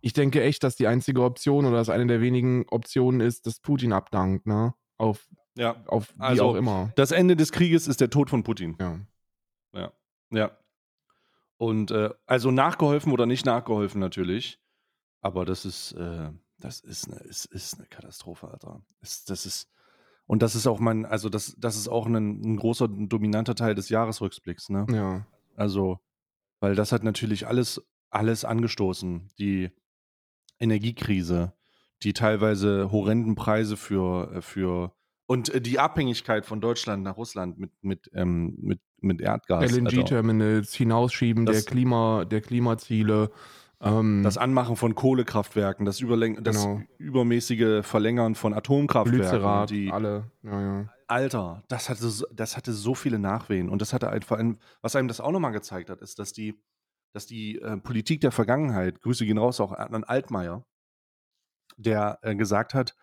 Ich 0.00 0.12
denke 0.12 0.42
echt, 0.42 0.62
dass 0.62 0.76
die 0.76 0.86
einzige 0.86 1.22
Option 1.22 1.64
oder 1.66 1.76
dass 1.76 1.88
eine 1.88 2.06
der 2.06 2.20
wenigen 2.20 2.66
Optionen 2.68 3.20
ist, 3.20 3.46
dass 3.46 3.60
Putin 3.60 3.92
abdankt, 3.92 4.46
ne? 4.46 4.74
Auf, 4.98 5.28
Ja, 5.56 5.82
auf 5.86 6.14
wie 6.16 6.20
Also, 6.22 6.44
auch 6.44 6.54
immer. 6.54 6.92
das 6.96 7.10
Ende 7.12 7.34
des 7.36 7.50
Krieges 7.52 7.88
ist 7.88 8.00
der 8.00 8.10
Tod 8.10 8.30
von 8.30 8.42
Putin. 8.42 8.76
Ja. 8.80 9.00
Ja. 9.72 9.92
Ja. 10.30 10.58
Und 11.58 11.90
äh, 11.90 12.10
also 12.26 12.50
nachgeholfen 12.50 13.12
oder 13.12 13.26
nicht 13.26 13.46
nachgeholfen 13.46 14.00
natürlich. 14.00 14.60
Aber 15.22 15.44
das 15.44 15.64
ist, 15.64 15.92
äh, 15.92 16.30
das 16.58 16.80
ist 16.80 17.10
eine, 17.10 17.20
ist, 17.20 17.46
ist 17.46 17.78
eine 17.78 17.86
Katastrophe, 17.86 18.48
Alter. 18.48 18.82
Ist, 19.00 19.30
das 19.30 19.46
ist, 19.46 19.70
und 20.26 20.42
das 20.42 20.54
ist 20.54 20.66
auch 20.66 20.78
mein, 20.78 21.06
also 21.06 21.28
das, 21.28 21.54
das 21.58 21.76
ist 21.76 21.88
auch 21.88 22.06
ein, 22.06 22.14
ein 22.14 22.56
großer, 22.56 22.84
ein 22.86 23.08
dominanter 23.08 23.54
Teil 23.54 23.74
des 23.74 23.88
Jahresrückblicks, 23.88 24.68
ne? 24.68 24.86
Ja. 24.90 25.26
Also, 25.56 25.98
weil 26.66 26.74
das 26.74 26.90
hat 26.90 27.04
natürlich 27.04 27.46
alles, 27.46 27.80
alles 28.10 28.44
angestoßen. 28.44 29.28
Die 29.38 29.70
Energiekrise, 30.58 31.52
die 32.02 32.12
teilweise 32.12 32.90
horrenden 32.90 33.36
Preise 33.36 33.76
für, 33.76 34.32
äh, 34.34 34.42
für 34.42 34.92
und 35.28 35.48
äh, 35.54 35.60
die 35.60 35.78
Abhängigkeit 35.78 36.44
von 36.44 36.60
Deutschland 36.60 37.04
nach 37.04 37.16
Russland 37.16 37.56
mit, 37.56 37.70
mit, 37.82 38.10
ähm, 38.14 38.56
mit, 38.60 38.80
mit 39.00 39.20
Erdgas. 39.20 39.72
LNG-Terminals, 39.76 40.74
Hinausschieben 40.74 41.46
Das- 41.46 41.64
der, 41.64 41.70
Klima, 41.70 42.24
der 42.24 42.40
Klimaziele. 42.40 43.30
Ähm, 43.80 44.22
Das 44.24 44.38
Anmachen 44.38 44.76
von 44.76 44.94
Kohlekraftwerken, 44.94 45.84
das, 45.84 46.00
Überlen 46.00 46.42
das 46.42 46.62
Genau. 46.64 46.80
übermäßige 46.98 47.84
Verlängern 47.84 48.34
von 48.34 48.54
Atomkraftwerken, 48.54 49.20
Glycerat, 49.28 49.70
die 49.70 49.90
alle. 49.92 50.30
Ja, 50.42 50.60
ja. 50.60 50.88
Alter, 51.08 51.62
das 51.68 51.88
hatte, 51.88 52.08
so- 52.08 52.26
das 52.32 52.56
hatte 52.56 52.72
so 52.72 52.94
viele 52.94 53.18
Nachwehen. 53.18 53.68
Und 53.68 53.82
das 53.82 53.92
hatte 53.92 54.08
ein, 54.10 54.22
vor 54.22 54.38
allem, 54.38 54.58
was 54.80 54.96
einem 54.96 55.08
das 55.08 55.20
auch 55.20 55.30
nochmal 55.30 55.52
gezeigt 55.52 55.90
hat, 55.90 56.00
ist, 56.00 56.18
dass 56.18 56.32
die, 56.32 56.58
dass 57.12 57.26
die 57.26 57.60
äh, 57.60 57.76
Politik 57.76 58.20
der 58.22 58.32
Vergangenheit, 58.32 59.00
Grüße 59.02 59.24
gehen 59.26 59.38
raus 59.38 59.60
auch 59.60 59.72
an 59.72 60.04
Altmaier, 60.04 60.64
der 61.76 62.18
äh, 62.22 62.34
gesagt 62.34 62.74
hat, 62.74 62.96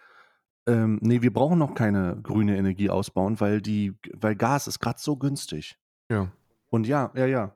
ähm, 0.66 0.98
nee, 1.02 1.22
wir 1.22 1.34
brauchen 1.34 1.60
noch 1.60 1.76
keine 1.76 2.20
grüne 2.24 2.58
Energie 2.58 2.90
ausbauen, 2.90 3.40
weil 3.40 3.62
die, 3.62 3.94
weil 4.14 4.36
Gas 4.36 4.68
ist 4.68 4.80
gerade 4.80 5.00
so 5.00 5.18
günstig. 5.18 5.78
ja. 6.10 6.32
Und 6.70 6.88
ja, 6.88 7.12
ja, 7.14 7.28
ja. 7.28 7.56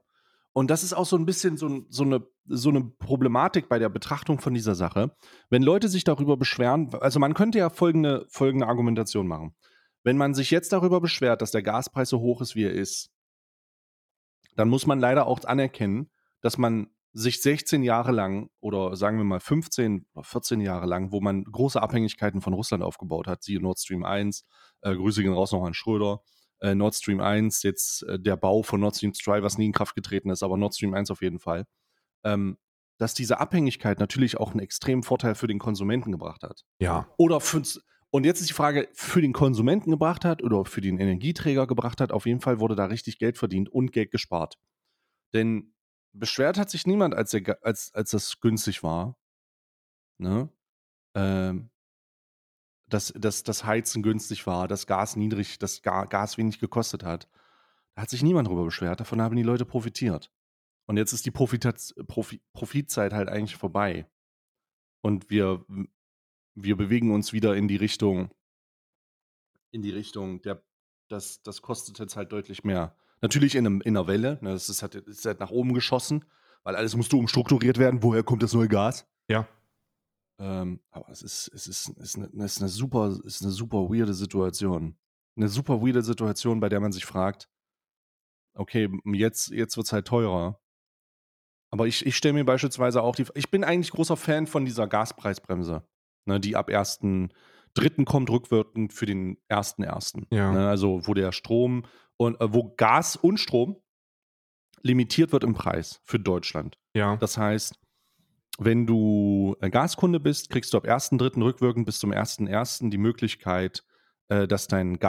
Und 0.54 0.70
das 0.70 0.84
ist 0.84 0.94
auch 0.94 1.06
so 1.08 1.18
ein 1.18 1.26
bisschen 1.26 1.58
so, 1.58 1.68
ein- 1.68 1.88
so, 1.90 2.04
eine, 2.04 2.22
so 2.48 2.70
eine 2.70 2.84
Problematik 2.84 3.70
bei 3.70 3.80
der 3.80 3.90
Betrachtung 3.90 4.40
von 4.40 4.54
dieser 4.54 4.76
Sache. 4.76 5.16
Wenn 5.50 5.64
Leute 5.64 5.90
sich 5.90 6.04
darüber 6.04 6.38
beschweren, 6.38 6.94
also 6.96 7.20
man 7.20 7.34
könnte 7.34 7.58
ja 7.60 7.70
folgende, 7.70 8.26
folgende 8.30 8.68
Argumentation 8.68 9.28
machen. 9.28 9.56
Wenn 10.04 10.18
man 10.18 10.34
sich 10.34 10.52
jetzt 10.52 10.72
darüber 10.72 11.02
beschwert, 11.02 11.42
dass 11.42 11.52
der 11.52 11.64
Gaspreis 11.64 12.10
so 12.10 12.20
hoch 12.20 12.42
ist, 12.42 12.56
wie 12.56 12.64
er 12.64 12.72
ist, 12.72 13.12
dann 14.56 14.70
muss 14.70 14.88
man 14.88 15.00
leider 15.00 15.28
auch 15.28 15.44
anerkennen, 15.44 16.10
dass 16.42 16.58
man 16.58 16.88
sich 17.14 17.42
16 17.42 17.84
Jahre 17.84 18.12
lang 18.12 18.50
oder 18.60 18.96
sagen 18.96 19.18
wir 19.18 19.24
mal 19.24 19.40
15 19.40 20.06
oder 20.14 20.24
14 20.24 20.62
Jahre 20.62 20.86
lang, 20.86 21.12
wo 21.12 21.20
man 21.20 21.44
große 21.44 21.82
Abhängigkeiten 21.82 22.42
von 22.42 22.54
Russland 22.54 22.84
aufgebaut 22.84 23.28
hat, 23.28 23.44
siehe 23.44 23.60
Nord 23.60 23.80
Stream 23.80 24.04
1, 24.04 24.46
äh, 24.82 24.96
Grüße 24.96 25.24
gehen 25.24 25.34
raus 25.34 25.52
noch 25.52 25.66
an 25.66 25.74
Schröder, 25.74 26.22
äh, 26.60 26.76
Nord 26.76 26.96
Stream 26.96 27.20
1, 27.20 27.64
jetzt 27.64 28.04
äh, 28.04 28.20
der 28.20 28.36
Bau 28.36 28.62
von 28.62 28.80
Nord 28.80 28.96
Stream 28.96 29.14
2, 29.14 29.42
was 29.42 29.58
nie 29.58 29.66
in 29.66 29.74
Kraft 29.74 29.96
getreten 29.96 30.30
ist, 30.30 30.44
aber 30.44 30.58
Nord 30.58 30.76
Stream 30.76 30.94
1 30.94 31.10
auf 31.10 31.22
jeden 31.22 31.40
Fall, 31.40 31.66
ähm, 32.24 32.58
dass 32.98 33.14
diese 33.14 33.40
Abhängigkeit 33.40 34.00
natürlich 34.00 34.38
auch 34.38 34.52
einen 34.52 34.60
extremen 34.60 35.04
Vorteil 35.04 35.36
für 35.36 35.48
den 35.48 35.60
Konsumenten 35.60 36.12
gebracht 36.12 36.44
hat. 36.44 36.66
Ja. 36.80 37.08
Oder 37.18 37.40
für, 37.40 37.62
und 38.10 38.26
jetzt 38.26 38.42
ist 38.42 38.50
die 38.50 38.54
Frage, 38.54 38.90
für 38.94 39.22
den 39.22 39.34
Konsumenten 39.34 39.92
gebracht 39.92 40.26
hat 40.26 40.42
oder 40.42 40.66
für 40.66 40.82
den 40.82 40.98
Energieträger 40.98 41.68
gebracht 41.68 42.02
hat, 42.02 42.12
auf 42.12 42.26
jeden 42.26 42.42
Fall 42.42 42.60
wurde 42.60 42.76
da 42.76 42.86
richtig 42.86 43.20
Geld 43.20 43.38
verdient 43.38 43.70
und 43.70 43.92
Geld 43.92 44.12
gespart. 44.12 44.58
Denn 45.34 45.74
beschwert 46.14 46.58
hat 46.58 46.70
sich 46.70 46.88
niemand, 46.88 47.14
als, 47.14 47.32
der, 47.32 47.60
als, 47.62 47.94
als 47.94 48.12
das 48.12 48.40
günstig 48.40 48.82
war. 48.82 49.18
Ne? 50.18 50.50
Ähm, 51.16 51.70
dass, 52.90 53.14
dass 53.16 53.44
das 53.44 53.66
Heizen 53.66 54.02
günstig 54.02 54.48
war, 54.48 54.68
dass 54.68 54.88
Gas 54.88 55.16
niedrig, 55.16 55.60
dass 55.60 55.82
Ga 55.82 56.06
Gas 56.06 56.38
wenig 56.38 56.60
gekostet 56.60 57.04
hat. 57.04 57.28
Da 57.96 58.04
hat 58.04 58.10
sich 58.10 58.24
niemand 58.24 58.48
drüber 58.48 58.64
beschwert, 58.64 59.00
davon 59.00 59.22
haben 59.22 59.36
die 59.36 59.44
Leute 59.44 59.66
profitiert. 59.66 60.32
Und 60.88 60.98
jetzt 60.98 61.14
ist 61.14 61.26
die 61.26 61.32
Profitat 61.32 61.94
Profi 62.08 62.42
Profitzeit 62.54 63.14
halt 63.14 63.30
eigentlich 63.30 63.58
vorbei. 63.58 64.10
Und 65.02 65.30
wir, 65.30 65.66
wir 66.56 66.76
bewegen 66.76 67.14
uns 67.14 67.34
wieder 67.34 67.56
in 67.56 67.68
die 67.68 67.76
Richtung, 67.76 68.32
in 69.72 69.82
die 69.82 69.92
Richtung, 69.92 70.42
der, 70.42 70.64
das, 71.10 71.44
das 71.44 71.62
kostet 71.62 72.00
jetzt 72.00 72.16
halt 72.16 72.32
deutlich 72.32 72.64
mehr. 72.64 72.96
Natürlich 73.22 73.56
in, 73.56 73.66
einem, 73.66 73.82
in 73.82 73.98
einer 73.98 74.08
Welle, 74.08 74.40
ne, 74.42 74.52
das 74.52 74.70
ist 74.70 74.82
halt, 74.82 74.96
ist 74.96 75.26
halt 75.26 75.40
nach 75.40 75.52
oben 75.52 75.74
geschossen, 75.74 76.26
weil 76.64 76.76
alles 76.76 76.96
musste 76.96 77.18
umstrukturiert 77.18 77.78
werden. 77.78 78.02
Woher 78.02 78.24
kommt 78.24 78.44
das 78.44 78.54
neue 78.54 78.68
Gas? 78.68 79.06
Ja. 79.28 79.48
Ähm, 80.40 80.80
aber 80.92 81.10
es 81.10 81.22
ist, 81.22 81.50
es 81.54 81.68
ist, 81.68 81.90
es 81.98 82.16
ist, 82.16 82.16
eine, 82.16 82.46
es 82.46 82.56
ist 82.56 82.62
eine 82.62 82.70
super, 82.70 83.20
ist 83.24 83.42
eine 83.42 83.52
super 83.52 83.90
weirde 83.90 84.14
Situation. 84.14 84.98
Eine 85.36 85.50
super 85.50 85.82
weirde 85.82 86.02
Situation, 86.02 86.60
bei 86.60 86.70
der 86.70 86.80
man 86.80 86.92
sich 86.92 87.06
fragt, 87.06 87.50
okay, 88.54 88.90
jetzt, 89.06 89.50
jetzt 89.50 89.78
wird 89.78 89.88
es 89.88 89.94
halt 89.94 90.08
teurer. 90.08 90.60
Aber 91.70 91.88
ich, 91.88 92.06
ich 92.06 92.16
stelle 92.16 92.34
mir 92.34 92.46
beispielsweise 92.46 93.02
auch 93.02 93.16
die. 93.16 93.26
Ich 93.36 93.52
bin 93.52 93.64
eigentlich 93.64 93.92
großer 93.92 94.18
Fan 94.18 94.48
von 94.48 94.66
dieser 94.66 94.88
Gaspreisbremse, 94.88 95.84
ne, 96.26 96.40
die 96.40 96.56
ab 96.56 96.70
1.3. 96.70 98.06
kommt, 98.06 98.30
rückwirkend 98.30 98.94
für 98.94 99.06
den 99.06 99.38
1.1. 99.50 100.26
Ja. 100.32 100.52
Ne, 100.52 100.70
also, 100.70 101.02
wo 101.06 101.14
der 101.14 101.32
Strom 101.32 101.84
und 102.16 102.40
äh, 102.40 102.54
wo 102.54 102.74
Gas 102.76 103.16
und 103.16 103.40
Strom 103.40 103.78
limitiert 104.82 105.32
wird 105.32 105.44
im 105.44 105.54
Preis 105.54 106.02
für 106.06 106.20
Deutschland. 106.20 106.78
Ja. 106.94 107.18
Das 107.18 107.38
heißt, 107.38 107.80
wenn 108.60 108.88
du 108.88 109.56
äh, 109.62 109.70
Gaskunde 109.70 110.20
bist, 110.20 110.50
kriegst 110.50 110.74
du 110.74 110.78
ab 110.78 110.86
1.3. 110.86 111.44
rückwirkend 111.44 111.86
bis 111.86 112.00
zum 112.00 112.12
1.1. 112.12 112.90
die 112.90 112.98
Möglichkeit, 112.98 113.84
äh, 114.30 114.48
dass 114.48 114.68
dein 114.68 115.00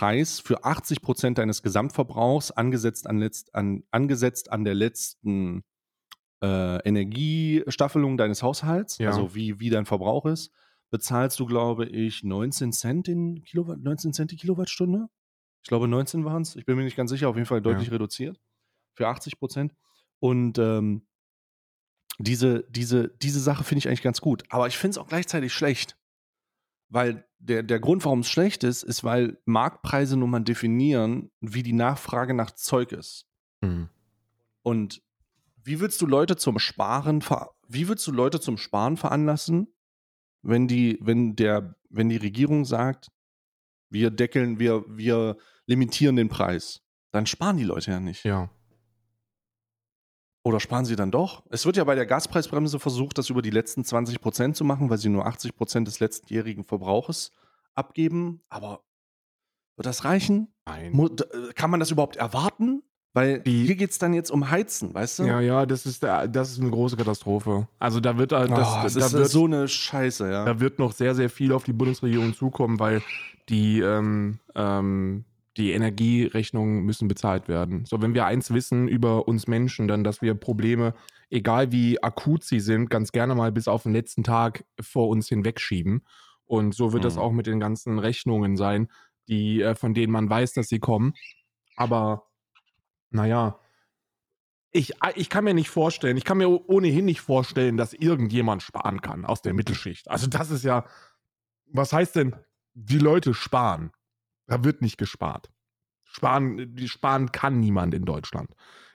Gaspreis 0.00 0.40
für 0.40 0.64
80 0.64 1.02
Prozent 1.02 1.38
deines 1.38 1.62
Gesamtverbrauchs 1.62 2.50
angesetzt 2.52 3.06
an, 3.06 3.18
letzt, 3.18 3.54
an, 3.54 3.82
angesetzt 3.90 4.50
an 4.52 4.64
der 4.64 4.74
letzten 4.74 5.64
äh, 6.42 6.78
Energiestaffelung 6.88 8.16
deines 8.16 8.42
Haushalts, 8.42 8.98
Ja. 8.98 9.10
also 9.10 9.34
wie, 9.34 9.60
wie 9.60 9.70
dein 9.70 9.86
Verbrauch 9.86 10.26
ist, 10.26 10.52
bezahlst 10.90 11.38
du, 11.38 11.46
glaube 11.46 11.86
ich, 11.86 12.24
19 12.24 12.72
Cent, 12.72 13.08
in 13.08 13.42
Kilowatt, 13.44 13.80
19 13.80 14.12
Cent 14.12 14.30
die 14.30 14.36
Kilowattstunde. 14.36 15.08
Ich 15.62 15.68
glaube, 15.68 15.86
19 15.88 16.24
waren 16.24 16.42
es. 16.42 16.56
Ich 16.56 16.64
bin 16.64 16.76
mir 16.76 16.84
nicht 16.84 16.96
ganz 16.96 17.10
sicher, 17.10 17.28
auf 17.28 17.36
jeden 17.36 17.46
Fall 17.46 17.60
deutlich 17.60 17.90
reduziert. 17.90 18.40
Für 18.94 19.08
80 19.08 19.38
Prozent. 19.38 19.74
Und 20.18 20.58
ähm, 20.58 21.06
diese, 22.18 22.64
diese, 22.70 23.08
diese 23.08 23.40
Sache 23.40 23.64
finde 23.64 23.80
ich 23.80 23.88
eigentlich 23.88 24.02
ganz 24.02 24.20
gut. 24.20 24.44
Aber 24.48 24.66
ich 24.66 24.78
finde 24.78 24.92
es 24.92 24.98
auch 24.98 25.06
gleichzeitig 25.08 25.52
schlecht. 25.52 25.96
Weil 26.90 27.24
der, 27.38 27.62
der 27.62 27.80
Grund, 27.80 28.04
warum 28.04 28.20
es 28.20 28.28
schlecht 28.28 28.64
ist, 28.64 28.82
ist, 28.82 29.02
weil 29.02 29.38
Marktpreise 29.46 30.16
nun 30.16 30.30
mal 30.30 30.40
definieren, 30.40 31.30
wie 31.40 31.62
die 31.62 31.72
Nachfrage 31.72 32.34
nach 32.34 32.50
Zeug 32.50 32.92
ist. 32.92 33.26
Hm. 33.62 33.88
Und 34.62 35.02
wie 35.62 35.80
willst 35.80 36.00
du 36.02 36.06
Leute 36.06 36.36
zum 36.36 36.58
Sparen, 36.58 37.22
ver 37.22 37.50
wie 37.66 37.88
willst 37.88 38.06
du 38.06 38.12
Leute 38.12 38.40
zum 38.40 38.58
Sparen 38.58 38.96
veranlassen, 38.96 39.72
wenn 40.42 40.68
die, 40.68 40.98
wenn 41.00 41.36
der, 41.36 41.76
wenn 41.88 42.08
die 42.08 42.16
Regierung 42.16 42.64
sagt, 42.64 43.10
wir 43.88 44.10
deckeln, 44.10 44.58
wir, 44.58 44.84
wir 44.88 45.36
limitieren 45.66 46.16
den 46.16 46.28
Preis, 46.28 46.82
dann 47.12 47.26
sparen 47.26 47.56
die 47.56 47.64
Leute 47.64 47.92
ja 47.92 48.00
nicht. 48.00 48.24
Ja. 48.24 48.50
Oder 50.42 50.58
sparen 50.58 50.84
sie 50.86 50.96
dann 50.96 51.10
doch? 51.10 51.42
Es 51.50 51.66
wird 51.66 51.76
ja 51.76 51.84
bei 51.84 51.94
der 51.94 52.06
Gaspreisbremse 52.06 52.78
versucht, 52.78 53.18
das 53.18 53.28
über 53.28 53.42
die 53.42 53.50
letzten 53.50 53.84
20 53.84 54.20
Prozent 54.20 54.56
zu 54.56 54.64
machen, 54.64 54.88
weil 54.88 54.96
sie 54.98 55.10
nur 55.10 55.26
80 55.26 55.54
Prozent 55.54 55.86
des 55.86 56.00
letztjährigen 56.00 56.64
Verbrauches 56.64 57.32
abgeben. 57.74 58.40
Aber 58.48 58.80
wird 59.76 59.86
das 59.86 60.04
reichen? 60.04 60.48
Nein. 60.66 60.98
Äh, 60.98 61.52
Kann 61.54 61.70
man 61.70 61.78
das 61.80 61.90
überhaupt 61.90 62.16
erwarten? 62.16 62.82
Weil 63.12 63.40
Die- 63.40 63.66
hier 63.66 63.74
geht 63.74 63.90
es 63.90 63.98
dann 63.98 64.14
jetzt 64.14 64.30
um 64.30 64.50
Heizen, 64.50 64.94
weißt 64.94 65.18
du? 65.18 65.22
Ja, 65.24 65.40
ja, 65.40 65.66
das 65.66 65.84
ist, 65.84 66.02
der, 66.04 66.28
das 66.28 66.52
ist 66.52 66.60
eine 66.60 66.70
große 66.70 66.96
Katastrophe. 66.96 67.66
Also 67.80 67.98
da 68.00 68.16
wird, 68.16 68.30
äh, 68.32 68.36
Oh, 68.36 68.46
das, 68.46 68.82
das, 68.82 68.94
da 68.94 69.06
ist 69.06 69.12
wird 69.12 69.28
so 69.28 69.44
eine 69.46 69.66
Scheiße, 69.68 70.30
ja. 70.30 70.44
Da 70.44 70.60
wird 70.60 70.78
noch 70.78 70.92
sehr, 70.92 71.14
sehr 71.16 71.28
viel 71.28 71.52
auf 71.52 71.64
die 71.64 71.72
Bundesregierung 71.72 72.34
zukommen, 72.34 72.78
weil 72.78 73.02
die, 73.48 73.80
ähm, 73.80 74.38
ähm, 74.54 75.24
die 75.56 75.72
Energierechnungen 75.72 76.84
müssen 76.84 77.08
bezahlt 77.08 77.48
werden. 77.48 77.84
So, 77.84 78.00
wenn 78.00 78.14
wir 78.14 78.26
eins 78.26 78.52
wissen 78.52 78.86
über 78.86 79.26
uns 79.26 79.46
Menschen, 79.48 79.88
dann, 79.88 80.04
dass 80.04 80.22
wir 80.22 80.34
Probleme, 80.34 80.94
egal 81.28 81.72
wie 81.72 82.02
akut 82.02 82.44
sie 82.44 82.60
sind, 82.60 82.88
ganz 82.88 83.12
gerne 83.12 83.34
mal 83.34 83.50
bis 83.50 83.66
auf 83.66 83.82
den 83.82 83.92
letzten 83.92 84.22
Tag 84.22 84.64
vor 84.80 85.08
uns 85.08 85.28
hinwegschieben. 85.28 86.06
Und 86.44 86.74
so 86.74 86.92
wird 86.92 87.02
mhm. 87.02 87.06
das 87.06 87.18
auch 87.18 87.32
mit 87.32 87.46
den 87.46 87.60
ganzen 87.60 87.98
Rechnungen 87.98 88.56
sein, 88.56 88.88
die, 89.28 89.62
äh, 89.62 89.74
von 89.74 89.94
denen 89.94 90.12
man 90.12 90.30
weiß, 90.30 90.52
dass 90.52 90.68
sie 90.68 90.78
kommen. 90.78 91.14
Aber, 91.76 92.28
naja, 93.10 93.58
ich, 94.72 94.94
ich 95.16 95.28
kann 95.28 95.44
mir 95.44 95.54
nicht 95.54 95.70
vorstellen, 95.70 96.16
ich 96.16 96.24
kann 96.24 96.38
mir 96.38 96.48
ohnehin 96.68 97.04
nicht 97.04 97.20
vorstellen, 97.20 97.76
dass 97.76 97.92
irgendjemand 97.92 98.62
sparen 98.62 99.00
kann 99.00 99.24
aus 99.24 99.42
der 99.42 99.52
Mittelschicht. 99.52 100.08
Also 100.08 100.28
das 100.28 100.50
ist 100.50 100.64
ja, 100.64 100.84
was 101.66 101.92
heißt 101.92 102.16
denn, 102.16 102.36
die 102.74 102.98
Leute 102.98 103.34
sparen? 103.34 103.90
Da 104.50 104.64
wird 104.64 104.82
nicht 104.82 104.98
gespart. 104.98 105.48
Sparen, 106.02 106.74
die 106.74 106.88
sparen 106.88 107.30
kann 107.30 107.60
niemand 107.60 107.94
in 107.94 108.04
Deutschland. 108.04 108.52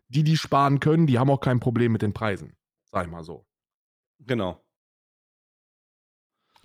Die, 0.09 0.21
die 0.21 0.35
sparen 0.35 0.81
können, 0.81 1.07
die 1.07 1.17
haben 1.17 1.29
auch 1.29 1.39
kein 1.39 1.61
Problem 1.61 1.93
mit 1.93 2.01
den 2.01 2.13
Preisen. 2.13 2.57
Sag 2.91 3.05
ich 3.05 3.11
mal 3.11 3.23
so. 3.23 3.45
Genau. 4.19 4.61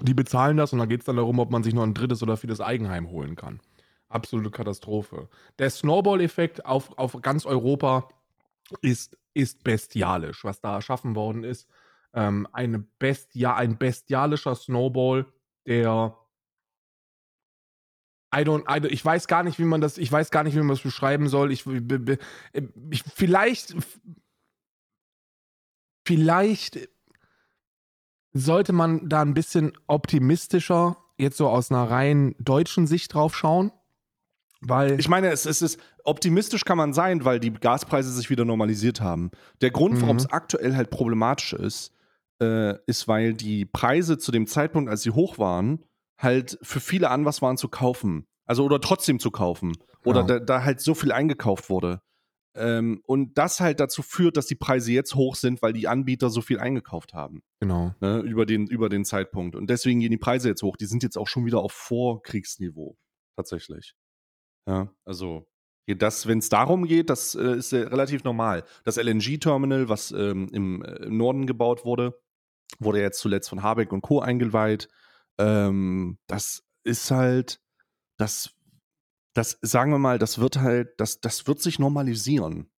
Die 0.01 0.13
bezahlen 0.13 0.57
das 0.57 0.73
und 0.73 0.81
dann 0.81 0.89
geht 0.89 1.03
es 1.03 1.07
dann 1.07 1.17
darum, 1.17 1.39
ob 1.39 1.53
man 1.53 1.63
sich 1.63 1.73
noch 1.73 1.85
ein 1.85 1.95
drittes 1.95 2.21
oder 2.21 2.37
viertes 2.37 2.61
Eigenheim 2.61 3.11
holen 3.11 3.37
kann. 3.37 3.61
Absolute 4.09 4.51
Katastrophe. 4.51 5.29
Der 5.61 5.71
Snowball-Effekt 5.71 6.67
auf, 6.67 6.99
auf 6.99 7.17
ganz 7.23 7.47
Europa 7.47 8.09
ist, 8.83 9.17
ist 9.35 9.63
bestialisch, 9.63 10.43
was 10.43 10.61
da 10.61 10.75
erschaffen 10.75 11.15
worden 11.15 11.45
ist. 11.45 11.69
Ähm, 12.13 12.49
eine 12.53 12.81
Bestia, 12.81 13.55
ein 13.55 13.79
bestialischer 13.79 14.57
Snowball, 14.57 15.27
der 15.65 16.17
I 18.35 18.43
don't, 18.43 18.63
I 18.63 18.81
don't, 18.81 18.91
ich 18.91 19.05
weiß 19.05 19.27
gar 19.27 19.43
nicht, 19.43 19.59
wie 19.59 19.65
man 19.65 19.81
das, 19.81 19.99
ich 19.99 20.11
weiß 20.11 20.31
gar 20.31 20.45
nicht, 20.45 20.55
wie 20.55 20.61
man 20.61 20.69
das 20.69 20.81
beschreiben 20.81 21.29
soll. 21.29 21.53
Ich, 21.53 21.65
ich 22.91 23.03
vielleicht, 23.15 23.75
vielleicht 26.05 26.89
sollte 28.33 28.73
man 28.73 29.09
da 29.09 29.23
ein 29.23 29.35
bisschen 29.35 29.73
optimistischer 29.87 30.97
jetzt 31.19 31.37
so 31.37 31.49
aus 31.49 31.71
einer 31.71 31.91
rein 31.91 32.35
deutschen 32.39 32.87
Sicht 32.87 33.15
drauf 33.15 33.37
schauen. 33.37 33.73
Weil 34.61 35.01
ich 35.01 35.09
meine, 35.09 35.31
es, 35.31 35.47
es 35.47 35.63
ist 35.63 35.81
optimistisch 36.05 36.65
kann 36.65 36.77
man 36.77 36.93
sein, 36.93 37.25
weil 37.25 37.41
die 37.41 37.53
Gaspreise 37.53 38.13
sich 38.13 38.31
wieder 38.31 38.45
normalisiert 38.45 39.01
haben. 39.01 39.31
Der 39.63 39.71
Grund, 39.71 40.01
warum 40.03 40.17
mhm. 40.17 40.21
es 40.21 40.31
aktuell 40.31 40.77
halt 40.77 40.91
problematisch 40.91 41.55
ist, 41.55 41.93
äh, 42.41 42.75
ist, 42.87 43.09
weil 43.09 43.35
die 43.35 43.65
Preise 43.65 44.19
zu 44.19 44.33
dem 44.33 44.47
Zeitpunkt, 44.47 44.91
als 44.91 45.03
sie 45.03 45.11
hoch 45.11 45.39
waren, 45.39 45.83
halt 46.21 46.59
für 46.63 46.81
viele 46.81 47.11
an 47.11 47.25
was 47.25 47.43
waren 47.43 47.57
zu 47.57 47.69
kaufen. 47.69 48.27
Also 48.45 48.65
oder 48.65 48.81
trotzdem 48.81 49.19
zu 49.19 49.31
kaufen. 49.31 49.73
Oder 50.05 50.21
ja. 50.21 50.27
da, 50.27 50.39
da, 50.41 50.65
halt 50.65 50.81
so 50.81 50.95
viel 50.95 51.13
eingekauft 51.13 51.71
wurde. 51.71 52.01
Ähm, 52.55 53.01
und 53.07 53.39
das 53.39 53.61
halt 53.61 53.81
dazu 53.81 54.03
führt, 54.03 54.37
dass 54.37 54.47
die 54.47 54.57
Preise 54.57 54.93
jetzt 54.93 55.15
hoch 55.15 55.37
sind, 55.37 55.63
weil 55.63 55.73
die 55.73 55.87
Anbieter 55.87 56.31
so 56.31 56.41
viel 56.41 56.59
eingekauft 56.59 57.15
haben. 57.15 57.43
Genau. 57.61 57.95
Ne, 58.01 58.21
über, 58.21 58.47
den, 58.47 58.67
über 58.67 58.89
den 58.89 59.05
Zeitpunkt. 59.05 59.55
Und 59.55 59.71
deswegen 59.71 60.01
gehen 60.01 60.11
die 60.11 60.19
Preise 60.19 60.49
jetzt 60.49 60.63
hoch. 60.63 60.77
Die 60.77 60.87
sind 60.87 61.03
jetzt 61.03 61.17
auch 61.17 61.29
schon 61.29 61.47
wieder 61.47 61.61
auf 61.61 61.73
Vorkriegsniveau. 61.73 62.97
Tatsächlich. 63.37 63.95
Ja, 64.67 64.93
also 65.05 65.47
das, 65.87 66.27
wenn 66.27 66.39
es 66.39 66.49
darum 66.49 66.87
geht, 66.87 67.11
das 67.11 67.35
äh, 67.35 67.57
ist 67.57 67.73
äh, 67.73 67.79
relativ 67.79 68.25
normal. 68.25 68.65
Das 68.85 68.97
LNG-Terminal, 68.97 69.89
was 69.89 70.13
ähm, 70.13 70.49
im, 70.53 70.83
äh, 70.83 71.05
im, 71.05 71.17
Norden 71.17 71.47
gebaut 71.47 71.85
wurde, 71.85 72.21
wurde 72.79 73.01
jetzt 73.01 73.19
zuletzt 73.19 73.49
von 73.49 73.63
Habeck 73.63 73.93
und 73.93 74.03
Co. 74.03 74.21
eingeweiht. 74.21 74.89
Ähm, 75.41 76.19
das 76.27 76.63
ist 76.85 77.11
halt, 77.11 77.61
das, 78.19 78.55
das, 79.35 79.59
sagen 79.63 79.91
wir 79.91 79.99
mal, 79.99 80.19
das 80.19 80.39
wird 80.39 80.59
halt, 80.59 81.01
das, 81.01 81.21
das 81.21 81.47
wird 81.47 81.61
sich 81.61 81.79
normalisieren. 81.79 82.71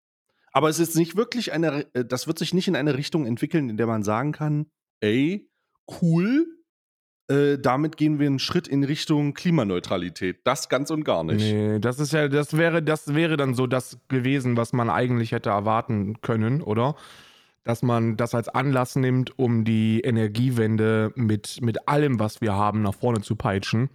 Aber 0.52 0.68
es 0.68 0.78
ist 0.78 0.96
nicht 0.96 1.16
wirklich 1.16 1.52
eine, 1.52 1.86
äh, 1.94 2.04
das 2.04 2.26
wird 2.26 2.38
sich 2.38 2.54
nicht 2.54 2.68
in 2.68 2.76
eine 2.76 2.96
Richtung 2.96 3.26
entwickeln, 3.26 3.68
in 3.68 3.76
der 3.76 3.86
man 3.86 4.02
sagen 4.02 4.32
kann, 4.32 4.66
ey, 5.00 5.50
cool, 6.00 6.46
äh, 7.28 7.58
damit 7.58 7.96
gehen 7.96 8.18
wir 8.18 8.26
einen 8.26 8.38
Schritt 8.38 8.68
in 8.68 8.84
Richtung 8.84 9.34
Klimaneutralität. 9.34 10.40
Das 10.44 10.68
ganz 10.68 10.90
und 10.90 11.04
gar 11.04 11.24
nicht. 11.24 11.40
Nee, 11.40 11.78
das 11.78 11.98
ist 11.98 12.12
ja, 12.12 12.28
das 12.28 12.56
wäre, 12.56 12.82
das 12.82 13.14
wäre 13.14 13.36
dann 13.36 13.54
so 13.54 13.66
das 13.66 13.98
gewesen, 14.08 14.56
was 14.56 14.72
man 14.72 14.90
eigentlich 14.90 15.32
hätte 15.32 15.50
erwarten 15.50 16.20
können, 16.20 16.62
oder? 16.62 16.96
Dass 17.64 17.82
man 17.82 18.16
das 18.16 18.34
als 18.34 18.48
Anlass 18.48 18.96
nimmt, 18.96 19.38
um 19.38 19.64
die 19.64 20.00
Energiewende 20.00 21.12
mit, 21.14 21.60
mit 21.62 21.88
allem, 21.88 22.18
was 22.18 22.40
wir 22.40 22.54
haben, 22.54 22.82
nach 22.82 22.94
vorne 22.94 23.20
zu 23.20 23.36
peitschen. 23.36 23.88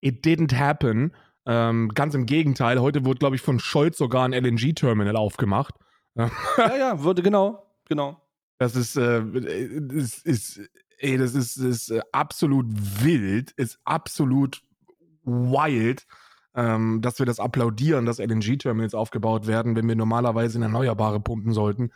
It 0.00 0.24
didn't 0.24 0.58
happen. 0.58 1.12
Ähm, 1.46 1.90
ganz 1.94 2.14
im 2.14 2.26
Gegenteil, 2.26 2.80
heute 2.80 3.04
wurde, 3.04 3.18
glaube 3.18 3.36
ich, 3.36 3.42
von 3.42 3.60
Scholz 3.60 3.98
sogar 3.98 4.24
ein 4.24 4.32
LNG-Terminal 4.32 5.16
aufgemacht. 5.16 5.74
ja, 6.16 6.30
ja, 6.76 7.02
wurde 7.02 7.22
genau, 7.22 7.66
genau. 7.88 8.20
Das 8.58 8.76
ist, 8.76 8.96
äh, 8.96 9.22
ist, 9.22 10.24
ist 10.26 10.60
ey, 10.98 11.18
das 11.18 11.34
ist, 11.34 11.56
ist 11.56 11.90
äh, 11.90 12.00
absolut 12.12 12.66
wild, 13.02 13.52
ist 13.52 13.78
absolut 13.84 14.62
wild, 15.24 16.06
ähm, 16.54 17.00
dass 17.02 17.18
wir 17.18 17.26
das 17.26 17.40
applaudieren, 17.40 18.06
dass 18.06 18.18
LNG-Terminals 18.18 18.94
aufgebaut 18.94 19.46
werden, 19.46 19.76
wenn 19.76 19.88
wir 19.88 19.96
normalerweise 19.96 20.58
in 20.58 20.62
Erneuerbare 20.62 21.20
pumpen 21.20 21.52
sollten. 21.52 21.90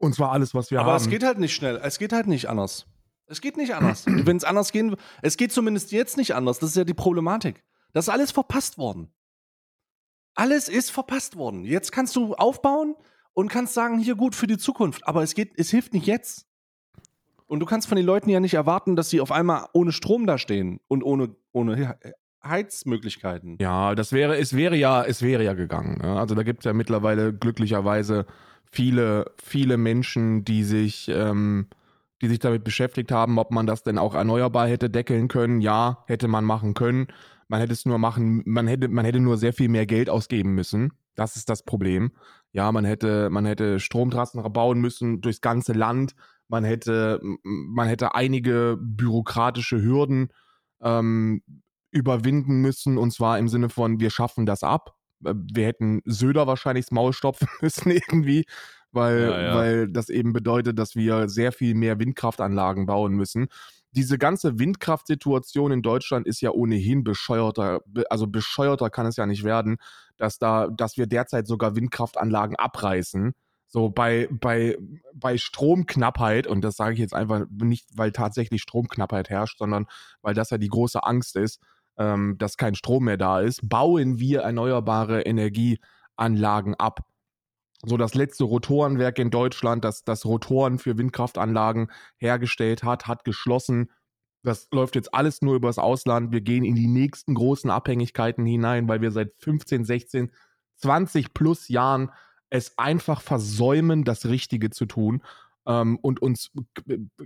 Und 0.00 0.14
zwar 0.14 0.32
alles, 0.32 0.54
was 0.54 0.70
wir 0.70 0.80
Aber 0.80 0.92
haben. 0.92 0.96
Aber 0.96 1.04
es 1.04 1.10
geht 1.10 1.22
halt 1.22 1.38
nicht 1.38 1.54
schnell. 1.54 1.78
Es 1.82 1.98
geht 1.98 2.12
halt 2.12 2.26
nicht 2.26 2.48
anders. 2.48 2.86
Es 3.26 3.40
geht 3.40 3.56
nicht 3.58 3.74
anders. 3.74 4.04
wenn 4.06 4.36
es 4.36 4.44
anders 4.44 4.72
gehen, 4.72 4.96
es 5.22 5.36
geht 5.36 5.52
zumindest 5.52 5.92
jetzt 5.92 6.16
nicht 6.16 6.34
anders. 6.34 6.58
Das 6.58 6.70
ist 6.70 6.76
ja 6.76 6.84
die 6.84 6.94
Problematik. 6.94 7.62
Das 7.92 8.06
ist 8.06 8.08
alles 8.08 8.32
verpasst 8.32 8.78
worden. 8.78 9.12
Alles 10.34 10.68
ist 10.68 10.90
verpasst 10.90 11.36
worden. 11.36 11.64
Jetzt 11.64 11.92
kannst 11.92 12.16
du 12.16 12.34
aufbauen 12.34 12.94
und 13.34 13.48
kannst 13.48 13.74
sagen, 13.74 13.98
hier 13.98 14.14
gut 14.14 14.34
für 14.34 14.46
die 14.46 14.56
Zukunft. 14.56 15.06
Aber 15.06 15.22
es 15.22 15.34
geht, 15.34 15.52
es 15.56 15.70
hilft 15.70 15.92
nicht 15.92 16.06
jetzt. 16.06 16.46
Und 17.46 17.60
du 17.60 17.66
kannst 17.66 17.86
von 17.86 17.96
den 17.96 18.06
Leuten 18.06 18.30
ja 18.30 18.40
nicht 18.40 18.54
erwarten, 18.54 18.96
dass 18.96 19.10
sie 19.10 19.20
auf 19.20 19.32
einmal 19.32 19.66
ohne 19.74 19.92
Strom 19.92 20.26
da 20.26 20.38
stehen 20.38 20.80
und 20.88 21.02
ohne, 21.02 21.34
ohne 21.52 21.98
Heizmöglichkeiten. 22.42 23.58
Ja, 23.60 23.94
das 23.94 24.12
wäre, 24.12 24.38
es 24.38 24.56
wäre 24.56 24.76
ja, 24.76 25.04
es 25.04 25.20
wäre 25.20 25.44
ja 25.44 25.52
gegangen. 25.52 25.98
Ne? 26.00 26.18
Also 26.18 26.34
da 26.34 26.42
gibt 26.42 26.60
es 26.60 26.64
ja 26.64 26.72
mittlerweile 26.72 27.34
glücklicherweise 27.34 28.24
viele, 28.70 29.32
viele 29.42 29.76
Menschen, 29.76 30.44
die 30.44 30.64
sich, 30.64 31.08
ähm, 31.08 31.68
die 32.22 32.28
sich 32.28 32.38
damit 32.38 32.64
beschäftigt 32.64 33.12
haben, 33.12 33.38
ob 33.38 33.50
man 33.50 33.66
das 33.66 33.82
denn 33.82 33.98
auch 33.98 34.14
erneuerbar 34.14 34.68
hätte 34.68 34.90
deckeln 34.90 35.28
können. 35.28 35.60
Ja, 35.60 36.04
hätte 36.06 36.28
man 36.28 36.44
machen 36.44 36.74
können. 36.74 37.08
Man 37.48 37.60
hätte 37.60 37.72
es 37.72 37.84
nur 37.84 37.98
machen, 37.98 38.42
man 38.46 38.68
hätte, 38.68 38.88
man 38.88 39.04
hätte 39.04 39.20
nur 39.20 39.36
sehr 39.36 39.52
viel 39.52 39.68
mehr 39.68 39.86
Geld 39.86 40.08
ausgeben 40.08 40.54
müssen. 40.54 40.92
Das 41.16 41.36
ist 41.36 41.48
das 41.48 41.64
Problem. 41.64 42.12
Ja, 42.52 42.70
man 42.70 42.84
hätte, 42.84 43.30
man 43.30 43.44
hätte 43.44 43.80
Stromtrassen 43.80 44.42
bauen 44.52 44.80
müssen 44.80 45.20
durchs 45.20 45.40
ganze 45.40 45.72
Land 45.72 46.14
man 46.50 46.64
hätte, 46.64 47.20
man 47.42 47.88
hätte 47.88 48.14
einige 48.14 48.76
bürokratische 48.80 49.80
Hürden 49.80 50.32
ähm, 50.82 51.42
überwinden 51.92 52.60
müssen, 52.60 52.98
und 52.98 53.12
zwar 53.12 53.38
im 53.38 53.48
Sinne 53.48 53.68
von, 53.68 54.00
wir 54.00 54.10
schaffen 54.10 54.46
das 54.46 54.64
ab. 54.64 54.96
Äh, 55.24 55.34
wir 55.52 55.66
hätten 55.66 56.00
Söder 56.04 56.46
wahrscheinlich 56.46 56.86
das 56.86 56.92
Maul 56.92 57.12
stopfen 57.12 57.48
müssen 57.60 57.90
irgendwie, 57.90 58.44
weil, 58.92 59.22
ja, 59.22 59.42
ja. 59.42 59.54
weil 59.54 59.88
das 59.88 60.08
eben 60.08 60.32
bedeutet, 60.32 60.78
dass 60.78 60.96
wir 60.96 61.28
sehr 61.28 61.52
viel 61.52 61.74
mehr 61.74 61.98
Windkraftanlagen 61.98 62.86
bauen 62.86 63.12
müssen. 63.14 63.48
Diese 63.92 64.18
ganze 64.18 64.58
Windkraftsituation 64.58 65.72
in 65.72 65.82
Deutschland 65.82 66.26
ist 66.26 66.40
ja 66.40 66.50
ohnehin 66.50 67.02
bescheuerter, 67.02 67.80
also 68.08 68.28
bescheuerter 68.28 68.88
kann 68.88 69.06
es 69.06 69.16
ja 69.16 69.26
nicht 69.26 69.42
werden, 69.42 69.78
dass 70.16 70.38
da, 70.38 70.68
dass 70.68 70.96
wir 70.96 71.06
derzeit 71.06 71.48
sogar 71.48 71.74
Windkraftanlagen 71.74 72.56
abreißen 72.56 73.34
so 73.70 73.88
bei, 73.88 74.28
bei, 74.32 74.76
bei 75.14 75.38
Stromknappheit, 75.38 76.48
und 76.48 76.62
das 76.62 76.74
sage 76.74 76.94
ich 76.94 76.98
jetzt 76.98 77.14
einfach 77.14 77.46
nicht, 77.50 77.86
weil 77.94 78.10
tatsächlich 78.10 78.62
Stromknappheit 78.62 79.30
herrscht, 79.30 79.58
sondern 79.58 79.86
weil 80.22 80.34
das 80.34 80.50
ja 80.50 80.58
die 80.58 80.68
große 80.68 81.04
Angst 81.04 81.36
ist, 81.36 81.60
ähm, 81.98 82.36
dass 82.38 82.56
kein 82.56 82.74
Strom 82.74 83.04
mehr 83.04 83.16
da 83.16 83.40
ist, 83.40 83.68
bauen 83.68 84.18
wir 84.18 84.40
erneuerbare 84.40 85.22
Energieanlagen 85.22 86.74
ab. 86.74 87.00
So 87.84 87.96
das 87.96 88.14
letzte 88.14 88.44
Rotorenwerk 88.44 89.18
in 89.18 89.30
Deutschland, 89.30 89.84
das 89.84 90.04
das 90.04 90.26
Rotoren 90.26 90.78
für 90.78 90.98
Windkraftanlagen 90.98 91.90
hergestellt 92.18 92.82
hat, 92.82 93.06
hat 93.06 93.24
geschlossen. 93.24 93.90
Das 94.42 94.68
läuft 94.70 94.96
jetzt 94.96 95.14
alles 95.14 95.40
nur 95.40 95.54
übers 95.54 95.78
Ausland. 95.78 96.30
Wir 96.32 96.42
gehen 96.42 96.64
in 96.64 96.74
die 96.74 96.86
nächsten 96.86 97.34
großen 97.34 97.70
Abhängigkeiten 97.70 98.44
hinein, 98.44 98.88
weil 98.88 99.00
wir 99.00 99.12
seit 99.12 99.32
15, 99.38 99.84
16, 99.84 100.30
20 100.76 101.32
plus 101.32 101.68
Jahren 101.68 102.10
es 102.50 102.76
einfach 102.78 103.20
versäumen, 103.20 104.04
das 104.04 104.26
Richtige 104.26 104.70
zu 104.70 104.86
tun 104.86 105.22
ähm, 105.66 105.98
und 106.02 106.20
uns, 106.20 106.50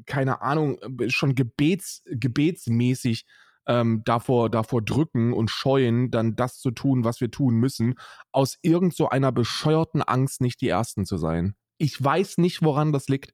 keine 0.07 0.43
Ahnung, 0.43 0.79
schon 1.09 1.35
gebets, 1.35 2.03
gebetsmäßig 2.07 3.27
ähm, 3.67 4.03
davor, 4.05 4.51
davor 4.51 4.83
drücken 4.83 5.33
und 5.33 5.51
scheuen, 5.51 6.11
dann 6.11 6.37
das 6.37 6.59
zu 6.59 6.71
tun, 6.71 7.05
was 7.05 7.21
wir 7.21 7.31
tun 7.31 7.57
müssen, 7.57 7.95
aus 8.33 8.59
irgend 8.63 8.95
so 8.95 9.09
einer 9.09 9.33
bescheuerten 9.33 10.03
Angst, 10.03 10.41
nicht 10.41 10.61
die 10.61 10.69
Ersten 10.69 11.07
zu 11.07 11.17
sein. 11.17 11.55
Ich 11.79 12.03
weiß 12.03 12.39
nicht, 12.39 12.63
woran 12.63 12.93
das 12.93 13.09
liegt, 13.09 13.33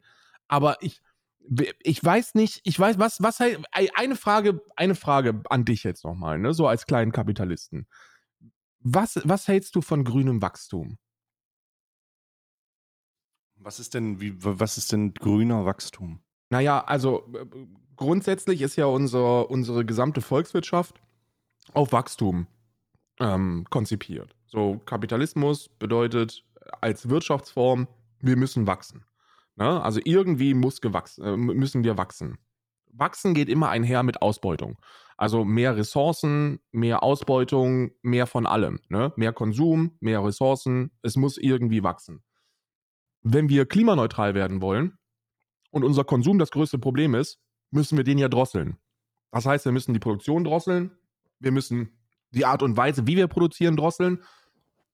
aber 0.49 0.77
ich, 0.83 1.01
ich 1.83 2.03
weiß 2.03 2.35
nicht, 2.35 2.61
ich 2.65 2.79
weiß, 2.79 2.99
was, 2.99 3.23
was 3.23 3.41
eine 3.41 4.17
Frage, 4.17 4.61
eine 4.77 4.95
Frage 4.95 5.43
an 5.51 5.65
dich 5.65 5.85
jetzt 5.85 6.05
nochmal, 6.05 6.39
ne, 6.39 6.55
so 6.55 6.67
als 6.67 6.87
kleinen 6.87 7.13
Kapitalisten 7.13 7.87
Was, 8.81 9.21
was 9.25 9.49
hältst 9.49 9.75
du 9.75 9.81
von 9.83 10.05
grünem 10.05 10.43
Wachstum? 10.43 10.99
Was 13.57 13.79
ist 13.79 13.95
denn, 13.95 14.21
wie, 14.21 14.35
was 14.43 14.79
ist 14.79 14.93
denn 14.93 15.13
grüner 15.13 15.67
Wachstum? 15.67 16.23
Naja, 16.51 16.83
also 16.85 17.31
äh, 17.35 17.47
grundsätzlich 18.01 18.63
ist 18.63 18.77
ja 18.77 18.87
unser, 18.87 19.51
unsere 19.51 19.85
gesamte 19.85 20.23
Volkswirtschaft 20.23 21.01
auf 21.75 21.93
Wachstum 21.93 22.49
ähm, 23.21 23.67
konzipiert. 23.71 24.35
So, 24.47 24.81
Kapitalismus 24.87 25.69
bedeutet 25.69 26.43
als 26.81 27.09
Wirtschaftsform, 27.09 27.87
wir 28.21 28.37
müssen 28.37 28.67
wachsen. 28.67 29.05
Ne? 29.55 29.83
Also 29.83 30.01
irgendwie 30.03 30.55
muss 30.55 30.81
gewachsen, 30.81 31.25
äh, 31.25 31.37
müssen 31.37 31.85
wir 31.85 31.99
wachsen. 31.99 32.39
Wachsen 32.93 33.35
geht 33.35 33.49
immer 33.49 33.69
einher 33.69 34.03
mit 34.03 34.23
Ausbeutung. 34.23 34.79
Also 35.17 35.45
mehr 35.45 35.77
Ressourcen, 35.77 36.61
mehr 36.73 37.03
Ausbeutung, 37.03 37.91
mehr 38.01 38.27
von 38.27 38.47
allem. 38.47 38.81
Ne? 38.89 39.13
Mehr 39.17 39.35
Konsum, 39.35 39.97
mehr 40.01 40.25
Ressourcen. 40.25 40.91
Es 41.03 41.17
muss 41.17 41.37
irgendwie 41.37 41.83
wachsen. 41.83 42.25
Wenn 43.23 43.51
wir 43.51 43.67
klimaneutral 43.67 44.35
werden 44.35 44.63
wollen 44.63 44.99
und 45.71 45.85
unser 45.85 46.05
Konsum 46.05 46.39
das 46.39 46.51
größte 46.51 46.79
Problem 46.79 47.15
ist, 47.15 47.39
müssen 47.71 47.97
wir 47.97 48.05
den 48.05 48.19
ja 48.19 48.29
drosseln. 48.29 48.77
Das 49.31 49.47
heißt, 49.47 49.65
wir 49.65 49.73
müssen 49.73 49.93
die 49.93 50.01
Produktion 50.01 50.45
drosseln. 50.45 50.91
Wir 51.39 51.53
müssen 51.53 51.91
die 52.33 52.45
Art 52.45 52.63
und 52.63 52.77
Weise, 52.77 53.07
wie 53.07 53.17
wir 53.17 53.29
produzieren, 53.29 53.77
drosseln. 53.77 54.23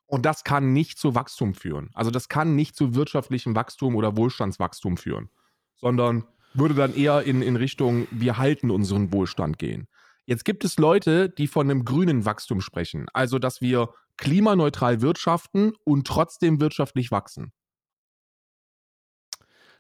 Und 0.07 0.25
das 0.25 0.45
kann 0.45 0.73
nicht 0.73 0.99
zu 0.99 1.15
Wachstum 1.15 1.55
führen. 1.55 1.91
Also 1.95 2.11
das 2.11 2.29
kann 2.29 2.55
nicht 2.55 2.77
zu 2.77 2.95
wirtschaftlichem 2.95 3.57
Wachstum 3.57 3.97
oder 3.97 4.17
Wohlstandswachstum 4.17 4.97
führen, 4.97 5.31
sondern 5.75 6.25
würde 6.55 6.75
dann 6.75 6.95
eher 6.95 7.23
in, 7.23 7.43
in 7.43 7.57
Richtung, 7.57 8.07
wir 8.11 8.39
halten 8.39 8.71
unseren 8.71 9.13
Wohlstand 9.13 9.59
gehen. 9.59 9.89
Jetzt 10.25 10.45
gibt 10.45 10.65
es 10.65 10.79
Leute, 10.79 11.29
die 11.29 11.47
von 11.47 11.69
einem 11.69 11.85
grünen 11.85 12.25
Wachstum 12.25 12.61
sprechen. 12.61 13.07
Also, 13.13 13.39
dass 13.39 13.61
wir 13.61 13.91
klimaneutral 14.17 15.01
wirtschaften 15.01 15.75
und 15.85 16.07
trotzdem 16.07 16.61
wirtschaftlich 16.61 17.11
wachsen. 17.11 17.53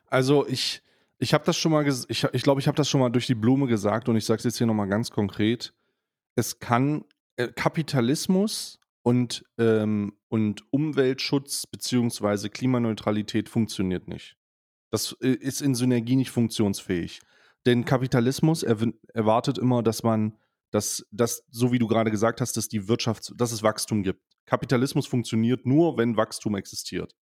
Also 0.09 0.47
ich, 0.47 0.83
ich 1.19 1.35
habe 1.35 1.45
das 1.45 1.57
schon 1.57 1.73
mal, 1.73 1.87
ich, 1.87 2.25
ich 2.25 2.43
glaube, 2.43 2.61
ich 2.61 2.69
habe 2.69 2.77
das 2.77 2.89
schon 2.89 3.01
mal 3.01 3.11
durch 3.11 3.27
die 3.27 3.35
Blume 3.35 3.67
gesagt 3.67 4.09
und 4.09 4.17
ich 4.17 4.25
sage 4.25 4.39
es 4.39 4.45
jetzt 4.45 4.59
hier 4.59 4.67
nochmal 4.67 4.89
ganz 4.89 5.11
konkret. 5.11 5.73
Es 6.35 6.59
kann 6.59 7.05
äh, 7.37 7.49
Kapitalismus 7.49 8.79
und, 9.03 9.45
ähm, 9.59 10.19
und 10.29 10.71
Umweltschutz 10.73 11.67
bzw. 11.67 12.49
Klimaneutralität 12.49 13.49
funktioniert 13.49 14.09
nicht. 14.09 14.37
Das 14.91 15.17
äh, 15.21 15.29
ist 15.29 15.63
in 15.63 15.75
Synergie 15.75 16.17
nicht 16.17 16.31
funktionsfähig. 16.31 17.21
Denn 17.65 17.85
Kapitalismus 17.85 18.63
er, 18.63 18.77
erwartet 19.15 19.59
immer, 19.59 19.83
dass 19.83 20.03
man, 20.03 20.39
dass, 20.71 21.07
dass, 21.11 21.45
so 21.51 21.73
wie 21.73 21.79
du 21.79 21.87
gerade 21.87 22.11
gesagt 22.11 22.41
hast, 22.41 22.57
dass 22.57 22.69
die 22.69 22.89
Wirtschaft, 22.89 23.33
dass 23.37 23.53
es 23.53 23.63
Wachstum 23.63 24.03
gibt. 24.03 24.23
Kapitalismus 24.45 25.07
funktioniert 25.07 25.67
nur, 25.67 25.97
wenn 25.97 26.17
Wachstum 26.17 26.55
existiert. 26.57 27.15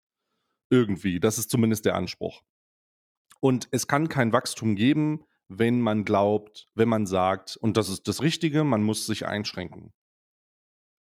Irgendwie. 0.71 1.21
Das 1.21 1.39
ist 1.39 1.51
zumindest 1.51 1.85
der 1.85 1.95
Anspruch. 1.95 2.43
Und 3.43 3.67
es 3.73 3.89
kann 3.89 4.09
kein 4.09 4.33
Wachstum 4.33 4.77
geben, 4.77 5.25
wenn 5.49 5.81
man 5.81 6.05
glaubt, 6.05 6.69
wenn 6.75 6.89
man 6.89 7.07
sagt, 7.07 7.57
und 7.57 7.77
das 7.77 7.89
ist 7.89 8.07
das 8.07 8.23
Richtige, 8.23 8.63
man 8.63 8.85
muss 8.85 9.05
sich 9.05 9.27
einschränken. 9.27 9.93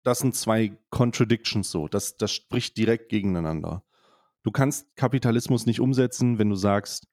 Das 0.04 0.20
sind 0.20 0.36
zwei 0.36 0.76
Contradictions 0.90 1.70
so. 1.70 1.88
Das, 1.88 2.18
das 2.18 2.32
spricht 2.32 2.78
direkt 2.78 3.10
gegeneinander. 3.10 3.84
Du 4.42 4.52
kannst 4.52 4.96
Kapitalismus 4.96 5.68
nicht 5.68 5.80
umsetzen, 5.80 6.40
wenn 6.40 6.50
du 6.50 6.56
sagst, 6.56 7.08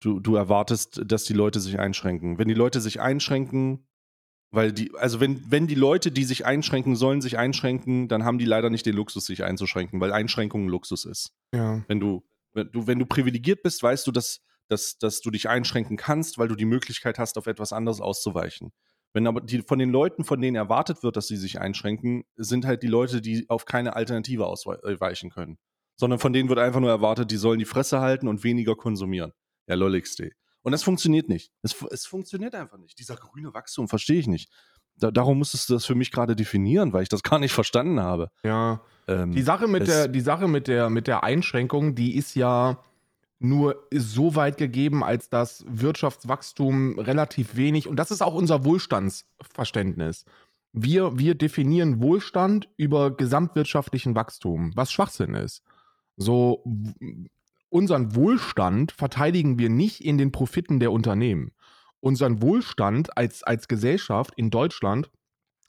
du, 0.00 0.20
du 0.20 0.36
erwartest, 0.36 1.02
dass 1.04 1.24
die 1.24 1.34
Leute 1.34 1.58
sich 1.58 1.80
einschränken. 1.80 2.38
Wenn 2.38 2.48
die 2.48 2.54
Leute 2.54 2.80
sich 2.80 3.00
einschränken, 3.00 3.88
weil 4.52 4.72
die, 4.72 4.94
also 4.94 5.18
wenn, 5.18 5.50
wenn 5.50 5.66
die 5.66 5.74
Leute, 5.74 6.12
die 6.12 6.24
sich 6.24 6.46
einschränken 6.46 6.94
sollen, 6.94 7.20
sich 7.20 7.38
einschränken, 7.38 8.06
dann 8.06 8.24
haben 8.24 8.38
die 8.38 8.44
leider 8.44 8.70
nicht 8.70 8.86
den 8.86 8.94
Luxus, 8.94 9.26
sich 9.26 9.42
einzuschränken, 9.42 10.00
weil 10.00 10.12
Einschränkung 10.12 10.68
Luxus 10.68 11.04
ist. 11.04 11.34
Ja. 11.52 11.84
Wenn 11.88 11.98
du, 11.98 12.24
wenn 12.52 12.70
du, 12.70 12.86
wenn 12.86 12.98
du 12.98 13.06
privilegiert 13.06 13.62
bist, 13.62 13.82
weißt 13.82 14.06
du, 14.06 14.12
dass, 14.12 14.40
dass, 14.68 14.98
dass 14.98 15.20
du 15.20 15.30
dich 15.30 15.48
einschränken 15.48 15.96
kannst, 15.96 16.38
weil 16.38 16.48
du 16.48 16.54
die 16.54 16.64
Möglichkeit 16.64 17.18
hast, 17.18 17.38
auf 17.38 17.46
etwas 17.46 17.72
anderes 17.72 18.00
auszuweichen. 18.00 18.72
Wenn 19.12 19.26
aber 19.26 19.40
die, 19.40 19.62
von 19.62 19.78
den 19.78 19.90
Leuten, 19.90 20.24
von 20.24 20.40
denen 20.40 20.56
erwartet 20.56 21.02
wird, 21.02 21.16
dass 21.16 21.28
sie 21.28 21.36
sich 21.36 21.60
einschränken, 21.60 22.24
sind 22.36 22.66
halt 22.66 22.82
die 22.82 22.88
Leute, 22.88 23.20
die 23.20 23.48
auf 23.48 23.64
keine 23.64 23.96
Alternative 23.96 24.46
ausweichen 24.46 25.30
können. 25.30 25.58
Sondern 25.96 26.18
von 26.18 26.32
denen 26.32 26.48
wird 26.48 26.58
einfach 26.58 26.80
nur 26.80 26.90
erwartet, 26.90 27.30
die 27.30 27.36
sollen 27.36 27.58
die 27.58 27.64
Fresse 27.64 28.00
halten 28.00 28.28
und 28.28 28.44
weniger 28.44 28.76
konsumieren. 28.76 29.32
Ja, 29.66 29.74
lolligste. 29.74 30.30
Und 30.62 30.72
das 30.72 30.82
funktioniert 30.82 31.28
nicht. 31.28 31.52
Es, 31.62 31.74
es 31.90 32.06
funktioniert 32.06 32.54
einfach 32.54 32.78
nicht. 32.78 32.98
Dieser 32.98 33.16
grüne 33.16 33.54
Wachstum 33.54 33.88
verstehe 33.88 34.20
ich 34.20 34.26
nicht. 34.26 34.52
Da, 35.00 35.10
darum 35.10 35.38
musstest 35.38 35.68
du 35.68 35.74
das 35.74 35.84
für 35.84 35.94
mich 35.94 36.10
gerade 36.10 36.36
definieren, 36.36 36.92
weil 36.92 37.02
ich 37.02 37.08
das 37.08 37.22
gar 37.24 37.38
nicht 37.38 37.52
verstanden 37.52 38.00
habe. 38.00 38.30
Ja. 38.42 38.80
Ähm, 39.06 39.32
die 39.32 39.42
Sache 39.42 39.68
mit 39.68 39.86
der, 39.88 40.08
die 40.08 40.20
Sache 40.20 40.48
mit 40.48 40.68
der, 40.68 40.90
mit 40.90 41.06
der 41.06 41.24
Einschränkung, 41.24 41.94
die 41.94 42.16
ist 42.16 42.34
ja 42.34 42.78
nur 43.40 43.86
so 43.92 44.34
weit 44.34 44.56
gegeben, 44.56 45.04
als 45.04 45.30
dass 45.30 45.64
Wirtschaftswachstum 45.68 46.98
relativ 46.98 47.56
wenig, 47.56 47.86
und 47.88 47.96
das 47.96 48.10
ist 48.10 48.22
auch 48.22 48.34
unser 48.34 48.64
Wohlstandsverständnis. 48.64 50.24
Wir, 50.72 51.18
wir 51.18 51.34
definieren 51.34 52.02
Wohlstand 52.02 52.68
über 52.76 53.16
gesamtwirtschaftlichen 53.16 54.14
Wachstum, 54.14 54.72
was 54.74 54.92
Schwachsinn 54.92 55.34
ist. 55.34 55.62
So, 56.16 56.64
unseren 57.68 58.14
Wohlstand 58.14 58.92
verteidigen 58.92 59.58
wir 59.58 59.70
nicht 59.70 60.04
in 60.04 60.18
den 60.18 60.32
Profiten 60.32 60.80
der 60.80 60.92
Unternehmen. 60.92 61.52
Unseren 62.00 62.42
Wohlstand 62.42 63.16
als, 63.16 63.42
als 63.42 63.68
Gesellschaft 63.68 64.32
in 64.36 64.50
Deutschland 64.50 65.10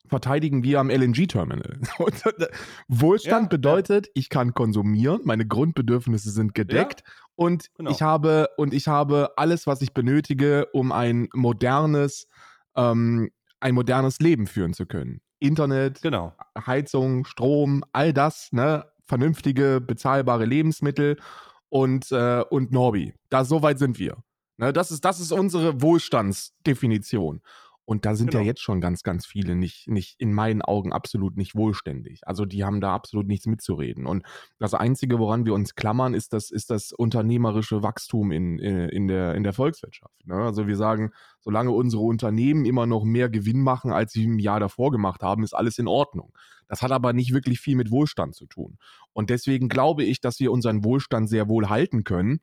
verteidigen 0.08 0.64
wir 0.64 0.80
am 0.80 0.90
LNG-Terminal. 0.90 1.80
Wohlstand 2.88 3.44
ja, 3.44 3.48
bedeutet, 3.48 4.08
ja. 4.08 4.12
ich 4.16 4.30
kann 4.30 4.54
konsumieren, 4.54 5.22
meine 5.24 5.46
Grundbedürfnisse 5.48 6.32
sind 6.32 6.56
gedeckt 6.56 7.04
ja, 7.06 7.14
und 7.36 7.68
genau. 7.76 7.92
ich 7.92 8.02
habe 8.02 8.48
und 8.58 8.74
ich 8.74 8.88
habe 8.88 9.32
alles, 9.38 9.68
was 9.68 9.82
ich 9.82 9.94
benötige, 9.94 10.68
um 10.74 10.92
ein 10.92 11.30
modernes, 11.34 12.28
ähm, 12.76 13.30
ein 13.60 13.76
modernes 13.76 14.20
Leben 14.20 14.48
führen 14.48 14.74
zu 14.74 14.86
können. 14.86 15.22
Internet, 15.40 16.02
genau. 16.02 16.34
Heizung, 16.66 17.26
Strom, 17.26 17.84
all 17.94 18.14
das, 18.14 18.50
ne, 18.52 18.86
vernünftige, 19.06 19.82
bezahlbare 19.82 20.46
Lebensmittel 20.46 21.18
und, 21.70 22.12
äh, 22.12 22.44
und 22.50 22.72
Norbi. 22.72 23.14
Da 23.30 23.46
so 23.46 23.62
weit 23.62 23.80
sind 23.80 24.00
wir. 24.00 24.18
Ne, 24.60 24.74
das, 24.74 24.92
ist, 24.92 25.06
das 25.06 25.22
ist 25.22 25.32
unsere 25.32 25.82
Wohlstandsdefinition. 25.82 27.42
Und 27.86 28.06
da 28.06 28.14
sind 28.14 28.32
genau. 28.32 28.42
ja 28.42 28.48
jetzt 28.48 28.62
schon 28.62 28.82
ganz, 28.82 29.04
ganz 29.04 29.26
viele 29.26 29.56
nicht, 29.56 29.88
nicht, 29.88 30.20
in 30.20 30.34
meinen 30.34 30.62
Augen 30.62 30.92
absolut 30.92 31.38
nicht 31.38 31.56
wohlständig. 31.56 32.28
Also 32.28 32.46
die 32.46 32.66
haben 32.66 32.82
da 32.82 32.94
absolut 32.94 33.26
nichts 33.26 33.48
mitzureden. 33.48 34.06
Und 34.06 34.26
das 34.60 34.74
Einzige, 34.74 35.18
woran 35.18 35.46
wir 35.46 35.54
uns 35.54 35.76
klammern, 35.76 36.14
ist 36.14 36.34
das, 36.34 36.52
ist 36.52 36.70
das 36.70 36.92
unternehmerische 36.92 37.82
Wachstum 37.82 38.32
in, 38.32 38.60
äh, 38.60 38.90
in, 38.90 39.08
der, 39.08 39.34
in 39.34 39.44
der 39.44 39.54
Volkswirtschaft. 39.54 40.28
Ne? 40.28 40.36
Also 40.36 40.68
wir 40.68 40.76
sagen, 40.76 41.14
solange 41.40 41.72
unsere 41.72 42.04
Unternehmen 42.04 42.66
immer 42.66 42.86
noch 42.86 43.06
mehr 43.06 43.30
Gewinn 43.30 43.62
machen, 43.62 43.92
als 43.92 44.12
sie 44.12 44.26
im 44.26 44.40
Jahr 44.40 44.60
davor 44.60 44.92
gemacht 44.92 45.24
haben, 45.24 45.44
ist 45.44 45.54
alles 45.54 45.80
in 45.80 45.88
Ordnung. 45.88 46.34
Das 46.68 46.82
hat 46.84 46.92
aber 46.92 47.14
nicht 47.14 47.34
wirklich 47.34 47.62
viel 47.62 47.78
mit 47.78 47.92
Wohlstand 47.92 48.36
zu 48.36 48.46
tun. 48.46 48.78
Und 49.14 49.30
deswegen 49.32 49.70
glaube 49.70 50.04
ich, 50.04 50.20
dass 50.22 50.40
wir 50.42 50.52
unseren 50.52 50.84
Wohlstand 50.84 51.30
sehr 51.30 51.48
wohl 51.48 51.70
halten 51.70 52.04
können. 52.04 52.42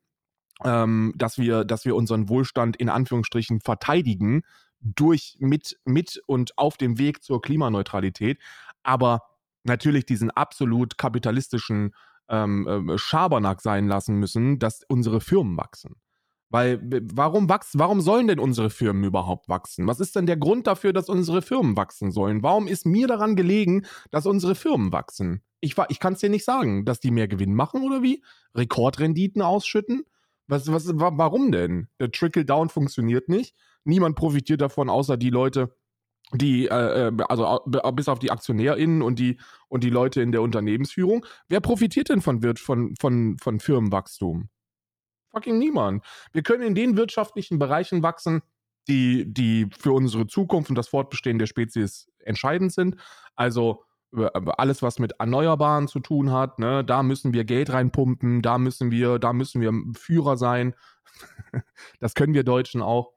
Ähm, 0.64 1.12
dass 1.16 1.36
wir, 1.36 1.64
dass 1.64 1.84
wir 1.84 1.94
unseren 1.94 2.30
Wohlstand 2.30 2.76
in 2.76 2.88
Anführungsstrichen 2.88 3.60
verteidigen, 3.60 4.42
durch, 4.80 5.36
mit, 5.38 5.78
mit 5.84 6.22
und 6.26 6.56
auf 6.58 6.76
dem 6.76 6.98
Weg 6.98 7.22
zur 7.22 7.42
Klimaneutralität, 7.42 8.38
aber 8.82 9.22
natürlich 9.64 10.06
diesen 10.06 10.30
absolut 10.30 10.98
kapitalistischen 10.98 11.94
ähm, 12.28 12.66
ähm, 12.68 12.98
Schabernack 12.98 13.60
sein 13.60 13.88
lassen 13.88 14.16
müssen, 14.16 14.58
dass 14.58 14.82
unsere 14.88 15.20
Firmen 15.20 15.56
wachsen. 15.56 15.96
Weil 16.48 16.80
warum 17.12 17.48
wachsen, 17.48 17.80
warum 17.80 18.00
sollen 18.00 18.28
denn 18.28 18.38
unsere 18.38 18.70
Firmen 18.70 19.02
überhaupt 19.02 19.48
wachsen? 19.48 19.86
Was 19.88 19.98
ist 19.98 20.14
denn 20.14 20.26
der 20.26 20.36
Grund 20.36 20.68
dafür, 20.68 20.92
dass 20.92 21.08
unsere 21.08 21.42
Firmen 21.42 21.76
wachsen 21.76 22.12
sollen? 22.12 22.44
Warum 22.44 22.68
ist 22.68 22.86
mir 22.86 23.08
daran 23.08 23.34
gelegen, 23.34 23.84
dass 24.12 24.26
unsere 24.26 24.54
Firmen 24.54 24.92
wachsen? 24.92 25.42
Ich, 25.60 25.74
ich 25.88 25.98
kann 25.98 26.12
es 26.12 26.20
dir 26.20 26.30
nicht 26.30 26.44
sagen, 26.44 26.84
dass 26.84 27.00
die 27.00 27.10
mehr 27.10 27.26
Gewinn 27.26 27.54
machen 27.54 27.82
oder 27.82 28.00
wie? 28.02 28.22
Rekordrenditen 28.54 29.42
ausschütten? 29.42 30.04
Was, 30.48 30.70
was, 30.70 30.90
warum 30.94 31.50
denn? 31.52 31.88
Der 31.98 32.10
Trickle-Down 32.10 32.68
funktioniert 32.68 33.28
nicht 33.28 33.54
niemand 33.86 34.16
profitiert 34.16 34.60
davon, 34.60 34.90
außer 34.90 35.16
die 35.16 35.30
Leute, 35.30 35.74
die, 36.34 36.66
äh, 36.66 37.08
äh 37.08 37.12
also 37.28 37.60
bis 37.92 38.08
auf 38.08 38.18
die 38.18 38.30
AktionärInnen 38.30 39.00
und 39.00 39.18
die, 39.18 39.38
und 39.68 39.84
die 39.84 39.90
Leute 39.90 40.20
in 40.20 40.32
der 40.32 40.42
Unternehmensführung. 40.42 41.24
Wer 41.48 41.60
profitiert 41.60 42.08
denn 42.10 42.20
von, 42.20 42.42
von, 42.56 42.94
von, 43.00 43.38
von 43.38 43.60
Firmenwachstum? 43.60 44.48
Fucking 45.30 45.58
niemand. 45.58 46.04
Wir 46.32 46.42
können 46.42 46.62
in 46.62 46.74
den 46.74 46.96
wirtschaftlichen 46.96 47.58
Bereichen 47.58 48.02
wachsen, 48.02 48.42
die, 48.88 49.24
die 49.32 49.68
für 49.78 49.92
unsere 49.92 50.26
Zukunft 50.26 50.70
und 50.70 50.76
das 50.76 50.88
Fortbestehen 50.88 51.38
der 51.38 51.46
Spezies 51.46 52.08
entscheidend 52.18 52.72
sind. 52.72 52.96
Also 53.34 53.84
alles, 54.16 54.82
was 54.82 54.98
mit 54.98 55.12
Erneuerbaren 55.18 55.88
zu 55.88 56.00
tun 56.00 56.32
hat, 56.32 56.58
ne, 56.58 56.84
da 56.84 57.02
müssen 57.02 57.32
wir 57.32 57.44
Geld 57.44 57.72
reinpumpen, 57.72 58.42
da 58.42 58.58
müssen 58.58 58.90
wir, 58.90 59.18
da 59.18 59.32
müssen 59.32 59.60
wir 59.60 59.72
Führer 59.94 60.36
sein. 60.36 60.74
das 62.00 62.14
können 62.14 62.34
wir 62.34 62.44
Deutschen 62.44 62.82
auch. 62.82 63.12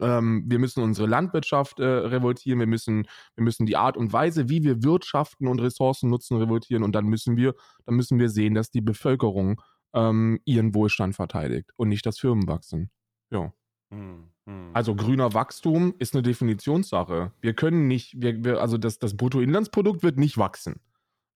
Ähm, 0.00 0.44
wir 0.46 0.58
müssen 0.58 0.82
unsere 0.82 1.06
Landwirtschaft 1.06 1.78
äh, 1.78 1.84
revoltieren, 1.84 2.58
wir 2.58 2.66
müssen, 2.66 3.06
wir 3.36 3.44
müssen 3.44 3.66
die 3.66 3.76
Art 3.76 3.96
und 3.96 4.12
Weise, 4.12 4.48
wie 4.48 4.64
wir 4.64 4.82
wirtschaften 4.82 5.46
und 5.46 5.60
Ressourcen 5.60 6.10
nutzen, 6.10 6.36
revoltieren 6.36 6.82
und 6.82 6.94
dann 6.94 7.06
müssen 7.06 7.36
wir, 7.36 7.54
dann 7.86 7.94
müssen 7.94 8.18
wir 8.18 8.28
sehen, 8.28 8.54
dass 8.54 8.70
die 8.70 8.80
Bevölkerung 8.80 9.60
ähm, 9.92 10.40
ihren 10.44 10.74
Wohlstand 10.74 11.14
verteidigt 11.14 11.70
und 11.76 11.88
nicht 11.88 12.04
das 12.06 12.18
Firmenwachsen. 12.18 12.90
Ja. 13.30 13.52
Hm. 13.90 14.33
Also 14.74 14.94
grüner 14.94 15.32
Wachstum 15.32 15.94
ist 15.98 16.14
eine 16.14 16.22
Definitionssache. 16.22 17.32
Wir 17.40 17.54
können 17.54 17.88
nicht, 17.88 18.20
wir, 18.20 18.44
wir, 18.44 18.60
also 18.60 18.76
das, 18.76 18.98
das 18.98 19.16
Bruttoinlandsprodukt 19.16 20.02
wird 20.02 20.18
nicht 20.18 20.36
wachsen. 20.36 20.80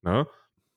Ne? 0.02 0.26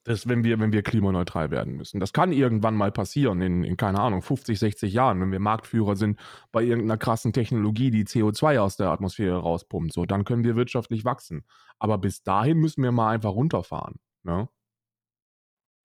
Das, 0.03 0.27
wenn 0.27 0.43
wir, 0.43 0.59
wenn 0.59 0.71
wir 0.71 0.81
klimaneutral 0.81 1.51
werden 1.51 1.75
müssen. 1.75 1.99
Das 1.99 2.13
kann 2.13 2.31
irgendwann 2.31 2.75
mal 2.75 2.91
passieren, 2.91 3.41
in, 3.41 3.63
in, 3.63 3.77
keine 3.77 3.99
Ahnung, 3.99 4.21
50, 4.21 4.57
60 4.57 4.93
Jahren, 4.93 5.21
wenn 5.21 5.31
wir 5.31 5.39
Marktführer 5.39 5.95
sind 5.95 6.19
bei 6.51 6.63
irgendeiner 6.63 6.97
krassen 6.97 7.33
Technologie, 7.33 7.91
die 7.91 8.05
CO2 8.05 8.59
aus 8.59 8.77
der 8.77 8.89
Atmosphäre 8.89 9.37
rauspumpt. 9.37 9.93
So, 9.93 10.05
dann 10.05 10.23
können 10.23 10.43
wir 10.43 10.55
wirtschaftlich 10.55 11.05
wachsen. 11.05 11.43
Aber 11.79 11.97
bis 11.97 12.23
dahin 12.23 12.57
müssen 12.57 12.81
wir 12.81 12.91
mal 12.91 13.11
einfach 13.13 13.31
runterfahren. 13.31 13.99
Ne? 14.23 14.47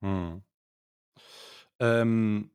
Hm. 0.01 0.42
Ähm, 1.80 2.51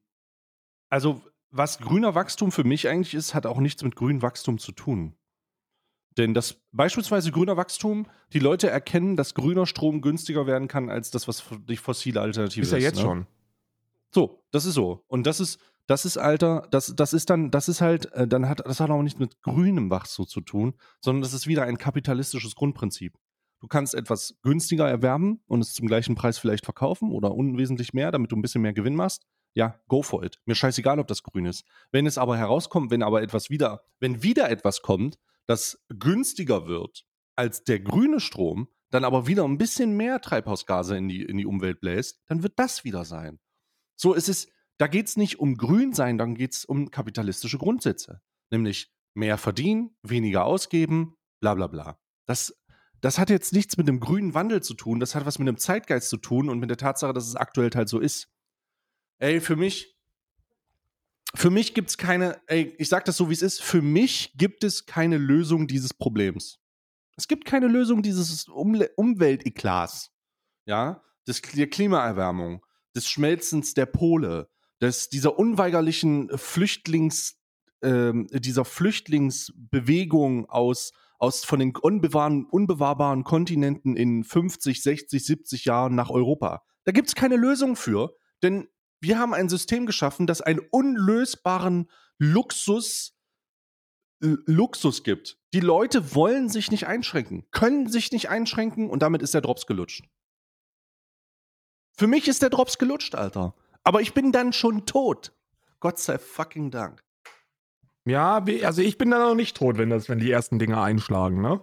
also, 0.90 1.22
was 1.52 1.80
grüner 1.80 2.16
Wachstum 2.16 2.52
für 2.52 2.64
mich 2.64 2.88
eigentlich 2.88 3.14
ist, 3.14 3.34
hat 3.34 3.46
auch 3.46 3.60
nichts 3.60 3.84
mit 3.84 3.96
grünem 3.96 4.22
Wachstum 4.22 4.58
zu 4.58 4.72
tun. 4.72 5.16
Denn 6.18 6.34
das 6.34 6.62
beispielsweise 6.72 7.32
grüner 7.32 7.56
Wachstum, 7.56 8.08
die 8.34 8.40
Leute 8.40 8.70
erkennen, 8.70 9.16
dass 9.16 9.34
grüner 9.34 9.66
Strom 9.66 10.02
günstiger 10.02 10.46
werden 10.46 10.68
kann 10.68 10.90
als 10.90 11.12
das, 11.12 11.28
was 11.28 11.44
die 11.70 11.78
fossile 11.78 12.20
Alternative 12.20 12.62
ist. 12.62 12.68
Ist 12.68 12.74
ja 12.74 12.80
jetzt 12.80 12.98
ne? 12.98 13.02
schon. 13.02 13.28
So, 14.14 14.44
das 14.52 14.66
ist 14.66 14.74
so. 14.74 15.04
Und 15.08 15.26
das 15.26 15.40
ist, 15.40 15.60
das 15.88 16.06
ist, 16.06 16.18
Alter, 16.18 16.68
das, 16.72 16.94
das 16.96 17.14
ist 17.14 17.30
dann, 17.30 17.50
das 17.50 17.70
ist 17.70 17.80
halt, 17.80 18.12
äh, 18.14 18.28
dann 18.28 18.48
hat, 18.50 18.66
das 18.66 18.80
hat 18.82 18.90
auch 18.90 19.02
nicht 19.04 19.20
mit 19.20 19.42
grünem 19.42 19.90
Wachstum 19.90 20.28
zu 20.28 20.42
tun, 20.42 20.74
sondern 21.00 21.22
das 21.22 21.34
ist 21.34 21.48
wieder 21.48 21.64
ein 21.64 21.78
kapitalistisches 21.78 22.56
Grundprinzip. 22.56 23.18
Du 23.62 23.68
kannst 23.68 23.94
etwas 23.94 24.36
günstiger 24.42 24.90
erwerben 24.90 25.42
und 25.48 25.62
es 25.62 25.74
zum 25.74 25.88
gleichen 25.88 26.16
Preis 26.16 26.40
vielleicht 26.40 26.66
verkaufen 26.66 27.12
oder 27.12 27.34
unwesentlich 27.34 27.94
mehr, 27.94 28.12
damit 28.12 28.32
du 28.32 28.36
ein 28.36 28.42
bisschen 28.42 28.64
mehr 28.64 28.74
Gewinn 28.74 28.96
machst. 28.96 29.26
Ja, 29.54 29.82
go 29.88 30.02
for 30.02 30.24
it. 30.24 30.40
Mir 30.46 30.56
scheißegal, 30.56 31.00
ob 31.00 31.08
das 31.08 31.24
grün 31.24 31.46
ist. 31.46 31.66
Wenn 31.92 32.06
es 32.06 32.18
aber 32.18 32.38
herauskommt, 32.38 32.92
wenn 32.92 33.04
aber 33.04 33.22
etwas 33.22 33.50
wieder, 33.50 33.84
wenn 34.00 34.24
wieder 34.24 34.50
etwas 34.50 34.82
kommt, 34.82 35.20
das 35.46 35.84
günstiger 35.90 36.68
wird 36.68 37.06
als 37.36 37.64
der 37.64 37.80
grüne 37.80 38.20
Strom, 38.20 38.70
dann 38.92 39.04
aber 39.04 39.28
wieder 39.28 39.44
ein 39.46 39.58
bisschen 39.58 39.96
mehr 39.98 40.22
Treibhausgase 40.22 40.98
in 40.98 41.08
die, 41.08 41.24
in 41.24 41.38
die 41.38 41.46
Umwelt 41.46 41.80
bläst, 41.80 42.22
dann 42.28 42.44
wird 42.44 42.54
das 42.58 42.84
wieder 42.84 43.06
sein. 43.06 43.40
So 43.96 44.14
ist 44.14 44.30
es, 44.30 44.50
da 44.78 44.88
geht 44.88 45.08
es 45.08 45.18
nicht 45.18 45.40
um 45.40 45.58
grün 45.58 45.94
sein, 45.94 46.18
dann 46.18 46.36
geht 46.36 46.54
es 46.54 46.66
um 46.66 46.92
kapitalistische 46.92 47.58
Grundsätze. 47.58 48.22
Nämlich 48.52 48.94
mehr 49.14 49.38
verdienen, 49.38 49.96
weniger 50.04 50.46
ausgeben, 50.46 51.16
bla 51.40 51.56
bla 51.56 51.68
bla. 51.68 52.00
Das, 52.26 52.56
das 53.00 53.18
hat 53.18 53.30
jetzt 53.30 53.54
nichts 53.54 53.78
mit 53.78 53.88
dem 53.88 54.00
grünen 54.00 54.34
Wandel 54.34 54.62
zu 54.62 54.74
tun, 54.74 55.00
das 55.00 55.16
hat 55.16 55.26
was 55.26 55.40
mit 55.40 55.48
dem 55.48 55.58
Zeitgeist 55.58 56.10
zu 56.10 56.18
tun 56.18 56.50
und 56.50 56.60
mit 56.60 56.70
der 56.70 56.78
Tatsache, 56.78 57.14
dass 57.14 57.28
es 57.28 57.36
aktuell 57.36 57.72
halt 57.74 57.90
so 57.90 58.00
ist. 58.00 58.30
Ey, 59.22 59.40
für 59.40 59.56
mich, 59.56 59.96
für 61.36 61.52
mich 61.52 61.76
gibt 61.76 61.92
es 61.92 61.98
keine, 62.00 62.42
ey, 62.48 62.74
ich 62.80 62.90
sag 62.90 63.06
das 63.06 63.18
so, 63.18 63.30
wie 63.30 63.34
es 63.34 63.44
ist, 63.44 63.62
für 63.62 63.84
mich 63.84 64.34
gibt 64.36 64.64
es 64.64 64.88
keine 64.88 65.20
Lösung 65.20 65.68
dieses 65.68 65.94
Problems. 65.94 66.58
Es 67.18 67.28
gibt 67.28 67.46
keine 67.46 67.68
Lösung 67.68 68.02
dieses 68.02 68.48
um 68.48 68.84
Umwelteklats, 68.96 70.10
ja, 70.66 71.04
des, 71.28 71.44
der 71.44 71.70
Klimaerwärmung, 71.70 72.66
des 72.96 73.08
Schmelzens 73.08 73.76
der 73.76 73.86
Pole, 73.86 74.50
des, 74.82 75.10
dieser 75.10 75.38
unweigerlichen 75.38 76.36
Flüchtlings, 76.36 77.38
äh, 77.82 78.14
dieser 78.32 78.66
Flüchtlingsbewegung 78.66 80.50
aus, 80.50 80.94
aus 81.20 81.46
von 81.46 81.60
den 81.60 81.76
unbewahrbaren 81.76 83.24
Kontinenten 83.24 83.96
in 83.96 84.24
50, 84.24 84.82
60, 84.82 85.24
70 85.24 85.66
Jahren 85.66 85.94
nach 85.94 86.10
Europa. 86.10 86.64
Da 86.86 86.92
gibt 86.92 87.10
es 87.10 87.14
keine 87.14 87.36
Lösung 87.36 87.76
für, 87.76 88.16
denn 88.42 88.68
wir 89.02 89.20
haben 89.20 89.34
ein 89.34 89.50
System 89.50 89.86
geschaffen, 89.86 90.28
das 90.28 90.42
einen 90.42 90.60
unlösbaren 90.60 91.90
Luxus, 92.18 93.18
Luxus 94.20 95.04
gibt. 95.04 95.40
Die 95.54 95.60
Leute 95.60 96.16
wollen 96.16 96.48
sich 96.48 96.70
nicht 96.70 96.88
einschränken, 96.88 97.48
können 97.52 97.90
sich 97.90 98.12
nicht 98.12 98.30
einschränken 98.30 98.90
und 98.90 99.02
damit 99.02 99.24
ist 99.24 99.34
der 99.34 99.42
Drops 99.42 99.66
gelutscht. 99.66 100.06
Für 101.98 102.08
mich 102.08 102.28
ist 102.28 102.42
der 102.42 102.50
Drops 102.50 102.78
gelutscht, 102.78 103.16
Alter. 103.16 103.56
Aber 103.84 104.02
ich 104.02 104.14
bin 104.14 104.32
dann 104.32 104.54
schon 104.54 104.86
tot. 104.86 105.34
Gott 105.80 106.00
sei 106.00 106.20
fucking 106.20 106.70
Dank. 106.70 107.04
Ja, 108.06 108.44
also 108.64 108.82
ich 108.82 108.98
bin 108.98 109.12
dann 109.12 109.22
noch 109.22 109.36
nicht 109.36 109.58
tot, 109.58 109.78
wenn, 109.78 109.90
das, 109.90 110.10
wenn 110.10 110.20
die 110.20 110.32
ersten 110.32 110.60
Dinge 110.60 110.80
einschlagen, 110.82 111.42
ne? 111.42 111.62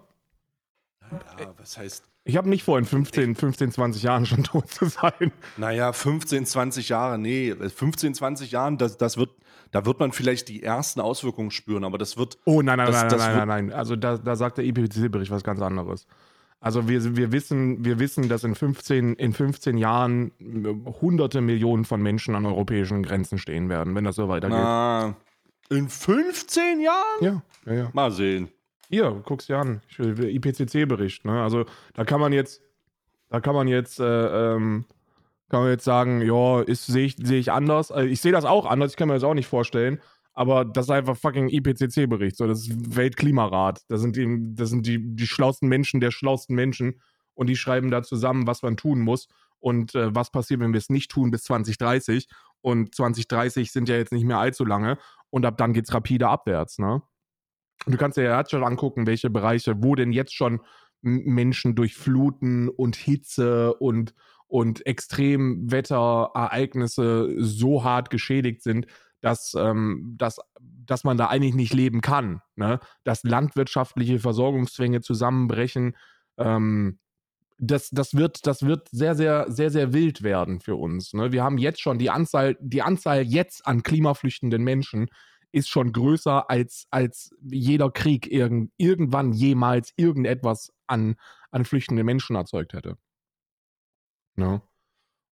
Ja, 1.11 1.55
was 1.57 1.79
heißt, 1.79 2.05
ich 2.29 2.37
habe 2.37 2.49
nicht 2.51 2.63
vor, 2.63 2.79
in 2.79 2.85
15, 2.85 3.35
15, 3.35 3.73
20 3.73 4.03
Jahren 4.03 4.27
schon 4.27 4.45
tot 4.45 4.71
zu 4.71 4.85
sein. 4.85 5.33
Naja, 5.57 5.93
15, 5.95 6.45
20 6.45 6.91
Jahre, 6.91 7.19
nee, 7.19 7.55
15, 7.55 8.15
20 8.15 8.53
Jahren, 8.53 8.77
das, 8.77 8.99
das 8.99 9.17
wird, 9.17 9.31
da 9.71 9.87
wird 9.87 9.99
man 9.99 10.13
vielleicht 10.13 10.49
die 10.49 10.63
ersten 10.63 11.01
Auswirkungen 11.01 11.51
spüren, 11.51 11.85
aber 11.85 11.97
das 11.97 12.19
wird. 12.19 12.39
Oh 12.45 12.61
nein, 12.61 12.77
nein, 12.77 12.87
das, 12.87 12.97
nein, 12.97 13.09
das 13.09 13.19
nein, 13.19 13.37
wird, 13.37 13.47
nein, 13.47 13.67
nein. 13.69 13.77
Also 13.77 13.97
da, 13.97 14.19
da 14.19 14.37
sagt 14.37 14.59
der 14.59 14.67
IPCC-Bericht 14.67 15.31
was 15.31 15.43
ganz 15.43 15.63
anderes. 15.63 16.07
Also 16.61 16.87
wir, 16.87 17.17
wir, 17.17 17.33
wissen, 17.33 17.85
wir 17.85 17.99
wissen, 17.99 18.29
dass 18.29 18.45
in 18.45 18.55
15, 18.55 19.15
in 19.15 19.33
15 19.33 19.79
Jahren 19.79 20.33
hunderte 21.01 21.41
Millionen 21.41 21.87
von 21.87 22.03
Menschen 22.03 22.35
an 22.35 22.45
europäischen 22.45 23.03
Grenzen 23.03 23.39
stehen 23.39 23.71
werden, 23.71 23.95
wenn 23.95 24.05
das 24.05 24.17
so 24.17 24.29
weitergeht. 24.29 24.59
Na, 24.59 25.15
in 25.71 25.89
15 25.89 26.81
Jahren? 26.81 27.05
Ja, 27.21 27.43
ja, 27.65 27.73
ja. 27.73 27.91
Mal 27.95 28.11
sehen. 28.11 28.49
Hier, 28.91 29.23
guck's 29.25 29.47
dir 29.47 29.59
an. 29.59 29.83
IPCC-Bericht, 29.99 31.25
ne? 31.25 31.43
Also 31.43 31.67
da 31.95 32.05
kann 32.05 32.21
man 32.21 32.33
jetzt, 32.33 32.63
da 33.29 33.41
kann 33.41 33.55
man 33.55 33.69
jetzt, 33.69 34.01
äh, 34.01 34.55
ähm, 34.55 34.87
kann 35.51 35.61
man 35.61 35.71
jetzt 35.71 35.85
sagen, 35.85 36.23
ja, 36.23 36.65
sehe 36.67 37.07
ich, 37.07 37.17
seh 37.23 37.39
ich 37.39 37.53
anders. 37.53 37.91
Also 37.91 38.09
ich 38.09 38.21
sehe 38.21 38.33
das 38.33 38.45
auch 38.47 38.65
anders, 38.65 38.93
ich 38.93 38.97
kann 38.97 39.09
mir 39.09 39.15
das 39.15 39.25
auch 39.25 39.35
nicht 39.35 39.47
vorstellen. 39.47 40.01
Aber 40.33 40.65
das 40.65 40.87
ist 40.87 40.91
einfach 40.91 41.17
fucking 41.17 41.49
IPCC-Bericht. 41.49 42.37
So, 42.37 42.47
das 42.47 42.61
ist 42.61 42.97
Weltklimarat. 42.97 43.81
Das 43.89 44.01
sind, 44.01 44.17
die, 44.17 44.55
das 44.55 44.71
sind 44.71 44.87
die, 44.87 45.17
die 45.17 45.27
schlausten 45.27 45.69
Menschen 45.69 46.01
der 46.01 46.11
schlausten 46.11 46.55
Menschen. 46.55 47.01
Und 47.35 47.49
die 47.49 47.57
schreiben 47.57 47.91
da 47.91 48.03
zusammen, 48.03 48.47
was 48.47 48.63
man 48.63 48.77
tun 48.77 49.01
muss 49.01 49.29
und 49.59 49.95
äh, 49.95 50.15
was 50.15 50.31
passiert, 50.31 50.61
wenn 50.61 50.73
wir 50.73 50.79
es 50.79 50.91
nicht 50.91 51.11
tun 51.11 51.31
bis 51.31 51.43
2030. 51.43 52.29
Und 52.61 52.95
2030 52.95 53.73
sind 53.73 53.89
ja 53.89 53.97
jetzt 53.97 54.13
nicht 54.13 54.25
mehr 54.25 54.39
allzu 54.39 54.65
lange. 54.65 54.99
Und 55.31 55.45
ab 55.45 55.59
dann 55.59 55.73
geht 55.73 55.87
es 55.87 55.95
rapide 55.95 56.29
abwärts, 56.29 56.79
ne? 56.79 57.03
Du 57.87 57.97
kannst 57.97 58.19
dir 58.19 58.25
ja 58.25 58.39
jetzt 58.39 58.51
schon 58.51 58.65
angucken, 58.65 59.07
welche 59.07 59.31
Bereiche, 59.31 59.83
wo 59.83 59.95
denn 59.95 60.13
jetzt 60.13 60.35
schon 60.35 60.61
Menschen 61.01 61.75
durch 61.75 61.95
Fluten 61.95 62.69
und 62.69 62.97
Hitze 62.97 63.73
und, 63.75 64.15
und 64.47 64.85
Extremwetterereignisse 64.87 67.35
so 67.39 67.85
hart 67.85 68.11
geschädigt 68.11 68.63
sind, 68.63 68.87
dass, 69.21 69.55
ähm, 69.59 70.15
dass, 70.17 70.39
dass 70.61 71.05
man 71.05 71.17
da 71.17 71.29
eigentlich 71.29 71.55
nicht 71.55 71.75
leben 71.75 72.01
kann. 72.01 72.41
Ne? 72.57 72.81
Dass 73.05 73.23
landwirtschaftliche 73.25 74.19
Versorgungszwänge 74.19 75.01
zusammenbrechen. 75.01 75.97
Ähm, 76.37 76.99
das, 77.61 77.91
das, 77.91 78.15
wird, 78.15 78.47
das 78.47 78.63
wird 78.63 78.89
sehr, 78.93 79.17
sehr, 79.17 79.51
sehr, 79.51 79.71
sehr 79.71 79.93
wild 79.93 80.23
werden 80.23 80.61
für 80.61 80.77
uns. 80.77 81.13
Ne? 81.13 81.33
Wir 81.33 81.43
haben 81.43 81.59
jetzt 81.59 81.81
schon 81.81 81.99
die 81.99 82.11
Anzahl, 82.11 82.57
die 82.61 82.83
Anzahl 82.83 83.23
jetzt 83.23 83.67
an 83.67 83.83
klimaflüchtenden 83.83 84.63
Menschen 84.63 85.09
ist 85.53 85.69
schon 85.69 85.93
größer 85.93 86.51
als, 86.51 86.87
als 86.91 87.35
jeder 87.43 87.91
Krieg 87.91 88.31
irgend, 88.31 88.73
irgendwann 88.77 89.33
jemals 89.33 89.93
irgendetwas 89.97 90.73
an, 90.87 91.17
an 91.51 91.65
flüchtenden 91.65 92.05
Menschen 92.05 92.37
erzeugt 92.37 92.73
hätte. 92.73 92.97
Ne? 94.37 94.63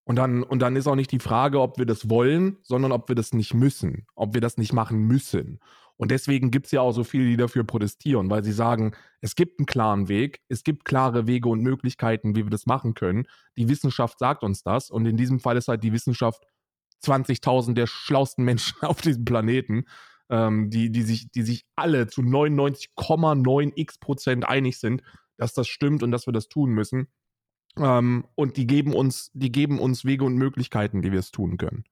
Und 0.05 0.17
dann, 0.17 0.45
und 0.45 0.61
dann 0.61 0.77
ist 0.77 0.87
auch 0.87 0.95
nicht 0.95 1.11
die 1.11 1.19
Frage, 1.19 1.61
ob 1.61 1.79
wir 1.79 1.87
das 1.87 2.09
wollen, 2.09 2.59
sondern 2.63 2.93
ob 2.93 3.09
wir 3.09 3.17
das 3.17 3.33
nicht 3.33 3.55
müssen, 3.55 4.07
ob 4.15 4.35
wir 4.35 4.41
das 4.41 4.57
nicht 4.57 4.73
machen 4.73 5.01
müssen. 5.01 5.59
Und 5.97 6.11
deswegen 6.11 6.51
gibt 6.51 6.67
es 6.67 6.73
ja 6.73 6.81
auch 6.81 6.93
so 6.93 7.05
viele, 7.05 7.25
die 7.25 7.37
dafür 7.37 7.65
protestieren, 7.65 8.31
weil 8.31 8.45
sie 8.45 8.53
sagen, 8.53 8.95
es 9.21 9.35
gibt 9.35 9.59
einen 9.59 9.67
klaren 9.67 10.09
Weg, 10.09 10.43
es 10.49 10.63
gibt 10.63 10.85
klare 10.85 11.27
Wege 11.27 11.49
und 11.49 11.63
Möglichkeiten, 11.63 12.37
wie 12.37 12.45
wir 12.45 12.51
das 12.51 12.67
machen 12.67 12.95
können. 12.95 13.27
Die 13.57 13.69
Wissenschaft 13.69 14.19
sagt 14.19 14.45
uns 14.45 14.63
das. 14.63 14.91
Und 14.91 15.07
in 15.07 15.17
diesem 15.17 15.41
Fall 15.41 15.57
ist 15.57 15.69
halt 15.69 15.83
die 15.83 15.93
Wissenschaft 15.93 16.45
20.000 17.05 17.75
der 17.75 17.87
schlausten 17.87 18.45
Menschen 18.45 18.77
auf 18.83 19.01
diesem 19.01 19.25
Planeten, 19.25 19.85
ähm, 20.31 20.71
die, 20.71 20.91
die, 20.91 21.03
sich, 21.03 21.31
die 21.31 21.43
sich 21.43 21.65
alle 21.77 22.07
zu 22.07 22.23
99,9 22.23 23.73
x 23.75 23.99
Prozent 23.99 24.49
einig 24.49 24.79
sind, 24.79 25.03
dass 25.37 25.53
das 25.53 25.69
stimmt 25.69 26.03
und 26.03 26.11
dass 26.11 26.27
wir 26.27 26.33
das 26.33 26.49
tun 26.49 26.71
müssen. 26.71 27.09
Ähm, 27.79 28.27
und 28.35 28.57
die 28.57 28.67
geben 28.67 28.95
uns, 28.95 29.31
die 29.35 29.53
geben 29.53 29.79
uns 29.79 30.05
Wege 30.05 30.25
und 30.25 30.37
Möglichkeiten, 30.37 31.03
wie 31.03 31.13
wir 31.13 31.21
es 31.21 31.31
tun 31.31 31.59
können. 31.59 31.85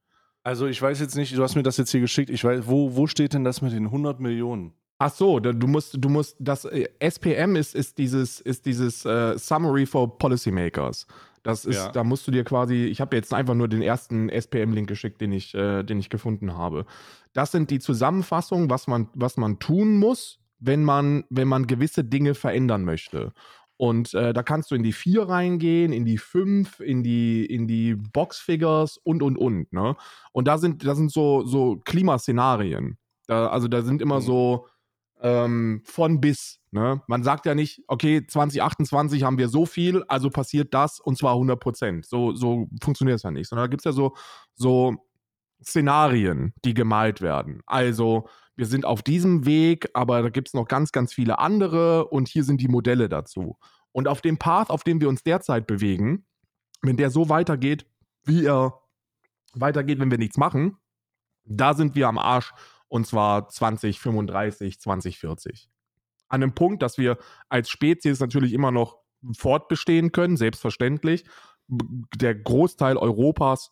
Also 0.42 0.66
ich 0.66 0.80
weiß 0.80 1.00
jetzt 1.00 1.16
nicht, 1.16 1.36
du 1.36 1.42
hast 1.42 1.54
mir 1.54 1.62
das 1.62 1.76
jetzt 1.76 1.90
hier 1.90 2.00
geschickt, 2.00 2.30
ich 2.30 2.44
weiß, 2.44 2.66
wo, 2.66 2.96
wo 2.96 3.06
steht 3.06 3.32
denn 3.32 3.44
das 3.44 3.62
mit 3.62 3.72
den 3.72 3.86
100 3.86 4.20
Millionen? 4.20 4.74
Ach 4.98 5.12
so, 5.12 5.40
du 5.40 5.66
musst, 5.66 5.96
du 5.98 6.08
musst, 6.08 6.36
das 6.38 6.64
äh, 6.66 6.88
SPM 7.00 7.56
ist, 7.56 7.74
ist 7.74 7.98
dieses, 7.98 8.40
ist 8.40 8.64
dieses 8.64 9.04
äh, 9.04 9.36
Summary 9.38 9.86
for 9.86 10.18
Policymakers. 10.18 11.06
Das 11.44 11.64
ist, 11.66 11.76
ja. 11.76 11.92
da 11.92 12.02
musst 12.04 12.26
du 12.26 12.32
dir 12.32 12.42
quasi, 12.42 12.86
ich 12.86 13.00
habe 13.00 13.14
jetzt 13.16 13.32
einfach 13.32 13.54
nur 13.54 13.68
den 13.68 13.82
ersten 13.82 14.30
SPM-Link 14.30 14.88
geschickt, 14.88 15.20
den 15.20 15.30
ich, 15.30 15.54
äh, 15.54 15.84
den 15.84 16.00
ich 16.00 16.08
gefunden 16.08 16.56
habe. 16.56 16.86
Das 17.34 17.52
sind 17.52 17.70
die 17.70 17.78
Zusammenfassungen, 17.78 18.70
was 18.70 18.86
man, 18.86 19.08
was 19.14 19.36
man 19.36 19.58
tun 19.58 19.98
muss, 19.98 20.40
wenn 20.58 20.82
man, 20.82 21.24
wenn 21.30 21.46
man 21.46 21.66
gewisse 21.66 22.02
Dinge 22.02 22.34
verändern 22.34 22.84
möchte. 22.84 23.32
Und 23.76 24.14
äh, 24.14 24.32
da 24.32 24.42
kannst 24.42 24.70
du 24.70 24.74
in 24.74 24.82
die 24.82 24.92
4 24.92 25.28
reingehen, 25.28 25.92
in 25.92 26.04
die 26.06 26.18
5, 26.18 26.80
in 26.80 27.02
die, 27.02 27.44
in 27.44 27.68
die 27.68 27.94
Boxfigures 27.94 28.98
und, 28.98 29.22
und, 29.22 29.36
und. 29.36 29.72
Ne? 29.72 29.96
Und 30.32 30.48
da 30.48 30.58
sind, 30.58 30.86
da 30.86 30.94
sind 30.94 31.12
so, 31.12 31.44
so 31.44 31.76
Klimaszenarien. 31.84 32.96
Da, 33.26 33.48
also 33.48 33.68
da 33.68 33.82
sind 33.82 34.00
immer 34.00 34.20
Mhm. 34.20 34.24
so 34.24 34.66
ähm, 35.20 35.82
von 35.84 36.20
bis. 36.20 36.60
Ne? 36.74 37.00
Man 37.06 37.22
sagt 37.22 37.46
ja 37.46 37.54
nicht, 37.54 37.84
okay, 37.86 38.26
2028 38.26 39.22
haben 39.22 39.38
wir 39.38 39.48
so 39.48 39.64
viel, 39.64 40.02
also 40.08 40.28
passiert 40.28 40.74
das 40.74 40.98
und 40.98 41.16
zwar 41.16 41.34
100 41.34 41.60
Prozent. 41.60 42.04
So, 42.04 42.34
so 42.34 42.68
funktioniert 42.82 43.18
es 43.18 43.22
ja 43.22 43.30
nicht. 43.30 43.48
Sondern 43.48 43.66
da 43.66 43.68
gibt 43.68 43.82
es 43.82 43.84
ja 43.84 43.92
so, 43.92 44.16
so 44.54 44.96
Szenarien, 45.62 46.52
die 46.64 46.74
gemalt 46.74 47.20
werden. 47.20 47.62
Also, 47.66 48.28
wir 48.56 48.66
sind 48.66 48.84
auf 48.86 49.02
diesem 49.02 49.46
Weg, 49.46 49.88
aber 49.94 50.20
da 50.20 50.30
gibt 50.30 50.48
es 50.48 50.54
noch 50.54 50.66
ganz, 50.66 50.90
ganz 50.90 51.14
viele 51.14 51.38
andere 51.38 52.08
und 52.08 52.26
hier 52.26 52.42
sind 52.42 52.60
die 52.60 52.68
Modelle 52.68 53.08
dazu. 53.08 53.56
Und 53.92 54.08
auf 54.08 54.20
dem 54.20 54.38
Path, 54.38 54.70
auf 54.70 54.82
dem 54.82 55.00
wir 55.00 55.08
uns 55.08 55.22
derzeit 55.22 55.68
bewegen, 55.68 56.26
wenn 56.82 56.96
der 56.96 57.10
so 57.10 57.28
weitergeht, 57.28 57.86
wie 58.24 58.46
er 58.46 58.80
weitergeht, 59.52 60.00
wenn 60.00 60.10
wir 60.10 60.18
nichts 60.18 60.38
machen, 60.38 60.76
da 61.44 61.74
sind 61.74 61.94
wir 61.94 62.08
am 62.08 62.18
Arsch 62.18 62.52
und 62.88 63.06
zwar 63.06 63.48
2035, 63.48 64.80
2040. 64.80 65.70
An 66.28 66.42
einem 66.42 66.54
Punkt, 66.54 66.82
dass 66.82 66.98
wir 66.98 67.18
als 67.48 67.68
Spezies 67.68 68.20
natürlich 68.20 68.52
immer 68.52 68.70
noch 68.70 68.98
fortbestehen 69.36 70.12
können, 70.12 70.36
selbstverständlich. 70.36 71.24
Der 71.68 72.34
Großteil 72.34 72.96
Europas 72.96 73.70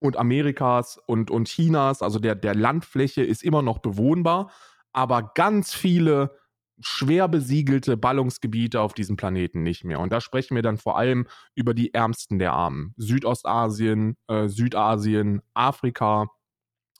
und 0.00 0.16
Amerikas 0.16 0.98
und, 1.06 1.30
und 1.30 1.48
Chinas, 1.48 2.02
also 2.02 2.18
der, 2.18 2.34
der 2.34 2.54
Landfläche 2.54 3.22
ist 3.22 3.42
immer 3.42 3.62
noch 3.62 3.78
bewohnbar, 3.78 4.50
aber 4.92 5.30
ganz 5.34 5.74
viele 5.74 6.36
schwer 6.80 7.28
besiegelte 7.28 7.96
Ballungsgebiete 7.96 8.80
auf 8.80 8.94
diesem 8.94 9.16
Planeten 9.16 9.62
nicht 9.62 9.84
mehr. 9.84 10.00
Und 10.00 10.12
da 10.12 10.20
sprechen 10.20 10.54
wir 10.54 10.62
dann 10.62 10.78
vor 10.78 10.96
allem 10.96 11.26
über 11.54 11.74
die 11.74 11.92
ärmsten 11.92 12.38
der 12.38 12.52
Armen. 12.52 12.94
Südostasien, 12.96 14.16
äh, 14.28 14.48
Südasien, 14.48 15.42
Afrika, 15.52 16.28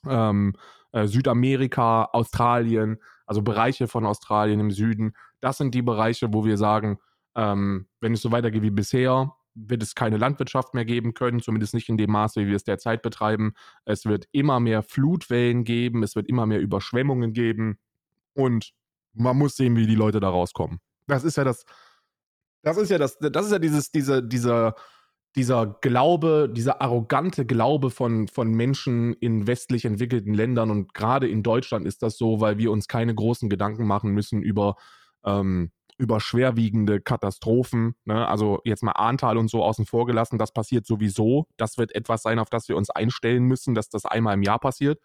ähm, 0.07 0.55
äh, 0.93 1.07
Südamerika, 1.07 2.11
Australien, 2.12 2.99
also 3.30 3.42
Bereiche 3.42 3.86
von 3.86 4.06
Australien 4.06 4.58
im 4.58 4.72
Süden. 4.72 5.12
Das 5.38 5.56
sind 5.56 5.72
die 5.72 5.82
Bereiche, 5.82 6.32
wo 6.32 6.44
wir 6.44 6.56
sagen, 6.56 6.98
ähm, 7.36 7.86
wenn 8.00 8.12
es 8.12 8.22
so 8.22 8.32
weitergeht 8.32 8.62
wie 8.62 8.70
bisher, 8.70 9.32
wird 9.54 9.84
es 9.84 9.94
keine 9.94 10.16
Landwirtschaft 10.16 10.74
mehr 10.74 10.84
geben 10.84 11.14
können, 11.14 11.38
zumindest 11.38 11.72
nicht 11.72 11.88
in 11.88 11.96
dem 11.96 12.10
Maße, 12.10 12.40
wie 12.40 12.48
wir 12.48 12.56
es 12.56 12.64
derzeit 12.64 13.02
betreiben. 13.02 13.52
Es 13.84 14.04
wird 14.04 14.26
immer 14.32 14.58
mehr 14.58 14.82
Flutwellen 14.82 15.62
geben, 15.62 16.02
es 16.02 16.16
wird 16.16 16.26
immer 16.26 16.44
mehr 16.44 16.58
Überschwemmungen 16.58 17.32
geben 17.32 17.78
und 18.34 18.72
man 19.12 19.38
muss 19.38 19.54
sehen, 19.54 19.76
wie 19.76 19.86
die 19.86 19.94
Leute 19.94 20.18
da 20.18 20.28
rauskommen. 20.28 20.80
Das 21.06 21.22
ist 21.22 21.36
ja 21.36 21.44
das, 21.44 21.64
das 22.62 22.78
ist 22.78 22.90
ja 22.90 22.98
das, 22.98 23.16
das 23.16 23.46
ist 23.46 23.52
ja 23.52 23.60
dieses, 23.60 23.92
diese, 23.92 24.24
dieser, 24.24 24.74
dieser 25.36 25.78
Glaube, 25.80 26.50
dieser 26.52 26.82
arrogante 26.82 27.46
Glaube 27.46 27.90
von, 27.90 28.26
von 28.28 28.50
Menschen 28.50 29.14
in 29.14 29.46
westlich 29.46 29.84
entwickelten 29.84 30.34
Ländern 30.34 30.70
und 30.70 30.92
gerade 30.94 31.28
in 31.28 31.42
Deutschland 31.42 31.86
ist 31.86 32.02
das 32.02 32.16
so, 32.16 32.40
weil 32.40 32.58
wir 32.58 32.72
uns 32.72 32.88
keine 32.88 33.14
großen 33.14 33.48
Gedanken 33.48 33.86
machen 33.86 34.10
müssen 34.10 34.42
über, 34.42 34.76
ähm, 35.24 35.70
über 35.98 36.18
schwerwiegende 36.18 37.00
Katastrophen. 37.00 37.94
Ne? 38.04 38.26
Also 38.26 38.60
jetzt 38.64 38.82
mal 38.82 38.92
Ahrtal 38.92 39.38
und 39.38 39.48
so 39.48 39.62
außen 39.62 39.86
vor 39.86 40.06
gelassen, 40.06 40.38
das 40.38 40.52
passiert 40.52 40.86
sowieso. 40.86 41.46
Das 41.56 41.78
wird 41.78 41.94
etwas 41.94 42.22
sein, 42.22 42.38
auf 42.38 42.50
das 42.50 42.68
wir 42.68 42.76
uns 42.76 42.90
einstellen 42.90 43.44
müssen, 43.44 43.74
dass 43.74 43.88
das 43.88 44.06
einmal 44.06 44.34
im 44.34 44.42
Jahr 44.42 44.58
passiert. 44.58 44.98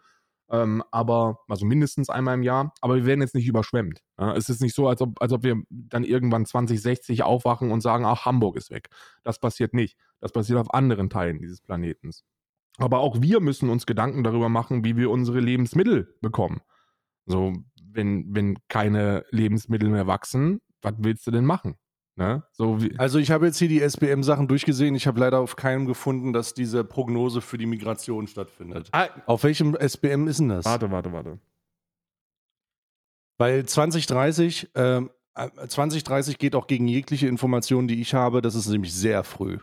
Ähm, 0.50 0.84
aber, 0.92 1.40
also 1.48 1.66
mindestens 1.66 2.10
einmal 2.10 2.36
im 2.36 2.44
Jahr, 2.44 2.74
aber 2.82 2.96
wir 2.96 3.06
werden 3.06 3.22
jetzt 3.22 3.34
nicht 3.34 3.48
überschwemmt. 3.48 4.02
Ja? 4.20 4.36
Es 4.36 4.50
ist 4.50 4.62
nicht 4.62 4.76
so, 4.76 4.88
als 4.88 5.02
ob, 5.02 5.20
als 5.22 5.34
ob 5.34 5.44
wir 5.44 5.62
dann 5.70 6.04
irgendwann 6.04 6.46
2060 6.46 7.24
aufwachen 7.24 7.72
und 7.72 7.82
sagen, 7.82 8.06
ach, 8.06 8.26
Hamburg 8.26 8.56
ist 8.56 8.70
weg. 8.70 8.90
Das 9.24 9.40
passiert 9.40 9.74
nicht. 9.74 9.98
Das 10.20 10.32
passiert 10.32 10.60
auf 10.60 10.74
anderen 10.74 11.10
Teilen 11.10 11.40
dieses 11.40 11.62
Planetens. 11.62 12.24
Aber 12.78 13.00
auch 13.00 13.22
wir 13.22 13.40
müssen 13.40 13.70
uns 13.70 13.86
Gedanken 13.86 14.24
darüber 14.24 14.50
machen, 14.50 14.84
wie 14.84 14.98
wir 14.98 15.10
unsere 15.10 15.40
Lebensmittel 15.40 16.16
bekommen. 16.22 16.62
So, 17.26 17.54
wenn, 17.82 18.36
wenn 18.36 18.58
keine 18.68 19.26
Lebensmittel 19.32 19.90
mehr 19.90 20.08
wachsen, 20.08 20.62
was 20.82 20.94
willst 21.00 21.26
du 21.26 21.32
denn 21.32 21.46
machen? 21.46 21.76
Ne? 22.18 22.44
So 22.54 22.82
wie, 22.82 22.98
Also 22.98 23.20
ich 23.20 23.30
habe 23.32 23.46
jetzt 23.46 23.58
hier 23.60 23.68
die 23.68 23.82
SBM-Sachen 23.82 24.48
durchgesehen. 24.48 24.96
Ich 24.96 25.06
habe 25.06 25.20
leider 25.20 25.40
auf 25.40 25.58
keinem 25.58 25.86
gefunden, 25.86 26.32
dass 26.32 26.54
diese 26.54 26.84
Prognose 26.86 27.42
für 27.42 27.58
die 27.58 27.66
Migration 27.66 28.28
stattfindet. 28.28 28.88
ah, 28.94 29.08
Auf 29.26 29.44
welchem 29.44 29.76
SBM 29.76 30.28
ist 30.28 30.40
denn 30.40 30.50
das? 30.50 30.64
warte, 30.66 30.90
warte, 30.92 31.12
warte. 31.12 31.40
Weil 33.38 33.66
2030, 33.66 34.70
ähm, 34.76 35.10
äh, 35.36 35.50
2030 35.68 36.38
geht 36.38 36.56
auch 36.56 36.68
gegen 36.68 36.88
jegliche 36.88 37.28
Informationen, 37.28 37.88
die 37.90 38.00
ich 38.00 38.14
habe. 38.14 38.42
Das 38.42 38.56
ist 38.56 38.68
nämlich 38.68 38.94
sehr 38.94 39.26
früh. 39.26 39.58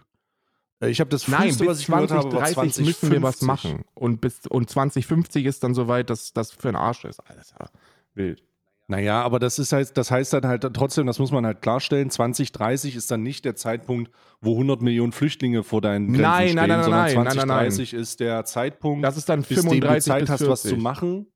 Äh, 0.81 0.91
Ich 0.91 1.01
habe 1.01 1.09
das 1.09 1.29
Nein, 1.29 1.45
früheste, 1.45 1.67
was 1.67 1.81
ich 1.81 1.87
gehört 1.87 2.11
habe, 2.11 2.33
war 2.35 2.45
2030 2.45 2.85
müssen 2.85 3.11
wir 3.11 3.23
was 3.23 3.39
2050. 3.39 3.47
machen. 3.73 3.85
Und, 3.95 4.21
bis, 4.21 4.47
und 4.47 4.69
2050 4.69 5.47
ist 5.47 5.65
dann 5.65 5.73
soweit, 5.75 6.11
dass 6.11 6.35
das 6.35 6.53
für 6.53 6.69
ein 6.69 6.77
Arsch 6.77 7.07
ist. 7.07 7.19
Alles 7.21 7.55
ja 7.59 7.67
wild. 8.15 8.43
Naja, 8.89 9.23
aber 9.23 9.39
das 9.39 9.59
ist 9.59 9.73
halt, 9.73 9.97
das 9.97 10.11
heißt 10.11 10.33
dann 10.33 10.47
halt 10.47 10.63
trotzdem, 10.75 11.07
das 11.07 11.19
muss 11.19 11.31
man 11.31 11.47
halt 11.47 11.63
klarstellen, 11.63 12.11
2030 12.11 12.97
ist 12.97 13.11
dann 13.11 13.23
nicht 13.23 13.45
der 13.45 13.55
Zeitpunkt, 13.55 14.11
wo 14.41 14.53
100 14.53 14.83
Millionen 14.83 15.13
Flüchtlinge 15.13 15.63
vor 15.63 15.81
deinen 15.81 16.09
Grenzen 16.09 16.23
Nein, 16.23 16.49
stehen, 16.49 16.57
nein, 16.57 16.69
nein, 16.69 16.83
sondern 16.85 17.01
nein, 17.05 17.15
nein, 17.15 17.25
nein, 17.25 17.37
nein. 17.37 17.71
2030 17.71 17.95
ist 17.95 18.21
der 18.21 18.45
Zeitpunkt, 18.45 19.05
Das 19.05 19.17
ist 19.17 19.29
dann 19.29 19.41
bis 19.43 19.49
dem 19.49 19.57
du 19.57 19.71
35 19.71 20.05
Zeit 20.05 20.29
hast, 20.29 20.39
40. 20.45 20.49
was 20.49 20.63
zu 20.63 20.77
machen, 20.77 21.27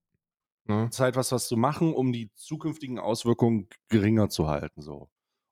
Ne? 0.69 0.89
Zeit, 0.91 1.15
was, 1.15 1.31
was 1.31 1.47
zu 1.47 1.57
machen, 1.57 1.95
um 1.95 2.13
die 2.13 2.33
zukünftigen 2.35 2.99
Auswirkungen 2.99 3.69
geringer 3.89 4.29
zu 4.29 4.49
halten. 4.49 4.83
So. 4.83 5.09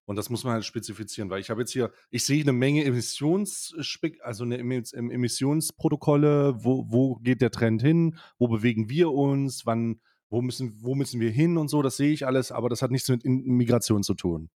Und 0.06 0.16
das 0.16 0.28
muss 0.28 0.42
man 0.42 0.54
halt 0.54 0.64
spezifizieren, 0.64 1.30
weil 1.30 1.40
ich 1.40 1.50
habe 1.50 1.60
jetzt 1.60 1.70
hier, 1.70 1.92
ich 2.10 2.24
sehe 2.26 2.42
eine 2.42 2.52
Menge 2.52 2.84
Emissions, 2.84 3.74
also 4.22 4.42
eine 4.42 4.58
Emis- 4.58 4.92
Emissionsprotokolle, 4.92 6.56
wo, 6.64 6.84
wo 6.88 7.14
geht 7.16 7.40
der 7.42 7.50
Trend 7.52 7.80
hin, 7.80 8.16
wo 8.38 8.48
bewegen 8.48 8.88
wir 8.88 9.12
uns, 9.12 9.66
wann, 9.66 10.00
wo 10.34 10.42
müssen, 10.42 10.82
wo 10.82 10.96
müssen 10.96 11.20
wir 11.20 11.30
hin 11.30 11.56
und 11.56 11.68
so, 11.68 11.80
das 11.80 11.96
sehe 11.96 12.12
ich 12.12 12.26
alles, 12.26 12.50
aber 12.50 12.68
das 12.68 12.82
hat 12.82 12.90
nichts 12.90 13.08
mit 13.08 13.24
Migration 13.24 14.02
zu 14.02 14.14
tun. 14.14 14.50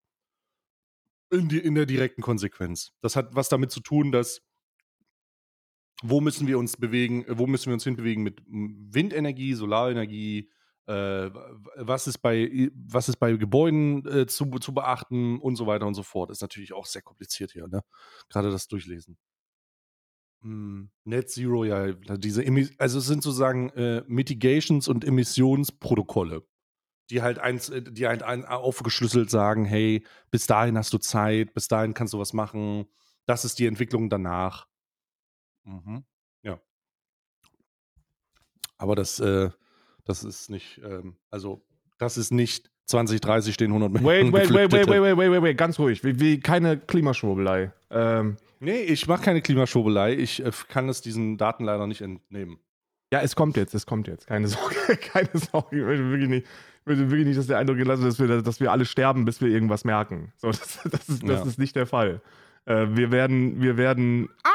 In, 1.30 1.48
die, 1.48 1.58
in 1.58 1.76
der 1.76 1.86
direkten 1.86 2.20
Konsequenz. 2.20 2.92
Das 3.00 3.14
hat 3.14 3.34
was 3.34 3.48
damit 3.48 3.70
zu 3.70 3.80
tun, 3.80 4.10
dass 4.10 4.42
wo 6.02 6.20
müssen 6.20 6.48
wir 6.48 6.58
uns 6.58 6.76
bewegen, 6.76 7.24
wo 7.28 7.46
müssen 7.46 7.66
wir 7.66 7.74
uns 7.74 7.84
hinbewegen 7.84 8.24
mit 8.24 8.40
Windenergie, 8.46 9.54
Solarenergie, 9.54 10.50
äh, 10.86 11.30
was, 11.76 12.06
ist 12.08 12.18
bei, 12.18 12.70
was 12.74 13.08
ist 13.08 13.18
bei 13.18 13.32
Gebäuden 13.34 14.04
äh, 14.06 14.26
zu, 14.26 14.46
zu 14.58 14.74
beachten 14.74 15.38
und 15.38 15.56
so 15.56 15.66
weiter 15.66 15.86
und 15.86 15.94
so 15.94 16.02
fort. 16.02 16.30
Ist 16.30 16.42
natürlich 16.42 16.72
auch 16.72 16.86
sehr 16.86 17.02
kompliziert 17.02 17.52
hier, 17.52 17.68
ne? 17.68 17.82
Gerade 18.30 18.50
das 18.50 18.66
Durchlesen. 18.66 19.16
Hm, 20.42 20.90
Net 21.04 21.30
Zero, 21.30 21.64
ja, 21.64 21.92
diese, 21.92 22.44
also 22.78 22.98
es 22.98 23.06
sind 23.06 23.22
sozusagen 23.22 23.70
äh, 23.70 24.04
Mitigations- 24.06 24.88
und 24.88 25.04
Emissionsprotokolle, 25.04 26.46
die 27.10 27.22
halt 27.22 27.38
eins, 27.38 27.70
äh, 27.70 27.82
die 27.82 28.06
halt 28.06 28.22
ein, 28.22 28.44
aufgeschlüsselt 28.44 29.30
sagen, 29.30 29.64
hey, 29.64 30.04
bis 30.30 30.46
dahin 30.46 30.78
hast 30.78 30.92
du 30.92 30.98
Zeit, 30.98 31.54
bis 31.54 31.66
dahin 31.66 31.94
kannst 31.94 32.14
du 32.14 32.18
was 32.18 32.32
machen, 32.32 32.86
das 33.26 33.44
ist 33.44 33.58
die 33.58 33.66
Entwicklung 33.66 34.10
danach. 34.10 34.68
Mhm. 35.64 36.04
Ja. 36.42 36.60
Aber 38.76 38.94
das, 38.94 39.18
äh, 39.18 39.50
das 40.04 40.22
ist 40.22 40.50
nicht, 40.50 40.78
ähm, 40.84 41.18
also 41.30 41.66
das 41.98 42.16
ist 42.16 42.30
nicht 42.30 42.70
2030 42.88 43.54
stehen 43.54 43.68
100 43.70 43.92
Millionen 43.92 44.32
Wait, 44.32 44.50
wait, 44.50 44.54
wait, 44.54 44.72
wait, 44.72 44.88
wait, 44.88 45.00
wait, 45.02 45.16
wait, 45.16 45.30
wait, 45.30 45.42
wait, 45.42 45.56
ganz 45.58 45.78
ruhig. 45.78 46.02
Wie, 46.04 46.18
wie 46.20 46.40
keine 46.40 46.78
Klimaschwurbelei. 46.78 47.72
Ähm, 47.90 48.36
Nee, 48.60 48.80
ich 48.80 49.06
mache 49.06 49.22
keine 49.22 49.40
Klimaschobelei. 49.40 50.14
Ich 50.14 50.44
äh, 50.44 50.50
kann 50.68 50.88
es 50.88 51.00
diesen 51.00 51.36
Daten 51.38 51.62
leider 51.64 51.86
nicht 51.86 52.00
entnehmen. 52.00 52.58
ja, 53.12 53.20
es 53.20 53.36
kommt 53.36 53.56
jetzt, 53.56 53.72
es 53.72 53.86
kommt 53.86 54.08
jetzt. 54.08 54.26
Keine 54.26 54.48
Sorge, 54.48 54.74
keine 55.12 55.30
Sorge. 55.34 55.78
Ich 55.78 55.84
möchte 55.84 56.10
wirklich 56.10 56.28
nicht, 56.28 56.46
ich 56.80 56.86
möchte 56.86 57.08
wirklich 57.08 57.26
nicht 57.28 57.38
dass 57.38 57.46
der 57.46 57.58
Eindruck 57.58 57.76
gelassen 57.78 58.04
dass 58.04 58.18
wir, 58.18 58.42
dass 58.42 58.58
wir 58.58 58.72
alle 58.72 58.84
sterben, 58.84 59.24
bis 59.24 59.40
wir 59.40 59.46
irgendwas 59.48 59.84
merken. 59.84 60.32
So, 60.38 60.48
das, 60.48 60.80
das, 60.90 61.08
ist, 61.08 61.22
das 61.22 61.40
Ja. 61.40 61.44
ist 61.46 61.58
nicht 61.60 61.76
der 61.76 61.86
Fall. 61.86 62.20
Äh, 62.64 62.86
wir 62.96 63.12
werden, 63.12 63.62
wir 63.62 63.76
werden. 63.76 64.28
Ah! 64.42 64.48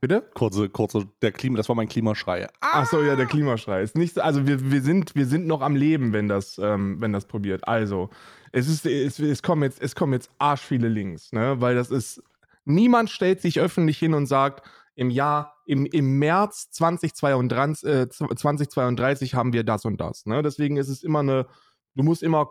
Bitte? 0.00 0.28
Kurze, 0.34 0.68
kurze, 0.68 1.06
der 1.22 1.32
Klima, 1.32 1.56
das 1.56 1.68
war 1.68 1.76
mein 1.76 1.88
Klimaschrei. 1.88 2.48
Ach 2.60 2.86
so, 2.86 3.02
ja, 3.02 3.16
der 3.16 3.26
Klimaschrei. 3.26 3.82
Ist 3.82 3.96
nicht, 3.96 4.14
so- 4.14 4.20
also 4.20 4.46
wir, 4.46 4.70
wir, 4.70 4.82
sind, 4.82 5.14
wir 5.14 5.26
sind 5.26 5.46
noch 5.46 5.62
am 5.62 5.74
Leben, 5.76 6.12
wenn 6.12 6.28
das, 6.28 6.58
ähm, 6.58 7.00
wenn 7.00 7.12
das 7.12 7.26
probiert. 7.26 7.66
Also, 7.66 8.10
es, 8.52 8.68
ist, 8.68 8.86
es, 8.86 9.18
es, 9.18 9.42
kommen 9.42 9.62
jetzt, 9.62 9.80
es 9.80 9.94
kommen 9.94 10.12
jetzt 10.12 10.30
arsch 10.38 10.60
viele 10.62 10.88
Links, 10.88 11.32
ne? 11.32 11.60
weil 11.60 11.74
das 11.74 11.90
ist, 11.90 12.22
niemand 12.64 13.10
stellt 13.10 13.40
sich 13.40 13.60
öffentlich 13.60 13.98
hin 13.98 14.14
und 14.14 14.26
sagt, 14.26 14.66
im 14.94 15.10
Jahr, 15.10 15.54
im, 15.66 15.84
im 15.86 16.18
März 16.18 16.70
2032, 16.70 17.88
äh, 17.88 18.08
2032 18.08 19.34
haben 19.34 19.52
wir 19.52 19.64
das 19.64 19.84
und 19.84 20.00
das. 20.00 20.26
Ne? 20.26 20.42
Deswegen 20.42 20.76
ist 20.76 20.88
es 20.88 21.02
immer 21.02 21.20
eine, 21.20 21.46
du 21.94 22.02
musst 22.02 22.22
immer 22.22 22.50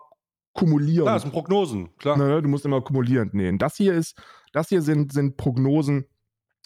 kumulieren. 0.53 1.05
Ja, 1.07 1.13
das 1.13 1.23
sind 1.23 1.31
Prognosen, 1.31 1.89
klar. 1.97 2.17
Ne, 2.17 2.41
du 2.41 2.47
musst 2.47 2.65
immer 2.65 2.81
kumulierend 2.81 3.33
nähen. 3.33 3.57
Das 3.57 3.75
hier 3.75 3.93
ist, 3.93 4.15
das 4.53 4.69
hier 4.69 4.81
sind, 4.81 5.11
sind 5.11 5.37
Prognosen 5.37 6.05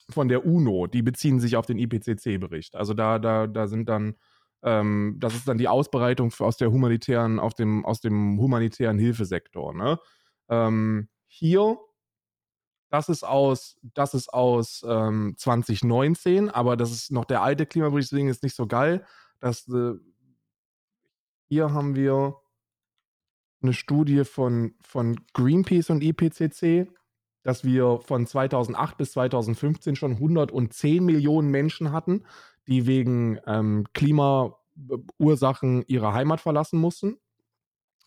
von 0.10 0.28
der 0.28 0.46
UNO, 0.46 0.88
die 0.88 1.02
beziehen 1.02 1.40
sich 1.40 1.56
auf 1.56 1.66
den 1.66 1.78
IPCC-Bericht. 1.78 2.76
Also 2.76 2.94
da, 2.94 3.20
da, 3.20 3.48
da 3.48 3.68
sind 3.68 3.88
dann 3.90 4.16
Ähm, 4.62 5.16
das 5.20 5.36
ist 5.36 5.48
dann 5.48 5.58
die 5.58 5.70
Ausbereitung 5.70 6.34
aus 6.40 6.58
der 6.58 6.70
humanitären, 6.72 7.40
auf 7.40 7.54
dem, 7.54 7.86
aus 7.86 8.02
dem 8.02 8.40
humanitären 8.40 9.00
Hilfesektor. 9.00 9.74
Ne? 9.74 10.00
Ähm, 10.50 11.08
hier, 11.28 11.78
das 12.90 13.08
ist 13.10 13.24
aus, 13.24 13.78
das 13.82 14.14
ist 14.14 14.34
aus 14.34 14.84
ähm, 14.88 15.36
2019, 15.38 16.50
aber 16.50 16.76
das 16.76 16.92
ist 16.92 17.12
noch 17.12 17.26
der 17.26 17.42
alte 17.42 17.66
Klimabericht, 17.66 18.12
deswegen 18.12 18.30
ist 18.30 18.44
nicht 18.44 18.56
so 18.56 18.68
geil. 18.68 19.06
Das, 19.40 19.68
äh, 19.70 19.94
hier 21.48 21.72
haben 21.72 21.96
wir 21.96 22.36
eine 23.62 23.74
Studie 23.74 24.26
von, 24.26 24.76
von 24.82 25.16
Greenpeace 25.34 25.90
und 25.90 26.04
IPCC, 26.04 26.92
dass 27.44 27.64
wir 27.64 28.00
von 28.00 28.26
2008 28.26 28.98
bis 28.98 29.12
2015 29.14 29.96
schon 29.96 30.14
110 30.14 31.04
Millionen 31.04 31.50
Menschen 31.50 31.92
hatten, 31.92 32.24
die 32.68 32.86
wegen 32.86 33.40
ähm, 33.48 33.86
Klimaursachen 33.94 35.84
ihre 35.88 36.14
Heimat 36.14 36.42
verlassen 36.42 36.80
mussten. 36.80 37.18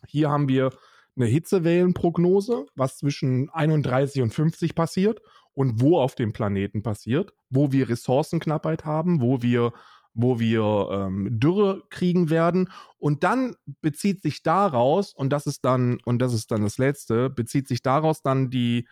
Hier 0.07 0.30
haben 0.30 0.49
wir 0.49 0.70
eine 1.16 1.26
Hitzewellenprognose, 1.26 2.66
was 2.74 2.99
zwischen 2.99 3.51
31 3.51 4.22
und 4.22 4.33
50 4.33 4.74
passiert 4.74 5.20
und 5.55 5.80
wo 5.80 5.99
auf 5.99 6.14
dem 6.14 6.33
Planeten 6.33 6.83
passiert, 6.83 7.35
wo 7.51 7.72
wir 7.72 7.89
Ressourcenknappheit 7.89 8.85
haben, 8.85 9.20
wo 9.20 9.43
wir 9.43 9.72
wo 10.14 10.39
wir 10.39 10.89
ähm, 10.93 11.28
Dürre 11.41 11.83
kriegen 11.89 12.30
werden. 12.30 12.70
Und 12.99 13.24
dann 13.24 13.57
bezieht 13.80 14.22
sich 14.22 14.43
daraus, 14.43 15.14
und 15.14 15.30
das 15.30 15.47
ist 15.47 15.64
dann, 15.64 15.99
und 16.05 16.18
das 16.20 16.35
ist 16.35 16.51
dann 16.51 16.62
das 16.62 16.78
Letzte, 16.78 17.30
bezieht 17.30 17.68
sich 17.68 17.83
daraus 17.83 18.22
dann 18.22 18.51
die, 18.51 18.87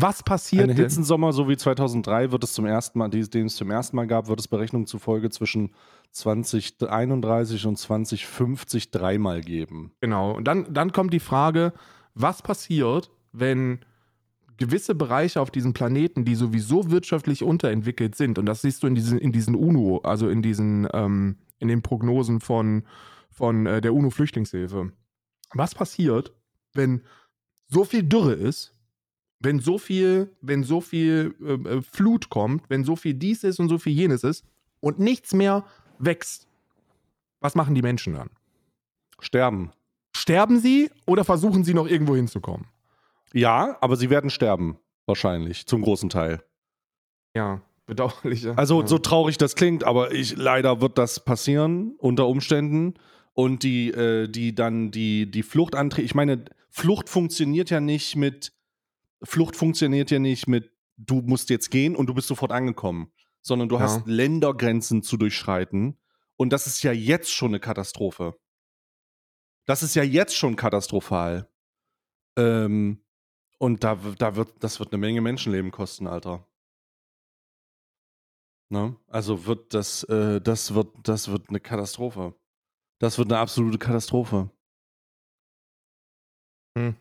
was 0.00 0.22
passiert 0.22 0.70
Ein 0.70 0.76
Hitzensommer, 0.76 1.32
so 1.32 1.48
wie 1.48 1.56
2003, 1.56 2.32
wird 2.32 2.44
es 2.44 2.52
zum 2.52 2.66
ersten 2.66 2.98
Mal, 2.98 3.08
den 3.08 3.46
es 3.46 3.56
zum 3.56 3.70
ersten 3.70 3.96
Mal 3.96 4.06
gab, 4.06 4.28
wird 4.28 4.40
es 4.40 4.48
Berechnungen 4.48 4.86
zufolge 4.86 5.30
zwischen 5.30 5.72
2031 6.12 7.66
und 7.66 7.76
2050 7.76 8.90
dreimal 8.90 9.40
geben. 9.40 9.92
Genau. 10.00 10.32
Und 10.32 10.44
dann, 10.44 10.72
dann 10.72 10.92
kommt 10.92 11.12
die 11.12 11.20
Frage, 11.20 11.72
was 12.14 12.42
passiert, 12.42 13.10
wenn 13.32 13.80
gewisse 14.56 14.94
Bereiche 14.94 15.40
auf 15.40 15.50
diesem 15.50 15.72
Planeten, 15.72 16.24
die 16.24 16.34
sowieso 16.34 16.90
wirtschaftlich 16.90 17.42
unterentwickelt 17.42 18.14
sind, 18.14 18.38
und 18.38 18.46
das 18.46 18.62
siehst 18.62 18.82
du 18.82 18.86
in 18.86 18.94
diesen, 18.94 19.18
in 19.18 19.32
diesen 19.32 19.54
UNO, 19.54 19.98
also 20.04 20.28
in 20.28 20.42
diesen, 20.42 20.86
ähm, 20.92 21.38
in 21.58 21.68
den 21.68 21.82
Prognosen 21.82 22.40
von, 22.40 22.84
von 23.30 23.66
äh, 23.66 23.80
der 23.80 23.94
UNO-Flüchtlingshilfe. 23.94 24.92
Was 25.54 25.74
passiert, 25.74 26.34
wenn 26.74 27.02
so 27.68 27.84
viel 27.84 28.02
Dürre 28.02 28.34
ist, 28.34 28.74
wenn 29.40 29.58
so 29.60 29.78
viel, 29.78 30.30
wenn 30.40 30.62
so 30.62 30.80
viel 30.80 31.34
äh, 31.40 31.76
äh 31.76 31.82
Flut 31.82 32.28
kommt, 32.28 32.68
wenn 32.68 32.84
so 32.84 32.94
viel 32.96 33.14
dies 33.14 33.42
ist 33.42 33.58
und 33.58 33.68
so 33.68 33.78
viel 33.78 33.92
jenes 33.92 34.22
ist 34.22 34.44
und 34.80 34.98
nichts 34.98 35.32
mehr 35.34 35.64
wächst? 35.98 36.46
Was 37.40 37.54
machen 37.54 37.74
die 37.74 37.82
Menschen 37.82 38.14
dann? 38.14 38.30
Sterben. 39.18 39.72
Sterben 40.14 40.60
sie 40.60 40.90
oder 41.06 41.24
versuchen 41.24 41.64
sie 41.64 41.74
noch 41.74 41.86
irgendwo 41.86 42.14
hinzukommen? 42.14 42.66
Ja, 43.32 43.78
aber 43.80 43.96
sie 43.96 44.10
werden 44.10 44.30
sterben. 44.30 44.78
Wahrscheinlich. 45.06 45.66
Zum 45.66 45.82
großen 45.82 46.08
Teil. 46.08 46.42
Ja, 47.34 47.62
bedauerlich. 47.86 48.46
Also, 48.56 48.82
ja. 48.82 48.86
so 48.86 48.98
traurig 48.98 49.38
das 49.38 49.54
klingt, 49.54 49.84
aber 49.84 50.12
ich, 50.12 50.36
leider 50.36 50.80
wird 50.80 50.98
das 50.98 51.24
passieren 51.24 51.94
unter 51.98 52.26
Umständen. 52.26 52.94
Und 53.32 53.62
die, 53.62 53.90
äh, 53.90 54.28
die 54.28 54.54
dann 54.54 54.90
die, 54.90 55.30
die 55.30 55.42
Flucht 55.42 55.74
antreten. 55.74 56.04
Ich 56.04 56.14
meine, 56.14 56.44
Flucht 56.68 57.08
funktioniert 57.08 57.70
ja 57.70 57.80
nicht 57.80 58.16
mit. 58.16 58.52
Flucht 59.22 59.56
funktioniert 59.56 60.10
ja 60.10 60.18
nicht 60.18 60.48
mit, 60.48 60.72
du 60.96 61.22
musst 61.22 61.50
jetzt 61.50 61.70
gehen 61.70 61.96
und 61.96 62.06
du 62.06 62.14
bist 62.14 62.28
sofort 62.28 62.52
angekommen. 62.52 63.12
Sondern 63.42 63.68
du 63.68 63.76
ja. 63.76 63.82
hast 63.82 64.06
Ländergrenzen 64.06 65.02
zu 65.02 65.16
durchschreiten. 65.16 65.98
Und 66.36 66.52
das 66.52 66.66
ist 66.66 66.82
ja 66.82 66.92
jetzt 66.92 67.32
schon 67.32 67.50
eine 67.50 67.60
Katastrophe. 67.60 68.38
Das 69.66 69.82
ist 69.82 69.94
ja 69.94 70.02
jetzt 70.02 70.36
schon 70.36 70.56
katastrophal. 70.56 71.48
Ähm, 72.36 73.02
und 73.58 73.84
da, 73.84 73.96
da 74.18 74.36
wird, 74.36 74.62
das 74.62 74.78
wird 74.78 74.92
eine 74.92 74.98
Menge 74.98 75.20
Menschenleben 75.20 75.70
kosten, 75.70 76.06
Alter. 76.06 76.46
Ne? 78.70 78.96
Also 79.08 79.46
wird 79.46 79.74
das, 79.74 80.04
äh, 80.04 80.40
das 80.40 80.74
wird, 80.74 80.88
das 81.02 81.28
wird 81.28 81.48
eine 81.48 81.60
Katastrophe. 81.60 82.34
Das 82.98 83.18
wird 83.18 83.30
eine 83.30 83.40
absolute 83.40 83.78
Katastrophe. 83.78 84.50
Hm. 86.76 86.96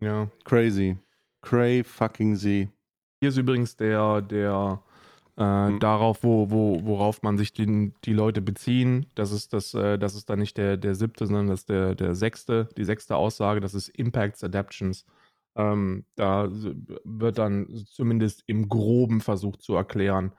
Ja. 0.00 0.28
Crazy. 0.44 0.96
Cray 1.42 1.84
fucking 1.84 2.36
sie. 2.36 2.68
Hier 3.20 3.30
ist 3.30 3.36
übrigens 3.36 3.76
der, 3.76 4.22
der 4.22 4.82
äh, 5.38 5.70
mhm. 5.70 5.78
darauf, 5.78 6.24
wo, 6.24 6.50
wo, 6.50 6.84
worauf 6.84 7.22
man 7.22 7.38
sich 7.38 7.52
die, 7.52 7.92
die 8.04 8.12
Leute 8.12 8.42
beziehen. 8.42 9.06
Das 9.14 9.30
ist, 9.30 9.52
das, 9.52 9.72
äh, 9.74 9.98
das 9.98 10.14
ist 10.14 10.28
dann 10.28 10.40
nicht 10.40 10.56
der, 10.56 10.76
der 10.76 10.94
siebte, 10.94 11.26
sondern 11.26 11.46
das 11.46 11.60
ist 11.60 11.68
der, 11.68 11.94
der 11.94 12.14
sechste, 12.14 12.68
die 12.76 12.84
sechste 12.84 13.16
Aussage, 13.16 13.60
das 13.60 13.74
ist 13.74 13.88
Impacts 13.88 14.42
Adaptions. 14.42 15.06
Ähm, 15.56 16.04
da 16.16 16.48
wird 17.04 17.38
dann 17.38 17.84
zumindest 17.86 18.42
im 18.46 18.68
Groben 18.68 19.20
versucht 19.20 19.62
zu 19.62 19.74
erklären, 19.74 20.32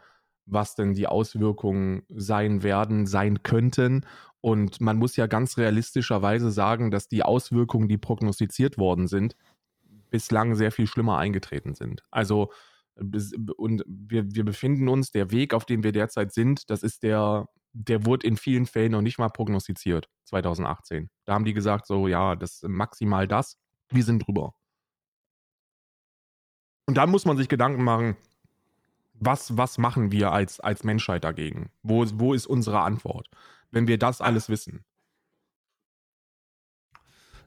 was 0.45 0.75
denn 0.75 0.93
die 0.93 1.07
Auswirkungen 1.07 2.03
sein 2.09 2.63
werden, 2.63 3.05
sein 3.05 3.41
könnten. 3.43 4.05
Und 4.41 4.81
man 4.81 4.97
muss 4.97 5.15
ja 5.15 5.27
ganz 5.27 5.57
realistischerweise 5.57 6.51
sagen, 6.51 6.91
dass 6.91 7.07
die 7.07 7.23
Auswirkungen, 7.23 7.87
die 7.87 7.97
prognostiziert 7.97 8.77
worden 8.77 9.07
sind, 9.07 9.35
bislang 10.09 10.55
sehr 10.55 10.71
viel 10.71 10.87
schlimmer 10.87 11.17
eingetreten 11.17 11.75
sind. 11.75 12.03
Also 12.11 12.51
und 12.99 13.83
wir, 13.87 14.25
wir 14.33 14.43
befinden 14.43 14.87
uns, 14.89 15.11
der 15.11 15.31
Weg, 15.31 15.53
auf 15.53 15.65
dem 15.65 15.83
wir 15.83 15.91
derzeit 15.91 16.33
sind, 16.33 16.69
das 16.69 16.83
ist 16.83 17.03
der, 17.03 17.47
der 17.71 18.05
wurde 18.05 18.27
in 18.27 18.37
vielen 18.37 18.65
Fällen 18.65 18.91
noch 18.91 19.01
nicht 19.01 19.19
mal 19.19 19.29
prognostiziert, 19.29 20.09
2018. 20.25 21.09
Da 21.25 21.33
haben 21.33 21.45
die 21.45 21.53
gesagt, 21.53 21.87
so, 21.87 22.07
ja, 22.07 22.35
das 22.35 22.55
ist 22.55 22.67
maximal 22.67 23.27
das, 23.27 23.57
wir 23.89 24.03
sind 24.03 24.27
drüber. 24.27 24.53
Und 26.87 26.95
dann 26.95 27.09
muss 27.09 27.25
man 27.25 27.37
sich 27.37 27.47
Gedanken 27.47 27.83
machen, 27.83 28.17
was, 29.13 29.57
was 29.57 29.77
machen 29.77 30.11
wir 30.11 30.31
als, 30.31 30.59
als 30.59 30.83
Menschheit 30.83 31.23
dagegen? 31.23 31.71
Wo, 31.83 32.05
wo 32.13 32.33
ist 32.33 32.47
unsere 32.47 32.81
Antwort, 32.81 33.29
wenn 33.71 33.87
wir 33.87 33.97
das 33.97 34.21
alles 34.21 34.49
wissen? 34.49 34.85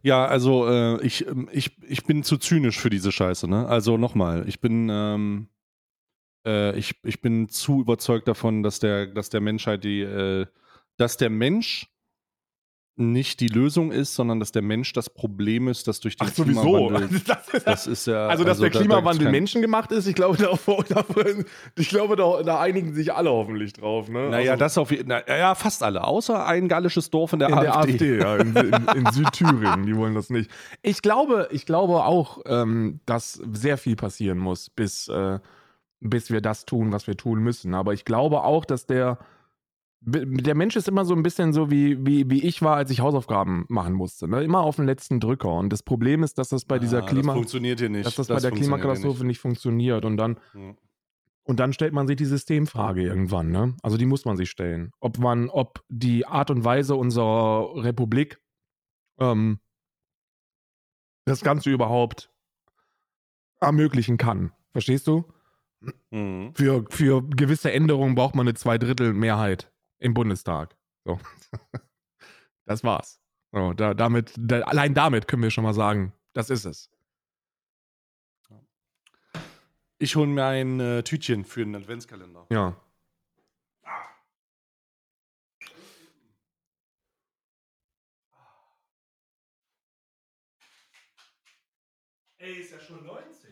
Ja, 0.03 0.27
also 0.27 0.69
äh, 0.69 1.01
ich, 1.07 1.27
ähm, 1.29 1.49
ich, 1.53 1.81
ich 1.83 2.05
bin 2.05 2.25
zu 2.25 2.37
zynisch 2.37 2.79
für 2.81 2.91
diese 2.91 3.13
Scheiße, 3.13 3.49
ne? 3.49 3.67
Also 3.69 3.97
nochmal, 3.97 4.49
ich 4.49 4.61
bin, 4.61 4.89
ähm, 4.91 5.49
äh, 6.47 6.77
ich, 6.79 6.97
ich 7.05 7.21
bin 7.21 7.49
zu 7.49 7.81
überzeugt 7.83 8.29
davon, 8.29 8.63
dass 8.65 8.81
der, 8.81 9.07
dass 9.07 9.31
der 9.31 9.41
Menschheit 9.41 9.85
die, 9.85 10.01
äh, 10.01 10.47
dass 10.97 11.17
der 11.17 11.31
Mensch 11.31 11.92
nicht 12.97 13.41
die 13.41 13.49
Lösung 13.49 13.91
ist, 13.91 14.15
sondern 14.15 14.39
dass 14.39 14.53
der 14.53 14.61
Mensch 14.61 14.93
das 14.93 15.09
Problem 15.09 15.67
ist, 15.69 15.89
das 15.89 16.01
durch 16.01 16.17
den 16.17 16.29
Ach, 16.29 16.35
Klimawandel. 16.35 17.09
Das 17.27 17.49
ist, 17.49 17.67
das 17.67 17.87
ist 17.87 18.07
ja, 18.07 18.27
also, 18.29 18.45
dass 18.45 18.61
also, 18.61 18.63
der 18.63 18.71
Klimawandel 18.71 19.27
da, 19.27 19.31
menschengemacht 19.31 19.93
ist, 19.93 20.07
ich 20.07 20.15
glaube, 20.15 20.37
da, 20.37 20.53
ich 21.79 21.89
glaube 21.89 22.17
da, 22.17 22.43
da, 22.43 22.61
einigen 22.61 22.93
sich 22.93 23.15
alle 23.15 23.31
hoffentlich 23.31 23.73
drauf. 23.73 24.09
Ne? 24.09 24.29
Naja, 24.29 24.53
also, 24.53 24.61
das 24.61 24.79
auf 24.79 24.93
na, 25.07 25.27
ja, 25.27 25.55
fast 25.55 25.83
alle, 25.83 26.05
außer 26.05 26.47
ein 26.47 26.69
gallisches 26.69 27.09
Dorf 27.11 27.33
in 27.33 27.39
der 27.39 27.49
in 27.49 27.55
AfD. 27.55 28.17
Der 28.19 28.29
AfD 28.29 28.55
ja, 28.55 28.65
in, 28.67 28.75
in, 28.75 29.05
in 29.07 29.13
Südthüringen, 29.13 29.87
die 29.87 29.97
wollen 29.97 30.15
das 30.15 30.29
nicht. 30.29 30.51
Ich 30.83 31.01
glaube, 31.01 31.49
ich 31.51 31.65
glaube 31.65 32.05
auch, 32.05 32.41
ähm, 32.47 33.01
dass 33.07 33.41
sehr 33.53 33.79
viel 33.79 33.97
passieren 33.97 34.39
muss, 34.39 34.69
bis, 34.69 35.09
äh, 35.09 35.39
bis 36.01 36.31
wir 36.31 36.43
das 36.43 36.67
tun, 36.67 36.93
was 36.93 37.07
wir 37.07 37.17
tun 37.17 37.41
müssen. 37.41 37.75
Aber 37.75 37.95
ich 37.95 38.05
glaube 38.05 38.45
auch, 38.45 38.67
dass 38.67 38.87
der 38.87 39.19
der 40.05 40.55
Mensch 40.57 40.75
ist 40.75 40.89
immer 40.89 41.05
so 41.05 41.15
ein 41.15 41.23
bisschen 41.23 41.53
so, 41.53 41.71
wie, 41.71 42.05
wie, 42.05 42.29
wie 42.29 42.43
ich 42.43 42.61
war, 42.61 42.77
als 42.77 42.91
ich 42.91 43.01
Hausaufgaben 43.01 43.67
machen 43.69 43.93
musste. 43.93 44.27
Ne? 44.27 44.43
Immer 44.43 44.61
auf 44.61 44.77
den 44.77 44.87
letzten 44.87 45.21
Drücker. 45.21 45.53
Und 45.53 45.73
das 45.73 45.83
Problem 45.83 46.25
ist, 46.25 46.39
dass 46.39 46.49
das 46.49 46.65
bei 46.65 46.79
dieser 46.81 47.05
ah, 47.05 47.07
Klima. 47.07 47.29
Das 47.29 47.35
funktioniert 47.35 47.79
hier 47.79 47.89
nicht. 47.89 48.07
Dass 48.07 48.17
das, 48.17 48.27
das 48.27 48.43
bei 48.43 48.49
der 48.49 48.57
Klimakatastrophe 48.57 49.19
nicht. 49.19 49.29
nicht. 49.29 49.41
funktioniert. 49.41 50.05
Und 50.05 50.17
dann, 50.17 50.39
ja. 50.55 50.75
und 51.45 51.61
dann 51.61 51.73
stellt 51.73 51.93
man 51.93 52.09
sich 52.09 52.17
die 52.17 52.25
Systemfrage 52.25 53.03
irgendwann. 53.03 53.53
Ne? 53.53 53.77
Also 53.83 53.97
die 53.97 54.07
muss 54.07 54.25
man 54.25 54.37
sich 54.37 54.51
stellen. 54.51 54.91
Ob 54.99 55.19
man, 55.19 55.49
ob 55.49 55.85
die 55.89 56.27
Art 56.27 56.51
und 56.51 56.65
Weise 56.65 56.97
unserer 56.97 57.71
Republik 57.77 58.41
ähm, 59.19 59.61
das 61.27 61.43
Ganze 61.43 61.71
überhaupt 61.71 62.31
ermöglichen 63.61 64.17
kann. 64.17 64.53
Verstehst 64.73 65.07
du? 65.07 65.25
Mhm. 66.11 66.53
Für, 66.55 66.85
für 66.91 67.23
gewisse 67.23 67.71
Änderungen 67.71 68.17
braucht 68.17 68.35
man 68.35 68.49
eine 68.49 68.55
Zweidrittelmehrheit 68.55 69.72
im 70.03 70.15
Bundestag. 70.15 70.77
So. 71.05 71.19
Das 72.65 72.85
war's. 72.85 73.21
So, 73.51 73.73
da, 73.73 73.93
damit, 73.93 74.33
da, 74.39 74.61
allein 74.61 74.95
damit 74.95 75.27
können 75.27 75.43
wir 75.43 75.51
schon 75.51 75.65
mal 75.65 75.75
sagen, 75.75 76.13
das 76.33 76.49
ist 76.49 76.65
es. 76.65 76.89
Ich 79.99 80.15
hole 80.15 80.29
mir 80.29 80.45
ein 80.45 80.79
äh, 80.81 81.03
Tütchen 81.03 81.45
für 81.45 81.65
den 81.65 81.75
Adventskalender. 81.75 82.47
Ja. 82.51 82.77
Ey, 92.39 92.55
ist 92.61 92.73
ja 92.73 92.81
schon 92.81 93.05
19. 93.05 93.51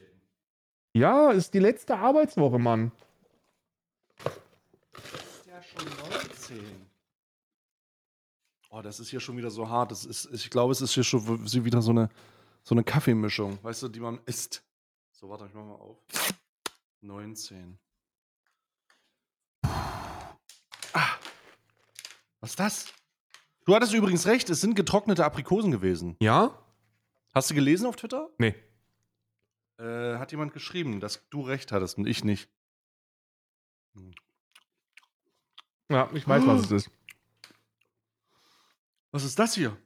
Ja, 0.95 1.31
ist 1.31 1.53
die 1.55 1.59
letzte 1.59 1.97
Arbeitswoche, 1.97 2.59
Mann. 2.59 2.91
Ja 5.85 5.91
schon 5.91 6.11
19. 6.11 6.87
Oh, 8.71 8.83
das 8.83 9.01
ist 9.01 9.11
hier 9.11 9.21
schon 9.21 9.37
wieder 9.37 9.51
so 9.51 9.69
hart. 9.69 9.91
Das 9.91 10.05
ist, 10.05 10.27
ich 10.33 10.51
glaube, 10.51 10.73
es 10.73 10.81
ist 10.81 10.95
hier 10.95 11.05
schon 11.05 11.45
wieder 11.65 11.83
so 11.83 11.91
eine, 11.91 12.09
so 12.63 12.75
eine 12.75 12.85
Kaffeemischung, 12.85 13.59
weißt 13.63 13.83
du, 13.83 13.89
die 13.89 14.01
man 14.01 14.21
isst. 14.27 14.63
So, 15.13 15.29
warte, 15.29 15.47
ich 15.47 15.55
mach 15.55 15.65
mal 15.65 15.75
auf. 15.75 15.99
19. 17.03 17.79
Ah. 19.63 21.17
Was 22.41 22.51
ist 22.51 22.61
das? 22.61 22.87
Du 23.65 23.75
hattest 23.75 23.93
übrigens 23.93 24.27
recht, 24.27 24.51
es 24.51 24.61
sind 24.61 24.75
getrocknete 24.75 25.25
Aprikosen 25.25 25.71
gewesen. 25.71 26.17
Ja? 26.21 26.59
Hast 27.35 27.51
du 27.51 27.55
gelesen 27.55 27.87
auf 27.87 27.97
Twitter? 27.97 28.31
Nee. 28.39 28.55
Äh, 29.79 30.19
hat 30.19 30.33
jemand 30.33 30.53
geschrieben, 30.53 31.01
dass 31.01 31.29
du 31.31 31.43
recht 31.43 31.73
hattest 31.73 31.99
und 31.99 32.07
ich 32.07 32.25
nicht. 32.25 32.49
Hm. 33.95 34.13
Ja, 35.91 36.09
ich 36.15 36.27
weiß, 36.27 36.47
was 36.47 36.63
es 36.65 36.71
ist. 36.71 36.91
Was 39.13 39.25
ist 39.25 39.39
das 39.39 39.55
hier? 39.55 39.77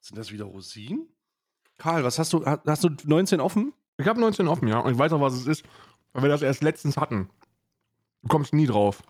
Sind 0.00 0.16
das 0.18 0.30
wieder 0.30 0.44
Rosinen? 0.44 1.08
Karl, 1.78 2.04
was 2.04 2.18
hast 2.18 2.32
du? 2.32 2.44
ha- 2.44 2.62
Hast 2.66 2.84
du 2.84 2.90
19 3.04 3.40
offen? 3.40 3.72
Ich 3.96 4.06
habe 4.06 4.20
19 4.20 4.48
offen, 4.48 4.68
ja. 4.68 4.78
Und 4.80 4.92
ich 4.92 4.98
weiß 4.98 5.12
auch, 5.12 5.20
was 5.20 5.32
es 5.34 5.46
ist, 5.46 5.64
weil 6.12 6.22
wir 6.22 6.28
das 6.28 6.42
erst 6.42 6.62
letztens 6.62 6.96
hatten. 6.96 7.30
Du 8.22 8.28
kommst 8.28 8.52
nie 8.52 8.66
drauf. 8.66 9.02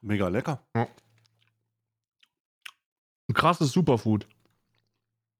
Mega 0.00 0.28
lecker. 0.28 0.66
Ein 0.72 0.88
krasses 3.34 3.72
Superfood. 3.72 4.26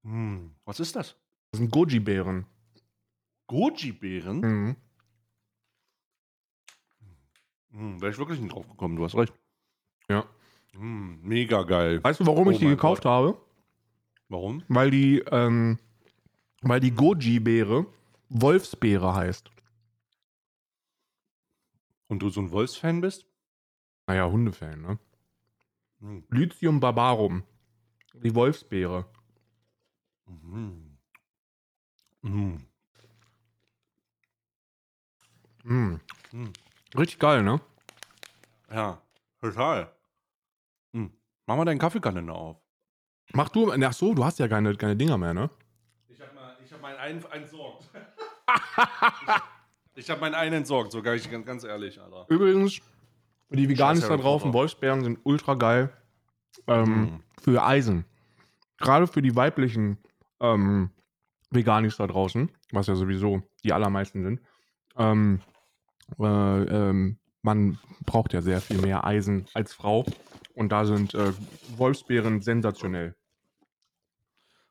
Hm, 0.03 0.55
was 0.65 0.79
ist 0.79 0.95
das? 0.95 1.15
Das 1.51 1.59
sind 1.59 1.71
Goji-Beeren. 1.71 2.45
Goji-Beeren? 3.47 4.39
Mhm. 4.39 4.75
Hm, 7.73 7.99
Wäre 8.01 8.11
ich 8.11 8.17
wirklich 8.17 8.39
nicht 8.39 8.53
drauf 8.53 8.67
gekommen, 8.67 8.95
du 8.95 9.03
hast 9.03 9.15
recht. 9.15 9.33
Ja. 10.09 10.25
Hm, 10.73 11.19
mega 11.21 11.63
geil. 11.63 12.03
Weißt 12.03 12.19
du, 12.19 12.25
warum 12.25 12.47
Oh 12.47 12.51
ich 12.51 12.59
die 12.59 12.65
gekauft 12.65 13.03
Gott. 13.03 13.11
habe? 13.11 13.37
Warum? 14.29 14.63
Weil 14.67 14.91
die, 14.91 15.19
ähm, 15.31 15.79
weil 16.61 16.79
die 16.79 16.91
Goji-Beere 16.91 17.85
Wolfsbeere 18.29 19.13
heißt. 19.13 19.49
Und 22.07 22.19
du 22.19 22.29
so 22.29 22.41
ein 22.41 22.51
Wolfsfan 22.51 23.01
bist? 23.01 23.25
Naja, 24.07 24.29
Hundefan, 24.29 24.81
ne? 24.81 24.99
Hm. 25.99 26.23
Lycium 26.29 26.79
barbarum. 26.79 27.43
Die 28.13 28.33
Wolfsbeere. 28.35 29.05
Mhm. 30.25 30.97
Mhm. 32.21 32.65
Mhm. 35.63 35.99
Richtig 36.97 37.19
geil, 37.19 37.43
ne? 37.43 37.59
Ja, 38.71 39.01
total. 39.41 39.91
Hm. 40.93 41.11
Mach 41.47 41.55
mal 41.55 41.65
deinen 41.65 41.79
Kaffeekalender 41.79 42.33
auf. 42.33 42.57
Mach 43.33 43.49
du, 43.49 43.71
ach 43.71 43.93
so, 43.93 44.13
du 44.13 44.23
hast 44.23 44.39
ja 44.39 44.47
keine, 44.47 44.75
keine 44.75 44.95
Dinger 44.95 45.17
mehr, 45.17 45.33
ne? 45.33 45.49
Ich 46.07 46.19
habe 46.21 46.33
mal, 46.35 46.55
ich 46.63 46.71
hab 46.71 46.81
meinen 46.81 46.97
einen 46.97 47.23
entsorgt. 47.31 47.89
ich 49.95 50.09
habe 50.09 50.21
meinen 50.21 50.35
einen 50.35 50.53
entsorgt, 50.53 50.91
sogar 50.91 51.15
ich 51.15 51.29
ganz, 51.29 51.45
ganz 51.45 51.63
ehrlich, 51.63 51.99
Alter. 51.99 52.25
Übrigens, 52.29 52.79
die 53.49 53.69
Veganis 53.69 54.07
da 54.07 54.17
drauf, 54.17 54.41
Potter. 54.43 54.53
Wolfsbeeren 54.53 55.03
sind 55.03 55.19
ultra 55.23 55.55
geil. 55.55 55.91
Ähm, 56.67 56.83
Mhm. 56.85 57.23
Für 57.41 57.63
Eisen. 57.63 58.05
Gerade 58.77 59.05
für 59.07 59.21
die 59.21 59.35
weiblichen 59.35 59.97
ähm, 60.39 60.91
Veganis 61.49 61.97
da 61.97 62.07
draußen, 62.07 62.49
was 62.71 62.87
ja 62.87 62.95
sowieso 62.95 63.41
die 63.63 63.73
allermeisten 63.73 64.23
sind. 64.23 64.41
Ähm, 64.97 65.41
äh, 66.19 66.63
ähm, 66.63 67.17
man 67.41 67.79
braucht 68.05 68.33
ja 68.33 68.41
sehr 68.41 68.61
viel 68.61 68.79
mehr 68.81 69.05
Eisen 69.05 69.47
als 69.53 69.73
Frau. 69.73 70.05
Und 70.55 70.69
da 70.69 70.85
sind 70.85 71.13
äh, 71.13 71.33
Wolfsbeeren 71.77 72.41
sensationell. 72.41 73.15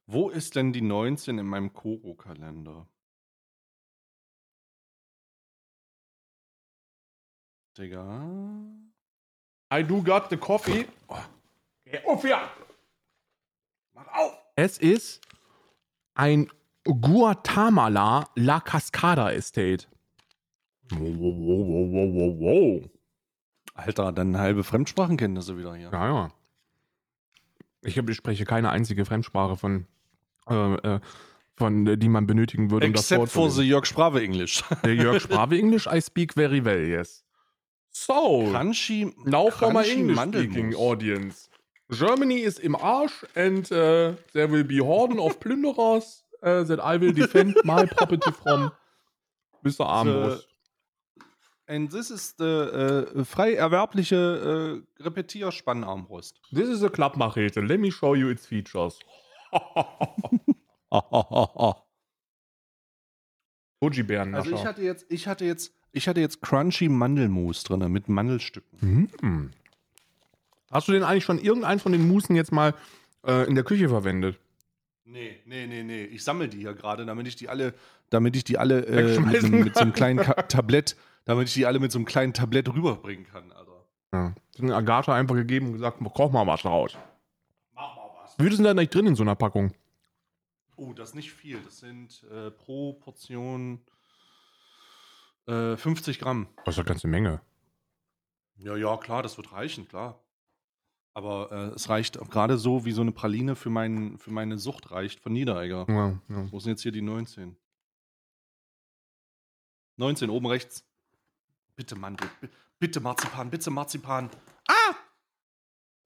Wo 0.06 0.28
ist 0.28 0.56
denn 0.56 0.72
die 0.72 0.82
19 0.82 1.38
in 1.38 1.46
meinem 1.46 1.72
Koro-Kalender? 1.72 2.86
Digga. 7.76 8.22
I 9.72 9.82
do 9.82 10.02
got 10.02 10.28
the 10.28 10.36
coffee. 10.36 10.86
Auf 12.06 12.24
ja! 12.24 12.50
Mach 13.94 14.06
auf! 14.08 14.36
Es 14.54 14.78
ist 14.78 15.20
ein 16.14 16.50
Guatemala 16.84 18.28
La 18.34 18.60
Cascada 18.60 19.32
Estate. 19.32 19.86
Wow, 20.98 21.14
wow, 21.18 21.66
wow, 21.68 21.92
wow, 21.92 22.14
wow, 22.14 22.40
wow. 22.40 22.90
Alter, 23.74 24.12
dann 24.12 24.38
halbe 24.38 24.64
Fremdsprachenkenntnisse 24.64 25.56
wieder 25.56 25.74
hier. 25.74 25.90
Ja, 25.92 26.06
ja. 26.06 26.30
Ich, 27.82 27.98
hab, 27.98 28.08
ich 28.08 28.16
spreche 28.16 28.44
keine 28.44 28.70
einzige 28.70 29.04
Fremdsprache 29.04 29.56
von, 29.56 29.86
äh, 30.48 30.74
äh, 30.74 31.00
von 31.56 31.86
äh, 31.86 31.96
die 31.96 32.08
man 32.08 32.26
benötigen 32.26 32.70
würde, 32.70 32.86
um 32.86 32.92
das 32.92 33.10
Except 33.10 33.30
for 33.30 33.50
the. 33.50 33.62
Jörg 33.62 33.86
Sprave 33.86 34.22
English. 34.22 34.62
Der 34.84 34.94
Jörg 34.94 35.22
Sprave 35.22 35.58
English, 35.58 35.86
I 35.86 36.00
speak 36.00 36.34
very 36.34 36.64
well, 36.64 36.86
yes. 36.86 37.24
So, 37.90 38.44
Crunchy, 38.50 39.12
now 39.24 39.50
for 39.50 39.72
my 39.72 39.82
crunchy 39.82 39.92
English 39.92 40.16
Mandelmus. 40.16 40.52
speaking 40.52 40.74
audience. 40.74 41.48
Germany 41.90 42.38
is 42.40 42.58
im 42.58 42.74
Arsch 42.74 43.24
and 43.34 43.70
uh, 43.70 44.14
there 44.32 44.50
will 44.50 44.64
be 44.64 44.80
horden 44.80 45.18
of 45.18 45.38
plünderers 45.40 46.22
uh, 46.42 46.64
that 46.64 46.80
I 46.80 46.98
will 46.98 47.12
defend 47.12 47.56
my 47.64 47.84
property 47.86 48.32
from. 48.32 48.72
Mr. 49.64 49.86
Armbrust. 49.86 50.46
And 51.66 51.90
this 51.90 52.10
is 52.10 52.34
the 52.38 52.44
äh, 52.44 53.24
frei 53.24 53.54
erwerbliche 53.54 54.82
äh, 54.98 55.02
Repetierspannarmbrust. 55.02 56.40
This 56.50 56.68
is 56.68 56.82
a 56.82 56.88
Club 56.88 57.16
Machete. 57.16 57.60
Let 57.60 57.80
me 57.80 57.90
show 57.90 58.14
you 58.14 58.28
its 58.30 58.46
features. 58.46 58.98
Goji-Bären. 63.80 64.34
Also 64.34 64.50
ich 64.54 64.64
hatte 64.64 64.82
jetzt, 64.82 65.06
ich 65.08 65.26
hatte 65.26 65.44
jetzt, 65.44 65.72
ich 65.92 66.08
hatte 66.08 66.20
jetzt 66.20 66.40
Crunchy 66.42 66.88
Mandelmus 66.88 67.64
drin 67.64 67.80
mit 67.90 68.08
Mandelstücken. 68.08 69.10
Mhm. 69.20 69.50
Hast 70.70 70.88
du 70.88 70.92
denn 70.92 71.02
eigentlich 71.02 71.24
schon 71.24 71.38
irgendeinen 71.38 71.80
von 71.80 71.92
den 71.92 72.06
Musen 72.08 72.34
jetzt 72.34 72.52
mal 72.52 72.74
äh, 73.26 73.46
in 73.46 73.54
der 73.54 73.64
Küche 73.64 73.88
verwendet? 73.88 74.38
Nee, 75.04 75.36
nee, 75.44 75.66
nee, 75.66 75.82
nee. 75.82 76.04
Ich 76.04 76.22
sammle 76.24 76.48
die 76.48 76.58
hier 76.58 76.74
gerade, 76.74 77.04
damit 77.04 77.26
ich 77.26 77.36
die 77.36 77.48
alle, 77.48 77.74
damit 78.08 78.36
ich 78.36 78.44
die 78.44 78.56
alle 78.56 78.86
äh, 78.86 79.18
mit, 79.20 79.44
einem- 79.44 79.64
mit 79.64 79.74
so 79.74 79.80
einem 79.80 79.92
kleinen 79.92 80.20
Ka 80.20 80.34
Tablett, 80.42 80.96
damit 81.24 81.48
ich 81.48 81.54
die 81.54 81.66
alle 81.66 81.78
mit 81.78 81.92
so 81.92 81.98
einem 81.98 82.06
kleinen 82.06 82.32
Tablett 82.32 82.72
rüberbringen 82.72 83.26
kann, 83.26 83.52
Alter. 83.52 83.86
Ja. 84.12 84.34
Das 84.52 84.62
hat 84.62 84.70
Agatha 84.70 85.14
einfach 85.14 85.34
gegeben 85.34 85.66
und 85.68 85.72
gesagt, 85.74 85.98
koch 86.14 86.30
mal 86.32 86.46
was 86.46 86.64
raus. 86.64 86.96
Mach 87.72 87.96
mal 87.96 88.10
was. 88.22 88.38
Wie 88.38 88.44
viel 88.44 88.54
sind 88.54 88.64
da 88.64 88.70
eigentlich 88.70 88.90
drin 88.90 89.06
in 89.06 89.14
so 89.14 89.22
einer 89.22 89.36
Packung? 89.36 89.72
Oh, 90.76 90.92
das 90.92 91.10
ist 91.10 91.14
nicht 91.14 91.32
viel. 91.32 91.60
Das 91.62 91.78
sind 91.78 92.24
äh, 92.30 92.50
pro 92.50 92.94
Portion 92.94 93.80
äh, 95.46 95.76
50 95.76 96.18
Gramm. 96.18 96.48
Das 96.64 96.74
ist 96.74 96.78
eine 96.80 96.88
ganze 96.88 97.08
Menge. 97.08 97.40
Ja, 98.56 98.76
ja, 98.76 98.96
klar, 98.96 99.22
das 99.22 99.36
wird 99.36 99.52
reichen, 99.52 99.88
klar. 99.88 100.22
Aber 101.14 101.52
äh, 101.52 101.74
es 101.74 101.88
reicht 101.88 102.18
gerade 102.30 102.56
so, 102.56 102.84
wie 102.84 102.92
so 102.92 103.02
eine 103.02 103.12
Praline 103.12 103.54
für, 103.54 103.70
mein, 103.70 104.18
für 104.18 104.30
meine 104.30 104.58
Sucht 104.58 104.90
reicht 104.90 105.20
von 105.20 105.32
Niederegger. 105.32 105.86
Ja, 105.88 106.08
ja. 106.28 106.52
Wo 106.52 106.58
sind 106.58 106.70
jetzt 106.72 106.82
hier 106.82 106.92
die 106.92 107.02
19? 107.02 107.56
19, 109.96 110.30
oben 110.30 110.46
rechts. 110.46 110.84
Bitte 111.76 111.96
Mandel, 111.96 112.28
bi- 112.40 112.48
bitte 112.78 113.00
Marzipan, 113.00 113.50
bitte 113.50 113.70
Marzipan. 113.70 114.30
Ah! 114.68 114.94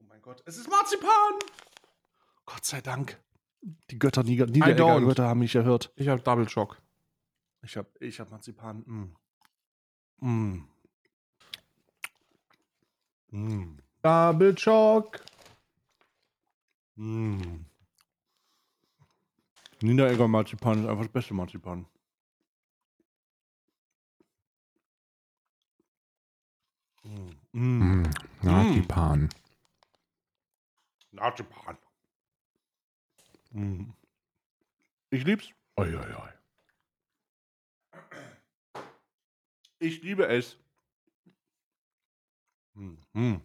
Oh 0.01 0.05
mein 0.07 0.21
Gott, 0.21 0.41
es 0.45 0.57
ist 0.57 0.69
Marzipan! 0.69 1.33
Gott 2.45 2.65
sei 2.65 2.81
Dank. 2.81 3.21
Die 3.89 3.99
Götter, 3.99 4.23
Nieder 4.23 4.45
Niederegger. 4.47 5.01
Götter 5.01 5.27
haben 5.27 5.39
mich 5.39 5.55
erhört. 5.55 5.91
Ich 5.95 6.07
habe 6.07 6.21
Double 6.21 6.47
Shock. 6.47 6.81
Ich 7.63 7.75
hab, 7.75 7.87
ich 8.01 8.19
hab 8.19 8.31
Marzipan. 8.31 8.83
Mm. 8.85 9.15
Mm. 10.25 10.67
Mm. 13.31 13.77
Double 14.01 14.57
Shock. 14.57 15.19
Mm. 16.95 17.65
Niederegger 19.81 20.27
Marzipan 20.27 20.83
ist 20.83 20.89
einfach 20.89 21.03
das 21.03 21.11
beste 21.11 21.33
Marzipan. 21.33 21.85
Mm. 27.07 27.37
Mm. 27.53 28.03
Mm. 28.03 28.11
Marzipan. 28.41 29.29
Marzipan. 31.11 31.77
Mm. 33.51 33.93
Ich 35.09 35.23
lieb's. 35.23 35.49
Oi, 35.77 35.95
oi, 35.95 36.13
oi. 36.15 36.31
Ich 39.79 40.01
liebe 40.01 40.27
es. 40.27 40.57
Mm. 42.73 42.97
Mm. 43.13 43.41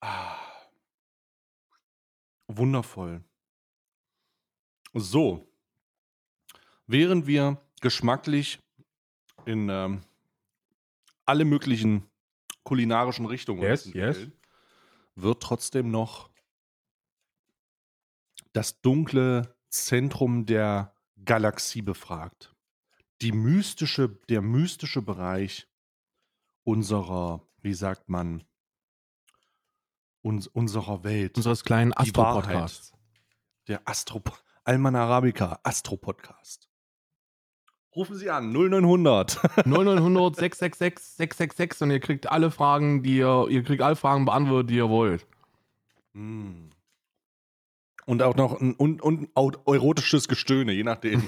Ah. 0.00 0.36
Wundervoll. 2.48 3.24
So. 4.94 5.46
während 6.86 7.26
wir 7.26 7.60
geschmacklich 7.80 8.58
in 9.44 9.68
ähm, 9.68 10.02
alle 11.24 11.44
möglichen 11.44 12.08
kulinarischen 12.64 13.26
Richtungen 13.26 13.62
Yes, 13.62 13.92
yes. 13.92 14.28
wird 15.14 15.42
trotzdem 15.42 15.90
noch 15.90 16.30
das 18.52 18.80
dunkle 18.80 19.54
Zentrum 19.68 20.46
der 20.46 20.94
Galaxie 21.24 21.82
befragt. 21.82 22.54
Die 23.22 23.32
mystische, 23.32 24.08
der 24.28 24.42
mystische 24.42 25.02
Bereich 25.02 25.68
unserer, 26.64 27.46
wie 27.60 27.74
sagt 27.74 28.08
man, 28.08 28.44
uns, 30.22 30.46
unserer 30.48 31.04
Welt. 31.04 31.36
Unseres 31.36 31.64
kleinen. 31.64 31.92
Astro-Podcasts. 31.92 32.92
Der 33.68 33.86
Astro 33.88 34.22
Alman 34.64 34.96
Arabica 34.96 35.60
Astro 35.62 35.96
Podcast. 35.96 36.65
Rufen 37.96 38.16
Sie 38.16 38.30
an 38.30 38.52
0900. 38.52 39.40
0900 39.64 40.36
666 40.36 41.16
666 41.16 41.82
und 41.82 41.90
ihr 41.90 42.00
kriegt 42.00 42.30
alle 42.30 42.50
Fragen, 42.50 43.02
die 43.02 43.16
ihr, 43.16 43.46
ihr 43.48 43.62
kriegt 43.62 43.80
alle 43.80 43.96
Fragen 43.96 44.26
beantwortet, 44.26 44.70
die 44.70 44.76
ihr 44.76 44.90
wollt. 44.90 45.26
Mm. 46.12 46.68
Und 48.04 48.22
auch 48.22 48.36
noch 48.36 48.60
ein 48.60 48.74
und, 48.74 49.02
und 49.02 49.30
erotisches 49.34 50.28
Gestöhne, 50.28 50.72
je 50.72 50.84
nachdem. 50.84 51.26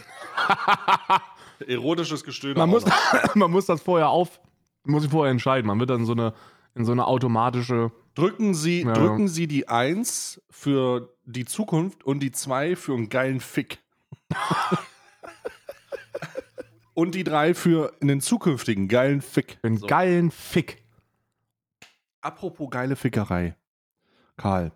Erotisches 1.66 2.22
Gestöhne. 2.22 2.54
Man 2.54 2.68
muss, 2.68 2.84
man 3.34 3.50
muss 3.50 3.66
das 3.66 3.80
vorher 3.80 4.10
auf, 4.10 4.38
muss 4.84 5.02
sich 5.02 5.10
vorher 5.10 5.32
entscheiden. 5.32 5.66
Man 5.66 5.80
wird 5.80 5.90
dann 5.90 6.04
so 6.04 6.12
eine, 6.12 6.34
in 6.74 6.84
so 6.84 6.92
eine 6.92 7.06
automatische, 7.06 7.90
Drücken 8.18 8.52
Sie, 8.52 8.82
Ja. 8.82 8.94
drücken 8.94 9.28
Sie 9.28 9.46
die 9.46 9.68
1 9.68 10.42
für 10.50 11.14
die 11.24 11.44
Zukunft 11.44 12.02
und 12.02 12.18
die 12.18 12.32
2 12.32 12.74
für 12.74 12.94
einen 12.94 13.08
geilen 13.08 13.38
Fick. 13.38 13.78
und 16.98 17.14
die 17.14 17.22
3 17.22 17.54
für 17.54 17.92
einen 18.02 18.20
zukünftigen 18.20 18.88
geilen 18.88 19.20
Fick. 19.20 19.58
einen 19.62 19.76
So. 19.76 19.86
geilen 19.86 20.32
Fick. 20.32 20.82
Apropos 22.20 22.68
geile 22.70 22.96
Fickerei. 22.96 23.54
Karl, 24.36 24.72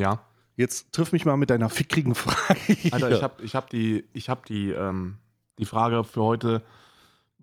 Ja. 0.00 0.20
jetzt 0.56 0.92
triff 0.92 1.12
mich 1.12 1.26
mal 1.26 1.36
mit 1.36 1.50
deiner 1.50 1.68
fickrigen 1.68 2.14
Frage. 2.14 2.58
hier. 2.72 2.94
Alter, 2.94 3.10
ich 3.10 3.22
habe 3.22 3.42
ich 3.42 3.54
hab 3.54 3.68
die, 3.68 4.04
ich 4.14 4.30
hab 4.30 4.46
die, 4.46 4.70
ähm, 4.70 5.18
die 5.58 5.66
Frage 5.66 6.04
für 6.04 6.22
heute. 6.22 6.62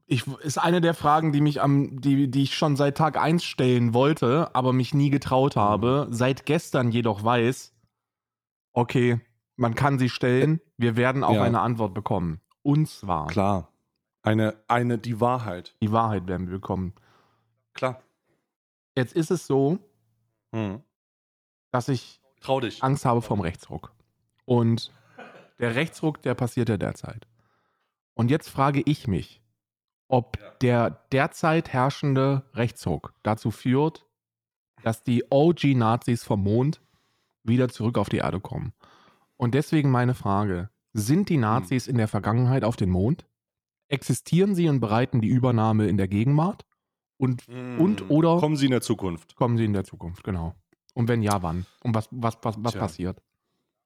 Ich, 0.07 0.25
ist 0.41 0.57
eine 0.57 0.81
der 0.81 0.95
Fragen, 0.95 1.31
die 1.31 1.41
mich 1.41 1.61
am, 1.61 2.01
die, 2.01 2.29
die 2.29 2.43
ich 2.43 2.55
schon 2.55 2.75
seit 2.75 2.97
Tag 2.97 3.17
1 3.17 3.43
stellen 3.43 3.93
wollte, 3.93 4.53
aber 4.55 4.73
mich 4.73 4.93
nie 4.95 5.09
getraut 5.11 5.55
habe. 5.55 6.07
Seit 6.09 6.45
gestern 6.47 6.89
jedoch 6.91 7.23
weiß, 7.23 7.73
okay, 8.73 9.19
man 9.55 9.75
kann 9.75 9.99
sie 9.99 10.09
stellen, 10.09 10.61
wir 10.77 10.95
werden 10.95 11.23
auch 11.23 11.35
Ja. 11.35 11.43
eine 11.43 11.61
Antwort 11.61 11.93
bekommen. 11.93 12.39
Und 12.63 12.87
zwar, 12.89 13.27
Klar. 13.27 13.71
Eine, 14.25 14.55
eine, 14.67 14.97
die 14.97 15.19
Wahrheit. 15.21 15.75
die 15.81 15.91
Wahrheit 15.91 16.27
werden 16.27 16.47
wir 16.47 16.55
bekommen. 16.55 16.93
Klar. 17.73 18.01
Jetzt 18.95 19.13
ist 19.13 19.31
es 19.31 19.45
so, 19.47 19.79
Hm. 20.53 20.81
dass 21.71 21.89
ich 21.89 22.21
Trau 22.41 22.59
dich. 22.59 22.83
Angst 22.83 23.05
habe 23.05 23.21
vom 23.21 23.41
Rechtsruck. 23.41 23.91
Und 24.45 24.91
der 25.59 25.75
Rechtsruck, 25.75 26.21
der 26.21 26.33
passiert 26.35 26.69
ja 26.69 26.77
derzeit. 26.77 27.27
Und 28.13 28.29
jetzt 28.31 28.49
frage 28.49 28.81
ich 28.85 29.07
mich, 29.07 29.41
ob 30.07 30.37
Ja. 30.39 30.49
der 30.61 30.89
derzeit 31.11 31.69
herrschende 31.73 32.43
Rechtsruck 32.53 33.13
dazu 33.23 33.51
führt, 33.51 34.05
dass 34.83 35.03
die 35.03 35.25
OG-Nazis 35.31 36.23
vom 36.23 36.43
Mond 36.43 36.81
wieder 37.43 37.69
zurück 37.69 37.97
auf 37.97 38.09
die 38.09 38.17
Erde 38.17 38.39
kommen. 38.39 38.73
Und 39.37 39.53
deswegen 39.55 39.89
meine 39.91 40.13
Frage, 40.13 40.69
sind 40.93 41.27
die 41.29 41.37
Nazis 41.37 41.87
in 41.87 41.97
der 41.97 42.07
Vergangenheit 42.07 42.63
auf 42.63 42.75
dem 42.77 42.91
Mond? 42.91 43.25
Existieren 43.87 44.55
sie 44.55 44.67
und 44.69 44.79
bereiten 44.79 45.21
die 45.21 45.27
Übernahme 45.27 45.87
in 45.87 45.97
der 45.97 46.07
Gegenwart? 46.07 46.65
Und 47.17 47.47
Und 47.47 48.01
Hm. 48.01 48.11
oder- 48.11 48.39
Kommen 48.39 48.57
Sie 48.57 48.65
in 48.65 48.71
der 48.71 48.81
Zukunft. 48.81 49.35
kommen 49.35 49.57
sie 49.57 49.65
in 49.65 49.73
der 49.73 49.83
Zukunft? 49.85 50.23
Genau. 50.23 50.53
Und 50.93 51.07
wenn 51.07 51.21
ja, 51.21 51.41
wann? 51.41 51.65
Und 51.83 51.95
was, 51.95 52.07
was, 52.11 52.37
was, 52.41 52.55
was 52.59 52.71
Tja. 52.73 52.81
passiert? 52.81 53.21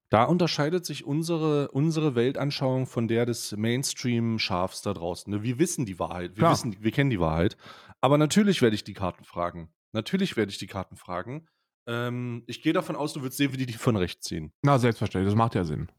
Da 0.10 0.24
unterscheidet 0.24 0.86
sich 0.88 1.06
unsere, 1.06 1.70
unsere 1.70 2.16
Weltanschauung 2.16 2.88
von 2.88 3.08
der 3.08 3.28
des 3.28 3.56
Mainstream-Schafs 3.56 4.82
da 4.82 4.94
draußen. 4.94 5.32
ne? 5.32 5.44
Wir 5.44 5.60
wissen 5.60 5.86
die 5.86 6.00
Wahrheit. 6.00 6.32
Wir, 6.32 6.40
Klar. 6.42 6.54
wissen, 6.54 6.76
wir 6.80 6.92
kennen 6.92 7.12
die 7.12 7.20
Wahrheit. 7.20 7.58
Aber 8.02 8.18
natürlich 8.18 8.62
werde 8.64 8.74
ich 8.76 8.84
die 8.84 8.94
Karten 8.94 9.24
fragen. 9.24 9.70
Natürlich 9.92 10.36
werde 10.38 10.52
ich 10.52 10.58
die 10.58 10.66
Karten 10.68 10.96
fragen. 10.96 11.48
Ähm, 11.86 12.44
ich 12.48 12.62
gehe 12.64 12.74
davon 12.74 12.96
aus, 12.96 13.14
du 13.14 13.22
wirst 13.22 13.38
sehen, 13.38 13.54
wie 13.54 13.58
die 13.58 13.66
die 13.68 13.74
von 13.74 13.96
rechts 13.96 14.26
ziehen. 14.28 14.52
Na, 14.64 14.80
selbstverständlich, 14.80 15.32
das 15.32 15.38
macht 15.38 15.54
ja 15.56 15.64
Sinn. 15.64 15.92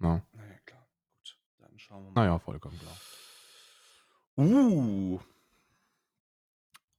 Ja. 0.00 0.22
Naja, 0.32 0.54
klar. 0.64 0.86
Gut, 1.18 1.38
dann 1.58 1.78
schauen 1.78 2.04
wir 2.04 2.10
mal. 2.12 2.20
Naja, 2.22 2.38
vollkommen 2.38 2.78
klar. 2.78 2.96
Uh. 4.38 5.18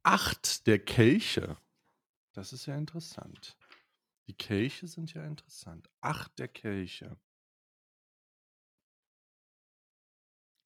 Acht 0.04 0.68
der 0.68 0.78
Kelche. 0.80 1.56
Das 2.34 2.52
ist 2.52 2.66
ja 2.66 2.76
interessant. 2.76 3.58
Die 4.28 4.34
Kelche 4.34 4.88
sind 4.88 5.14
ja 5.14 5.24
interessant. 5.24 5.90
Acht 6.02 6.38
der 6.38 6.50
Kelche. 6.50 7.18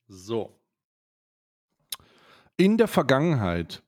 So. 0.07 0.59
In 2.57 2.77
der 2.77 2.87
Vergangenheit. 2.87 3.83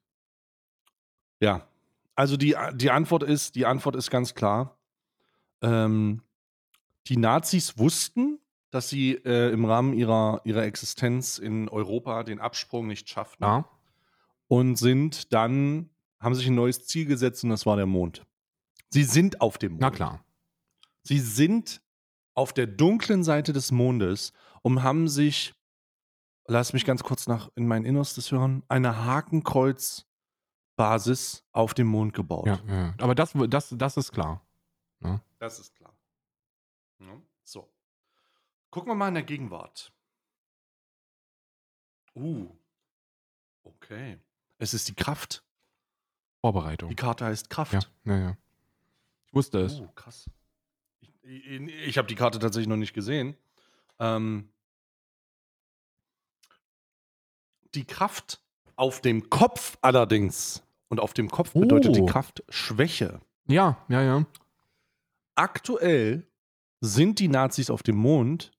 Ja. 1.40 1.68
Also 2.16 2.38
die, 2.38 2.56
die 2.76 2.92
Antwort 2.92 3.24
ist, 3.24 3.56
die 3.56 3.66
Antwort 3.66 3.96
ist 3.96 4.10
ganz 4.10 4.36
klar. 4.36 4.78
Ähm, 5.62 6.22
die 7.08 7.18
Nazis 7.18 7.78
wussten, 7.78 8.40
dass 8.76 8.90
sie 8.90 9.14
äh, 9.14 9.52
im 9.52 9.66
Rahmen 9.66 9.94
ihrer, 9.94 10.42
ihrer 10.44 10.64
Existenz 10.64 11.38
in 11.40 11.70
Europa 11.70 12.24
den 12.24 12.40
Absprung 12.40 12.88
nicht 12.88 13.10
schafften 13.10 13.44
Ja. 13.44 13.68
und 14.48 14.76
sind 14.76 15.32
dann, 15.34 15.90
haben 16.20 16.36
sich 16.36 16.48
ein 16.48 16.56
neues 16.56 16.86
Ziel 16.86 17.06
gesetzt 17.06 17.44
und 17.44 17.50
das 17.52 17.66
war 17.66 17.76
der 17.78 17.86
Mond. 17.86 18.26
Sie 18.90 19.04
sind 19.04 19.42
auf 19.42 19.58
dem 19.58 19.74
Mond. 19.74 19.82
Na 19.82 19.92
klar. 19.92 20.24
Sie 21.04 21.20
sind 21.20 21.82
auf 22.34 22.54
der 22.54 22.68
dunklen 22.68 23.24
Seite 23.24 23.54
des 23.54 23.72
Mondes 23.72 24.34
und 24.62 24.84
haben 24.84 25.08
sich, 25.08 25.54
lass 26.48 26.74
mich 26.74 26.84
ganz 26.86 27.04
kurz 27.04 27.28
nach 27.28 27.50
in 27.56 27.68
mein 27.68 27.86
Innerstes 27.86 28.32
hören, 28.32 28.64
eine 28.68 29.06
Hakenkreuz-Basis 29.06 31.44
auf 31.52 31.74
dem 31.74 31.88
Mond 31.88 32.14
gebaut. 32.14 32.48
Ja, 32.48 32.60
ja. 32.68 32.94
Aber 33.00 33.16
das, 33.16 33.34
das, 33.50 33.74
das 33.78 33.98
ist 33.98 34.12
klar. 34.12 34.42
Das 35.40 35.60
ist 35.60 35.74
klar. 35.76 35.94
Gucken 38.76 38.90
wir 38.92 38.96
mal 38.96 39.08
in 39.08 39.14
der 39.14 39.24
Gegenwart. 39.24 39.94
Uh. 42.14 42.50
Okay. 43.64 44.20
Es 44.58 44.74
ist 44.74 44.90
die 44.90 44.94
Kraft. 44.94 45.46
Vorbereitung. 46.42 46.90
Die 46.90 46.96
Karte 46.98 47.24
heißt 47.24 47.50
Kraft. 47.50 47.72
Ja, 47.72 47.80
ja, 48.04 48.18
ja. 48.20 48.38
Ich 49.28 49.34
wusste 49.34 49.62
es. 49.62 49.80
Oh, 49.80 49.88
krass. 49.96 50.30
Ich, 51.00 51.10
ich, 51.24 51.62
ich 51.88 51.98
habe 51.98 52.10
die 52.10 52.16
Karte 52.16 52.38
tatsächlich 52.38 52.68
noch 52.68 52.76
nicht 52.76 52.94
gesehen. 52.94 53.38
Ähm, 53.98 54.50
die 57.76 57.86
Kraft 57.86 58.42
auf 58.76 59.00
dem 59.00 59.30
Kopf 59.30 59.78
allerdings. 59.80 60.64
Und 60.90 61.00
auf 61.00 61.14
dem 61.14 61.30
Kopf 61.30 61.54
bedeutet 61.54 61.92
Oh. 61.92 61.94
die 61.94 62.12
Kraft 62.12 62.44
Schwäche. 62.50 63.22
Ja, 63.48 63.86
ja, 63.88 64.02
ja. 64.02 64.26
Aktuell 65.36 66.28
sind 66.82 67.20
die 67.20 67.30
Nazis 67.30 67.70
auf 67.70 67.82
dem 67.82 67.96
Mond, 67.96 68.52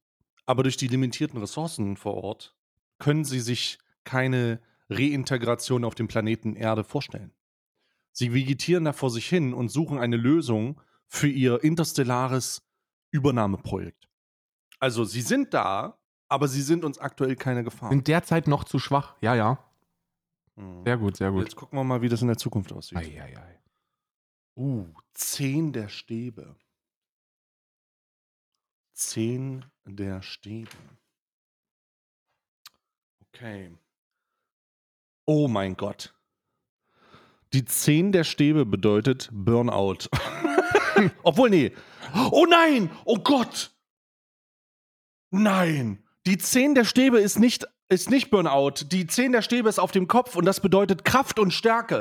aber 0.47 0.63
durch 0.63 0.77
die 0.77 0.89
limitierten 0.89 1.39
Ressourcen 1.39 1.97
vor 1.97 2.15
Ort 2.15 2.57
können 2.99 3.25
sie 3.25 3.41
sich 3.41 3.79
keine 4.05 4.61
Reintegration 4.89 5.85
auf 5.85 5.95
dem 5.95 6.09
Planeten 6.09 6.55
Erde 6.55 6.85
vorstellen. 6.85 7.33
Sie 8.13 8.33
vegetieren 8.33 8.85
da 8.85 8.93
vor 8.93 9.11
sich 9.11 9.29
hin 9.29 9.53
und 9.53 9.69
suchen 9.69 9.99
eine 9.99 10.17
Lösung 10.17 10.81
für 11.07 11.29
ihr 11.29 11.63
interstellares 11.63 12.63
Übernahmeprojekt. 13.11 14.09
Also 14.79 15.05
sie 15.05 15.21
sind 15.21 15.53
da, 15.53 15.99
aber 16.29 16.49
sie 16.49 16.63
sind 16.63 16.85
uns 16.85 16.99
aktuell 16.99 17.37
keine 17.37 17.65
Gefahr. 17.65 17.91
Sind 17.91 18.09
derzeit 18.09 18.47
noch 18.47 18.65
zu 18.65 18.79
schwach. 18.79 19.17
Ja, 19.21 19.35
ja. 19.35 19.59
Mhm. 20.55 20.85
Sehr 20.85 20.97
gut, 20.97 21.17
sehr 21.17 21.31
gut. 21.31 21.43
Jetzt 21.43 21.57
gucken 21.57 21.79
wir 21.79 21.85
mal, 21.85 22.03
wie 22.03 22.09
das 22.09 22.23
in 22.23 22.29
der 22.29 22.39
Zukunft 22.39 22.73
aussieht. 22.73 22.99
Ei, 22.99 23.21
ei, 23.21 23.37
ei. 23.37 23.61
Uh, 24.57 24.87
zehn 25.13 25.73
der 25.73 25.89
Stäbe. 25.89 26.57
Zehn 28.97 29.63
der 29.85 30.23
Stäbe. 30.23 30.71
Okay. 33.21 33.77
Oh 35.27 35.49
mein 35.49 35.77
Gott. 35.77 36.15
Die 37.53 37.67
zehn 37.67 38.11
der 38.11 38.25
Stäbe 38.25 38.65
bedeutet 38.65 39.29
Burnout. 39.31 40.09
Obwohl, 41.23 41.51
nee. 41.51 41.73
Oh 42.31 42.47
nein! 42.49 42.91
Oh 43.05 43.19
Gott! 43.19 43.71
Nein! 45.31 46.03
Die 46.25 46.39
zehn 46.39 46.75
der 46.75 46.85
Stäbe 46.85 47.21
ist 47.21 47.39
nicht, 47.39 47.67
ist 47.91 48.09
nicht 48.09 48.31
Burnout. 48.31 48.87
Die 48.87 49.07
zehn 49.07 49.33
der 49.33 49.43
Stäbe 49.43 49.69
ist 49.69 49.79
auf 49.79 49.93
dem 49.93 50.09
Kopf 50.09 50.37
und 50.37 50.47
das 50.47 50.61
bedeutet 50.61 51.05
Kraft 51.05 51.39
und 51.39 51.53
Stärke. 51.53 52.01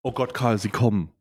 Oh 0.00 0.12
Gott, 0.12 0.32
Karl, 0.32 0.56
sie 0.56 0.70
kommen. 0.70 1.12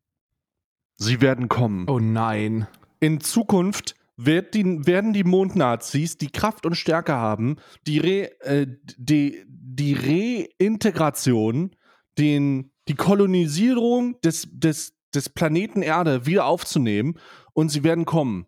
Sie 0.96 1.20
werden 1.20 1.50
kommen. 1.50 1.90
Oh 1.90 2.00
nein. 2.00 2.70
In 3.02 3.20
Zukunft 3.20 3.96
wird 4.16 4.54
die, 4.54 4.86
werden 4.86 5.12
die 5.12 5.24
Mondnazis, 5.24 6.18
die 6.18 6.30
Kraft 6.30 6.66
und 6.66 6.76
Stärke 6.76 7.16
haben, 7.16 7.58
die, 7.88 7.98
Re, 7.98 8.40
äh, 8.42 8.68
die, 8.98 9.44
die 9.48 10.48
Reintegration, 10.62 11.76
den, 12.18 12.72
die 12.88 12.96
Kolonisierung 12.96 14.22
des, 14.22 14.48
des, 14.52 14.94
des 15.14 15.30
Planeten 15.30 15.82
Erde 15.82 16.26
wieder 16.26 16.46
aufzunehmen 16.46 17.18
und 17.54 17.70
sie 17.70 17.84
werden 17.84 18.06
kommen. 18.06 18.46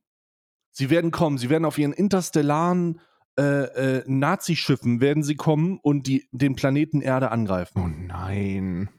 Sie 0.71 0.89
werden 0.89 1.11
kommen, 1.11 1.37
sie 1.37 1.49
werden 1.49 1.65
auf 1.65 1.77
ihren 1.77 1.93
interstellaren 1.93 2.99
äh, 3.37 3.97
äh, 3.97 4.03
Nazischiffen 4.05 5.01
werden 5.01 5.23
sie 5.23 5.35
kommen 5.35 5.79
und 5.81 6.05
die, 6.05 6.27
den 6.31 6.55
Planeten 6.55 7.01
Erde 7.01 7.31
angreifen. 7.31 7.81
Oh 7.83 7.87
nein. 7.87 8.89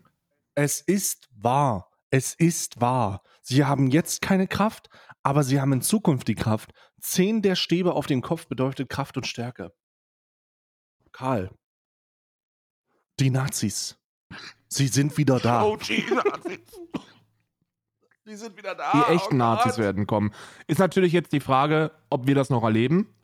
Es 0.56 0.80
ist 0.80 1.28
wahr. 1.36 1.90
Es 2.10 2.34
ist 2.34 2.80
wahr. 2.80 3.22
Sie 3.42 3.64
haben 3.64 3.86
jetzt 3.88 4.22
keine 4.22 4.48
Kraft, 4.48 4.88
aber 5.24 5.42
sie 5.42 5.60
haben 5.60 5.72
in 5.72 5.82
Zukunft 5.82 6.28
die 6.28 6.34
Kraft. 6.34 6.72
Zehn 7.00 7.42
der 7.42 7.56
Stäbe 7.56 7.94
auf 7.94 8.06
dem 8.06 8.22
Kopf 8.22 8.46
bedeutet 8.46 8.88
Kraft 8.88 9.16
und 9.16 9.26
Stärke. 9.26 9.72
Karl. 11.12 11.50
Die 13.18 13.30
Nazis. 13.30 13.98
Sie 14.68 14.86
sind 14.86 15.16
wieder 15.16 15.40
da. 15.40 15.64
Oh, 15.64 15.76
die 15.76 16.04
Nazis. 16.12 16.60
Die 18.26 18.36
sind 18.36 18.56
wieder 18.56 18.74
da. 18.74 18.90
Die 18.90 19.12
echten 19.12 19.34
oh 19.34 19.38
Nazis 19.38 19.76
werden 19.76 20.06
kommen. 20.06 20.32
Ist 20.66 20.78
natürlich 20.78 21.12
jetzt 21.12 21.34
die 21.34 21.40
Frage, 21.40 21.90
ob 22.08 22.26
wir 22.26 22.34
das 22.34 22.48
noch 22.48 22.62
erleben. 22.64 23.14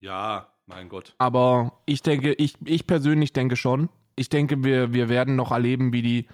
Ja, 0.00 0.54
mein 0.64 0.88
Gott. 0.88 1.14
Aber 1.18 1.82
ich 1.84 2.00
denke, 2.00 2.32
ich, 2.32 2.54
ich 2.64 2.86
persönlich 2.86 3.34
denke 3.34 3.56
schon. 3.56 3.90
Ich 4.16 4.30
denke, 4.30 4.64
wir, 4.64 4.94
wir 4.94 5.10
werden 5.10 5.36
noch 5.36 5.50
erleben, 5.50 5.92
wie 5.92 6.00
die, 6.00 6.28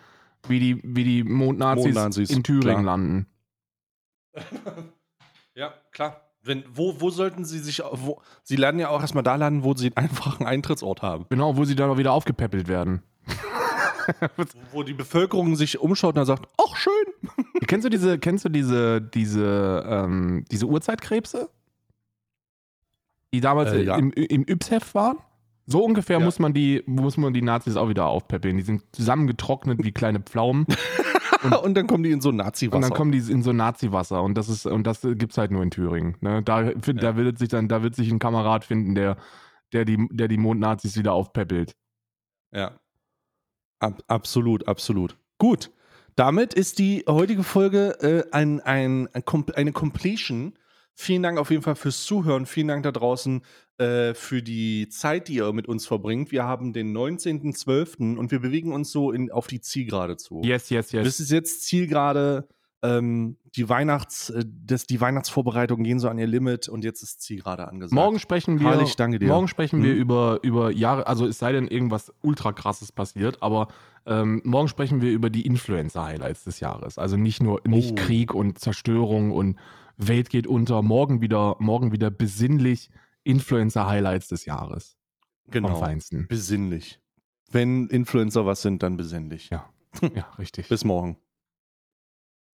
wie 0.47 0.61
die, 0.61 0.81
wie 0.85 1.03
die 1.03 1.25
Mondnazis, 1.25 1.87
Mondnazis, 1.87 2.31
in 2.31 2.45
Thüringen 2.45 2.83
klar. 2.83 2.85
landen. 2.85 3.27
Ja, 5.55 5.73
klar. 5.91 6.21
Wenn, 6.43 6.65
wo, 6.71 7.01
wo 7.01 7.09
sollten 7.11 7.45
sie 7.47 7.59
sich, 7.61 7.83
wo, 7.93 8.21
sie 8.43 8.57
landen 8.57 8.81
ja 8.81 8.91
auch 8.91 9.01
erstmal 9.01 9.25
da 9.25 9.37
landen, 9.37 9.65
wo 9.65 9.75
sie 9.75 9.87
einen 9.87 9.97
einfachen 10.11 10.47
Eintrittsort 10.47 11.01
haben. 11.03 11.25
Genau, 11.31 11.57
wo 11.57 11.65
sie 11.65 11.75
dann 11.75 11.89
auch 11.91 11.97
wieder 11.97 12.13
aufgepäppelt 12.13 12.69
werden. 12.69 13.03
Wo 14.71 14.85
die 14.85 14.95
Bevölkerung 14.95 15.57
sich 15.57 15.81
umschaut 15.81 16.11
und 16.11 16.19
dann 16.19 16.27
sagt, 16.27 16.47
ach 16.59 16.77
schön. 16.77 16.93
kennst 17.67 17.85
du 17.85 17.89
diese, 17.89 18.19
kennst 18.21 18.45
du 18.45 18.49
diese, 18.49 19.01
diese, 19.01 19.85
ähm, 19.89 20.45
diese 20.53 20.67
Urzeitkrebse? 20.67 21.51
Die 23.35 23.41
damals 23.41 23.73
Äh, 23.73 23.83
ja. 23.83 23.97
im, 23.97 24.13
im 24.13 24.45
Yps-Heft 24.49 24.95
waren? 24.95 25.17
So 25.67 25.85
ungefähr 25.85 26.21
Ja. 26.21 26.25
muss 26.25 26.39
man 26.39 26.53
die, 26.55 26.85
muss 26.87 27.17
man 27.17 27.33
die 27.33 27.43
Nazis 27.43 27.77
auch 27.77 27.89
wieder 27.89 28.07
aufpäppeln. 28.07 28.57
Die 28.57 28.63
sind 28.63 28.85
zusammengetrocknet 28.93 29.83
wie 29.83 29.91
kleine 29.91 30.21
Pflaumen. 30.21 30.67
Und 31.55 31.75
dann 31.75 31.87
kommen 31.87 32.03
die 32.03 32.11
in 32.11 32.21
so 32.21 32.33
Nazi-Wasser. 32.33 32.77
Und 32.77 32.83
dann 32.83 32.93
kommen 32.93 33.13
die 33.13 33.19
in 33.19 33.43
so 33.43 33.53
Nazi-Wasser 33.53 34.23
und 34.23 34.35
das 34.35 34.49
ist 34.49 34.67
und 34.67 34.87
das 34.87 35.03
gibt's 35.03 35.39
halt 35.39 35.51
nur 35.51 35.63
in 35.63 35.71
Thüringen. 35.71 36.17
Ne? 36.21 36.43
Da, 36.43 36.73
da 36.73 37.17
wird 37.17 37.39
sich 37.39 37.49
dann, 37.49 37.69
da 37.69 37.83
wird 37.83 37.95
sich 37.95 38.11
ein 38.11 38.19
Kamerad 38.19 38.65
finden, 38.65 38.95
der, 38.95 39.17
der 39.73 39.85
die, 39.85 40.09
der 40.11 40.29
die 40.29 40.39
Mondnazis 40.39 40.97
wieder 40.97 41.13
aufpäppelt. 41.13 41.77
Ja. 42.53 42.79
Ab, 43.79 44.03
absolut, 44.07 44.67
absolut. 44.69 45.17
Gut. 45.39 45.71
Damit 46.15 46.55
ist 46.55 46.79
die 46.79 47.05
heutige 47.07 47.43
Folge 47.43 48.01
äh, 48.01 48.25
ein, 48.33 48.61
ein, 48.61 49.09
ein, 49.13 49.23
eine 49.55 49.73
Completion. 49.73 50.55
Vielen 50.99 51.23
Dank 51.23 51.39
auf 51.39 51.51
jeden 51.51 51.63
Fall 51.63 51.77
fürs 51.77 52.05
Zuhören. 52.05 52.47
Vielen 52.47 52.69
Dank 52.69 52.83
da 52.83 52.91
draußen 52.91 53.43
äh, 53.79 54.15
für 54.15 54.43
die 54.43 54.89
Zeit, 54.89 55.29
die 55.29 55.35
ihr 55.35 55.53
mit 55.53 55.69
uns 55.69 55.87
verbringt. 55.87 56.33
Wir 56.33 56.45
haben 56.45 56.73
den 56.73 56.97
19.12. 56.97 58.17
und 58.17 58.31
wir 58.31 58.41
bewegen 58.41 58.73
uns 58.73 58.91
so 58.91 59.13
in, 59.13 59.31
auf 59.31 59.47
die 59.47 59.61
Zielgerade 59.61 60.17
zu. 60.17 60.41
Yes, 60.43 60.71
yes, 60.71 60.93
yes. 60.93 61.05
Das 61.05 61.21
ist 61.21 61.31
jetzt 61.31 61.63
Zielgerade. 61.67 62.49
Ähm, 62.83 63.37
die 63.57 63.69
Weihnachts, 63.71 64.29
äh, 64.31 64.45
das, 64.47 64.87
die 64.87 65.01
Weihnachtsvorbereitungen 65.01 65.83
gehen 65.83 65.99
so 65.99 66.09
an 66.09 66.19
ihr 66.19 66.27
Limit 66.27 66.69
und 66.69 66.85
jetzt 66.85 67.03
ist 67.03 67.23
Zielgerade 67.23 67.67
angesagt. 67.67 67.95
Morgen 67.95 68.19
sprechen 68.19 68.61
wir, 68.61 68.71
Karl, 68.71 68.83
ich 68.83 68.97
danke 68.97 69.19
dir. 69.19 69.29
morgen 69.29 69.49
sprechen 69.49 69.83
wir 69.83 69.95
Mhm. 69.95 70.01
über, 70.01 70.39
über 70.43 70.71
Jahre, 70.71 71.07
also 71.07 71.27
es 71.27 71.39
sei 71.39 71.53
denn 71.53 71.67
irgendwas 71.69 72.13
ultra 72.23 72.53
krasses 72.53 72.93
passiert, 72.93 73.43
aber 73.43 73.69
ähm, 74.05 74.43
morgen 74.45 74.69
sprechen 74.69 75.01
wir 75.01 75.11
über 75.11 75.31
die 75.31 75.47
Influencer-Highlights 75.47 76.45
des 76.45 76.61
Jahres. 76.61 76.99
Also 76.99 77.17
nicht 77.17 77.43
nur 77.43 77.63
nicht 77.67 77.93
Oh. 77.93 77.95
Krieg 77.97 78.35
und 78.35 78.59
Zerstörung 78.59 79.33
und 79.33 79.57
Welt 79.97 80.31
geht 80.31 80.47
unter. 80.47 80.83
Morgen 80.83 81.21
wieder, 81.21 81.57
morgen 81.59 81.93
wieder 81.93 82.11
besinnlich 82.11 82.91
Influencer-Highlights 83.25 84.29
des 84.29 84.45
Jahres. 84.45 84.97
Genau. 85.51 85.77
Feinsten. 85.77 86.27
Besinnlich. 86.29 87.01
Wenn 87.51 87.89
Influencer 87.89 88.47
was 88.47 88.63
sind, 88.63 88.83
dann 88.83 88.97
besinnlich. 88.97 89.51
Ja, 89.51 89.69
ja, 90.15 90.29
richtig. 90.39 90.69
Bis 90.69 90.85
morgen. 90.85 91.17